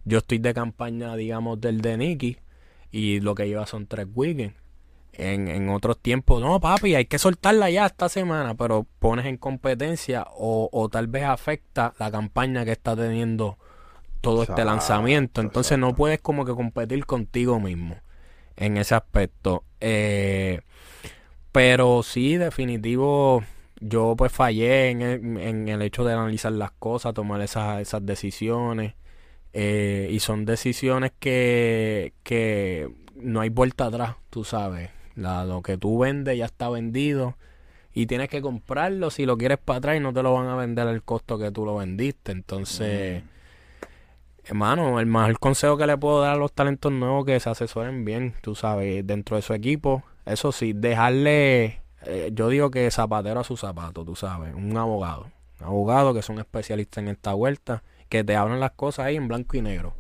yo 0.05 0.19
estoy 0.19 0.39
de 0.39 0.55
campaña, 0.55 1.15
digamos, 1.15 1.61
del 1.61 1.81
de 1.81 1.97
Nicky 1.99 2.39
y 2.91 3.21
lo 3.21 3.35
que 3.35 3.47
lleva 3.47 3.67
son 3.67 3.87
tres 3.87 4.07
weekends. 4.13 4.57
En, 5.13 5.49
en 5.49 5.69
otros 5.69 5.99
tiempos, 5.99 6.41
no, 6.41 6.61
papi, 6.61 6.95
hay 6.95 7.05
que 7.05 7.19
soltarla 7.19 7.71
ya 7.71 7.87
esta 7.87 8.09
semana, 8.09 8.55
pero 8.55 8.87
pones 8.99 9.27
en 9.27 9.37
competencia 9.37 10.27
o, 10.31 10.69
o 10.73 10.89
tal 10.89 11.09
vez 11.09 11.25
afecta 11.25 11.93
la 11.99 12.11
campaña 12.11 12.65
que 12.65 12.73
está 12.73 12.97
teniendo 12.97 13.59
todo 14.21 14.45
este 14.45 14.65
lanzamiento. 14.65 15.41
Entonces 15.41 15.79
no 15.79 15.95
puedes 15.95 16.21
como 16.21 16.45
que 16.45 16.55
competir 16.55 17.05
contigo 17.05 17.61
mismo 17.61 17.97
en 18.57 18.77
ese 18.77 18.95
aspecto. 18.95 19.65
Eh, 19.81 20.61
pero 21.59 22.05
sí, 22.05 22.37
definitivo, 22.37 23.43
yo 23.81 24.15
pues 24.17 24.31
fallé 24.31 24.91
en 24.91 25.03
el, 25.03 25.39
en 25.39 25.69
el 25.69 25.83
hecho 25.83 26.05
de 26.05 26.13
analizar 26.13 26.53
las 26.53 26.71
cosas, 26.71 27.15
tomar 27.15 27.41
esas, 27.41 27.81
esas 27.81 28.07
decisiones. 28.07 28.95
eh, 29.53 30.09
y 30.13 30.21
son 30.21 30.45
decisiones 30.45 31.11
que, 31.19 32.13
que 32.23 32.89
no 33.17 33.41
hay 33.41 33.49
vuelta 33.49 33.87
atrás, 33.87 34.15
tú 34.31 34.45
sabes. 34.45 34.91
Lo 35.17 35.61
que 35.63 35.77
tú 35.77 35.99
vendes 35.99 36.39
ya 36.39 36.45
está 36.45 36.69
vendido 36.71 37.37
y 37.93 38.07
tienes 38.07 38.29
que 38.29 38.41
comprarlo 38.41 39.11
si 39.11 39.27
lo 39.27 39.37
quieres 39.37 39.59
para 39.59 39.79
atrás 39.79 39.97
y 39.97 40.01
no 40.01 40.13
te 40.13 40.23
lo 40.23 40.35
van 40.35 40.47
a 40.47 40.55
vender 40.55 40.87
al 40.87 41.03
costo 41.03 41.41
que 41.41 41.51
tú 41.51 41.65
lo 41.65 41.75
vendiste. 41.79 42.31
Entonces, 42.31 43.25
hermano, 44.45 45.01
el 45.01 45.07
mejor 45.07 45.41
consejo 45.41 45.77
que 45.77 45.89
le 45.89 45.97
puedo 45.97 46.21
dar 46.21 46.35
a 46.35 46.39
los 46.39 46.53
talentos 46.53 46.93
nuevos 46.93 47.27
que 47.27 47.41
se 47.41 47.51
asesoren 47.51 48.05
bien, 48.05 48.35
tú 48.43 48.55
sabes, 48.55 49.05
dentro 49.05 49.35
de 49.35 49.43
su 49.43 49.55
equipo. 49.55 50.05
Eso 50.29 50.53
sí, 50.53 50.73
dejarle, 50.75 51.81
eh, 52.05 52.31
yo 52.33 52.49
digo 52.49 52.71
que 52.71 52.91
zapatero 52.91 53.41
a 53.41 53.45
su 53.45 53.57
zapato, 53.57 54.05
tú 54.05 54.15
sabes, 54.15 54.55
un 54.55 54.77
abogado. 54.77 55.31
Un 55.61 55.67
abogado 55.67 56.13
que 56.13 56.23
son 56.23 56.39
especialistas 56.39 57.03
en 57.03 57.09
esta 57.09 57.33
vuelta, 57.33 57.83
que 58.09 58.25
te 58.25 58.37
hablan 58.37 58.61
las 58.61 58.73
cosas 58.73 59.07
ahí 59.07 59.17
en 59.17 59.27
blanco 59.27 59.57
y 59.57 59.63
negro. 59.63 59.95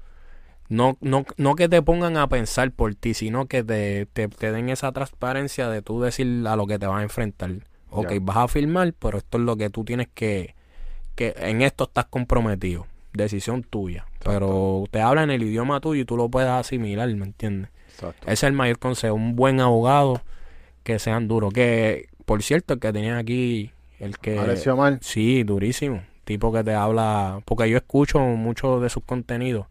No, 0.69 0.99
no, 1.01 1.25
no 1.39 1.55
que 1.55 1.69
te 1.69 1.81
pongan 1.81 2.19
a 2.19 2.29
pensar 2.29 2.71
por 2.73 2.95
ti, 2.95 3.15
sino 3.15 3.47
que 3.47 3.65
te, 3.65 4.07
te, 4.07 4.29
te 4.29 4.53
den 4.53 4.69
esa 4.69 4.93
transparencia 4.93 5.71
de 5.71 5.81
tú 5.81 6.03
decir 6.03 6.45
a 6.47 6.57
lo 6.57 6.67
que 6.67 6.79
te 6.79 6.87
vas 6.87 7.01
a 7.01 7.03
enfrentar. 7.03 7.51
Ok, 7.91 8.13
vas 8.21 8.37
a 8.37 8.49
firmar, 8.49 8.93
pero 8.93 9.17
esto 9.17 9.39
es 9.39 9.45
lo 9.45 9.57
que 9.57 9.71
tú 9.71 9.85
tienes 9.85 10.09
que, 10.13 10.55
que 11.15 11.35
en 11.39 11.63
esto 11.63 11.85
estás 11.85 12.05
comprometido. 12.05 12.87
Decisión 13.15 13.63
tuya. 13.63 14.05
Pero 14.23 14.85
te 14.91 15.01
hablan 15.01 15.31
el 15.31 15.43
idioma 15.43 15.81
tuyo 15.81 16.03
y 16.03 16.05
tú 16.05 16.19
lo 16.19 16.29
puedes 16.29 16.51
asimilar, 16.51 17.09
¿me 17.15 17.25
entiendes? 17.25 17.71
Exacto. 17.99 18.25
Ese 18.25 18.33
es 18.33 18.43
el 18.45 18.53
mayor 18.53 18.79
consejo. 18.79 19.15
Un 19.15 19.35
buen 19.35 19.61
abogado 19.61 20.21
que 20.85 20.99
sean 20.99 21.27
duros. 21.27 21.53
Que, 21.53 22.09
por 22.25 22.43
cierto, 22.43 22.75
el 22.75 22.81
que 22.81 22.93
tenía 22.93 23.19
aquí, 23.19 23.73
el 23.99 24.19
que... 24.19 24.39
Alessio 24.39 24.77
Mar. 24.77 24.99
Sí, 25.03 25.43
durísimo. 25.43 26.03
Tipo 26.25 26.53
que 26.53 26.63
te 26.63 26.75
habla, 26.75 27.41
porque 27.45 27.69
yo 27.69 27.77
escucho 27.77 28.21
mucho 28.21 28.81
de 28.81 28.89
sus 28.91 29.03
contenidos 29.03 29.67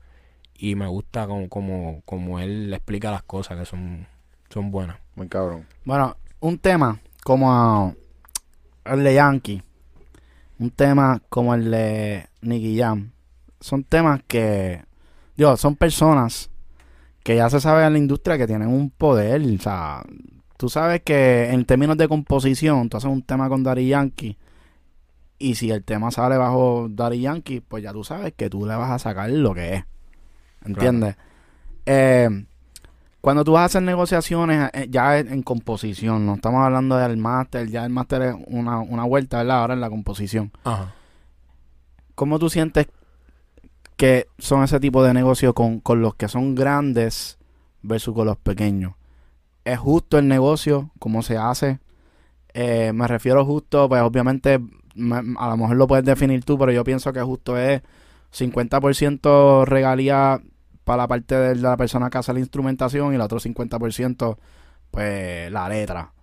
y 0.58 0.76
me 0.76 0.88
gusta 0.88 1.28
como, 1.28 1.48
como, 1.50 2.02
como 2.04 2.40
él 2.40 2.74
explica 2.74 3.12
las 3.12 3.22
cosas 3.24 3.60
que 3.60 3.66
son, 3.66 4.08
son 4.50 4.72
buenas. 4.72 4.98
Muy 5.16 5.28
cabrón. 5.28 5.68
Bueno, 5.86 6.18
un 6.40 6.58
tema 6.58 7.00
como 7.24 7.96
el 8.86 9.04
de 9.04 9.14
Yankee, 9.14 9.62
un 10.60 10.72
tema 10.72 11.22
como 11.30 11.54
el 11.54 11.70
de 11.70 12.28
Nicky 12.42 12.80
Jam, 12.80 13.12
son 13.60 13.84
temas 13.84 14.22
que, 14.28 14.84
digo, 15.36 15.56
son 15.58 15.76
personas 15.76 16.50
que 17.28 17.36
ya 17.36 17.50
se 17.50 17.60
sabe 17.60 17.86
en 17.86 17.92
la 17.92 18.00
industria 18.00 18.38
que 18.38 18.48
tienen 18.48 18.70
un 18.70 18.90
poder, 18.90 19.42
o 19.42 19.62
sea, 19.62 20.02
tú 20.56 20.70
sabes 20.70 21.02
que 21.02 21.50
en 21.52 21.66
términos 21.66 21.98
de 21.98 22.08
composición, 22.08 22.88
tú 22.88 22.96
haces 22.96 23.12
un 23.12 23.22
tema 23.22 23.50
con 23.50 23.64
Daddy 23.64 23.90
Yankee 23.90 24.38
y 25.38 25.56
si 25.56 25.70
el 25.70 25.84
tema 25.84 26.10
sale 26.10 26.38
bajo 26.38 26.88
Daddy 26.90 27.20
Yankee, 27.20 27.60
pues 27.60 27.84
ya 27.84 27.92
tú 27.92 28.06
sabes 28.06 28.34
que 28.34 28.50
tú 28.50 28.66
le 28.66 28.78
vas 28.78 28.92
a 28.92 29.00
sacar 29.00 29.30
lo 29.30 29.54
que 29.54 29.74
es, 29.74 29.84
¿entiendes? 30.64 31.18
Eh, 31.86 32.46
cuando 33.20 33.44
tú 33.44 33.52
vas 33.52 33.64
a 33.64 33.66
hacer 33.66 33.82
negociaciones 33.82 34.70
eh, 34.72 34.88
ya 34.90 35.20
en, 35.20 35.28
en 35.28 35.44
composición, 35.44 36.26
no 36.26 36.36
estamos 36.36 36.64
hablando 36.64 36.96
del 36.96 37.18
máster, 37.18 37.68
ya 37.68 37.84
el 37.84 37.90
máster 37.90 38.22
es 38.22 38.36
una, 38.46 38.80
una 38.80 39.04
vuelta, 39.04 39.40
¿verdad? 39.40 39.60
Ahora 39.60 39.74
en 39.74 39.82
la 39.82 39.90
composición. 39.90 40.54
Ajá. 40.64 40.94
¿Cómo 42.16 42.40
tú 42.40 42.50
sientes 42.50 42.88
que 43.98 44.28
son 44.40 44.64
ese 44.64 44.80
tipo 44.80 45.04
de 45.04 45.14
negocios 45.16 45.54
con, 45.56 45.82
con 45.82 46.02
los 46.02 46.16
que 46.16 46.30
son 46.30 46.56
grandes 46.56 47.40
versus 47.84 48.16
con 48.16 48.28
los 48.28 48.38
pequeños? 48.38 48.96
¿Es 49.66 49.80
justo 49.80 50.18
el 50.20 50.28
negocio? 50.28 50.92
¿Cómo 51.00 51.24
se 51.24 51.38
hace? 51.38 51.80
Eh, 52.54 52.92
me 52.94 53.08
refiero 53.08 53.46
justo, 53.46 53.90
pues 53.90 54.02
obviamente 54.02 54.60
me- 54.96 55.18
a 55.40 55.50
lo 55.50 55.58
mejor 55.58 55.76
lo 55.78 55.88
puedes 55.88 56.06
definir 56.06 56.44
tú, 56.44 56.58
pero 56.58 56.72
yo 56.72 56.84
pienso 56.84 57.14
que 57.14 57.22
justo 57.22 57.58
es 57.58 57.82
50% 58.32 59.66
regalía 59.66 60.42
para 60.84 61.04
la 61.04 61.08
parte 61.08 61.36
de 61.36 61.56
la 61.56 61.78
persona 61.78 62.10
que 62.10 62.18
hace 62.20 62.34
la 62.34 62.40
instrumentación 62.40 63.12
y 63.14 63.16
el 63.16 63.22
otro 63.22 63.40
50% 63.40 64.40
pues 64.92 65.52
la 65.52 65.70
letra. 65.70 66.14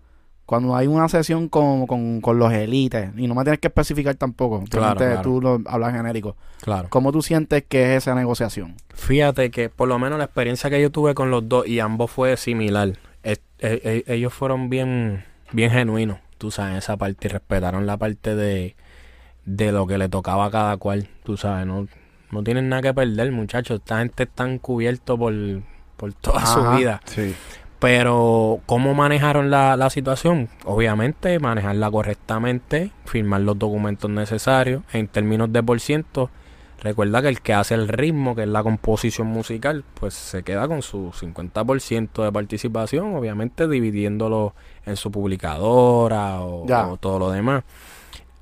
Cuando 0.46 0.76
hay 0.76 0.86
una 0.86 1.08
sesión 1.08 1.48
con, 1.48 1.86
con, 1.86 2.20
con 2.20 2.38
los 2.38 2.52
élites, 2.52 3.10
y 3.16 3.26
no 3.26 3.34
me 3.34 3.44
tienes 3.44 3.60
que 3.60 3.68
especificar 3.68 4.14
tampoco, 4.16 4.62
Claro, 4.68 4.96
claro. 4.96 5.22
tú 5.22 5.40
lo 5.40 5.60
hablas 5.66 5.92
genérico. 5.94 6.36
Claro. 6.60 6.88
¿Cómo 6.90 7.12
tú 7.12 7.22
sientes 7.22 7.64
que 7.66 7.92
es 7.96 8.02
esa 8.04 8.14
negociación? 8.14 8.74
Fíjate 8.94 9.50
que 9.50 9.70
por 9.70 9.88
lo 9.88 9.98
menos 9.98 10.18
la 10.18 10.24
experiencia 10.26 10.68
que 10.68 10.80
yo 10.82 10.90
tuve 10.90 11.14
con 11.14 11.30
los 11.30 11.48
dos 11.48 11.66
y 11.66 11.80
ambos 11.80 12.10
fue 12.10 12.36
similar. 12.36 12.92
Es- 13.22 13.40
e- 13.58 14.04
e- 14.06 14.14
ellos 14.14 14.34
fueron 14.34 14.68
bien, 14.68 15.24
bien 15.52 15.70
genuinos, 15.70 16.18
tú 16.36 16.50
sabes, 16.50 16.72
en 16.72 16.78
esa 16.78 16.96
parte 16.98 17.26
y 17.26 17.30
respetaron 17.30 17.86
la 17.86 17.96
parte 17.96 18.34
de, 18.36 18.76
de 19.46 19.72
lo 19.72 19.86
que 19.86 19.96
le 19.96 20.10
tocaba 20.10 20.44
a 20.46 20.50
cada 20.50 20.76
cual, 20.76 21.08
tú 21.22 21.38
sabes, 21.38 21.66
no, 21.66 21.86
no 22.30 22.42
tienen 22.44 22.68
nada 22.68 22.82
que 22.82 22.92
perder, 22.92 23.32
muchachos. 23.32 23.78
Esta 23.80 23.98
gente 24.00 24.24
están 24.24 24.58
cubiertos 24.58 25.18
por, 25.18 25.32
por 25.96 26.12
toda 26.12 26.44
su 26.44 26.60
vida. 26.76 27.00
Sí. 27.06 27.34
Pero, 27.84 28.60
¿cómo 28.64 28.94
manejaron 28.94 29.50
la, 29.50 29.76
la 29.76 29.90
situación? 29.90 30.48
Obviamente, 30.64 31.38
manejarla 31.38 31.90
correctamente, 31.90 32.92
firmar 33.04 33.42
los 33.42 33.58
documentos 33.58 34.10
necesarios 34.10 34.82
en 34.94 35.06
términos 35.06 35.52
de 35.52 35.62
por 35.62 35.78
ciento. 35.80 36.30
Recuerda 36.80 37.20
que 37.20 37.28
el 37.28 37.42
que 37.42 37.52
hace 37.52 37.74
el 37.74 37.88
ritmo, 37.88 38.34
que 38.34 38.44
es 38.44 38.48
la 38.48 38.62
composición 38.62 39.26
musical, 39.26 39.84
pues 40.00 40.14
se 40.14 40.42
queda 40.42 40.66
con 40.66 40.80
su 40.80 41.10
50% 41.10 42.24
de 42.24 42.32
participación, 42.32 43.16
obviamente 43.16 43.68
dividiéndolo 43.68 44.54
en 44.86 44.96
su 44.96 45.10
publicadora 45.12 46.40
o, 46.40 46.96
todo 46.98 47.18
lo 47.18 47.32
demás. 47.32 47.64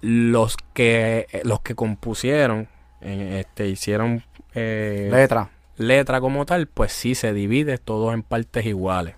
Los 0.02 0.56
que 0.73 1.27
los 1.43 1.62
que 1.62 1.74
compusieron, 1.74 2.69
eh, 3.01 3.39
este, 3.40 3.69
hicieron 3.69 4.23
eh, 4.55 5.09
Letra. 5.10 5.51
letra 5.78 6.20
como 6.20 6.47
tal, 6.47 6.69
pues 6.69 6.93
sí 6.93 7.16
se 7.16 7.32
divide 7.32 7.78
todo 7.78 8.12
en 8.12 8.23
partes 8.23 8.66
iguales. 8.66 9.16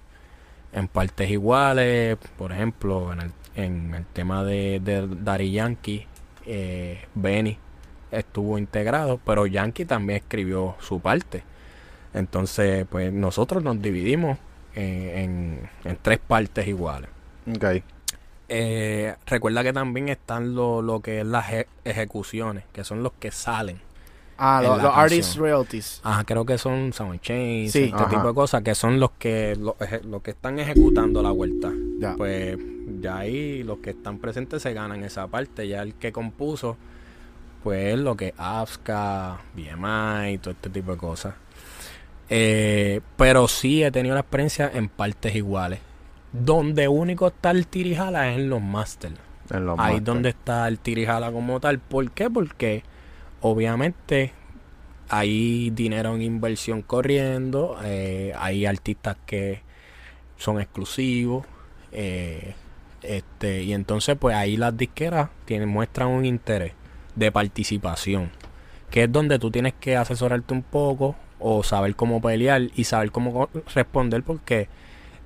En 0.74 0.88
partes 0.88 1.30
iguales, 1.30 2.18
por 2.36 2.52
ejemplo, 2.52 3.12
en 3.12 3.20
el, 3.20 3.30
en 3.54 3.94
el 3.94 4.04
tema 4.06 4.44
de, 4.44 4.80
de 4.80 5.06
Daddy 5.08 5.52
Yankee, 5.52 6.06
eh, 6.46 7.04
Benny 7.14 7.56
estuvo 8.10 8.58
integrado, 8.58 9.18
pero 9.24 9.46
Yankee 9.46 9.84
también 9.86 10.18
escribió 10.18 10.74
su 10.80 11.00
parte. 11.00 11.42
Entonces, 12.12 12.86
pues 12.90 13.12
nosotros 13.12 13.62
nos 13.62 13.80
dividimos 13.80 14.38
en, 14.74 15.08
en- 15.18 15.70
en 15.84 15.98
tres 16.02 16.18
partes 16.18 16.66
iguales. 16.66 17.08
Ok. 17.48 17.64
Eh, 18.48 19.14
recuerda 19.26 19.62
que 19.62 19.72
también 19.72 20.08
están 20.08 20.54
lo, 20.54 20.82
lo 20.82 21.00
que 21.00 21.20
es 21.20 21.26
las 21.26 21.46
eje- 21.50 21.66
ejecuciones, 21.84 22.64
que 22.72 22.84
son 22.84 23.02
los 23.02 23.12
que 23.14 23.30
salen. 23.30 23.80
Ah, 24.36 24.60
los 24.62 24.82
los 24.82 24.92
artist 24.94 25.36
royalties. 25.36 26.00
Ajá, 26.02 26.24
creo 26.24 26.44
que 26.44 26.58
son 26.58 26.92
Sound 26.92 27.20
Chains, 27.20 27.72
Sí. 27.72 27.84
este 27.84 27.94
Ajá. 27.96 28.08
tipo 28.08 28.26
de 28.28 28.34
cosas, 28.34 28.62
que 28.62 28.74
son 28.74 28.98
los 29.00 29.12
que 29.12 29.56
los, 29.56 29.74
que 30.22 30.30
están 30.32 30.58
ejecutando 30.58 31.22
la 31.22 31.30
vuelta. 31.30 31.70
Ya. 31.98 32.14
Pues 32.16 32.58
ya 33.00 33.18
ahí 33.18 33.62
los 33.62 33.78
que 33.78 33.90
están 33.90 34.18
presentes 34.18 34.62
se 34.62 34.72
ganan 34.74 35.04
esa 35.04 35.26
parte. 35.28 35.68
Ya 35.68 35.82
el 35.82 35.94
que 35.94 36.10
compuso, 36.12 36.76
pues 37.62 37.94
es 37.94 37.98
lo 38.00 38.16
que 38.16 38.34
AFSCA, 38.36 39.38
BMI, 39.54 40.38
todo 40.38 40.50
este 40.52 40.70
tipo 40.70 40.92
de 40.92 40.98
cosas. 40.98 41.34
Eh, 42.30 43.00
pero 43.16 43.48
sí 43.48 43.82
he 43.84 43.90
tenido 43.90 44.14
la 44.14 44.20
experiencia 44.22 44.70
en 44.72 44.88
partes 44.88 45.34
iguales. 45.34 45.78
Donde 46.32 46.88
único 46.88 47.28
está 47.28 47.50
el 47.52 47.66
tirijala 47.66 48.30
es 48.32 48.38
en 48.38 48.50
los 48.50 48.60
masters. 48.60 49.14
Ahí 49.50 49.60
masters. 49.62 50.04
donde 50.04 50.28
está 50.30 50.66
el 50.66 50.78
tirijala 50.78 51.30
como 51.30 51.60
tal. 51.60 51.78
¿Por 51.78 52.10
qué? 52.10 52.30
Porque 52.30 52.82
obviamente 53.44 54.32
hay 55.10 55.68
dinero 55.68 56.14
en 56.14 56.22
inversión 56.22 56.80
corriendo, 56.80 57.76
eh, 57.84 58.32
hay 58.38 58.64
artistas 58.64 59.18
que 59.26 59.60
son 60.38 60.62
exclusivos, 60.62 61.44
eh, 61.92 62.54
este, 63.02 63.62
y 63.62 63.74
entonces 63.74 64.16
pues 64.18 64.34
ahí 64.34 64.56
las 64.56 64.74
disqueras 64.74 65.28
tienen, 65.44 65.68
muestran 65.68 66.08
un 66.08 66.24
interés 66.24 66.72
de 67.16 67.30
participación, 67.30 68.30
que 68.90 69.02
es 69.02 69.12
donde 69.12 69.38
tú 69.38 69.50
tienes 69.50 69.74
que 69.74 69.94
asesorarte 69.94 70.54
un 70.54 70.62
poco 70.62 71.14
o 71.38 71.62
saber 71.62 71.96
cómo 71.96 72.22
pelear 72.22 72.62
y 72.74 72.84
saber 72.84 73.10
cómo 73.10 73.50
responder 73.74 74.22
porque 74.22 74.68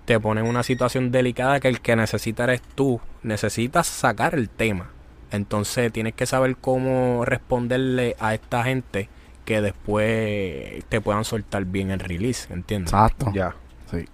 te 0.07 0.19
ponen 0.19 0.45
en 0.45 0.51
una 0.51 0.65
situación 0.65 1.13
delicada 1.13 1.61
que 1.61 1.69
el 1.69 1.81
que 1.81 1.95
necesita 1.95 2.45
eres 2.45 2.63
tú, 2.75 3.01
necesitas 3.23 3.87
sacar 3.87 4.35
el 4.35 4.49
tema. 4.49 4.91
Entonces 5.31 5.93
tienes 5.93 6.15
que 6.15 6.27
saber 6.27 6.57
cómo 6.57 7.25
responderle 7.25 8.17
a 8.19 8.35
esta 8.35 8.65
gente 8.65 9.09
que 9.45 9.61
después 9.61 10.85
te 10.89 11.01
puedan 11.01 11.25
soltar 11.25 11.65
bien 11.65 11.91
el 11.91 12.01
release, 12.01 12.53
¿entiendes? 12.53 12.93
Exacto. 12.93 13.31
Ya. 13.35 13.55
Sí. 13.91 14.07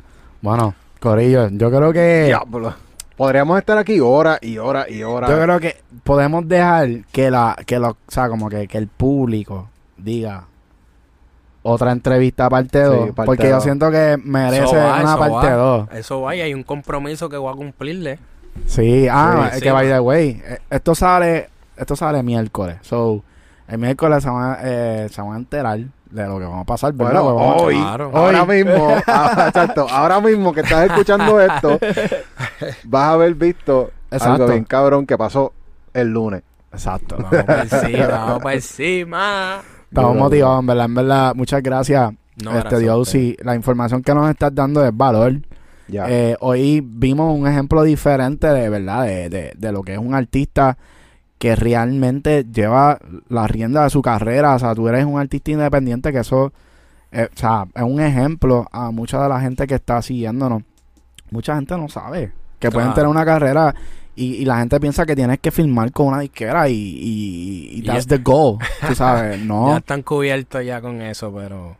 Bueno, 0.42 0.74
Corillo, 1.00 1.48
yo 1.50 1.70
creo 1.70 1.92
que. 1.92 2.24
Diablo. 2.26 2.74
Podríamos 3.16 3.58
estar 3.58 3.78
aquí 3.78 4.00
horas 4.00 4.38
y 4.42 4.58
horas 4.58 4.90
y 4.90 5.04
horas. 5.04 5.30
Yo 5.30 5.40
creo 5.40 5.60
que 5.60 5.76
podemos 6.02 6.48
dejar 6.48 7.04
que 7.12 7.30
la, 7.30 7.56
que 7.64 7.78
lo, 7.78 7.90
o 7.90 7.96
sea, 8.08 8.28
como 8.28 8.48
que, 8.48 8.66
que 8.66 8.76
el 8.78 8.88
público 8.88 9.68
diga 9.96 10.46
otra 11.62 11.92
entrevista 11.92 12.48
parte 12.50 12.84
Sí, 12.84 12.90
2. 12.90 13.10
parte 13.12 13.26
porque 13.26 13.48
yo 13.48 13.60
siento 13.60 13.90
que 13.90 14.18
merece 14.22 14.76
va, 14.76 15.00
una 15.00 15.16
parte 15.16 15.48
va. 15.50 15.56
2. 15.56 15.88
Eso 15.92 16.20
va 16.20 16.36
y 16.36 16.40
hay 16.42 16.54
un 16.54 16.62
compromiso 16.62 17.28
que 17.28 17.36
voy 17.36 17.52
a 17.52 17.56
cumplirle. 17.56 18.18
Sí, 18.66 19.06
ah, 19.10 19.40
Sí, 19.42 19.48
es 19.48 19.54
sí, 19.56 19.60
que 19.62 19.70
by 19.72 19.86
the 19.88 20.00
way, 20.00 20.42
eh, 20.44 20.58
esto 20.70 20.94
sale, 20.94 21.48
esto 21.76 21.96
sale 21.96 22.22
miércoles. 22.22 22.76
So, 22.82 23.22
el 23.68 23.78
miércoles 23.78 24.22
se 24.22 24.30
van, 24.30 24.52
a- 24.52 24.58
eh, 24.62 25.08
se 25.10 25.20
van 25.22 25.32
a 25.32 25.36
enterar 25.36 25.78
de 25.78 26.26
lo 26.26 26.38
que 26.38 26.44
vamos 26.44 26.62
a 26.62 26.64
pasar, 26.64 26.92
¿verdad? 26.92 27.22
Bueno, 27.22 27.38
a- 27.40 27.56
hoy, 27.56 27.74
Claro. 27.76 28.10
ahora 28.14 28.44
mismo, 28.46 28.88
ah, 29.06 29.44
exacto, 29.48 29.86
ahora 29.90 30.20
mismo 30.20 30.52
que 30.52 30.60
estás 30.60 30.86
escuchando 30.90 31.40
esto, 31.40 31.78
vas 32.84 33.02
a 33.02 33.12
haber 33.12 33.34
visto 33.34 33.90
Exacto. 34.10 34.32
algo 34.44 34.46
bien 34.48 34.64
cabrón 34.64 35.06
que 35.06 35.16
pasó 35.18 35.52
el 35.92 36.08
lunes. 36.12 36.42
Exacto. 36.72 37.16
Vamos 37.18 37.44
para 37.44 37.62
encima, 37.62 38.06
vamos 38.08 38.42
para 38.42 38.54
encima. 38.54 39.60
Estamos 39.88 40.16
motivados, 40.16 40.60
en 40.60 40.66
verdad, 40.66 40.84
en 40.86 40.94
verdad. 40.94 41.34
Muchas 41.36 41.62
gracias, 41.62 42.12
No, 42.42 42.58
este 42.58 42.78
Dios. 42.80 43.08
Sí, 43.08 43.36
la 43.42 43.54
información 43.54 44.02
que 44.02 44.12
nos 44.14 44.28
estás 44.28 44.52
dando 44.54 44.84
es 44.84 44.96
valor. 44.96 45.34
Ya. 45.88 46.06
Eh, 46.08 46.36
hoy 46.40 46.80
vimos 46.84 47.36
un 47.38 47.46
ejemplo 47.46 47.82
diferente 47.82 48.46
de 48.46 48.68
verdad, 48.68 49.04
de, 49.04 49.28
de, 49.28 49.52
de 49.56 49.72
lo 49.72 49.82
que 49.82 49.92
es 49.92 49.98
un 49.98 50.14
artista 50.14 50.78
que 51.38 51.56
realmente 51.56 52.44
lleva 52.50 52.98
la 53.28 53.46
rienda 53.46 53.84
de 53.84 53.90
su 53.90 54.00
carrera. 54.00 54.54
O 54.54 54.58
sea, 54.58 54.74
tú 54.74 54.88
eres 54.88 55.04
un 55.04 55.18
artista 55.18 55.50
independiente 55.50 56.10
que 56.12 56.20
eso, 56.20 56.52
eh, 57.12 57.28
o 57.32 57.38
sea, 57.38 57.66
es 57.74 57.82
un 57.82 58.00
ejemplo 58.00 58.66
a 58.72 58.90
mucha 58.90 59.22
de 59.22 59.28
la 59.28 59.40
gente 59.40 59.66
que 59.66 59.74
está 59.74 60.00
siguiéndonos. 60.00 60.62
Mucha 61.30 61.54
gente 61.56 61.76
no 61.76 61.88
sabe 61.88 62.32
que 62.58 62.70
pueden 62.70 62.94
tener 62.94 63.08
una 63.08 63.24
carrera 63.26 63.74
y, 64.16 64.36
y 64.36 64.44
la 64.44 64.58
gente 64.60 64.78
piensa 64.80 65.04
que 65.04 65.16
tienes 65.16 65.38
que 65.40 65.50
filmar 65.50 65.90
con 65.92 66.06
una 66.06 66.20
disquera 66.20 66.68
y, 66.68 66.74
y, 66.74 67.70
y 67.78 67.82
that's 67.82 68.06
ya- 68.06 68.16
the 68.16 68.22
goal. 68.22 68.58
Tú 68.88 68.94
sabes, 68.94 69.38
Ya 69.40 69.44
no. 69.44 69.76
están 69.76 70.02
cubiertos 70.02 70.64
ya 70.64 70.80
con 70.80 71.02
eso, 71.02 71.30
pero 71.34 71.76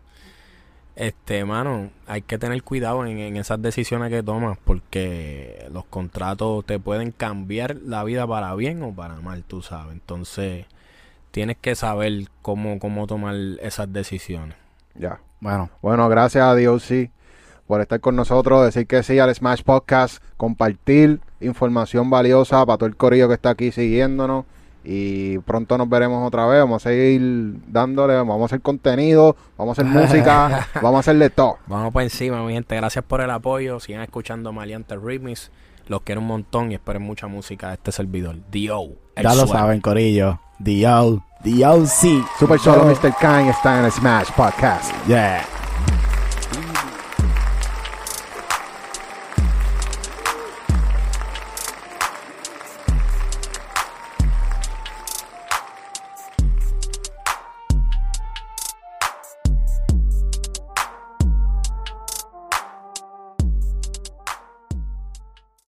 este, 0.97 1.45
mano, 1.45 1.91
hay 2.07 2.23
que 2.23 2.39
tener 2.39 2.63
cuidado 2.63 3.05
en, 3.07 3.19
en 3.19 3.37
esas 3.37 3.61
decisiones 3.61 4.11
que 4.11 4.23
tomas 4.23 4.59
porque 4.65 5.67
los 5.73 5.85
contratos 5.85 6.65
te 6.65 6.79
pueden 6.79 7.11
cambiar 7.11 7.77
la 7.85 8.05
vida 8.05 8.27
para 8.27 8.55
bien 8.55 8.83
o 8.83 8.95
para 8.95 9.21
mal, 9.21 9.43
tú 9.45 9.63
sabes. 9.63 9.93
Entonces, 9.93 10.67
tienes 11.35 11.57
que 11.61 11.75
saber 11.75 12.29
cómo, 12.43 12.79
cómo 12.79 13.07
tomar 13.09 13.35
esas 13.61 13.93
decisiones. 13.93 14.57
ya. 14.95 15.21
Bueno, 15.41 15.69
Bueno, 15.83 16.09
gracias 16.09 16.45
a 16.45 16.55
DOC 16.55 17.11
por 17.67 17.81
estar 17.81 18.01
con 18.01 18.15
nosotros, 18.15 18.65
decir 18.65 18.87
que 18.87 19.03
sí 19.03 19.19
al 19.19 19.35
Smash 19.35 19.63
Podcast, 19.63 20.23
compartir 20.37 21.21
información 21.41 22.09
valiosa 22.09 22.65
para 22.65 22.79
todo 22.79 22.87
el 22.87 22.97
corillo 22.97 23.29
que 23.29 23.35
está 23.35 23.51
aquí 23.51 23.73
siguiéndonos. 23.73 24.45
Y 24.85 25.39
pronto 25.39 25.79
nos 25.79 25.89
veremos 25.89 26.27
otra 26.27 26.47
vez. 26.47 26.61
Vamos 26.61 26.85
a 26.85 26.91
seguir 26.91 27.55
dándole, 27.67 28.15
vamos 28.15 28.43
a 28.43 28.45
hacer 28.45 28.61
contenido, 28.61 29.35
vamos 29.57 29.79
a 29.79 29.83
hacer 29.83 29.91
música, 29.93 30.69
vamos 30.83 30.97
a 30.97 31.01
hacerle 31.01 31.31
todo. 31.31 31.59
Vamos 31.67 31.93
por 31.93 32.03
encima, 32.03 32.45
mi 32.45 32.53
gente. 32.53 32.77
Gracias 32.77 33.05
por 33.05 33.21
el 33.21 33.31
apoyo. 33.31 33.81
Sigan 33.81 34.03
escuchando 34.03 34.53
Maliante 34.53 34.97
Remix. 34.97 35.51
Los 35.87 36.03
quiero 36.03 36.21
un 36.21 36.27
montón 36.27 36.73
y 36.73 36.75
esperen 36.75 37.03
mucha 37.03 37.27
música 37.27 37.69
de 37.69 37.75
este 37.75 37.93
servidor. 37.93 38.37
Dio. 38.51 38.89
ya 39.17 39.23
lo 39.35 39.47
suave. 39.47 39.53
saben, 39.53 39.81
Corillo. 39.81 40.41
D.O. 40.59 41.23
D.O.C. 41.43 42.23
Super 42.39 42.59
Solo 42.59 42.85
Mr. 42.85 43.15
Kanye 43.21 43.51
está 43.51 43.79
en 43.79 43.85
el 43.87 43.93
Smash 43.93 44.31
Podcast. 44.33 44.93
Yeah. 45.07 45.54